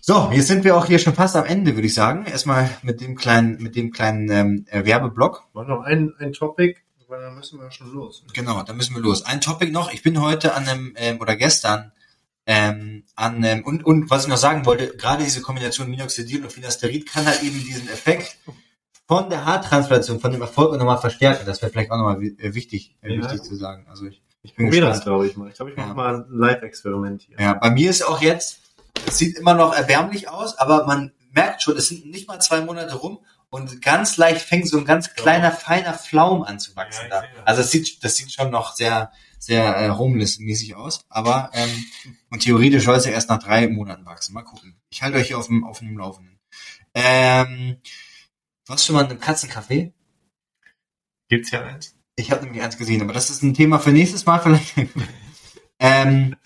So, 0.00 0.30
jetzt 0.34 0.48
sind 0.48 0.64
wir 0.64 0.76
auch 0.76 0.86
hier 0.86 0.98
schon 0.98 1.14
fast 1.14 1.36
am 1.36 1.44
Ende, 1.44 1.76
würde 1.76 1.86
ich 1.86 1.94
sagen. 1.94 2.26
Erstmal 2.26 2.68
mit 2.82 3.00
dem 3.00 3.14
kleinen, 3.14 3.62
mit 3.62 3.76
dem 3.76 3.92
kleinen 3.92 4.28
ähm, 4.30 4.66
Werbeblock. 4.70 5.44
War 5.52 5.64
noch 5.64 5.84
ein, 5.84 6.12
ein 6.18 6.32
Topic, 6.32 6.80
weil 7.06 7.22
dann 7.22 7.36
müssen 7.36 7.60
wir 7.60 7.70
schon 7.70 7.92
los. 7.92 8.24
Genau, 8.34 8.64
dann 8.64 8.76
müssen 8.76 8.96
wir 8.96 9.00
los. 9.00 9.24
Ein 9.24 9.40
Topic 9.40 9.70
noch. 9.70 9.92
Ich 9.92 10.02
bin 10.02 10.20
heute 10.20 10.54
an 10.54 10.68
einem 10.68 10.92
ähm, 10.96 11.20
oder 11.20 11.36
gestern 11.36 11.92
ähm, 12.46 13.04
an, 13.16 13.42
ähm, 13.42 13.64
und, 13.64 13.84
und 13.84 14.10
was 14.10 14.24
ich 14.24 14.28
noch 14.28 14.36
sagen 14.36 14.66
wollte, 14.66 14.96
gerade 14.96 15.24
diese 15.24 15.40
Kombination 15.40 15.88
Minoxidil 15.88 16.42
und 16.42 16.52
Finasterid 16.52 17.06
kann 17.06 17.26
halt 17.26 17.42
eben 17.42 17.58
diesen 17.64 17.88
Effekt 17.88 18.36
von 19.06 19.30
der 19.30 19.44
Haartransplantation, 19.44 20.20
von 20.20 20.32
dem 20.32 20.42
Erfolg 20.42 20.76
nochmal 20.78 20.98
verstärken. 20.98 21.44
Das 21.46 21.62
wäre 21.62 21.72
vielleicht 21.72 21.90
auch 21.90 21.96
nochmal 21.96 22.22
äh, 22.22 22.54
wichtig, 22.54 22.96
äh, 23.02 23.14
ja. 23.14 23.22
wichtig 23.22 23.42
zu 23.42 23.54
sagen. 23.54 23.86
Also 23.88 24.06
ich, 24.06 24.22
ich 24.42 24.54
bin 24.54 24.66
probiere 24.66 24.86
das, 24.86 25.02
glaube 25.02 25.26
ich 25.26 25.36
mal. 25.36 25.48
Ich 25.48 25.54
glaube, 25.54 25.70
ich 25.70 25.76
mache 25.76 25.88
ja. 25.88 25.94
mal 25.94 26.16
ein 26.16 26.26
Live-Experiment 26.28 27.22
hier. 27.22 27.36
Ja, 27.38 27.54
bei 27.54 27.70
mir 27.70 27.90
ist 27.90 28.06
auch 28.06 28.20
jetzt, 28.20 28.60
es 29.06 29.18
sieht 29.18 29.38
immer 29.38 29.54
noch 29.54 29.74
erbärmlich 29.74 30.28
aus, 30.28 30.58
aber 30.58 30.86
man 30.86 31.12
merkt 31.32 31.62
schon, 31.62 31.76
es 31.76 31.88
sind 31.88 32.06
nicht 32.06 32.28
mal 32.28 32.40
zwei 32.40 32.60
Monate 32.60 32.94
rum 32.94 33.18
und 33.50 33.82
ganz 33.82 34.16
leicht 34.16 34.42
fängt 34.42 34.68
so 34.68 34.78
ein 34.78 34.84
ganz 34.84 35.14
kleiner, 35.14 35.52
feiner 35.52 35.94
Flaum 35.94 36.42
an 36.42 36.58
zu 36.58 36.74
wachsen 36.76 37.06
ja, 37.10 37.20
da. 37.20 37.26
Also 37.44 37.62
das 37.62 37.70
sieht, 37.70 38.02
das 38.02 38.16
sieht 38.16 38.32
schon 38.32 38.50
noch 38.50 38.74
sehr, 38.74 39.12
sehr 39.44 39.76
äh, 39.76 39.90
homeless-mäßig 39.90 40.74
aus. 40.74 41.04
Aber 41.08 41.50
ähm, 41.52 41.84
und 42.30 42.40
theoretisch 42.40 42.84
soll 42.84 42.96
es 42.96 43.04
ja 43.04 43.12
erst 43.12 43.28
nach 43.28 43.42
drei 43.42 43.68
Monaten 43.68 44.06
wachsen. 44.06 44.32
Mal 44.32 44.42
gucken. 44.42 44.76
Ich 44.90 45.02
halte 45.02 45.18
euch 45.18 45.28
hier 45.28 45.38
auf 45.38 45.48
dem, 45.48 45.64
auf 45.64 45.80
dem 45.80 45.98
Laufenden. 45.98 46.38
Ähm, 46.94 47.76
was 48.66 48.86
schon 48.86 48.96
mal 48.96 49.04
einen 49.04 49.20
Katzenkaffee? 49.20 49.92
Gibt's 51.28 51.50
ja 51.50 51.62
eins? 51.62 51.94
Ich 52.16 52.30
habe 52.30 52.44
nämlich 52.44 52.62
eins 52.62 52.78
gesehen, 52.78 53.02
aber 53.02 53.12
das 53.12 53.28
ist 53.28 53.42
ein 53.42 53.54
Thema 53.54 53.78
für 53.78 53.90
nächstes 53.90 54.24
Mal 54.24 54.38
vielleicht. 54.38 54.74
ähm, 55.78 56.36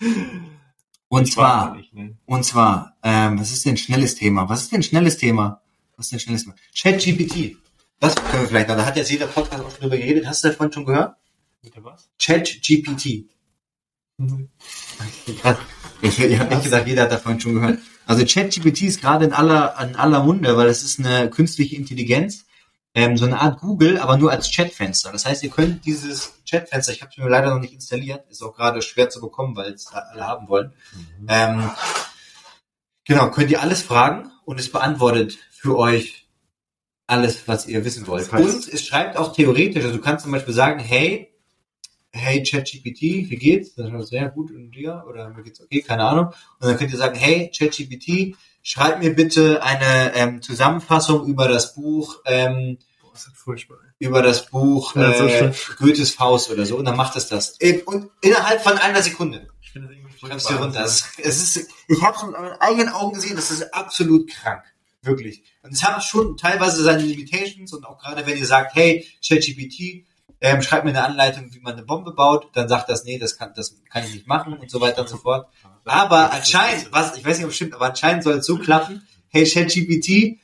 und 1.07 1.31
zwar, 1.31 1.75
nicht, 1.75 1.93
ne? 1.93 2.17
und 2.25 2.43
zwar, 2.43 2.97
ähm, 3.03 3.39
was 3.39 3.51
ist 3.51 3.65
denn 3.65 3.75
ein 3.75 3.77
schnelles 3.77 4.15
Thema? 4.15 4.49
Was 4.49 4.63
ist 4.63 4.71
denn 4.71 4.79
ein 4.79 4.83
schnelles 4.83 5.17
Thema? 5.17 5.61
Was 5.95 6.07
ist 6.07 6.11
denn 6.11 6.17
ein 6.17 6.21
schnelles 6.21 6.43
Thema? 6.43 6.55
ChatGPT. 6.77 7.57
Das 7.99 8.15
können 8.15 8.43
wir 8.43 8.47
vielleicht 8.47 8.69
noch. 8.69 8.77
Da 8.77 8.85
hat 8.85 8.95
jetzt 8.95 9.11
jeder 9.11 9.27
Podcast 9.27 9.63
auch 9.63 9.73
drüber 9.73 9.97
geredet. 9.97 10.25
Hast 10.27 10.43
du 10.43 10.49
davon 10.49 10.71
schon 10.71 10.85
gehört? 10.85 11.15
Bitte 11.61 11.83
was? 11.83 12.09
ChatGPT. 12.19 13.29
Mhm. 14.17 14.49
Ich, 16.01 16.19
ich 16.19 16.39
habe 16.39 16.55
nicht 16.55 16.63
gesagt, 16.63 16.87
jeder 16.87 17.03
hat 17.03 17.11
davon 17.11 17.39
schon 17.39 17.55
gehört. 17.55 17.79
Also 18.05 18.25
ChatGPT 18.25 18.83
ist 18.83 19.01
gerade 19.01 19.25
in 19.25 19.33
aller, 19.33 19.75
in 19.81 19.95
aller 19.95 20.23
Munde, 20.23 20.55
weil 20.57 20.67
es 20.67 20.83
ist 20.83 20.99
eine 20.99 21.29
künstliche 21.29 21.75
Intelligenz, 21.75 22.45
ähm, 22.95 23.17
so 23.17 23.25
eine 23.25 23.39
Art 23.39 23.59
Google, 23.59 23.99
aber 23.99 24.17
nur 24.17 24.31
als 24.31 24.51
Chatfenster. 24.51 25.11
Das 25.11 25.25
heißt, 25.25 25.43
ihr 25.43 25.49
könnt 25.49 25.85
dieses 25.85 26.33
Chatfenster, 26.49 26.91
ich 26.91 27.01
habe 27.01 27.11
es 27.11 27.17
mir 27.17 27.29
leider 27.29 27.53
noch 27.53 27.61
nicht 27.61 27.73
installiert, 27.73 28.29
ist 28.29 28.41
auch 28.41 28.55
gerade 28.55 28.81
schwer 28.81 29.09
zu 29.09 29.21
bekommen, 29.21 29.55
weil 29.55 29.73
es 29.73 29.87
alle 29.87 30.25
haben 30.25 30.47
wollen. 30.47 30.73
Mhm. 30.93 31.27
Ähm, 31.27 31.71
genau, 33.05 33.29
könnt 33.31 33.51
ihr 33.51 33.61
alles 33.61 33.81
fragen 33.81 34.31
und 34.45 34.59
es 34.59 34.71
beantwortet 34.71 35.37
für 35.51 35.77
euch 35.77 36.27
alles, 37.05 37.47
was 37.47 37.67
ihr 37.67 37.83
wissen 37.85 38.07
wollt. 38.07 38.23
Das 38.23 38.33
heißt- 38.33 38.43
und 38.43 38.73
es 38.73 38.85
schreibt 38.85 39.17
auch 39.17 39.33
theoretisch, 39.33 39.83
also 39.83 39.97
du 39.97 40.01
kannst 40.01 40.23
zum 40.23 40.31
Beispiel 40.31 40.53
sagen, 40.53 40.79
hey, 40.79 41.28
hey 42.11 42.43
ChatGPT, 42.43 43.29
wie 43.29 43.37
geht's? 43.37 43.75
Dann 43.75 43.87
sagt 43.87 43.97
er, 43.97 44.05
sehr 44.05 44.29
gut 44.29 44.51
und 44.51 44.71
dir? 44.71 45.03
Oder 45.07 45.29
mir 45.29 45.43
geht's 45.43 45.61
okay, 45.61 45.81
keine 45.81 46.03
Ahnung. 46.03 46.27
Und 46.27 46.67
dann 46.67 46.77
könnt 46.77 46.91
ihr 46.91 46.97
sagen, 46.97 47.17
hey 47.17 47.51
ChatGPT, 47.55 48.35
schreib 48.61 48.99
mir 48.99 49.15
bitte 49.15 49.63
eine 49.63 50.13
ähm, 50.15 50.41
Zusammenfassung 50.41 51.25
über 51.27 51.47
das 51.47 51.75
Buch, 51.75 52.21
ähm, 52.25 52.77
Boah, 53.01 53.13
ist 53.13 53.27
das 53.27 53.33
furchtbar. 53.35 53.77
über 53.99 54.21
das 54.21 54.47
Buch 54.47 54.95
Ja, 54.95 55.13
so 55.13 55.25
äh. 55.25 55.53
Goethes 55.77 56.11
Faust 56.11 56.49
oder 56.51 56.65
so 56.65 56.77
und 56.77 56.85
dann 56.85 56.97
macht 56.97 57.15
es 57.15 57.27
das. 57.27 57.57
Und 57.85 58.09
innerhalb 58.21 58.61
von 58.61 58.77
einer 58.77 59.01
Sekunde. 59.01 59.47
Ich 59.61 59.71
finde 59.71 59.87
das 59.87 59.97
irgendwie 59.97 60.09
Schreibst 60.19 60.49
du 60.49 60.55
runter. 60.55 60.83
Es, 60.83 61.13
es 61.17 61.55
ist, 61.55 61.69
ich 61.87 62.01
habe 62.01 62.17
schon 62.17 62.31
mit 62.31 62.39
meinen 62.39 62.59
eigenen 62.59 62.89
Augen 62.89 63.13
gesehen, 63.13 63.35
das 63.37 63.51
ist 63.51 63.73
absolut 63.73 64.29
krank. 64.29 64.63
Wirklich. 65.01 65.43
Und 65.63 65.71
es 65.71 65.81
hat 65.81 66.03
schon 66.03 66.35
teilweise 66.35 66.83
seine 66.83 67.03
Limitations 67.03 67.71
und 67.71 67.85
auch 67.85 67.97
gerade 67.97 68.25
wenn 68.25 68.37
ihr 68.37 68.45
sagt, 68.45 68.75
hey, 68.75 69.07
ChatGPT, 69.25 70.05
ähm, 70.41 70.61
schreibt 70.61 70.85
mir 70.85 70.91
eine 70.91 71.03
Anleitung, 71.03 71.53
wie 71.53 71.59
man 71.59 71.73
eine 71.73 71.83
Bombe 71.83 72.13
baut, 72.13 72.49
dann 72.53 72.69
sagt 72.69 72.89
das, 72.89 73.03
nee, 73.03 73.19
das 73.19 73.37
kann, 73.37 73.51
das 73.55 73.75
kann 73.91 74.03
ich 74.03 74.13
nicht 74.13 74.27
machen 74.27 74.53
und 74.53 74.71
so 74.71 74.79
weiter 74.79 75.01
und 75.01 75.09
so 75.09 75.17
fort. 75.17 75.47
Aber 75.85 76.31
anscheinend, 76.31 76.91
was, 76.91 77.17
ich 77.17 77.25
weiß 77.25 77.37
nicht, 77.37 77.45
ob 77.45 77.51
es 77.51 77.55
stimmt, 77.55 77.73
aber 77.73 77.87
anscheinend 77.87 78.23
soll 78.23 78.35
es 78.35 78.45
so 78.45 78.57
klappen, 78.57 79.07
hey, 79.29 79.45
ChatGPT, 79.45 80.39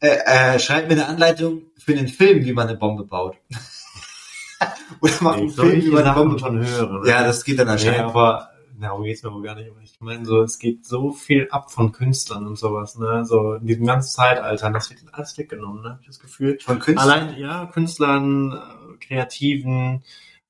äh, 0.00 0.08
äh, 0.08 0.58
schreibt 0.58 0.88
mir 0.88 0.94
eine 0.94 1.06
Anleitung 1.06 1.62
für 1.78 1.92
einen 1.92 2.08
Film, 2.08 2.44
wie 2.44 2.52
man 2.52 2.68
eine 2.68 2.76
Bombe 2.76 3.04
baut. 3.04 3.36
Oder 5.00 5.12
macht 5.20 5.38
einen 5.38 5.50
Film, 5.50 5.82
wie 5.82 5.90
man 5.90 6.04
eine 6.04 6.14
Bombe 6.14 6.34
baut. 6.34 6.40
schon 6.40 6.66
hören. 6.66 7.00
ne? 7.00 7.08
Ja, 7.08 7.24
das 7.24 7.44
geht 7.44 7.58
dann 7.58 7.68
anscheinend. 7.68 8.00
aber 8.00 8.52
darum 8.82 9.04
geht's 9.04 9.22
mir 9.22 9.32
wohl 9.32 9.42
gar 9.42 9.54
nicht. 9.54 9.70
Ich 9.84 10.00
meine, 10.00 10.24
so, 10.24 10.42
es 10.42 10.58
geht 10.58 10.84
so 10.84 11.12
viel 11.12 11.48
ab 11.50 11.70
von 11.70 11.92
Künstlern 11.92 12.46
und 12.46 12.58
sowas, 12.58 12.98
ne? 12.98 13.24
So 13.24 13.54
in 13.54 13.66
diesem 13.66 13.86
ganzen 13.86 14.10
Zeitalter, 14.10 14.70
das 14.70 14.90
wird 14.90 15.00
alles 15.12 15.38
weggenommen, 15.38 15.82
ne? 15.82 15.90
Hab 15.90 16.00
ich 16.00 16.06
das 16.08 16.20
Gefühl. 16.20 16.58
Von 16.60 16.78
Künstlern. 16.78 17.10
Allein, 17.10 17.38
ja, 17.38 17.66
Künstlern, 17.66 18.60
Kreativen, 19.02 20.02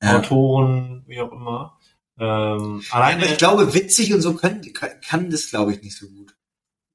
Ja. 0.02 0.18
Autoren, 0.18 1.04
wie 1.06 1.20
auch 1.20 1.32
immer. 1.32 1.78
Ähm, 2.18 2.82
alleine, 2.90 3.22
Aber 3.22 3.32
ich 3.32 3.38
glaube, 3.38 3.74
witzig 3.74 4.12
und 4.14 4.20
so 4.20 4.34
können, 4.34 4.60
kann, 4.74 4.90
kann 5.06 5.30
das, 5.30 5.48
glaube 5.50 5.72
ich, 5.72 5.82
nicht 5.82 5.96
so 5.96 6.06
gut. 6.08 6.34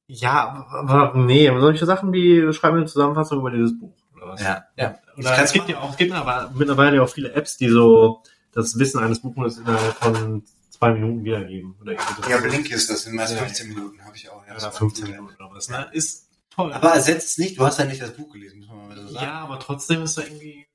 ja, 0.08 0.68
aber, 0.70 1.10
aber 1.10 1.18
nee, 1.20 1.49
aber 1.49 1.60
solche 1.60 1.86
Sachen 1.86 2.14
wie, 2.14 2.53
schreib 2.53 2.72
mir 2.74 2.80
eine 2.80 2.88
Zusammenfassung 2.88 3.39
über 3.39 3.51
dieses 3.51 3.78
Buch, 3.78 3.93
oder 4.16 4.28
was? 4.30 4.41
Ja, 4.41 4.66
ja. 4.78 4.97
Oder 5.18 5.41
es 5.43 5.51
gibt 5.51 5.68
ja 5.70 5.80
auch, 5.80 5.91
es 5.91 5.97
gibt 5.97 6.14
aber 6.14 6.51
mittlerweile 6.53 7.01
auch 7.01 7.10
viele 7.10 7.34
Apps, 7.34 7.58
die 7.58 7.68
so 7.70 8.22
das 8.53 8.78
Wissen 8.78 8.99
eines 8.99 9.20
Buches 9.22 9.58
innerhalb 9.58 9.95
von 9.95 10.43
zwei 10.70 10.93
Minuten 10.93 11.24
wiedergeben. 11.24 11.76
Oder 11.82 11.93
irgendwie 11.93 12.22
so. 12.24 12.30
Ja, 12.30 12.38
Blinkist, 12.38 12.89
das 12.89 13.03
sind 13.03 13.16
meist 13.16 13.34
Ja. 13.34 13.39
15 13.39 13.70
Minuten, 13.70 14.03
habe 14.05 14.16
ich 14.16 14.30
auch. 14.30 14.45
Ja, 14.47 14.55
Oder 14.55 14.72
15 14.72 15.05
Minuten 15.10 15.36
oder 15.36 15.49
was, 15.51 15.70
ne? 15.70 15.88
Ist 15.93 16.30
toll. 16.51 16.72
Aber 16.72 16.93
ersetzt 16.93 17.30
es 17.32 17.38
nicht, 17.39 17.58
du 17.58 17.66
hast 17.66 17.80
ja 17.80 17.86
nicht 17.86 18.01
das 18.01 18.12
Buch 18.12 18.32
gelesen, 18.32 18.60
muss 18.60 18.68
man 18.70 18.88
mal 18.89 18.97
so 18.97 19.08
sagen. 19.08 19.26
ja, 19.26 19.39
aber 19.39 19.60
trotzdem 19.60 20.03
ist 20.03 20.18
da 20.18 20.22
irgendwie. 20.22 20.66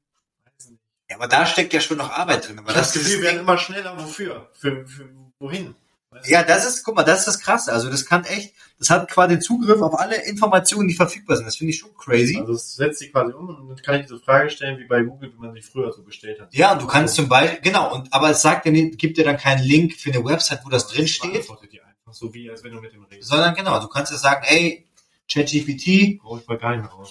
Ja, 1.13 1.17
aber 1.19 1.29
da 1.29 1.45
steckt 1.45 1.75
ja 1.75 1.81
schon 1.81 1.99
noch 1.99 2.11
Arbeit 2.11 2.49
drin. 2.49 2.59
Aber 2.59 2.73
das, 2.73 2.97
ist 2.97 3.23
das 3.23 3.33
immer 3.35 3.59
schneller. 3.59 3.95
Wofür? 3.99 4.49
Für, 4.55 4.87
für 4.87 5.11
wohin? 5.39 5.75
Weißt 6.09 6.29
ja, 6.29 6.43
das 6.43 6.67
ist, 6.67 6.85
guck 6.85 6.97
mal, 6.97 7.03
das 7.03 7.21
ist 7.21 7.29
das 7.29 7.41
Krasse. 7.41 7.73
Also 7.73 7.91
das 7.91 8.07
kann 8.07 8.25
echt, 8.25 8.55
das 8.79 8.89
hat 8.89 9.11
quasi 9.11 9.39
Zugriff 9.39 9.81
auf 9.83 9.99
alle 9.99 10.17
Informationen, 10.27 10.89
die 10.89 10.95
verfügbar 10.95 11.37
sind. 11.37 11.47
Das 11.47 11.57
finde 11.57 11.73
ich 11.73 11.79
schon 11.79 11.95
crazy. 11.97 12.39
Also 12.39 12.55
es 12.55 12.75
setzt 12.77 13.01
sich 13.01 13.13
quasi 13.13 13.33
um 13.35 13.49
und 13.49 13.69
dann 13.69 13.77
kann 13.79 13.97
ich 13.97 14.03
diese 14.03 14.19
Frage 14.19 14.49
stellen, 14.49 14.79
wie 14.79 14.85
bei 14.85 15.03
Google, 15.03 15.33
wie 15.35 15.39
man 15.39 15.53
sich 15.53 15.67
früher 15.67 15.93
so 15.93 16.03
gestellt 16.03 16.41
hat. 16.41 16.49
Ja, 16.53 16.73
und 16.73 16.83
du 16.83 16.87
kannst 16.87 17.15
zum 17.15 17.29
Beispiel, 17.29 17.61
genau, 17.61 17.95
und 17.95 18.13
aber 18.13 18.31
es 18.31 18.41
sagt 18.41 18.65
dir 18.65 18.73
gibt 18.73 19.19
dir 19.19 19.25
dann 19.25 19.37
keinen 19.37 19.63
Link 19.63 19.95
für 19.95 20.13
eine 20.13 20.25
Website, 20.25 20.61
wo 20.65 20.71
das 20.71 20.87
drin 20.89 21.09
steht, 21.09 21.33
Beantwortet 21.33 21.73
die 21.73 21.81
einfach 21.81 22.13
so 22.13 22.33
wie, 22.33 22.51
als 22.51 22.65
wenn 22.65 22.73
du 22.73 22.81
mit 22.81 22.93
dem 22.93 23.05
redest. 23.05 23.29
sondern 23.29 23.55
genau, 23.55 23.81
du 23.81 23.89
kannst 23.89 24.13
ja 24.13 24.19
sagen, 24.19 24.45
ey, 24.47 24.87
ChatGPT, 25.31 25.87
ich 25.87 26.21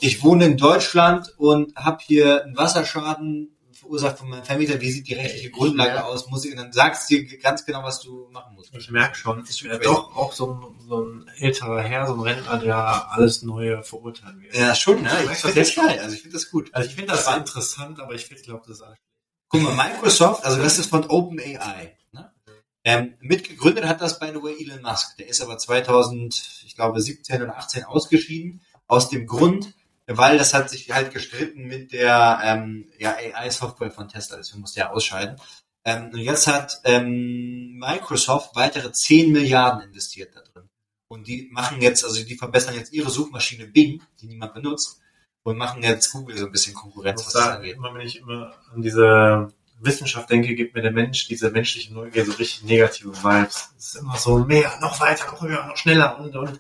ich 0.02 0.24
wohne 0.24 0.46
in 0.46 0.58
Deutschland 0.58 1.34
und 1.38 1.76
habe 1.76 2.04
hier 2.06 2.44
einen 2.44 2.56
Wasserschaden 2.56 3.58
verursacht 3.92 4.20
von 4.20 4.30
meinem 4.30 4.44
Vermieter. 4.44 4.80
Wie 4.80 4.90
sieht 4.92 5.08
die 5.08 5.14
rechtliche 5.14 5.48
Ich 5.48 5.54
Grundlage 5.54 5.92
merk- 5.94 6.06
aus? 6.06 6.30
Muss 6.30 6.46
ich, 6.46 6.52
und 6.52 6.58
dann 6.58 6.72
sagst 6.72 7.10
du 7.12 7.16
dir 7.22 7.38
ganz 7.40 7.66
genau, 7.66 7.84
was 7.84 8.00
du 8.00 8.30
machen 8.32 8.56
musst. 8.56 8.74
Ich 8.76 8.90
merke 8.90 9.16
schon, 9.18 9.44
ich 9.50 9.64
wäre 9.64 9.78
crazy. 9.80 9.94
doch 9.94 10.16
auch 10.16 10.32
so 10.34 10.54
ein, 10.54 10.80
so 10.88 11.02
ein 11.04 11.28
älterer 11.38 11.82
Herr, 11.82 12.08
so 12.08 12.14
ein 12.14 12.20
Rentner, 12.22 12.58
der 12.58 13.12
alles 13.12 13.42
Neue 13.42 13.84
verurteilen 13.84 14.42
will. 14.42 14.50
Ja, 14.54 14.74
schon, 14.76 15.02
ne? 15.02 15.10
Ich 15.26 15.32
Ich 15.32 15.38
finde 15.40 15.54
find 15.54 15.58
das 15.58 15.76
geil. 15.76 16.00
Also 16.00 16.16
ich 16.16 16.22
finde 16.22 16.38
das 16.38 16.50
gut. 16.50 16.70
Also 16.74 16.90
ich 16.90 16.96
finde 16.96 17.12
das 17.12 17.28
interessant, 17.36 18.00
aber 18.00 18.14
ich 18.14 18.30
glaube, 18.30 18.64
das 18.68 18.78
ist 18.78 18.82
alles. 18.84 18.98
Guck 19.50 19.62
mal, 19.64 19.76
Microsoft, 19.76 20.46
also 20.46 20.62
das 20.62 20.80
ist 20.80 20.90
von 20.90 21.04
OpenAI. 21.10 21.98
Ne? 22.14 22.32
Ähm, 22.86 23.16
mitgegründet 23.20 23.84
hat 23.86 24.00
das, 24.02 24.18
by 24.20 24.28
the 24.34 24.42
way, 24.42 24.56
Elon 24.64 24.82
Musk. 24.82 25.18
Der 25.18 25.28
ist 25.28 25.42
aber 25.42 25.58
2000, 25.58 26.62
ich 26.66 26.76
glaube, 26.76 27.02
17 27.02 27.42
oder 27.42 27.58
18 27.58 27.84
ausgeschieden. 27.84 28.62
Aus 28.88 29.10
dem 29.10 29.28
Grund, 29.28 29.74
weil 30.08 30.38
das 30.38 30.54
hat 30.54 30.70
sich 30.70 30.92
halt 30.92 31.14
gestritten 31.14 31.66
mit 31.66 31.94
der 31.94 32.40
ähm, 32.44 32.92
ja, 32.98 33.16
AI-Software 33.16 33.92
von 33.92 34.10
Tesla. 34.10 34.38
Deswegen 34.38 34.62
musste 34.62 34.82
er 34.82 34.94
ausscheiden. 34.94 35.38
Ähm, 35.84 36.10
und 36.14 36.20
jetzt 36.20 36.48
hat 36.48 36.82
ähm, 36.84 37.78
Microsoft 37.78 38.56
weitere 38.56 38.92
10 38.92 39.32
Milliarden 39.32 39.82
investiert 39.82 40.36
da 40.36 40.42
drin. 40.42 40.70
Und 41.08 41.28
die 41.28 41.50
machen 41.52 41.82
jetzt, 41.82 42.06
also 42.06 42.24
die 42.24 42.36
verbessern 42.36 42.76
jetzt 42.76 42.94
ihre 42.94 43.10
Suchmaschine 43.10 43.68
Bing, 43.68 44.02
die 44.22 44.28
niemand 44.28 44.54
benutzt, 44.54 45.02
und 45.44 45.58
machen 45.58 45.84
jetzt 45.84 46.12
Google 46.12 46.38
so 46.38 46.46
ein 46.46 46.52
bisschen 46.52 46.74
Konkurrenz, 46.74 47.26
was 47.26 47.34
das 47.34 47.44
sagen, 47.44 47.58
angeht. 47.58 47.76
immer 47.76 47.94
wenn 47.94 48.06
ich 48.06 48.18
immer 48.20 48.54
an 48.74 48.82
diese 48.82 49.52
Wissenschaft 49.80 50.30
denke, 50.30 50.54
gibt 50.56 50.76
mir 50.76 50.84
der 50.84 50.92
Mensch 50.92 51.28
diese 51.28 51.50
menschliche 51.50 51.94
Neugier 51.94 52.26
so 52.26 52.34
richtig 52.34 52.64
negative 52.64 53.12
Vibes. 53.24 53.72
Es 53.78 53.88
ist 53.88 53.96
immer 53.96 54.16
so 54.18 54.38
mehr, 54.40 54.78
noch 54.80 55.00
weiter, 55.00 55.26
noch 55.32 55.42
höher, 55.42 55.66
noch 55.66 55.78
schneller 55.78 56.20
und, 56.20 56.36
und 56.36 56.60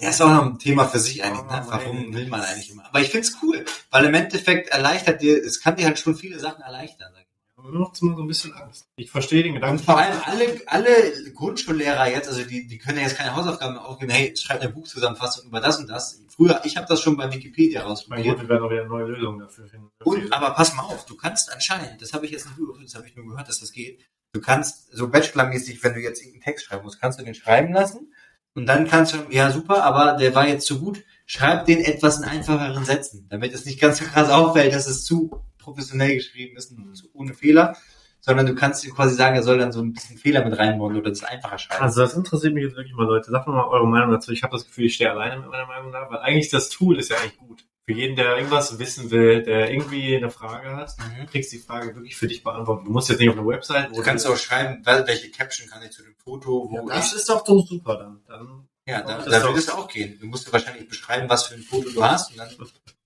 Ja, 0.00 0.08
ist 0.08 0.22
auch 0.22 0.30
noch 0.30 0.46
ein 0.46 0.58
Thema 0.58 0.86
für 0.86 0.98
sich 0.98 1.22
eigentlich, 1.22 1.44
ne? 1.44 1.62
Oh, 1.66 1.70
Warum 1.70 2.14
will 2.14 2.26
man 2.28 2.40
eigentlich 2.40 2.70
immer? 2.70 2.86
Aber 2.86 3.00
ich 3.00 3.10
find's 3.10 3.36
cool, 3.42 3.64
weil 3.90 4.06
im 4.06 4.14
Endeffekt 4.14 4.70
erleichtert 4.70 5.20
dir, 5.20 5.36
es 5.44 5.60
kann 5.60 5.76
dir 5.76 5.84
halt 5.84 5.98
schon 5.98 6.16
viele 6.16 6.38
Sachen 6.38 6.62
erleichtern. 6.62 7.12
aber 7.56 7.68
mir 7.68 7.80
macht's 7.80 8.00
immer 8.00 8.16
so 8.16 8.22
ein 8.22 8.26
bisschen 8.26 8.54
Angst. 8.54 8.86
Ich 8.96 9.10
verstehe 9.10 9.42
den. 9.42 9.54
Gedanken. 9.54 9.78
Und 9.78 9.84
vor 9.84 9.98
allem 9.98 10.16
alle, 10.24 10.62
alle 10.66 11.32
Grundschullehrer 11.34 12.08
jetzt, 12.08 12.28
also 12.28 12.42
die, 12.44 12.66
die 12.66 12.78
können 12.78 12.96
ja 12.96 13.04
jetzt 13.04 13.18
keine 13.18 13.36
Hausaufgaben 13.36 13.74
mehr 13.74 13.84
aufgeben, 13.84 14.10
hey, 14.10 14.34
schreib 14.36 14.62
eine 14.62 14.70
Buchzusammenfassung 14.70 15.48
über 15.48 15.60
das 15.60 15.78
und 15.78 15.88
das. 15.90 16.22
Früher, 16.34 16.62
ich 16.64 16.78
habe 16.78 16.86
das 16.88 17.02
schon 17.02 17.18
bei 17.18 17.30
Wikipedia 17.30 17.82
Mein 17.82 17.92
ausprobiert. 17.92 18.38
Gott, 18.38 18.44
wir 18.44 18.48
werden 18.48 18.64
auch 18.64 18.70
wieder 18.70 18.86
neue 18.86 19.04
Lösungen 19.04 19.40
dafür 19.40 19.66
finden. 19.66 19.90
Und, 20.02 20.32
aber 20.32 20.52
pass 20.52 20.74
mal 20.74 20.84
auf, 20.84 21.04
du 21.04 21.14
kannst 21.14 21.52
anscheinend, 21.52 22.00
das 22.00 22.14
habe 22.14 22.24
ich 22.24 22.32
jetzt 22.32 22.46
nicht 22.46 22.56
gehört, 22.56 22.82
das 22.82 22.94
habe 22.94 23.06
ich 23.06 23.14
nur 23.16 23.26
gehört, 23.26 23.48
dass 23.48 23.60
das 23.60 23.72
geht. 23.72 24.00
Du 24.32 24.40
kannst 24.40 24.90
so 24.92 25.08
Bachelor-mäßig, 25.08 25.82
wenn 25.82 25.92
du 25.92 26.00
jetzt 26.00 26.20
irgendeinen 26.20 26.44
Text 26.44 26.64
schreiben 26.64 26.84
musst, 26.84 27.00
kannst 27.00 27.18
du 27.18 27.24
den 27.24 27.34
schreiben 27.34 27.74
lassen 27.74 28.12
und 28.54 28.66
dann 28.66 28.86
kannst 28.88 29.14
du, 29.14 29.18
ja 29.30 29.50
super, 29.50 29.84
aber 29.84 30.16
der 30.16 30.34
war 30.34 30.48
jetzt 30.48 30.66
zu 30.66 30.80
gut, 30.80 31.02
schreib 31.26 31.66
den 31.66 31.80
etwas 31.80 32.18
in 32.18 32.24
einfacheren 32.24 32.84
Sätzen, 32.84 33.26
damit 33.30 33.54
es 33.54 33.64
nicht 33.64 33.80
ganz 33.80 33.98
so 33.98 34.04
krass 34.04 34.30
auffällt, 34.30 34.74
dass 34.74 34.88
es 34.88 35.04
zu 35.04 35.30
professionell 35.58 36.16
geschrieben 36.16 36.56
ist 36.56 36.72
und 36.72 36.94
zu, 36.94 37.08
ohne 37.12 37.34
Fehler, 37.34 37.76
sondern 38.20 38.46
du 38.46 38.54
kannst 38.54 38.88
quasi 38.94 39.14
sagen, 39.14 39.36
er 39.36 39.42
soll 39.42 39.58
dann 39.58 39.72
so 39.72 39.80
ein 39.80 39.92
bisschen 39.92 40.18
Fehler 40.18 40.44
mit 40.44 40.58
reinbauen 40.58 40.96
oder 40.96 41.10
das 41.10 41.24
einfacher 41.24 41.58
schreiben. 41.58 41.82
Also 41.82 42.00
das 42.02 42.14
interessiert 42.14 42.52
mich 42.52 42.64
jetzt 42.64 42.76
wirklich 42.76 42.94
mal, 42.94 43.06
Leute. 43.06 43.30
Sagt 43.30 43.46
mir 43.46 43.54
mal 43.54 43.68
eure 43.68 43.86
Meinung 43.86 44.10
dazu. 44.10 44.32
Ich 44.32 44.42
habe 44.42 44.52
das 44.52 44.66
Gefühl, 44.66 44.86
ich 44.86 44.94
stehe 44.94 45.10
alleine 45.10 45.40
mit 45.40 45.48
meiner 45.48 45.66
Meinung 45.66 45.92
da, 45.92 46.06
weil 46.10 46.18
eigentlich 46.18 46.50
das 46.50 46.68
Tool 46.68 46.98
ist 46.98 47.10
ja 47.10 47.16
eigentlich 47.16 47.38
gut. 47.38 47.64
Für 47.90 47.96
jeden, 47.96 48.14
der 48.14 48.36
irgendwas 48.36 48.78
wissen 48.78 49.10
will, 49.10 49.42
der 49.42 49.72
irgendwie 49.72 50.14
eine 50.16 50.30
Frage 50.30 50.76
hat, 50.76 50.94
Mhm. 50.98 51.26
kriegst 51.26 51.50
die 51.52 51.58
Frage 51.58 51.92
wirklich 51.96 52.14
für 52.16 52.28
dich 52.28 52.44
beantwortet. 52.44 52.86
Du 52.86 52.92
musst 52.92 53.08
jetzt 53.08 53.18
nicht 53.18 53.30
auf 53.30 53.36
eine 53.36 53.46
Website, 53.48 53.90
wo 53.90 53.96
Du 53.96 54.02
kannst 54.02 54.26
auch 54.28 54.36
schreiben, 54.36 54.84
wel- 54.84 55.06
welche 55.08 55.28
Caption 55.32 55.68
kann 55.68 55.82
ich 55.82 55.90
zu 55.90 56.04
dem 56.04 56.14
Foto, 56.22 56.68
wo 56.70 56.88
ja, 56.88 56.94
das 56.94 57.12
ist 57.14 57.28
doch 57.28 57.44
so 57.44 57.58
super 57.62 57.96
dann. 57.96 58.20
dann 58.28 58.68
Ja, 58.86 59.02
da, 59.02 59.18
da 59.24 59.48
auch- 59.48 59.56
es 59.56 59.68
auch 59.68 59.88
gehen. 59.88 60.18
Du 60.20 60.26
musst 60.26 60.46
dir 60.46 60.52
wahrscheinlich 60.52 60.88
beschreiben, 60.88 61.28
was 61.28 61.46
für 61.48 61.54
ein 61.54 61.62
Foto 61.62 61.90
du 61.90 62.04
hast. 62.04 62.30
Und 62.30 62.38
dann, 62.38 62.50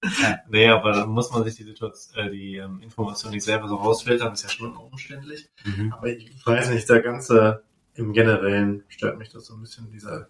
nee, 0.51 0.69
aber 0.69 0.93
dann 0.93 1.09
muss 1.09 1.31
man 1.31 1.45
sich 1.45 1.55
die 1.57 1.65
Situation, 1.65 2.15
äh, 2.27 2.31
die 2.31 2.57
ähm, 2.57 2.83
Information 2.83 3.33
nicht 3.33 3.45
selber 3.45 3.67
so 3.69 3.77
rausfiltern, 3.77 4.35
ist 4.35 4.43
ja 4.43 4.51
schon 4.51 4.77
umständlich. 4.77 5.49
Aber 5.93 6.09
ich 6.09 6.45
weiß 6.47 6.69
nicht, 6.71 6.87
der 6.91 7.01
ganze, 7.01 7.65
im 7.95 8.13
Generellen 8.13 8.85
stört 8.89 9.17
mich 9.17 9.31
das 9.31 9.47
so 9.47 9.55
ein 9.55 9.63
bisschen, 9.63 9.91
dieser 9.91 10.29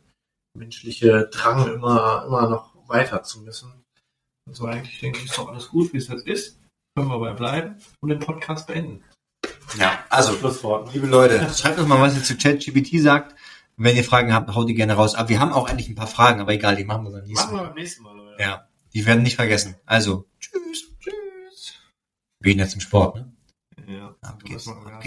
menschliche 0.56 1.26
Drang, 1.32 1.66
immer, 1.74 2.24
immer 2.26 2.48
noch 2.48 2.72
weiter 2.88 3.24
zu 3.24 3.40
müssen. 3.42 3.83
Also 4.48 4.66
eigentlich 4.66 5.00
denke 5.00 5.18
ich, 5.18 5.26
ist 5.26 5.38
doch 5.38 5.48
alles 5.48 5.68
gut, 5.68 5.92
wie 5.92 5.98
es 5.98 6.08
jetzt 6.08 6.26
ist. 6.26 6.60
Können 6.96 7.08
wir 7.08 7.14
dabei 7.18 7.32
bleiben 7.32 7.76
und 8.00 8.08
den 8.10 8.18
Podcast 8.20 8.66
beenden. 8.66 9.02
ja, 9.78 10.04
also, 10.10 10.34
Schlusswort. 10.34 10.92
liebe 10.94 11.06
Leute, 11.06 11.48
schreibt 11.54 11.78
uns 11.78 11.88
mal, 11.88 12.00
was 12.00 12.14
ihr 12.16 12.22
zu 12.22 12.36
ChatGPT 12.36 13.00
sagt. 13.00 13.34
Wenn 13.76 13.96
ihr 13.96 14.04
Fragen 14.04 14.32
habt, 14.32 14.54
haut 14.54 14.68
die 14.68 14.74
gerne 14.74 14.92
raus. 14.94 15.16
Aber 15.16 15.28
wir 15.28 15.40
haben 15.40 15.52
auch 15.52 15.68
eigentlich 15.68 15.88
ein 15.88 15.96
paar 15.96 16.06
Fragen, 16.06 16.40
aber 16.40 16.52
egal, 16.52 16.76
die 16.76 16.84
machen 16.84 17.04
wir 17.04 17.10
beim 17.10 17.24
nächsten 17.24 17.46
Machen 17.46 17.56
wir 17.56 17.62
Mal. 17.62 17.68
beim 17.68 17.74
nächsten 17.74 18.02
Mal, 18.04 18.16
Leute. 18.16 18.40
Ja, 18.42 18.68
die 18.92 19.04
werden 19.06 19.24
nicht 19.24 19.34
vergessen. 19.34 19.74
Also, 19.86 20.26
tschüss. 20.38 20.84
Tschüss. 21.00 21.74
Wir 22.38 22.52
gehen 22.52 22.60
jetzt 22.60 22.70
zum 22.72 22.80
Sport, 22.80 23.16
ne? 23.16 23.32
Ja. 23.88 24.14
Ab 24.20 24.44
geht's. 24.44 24.68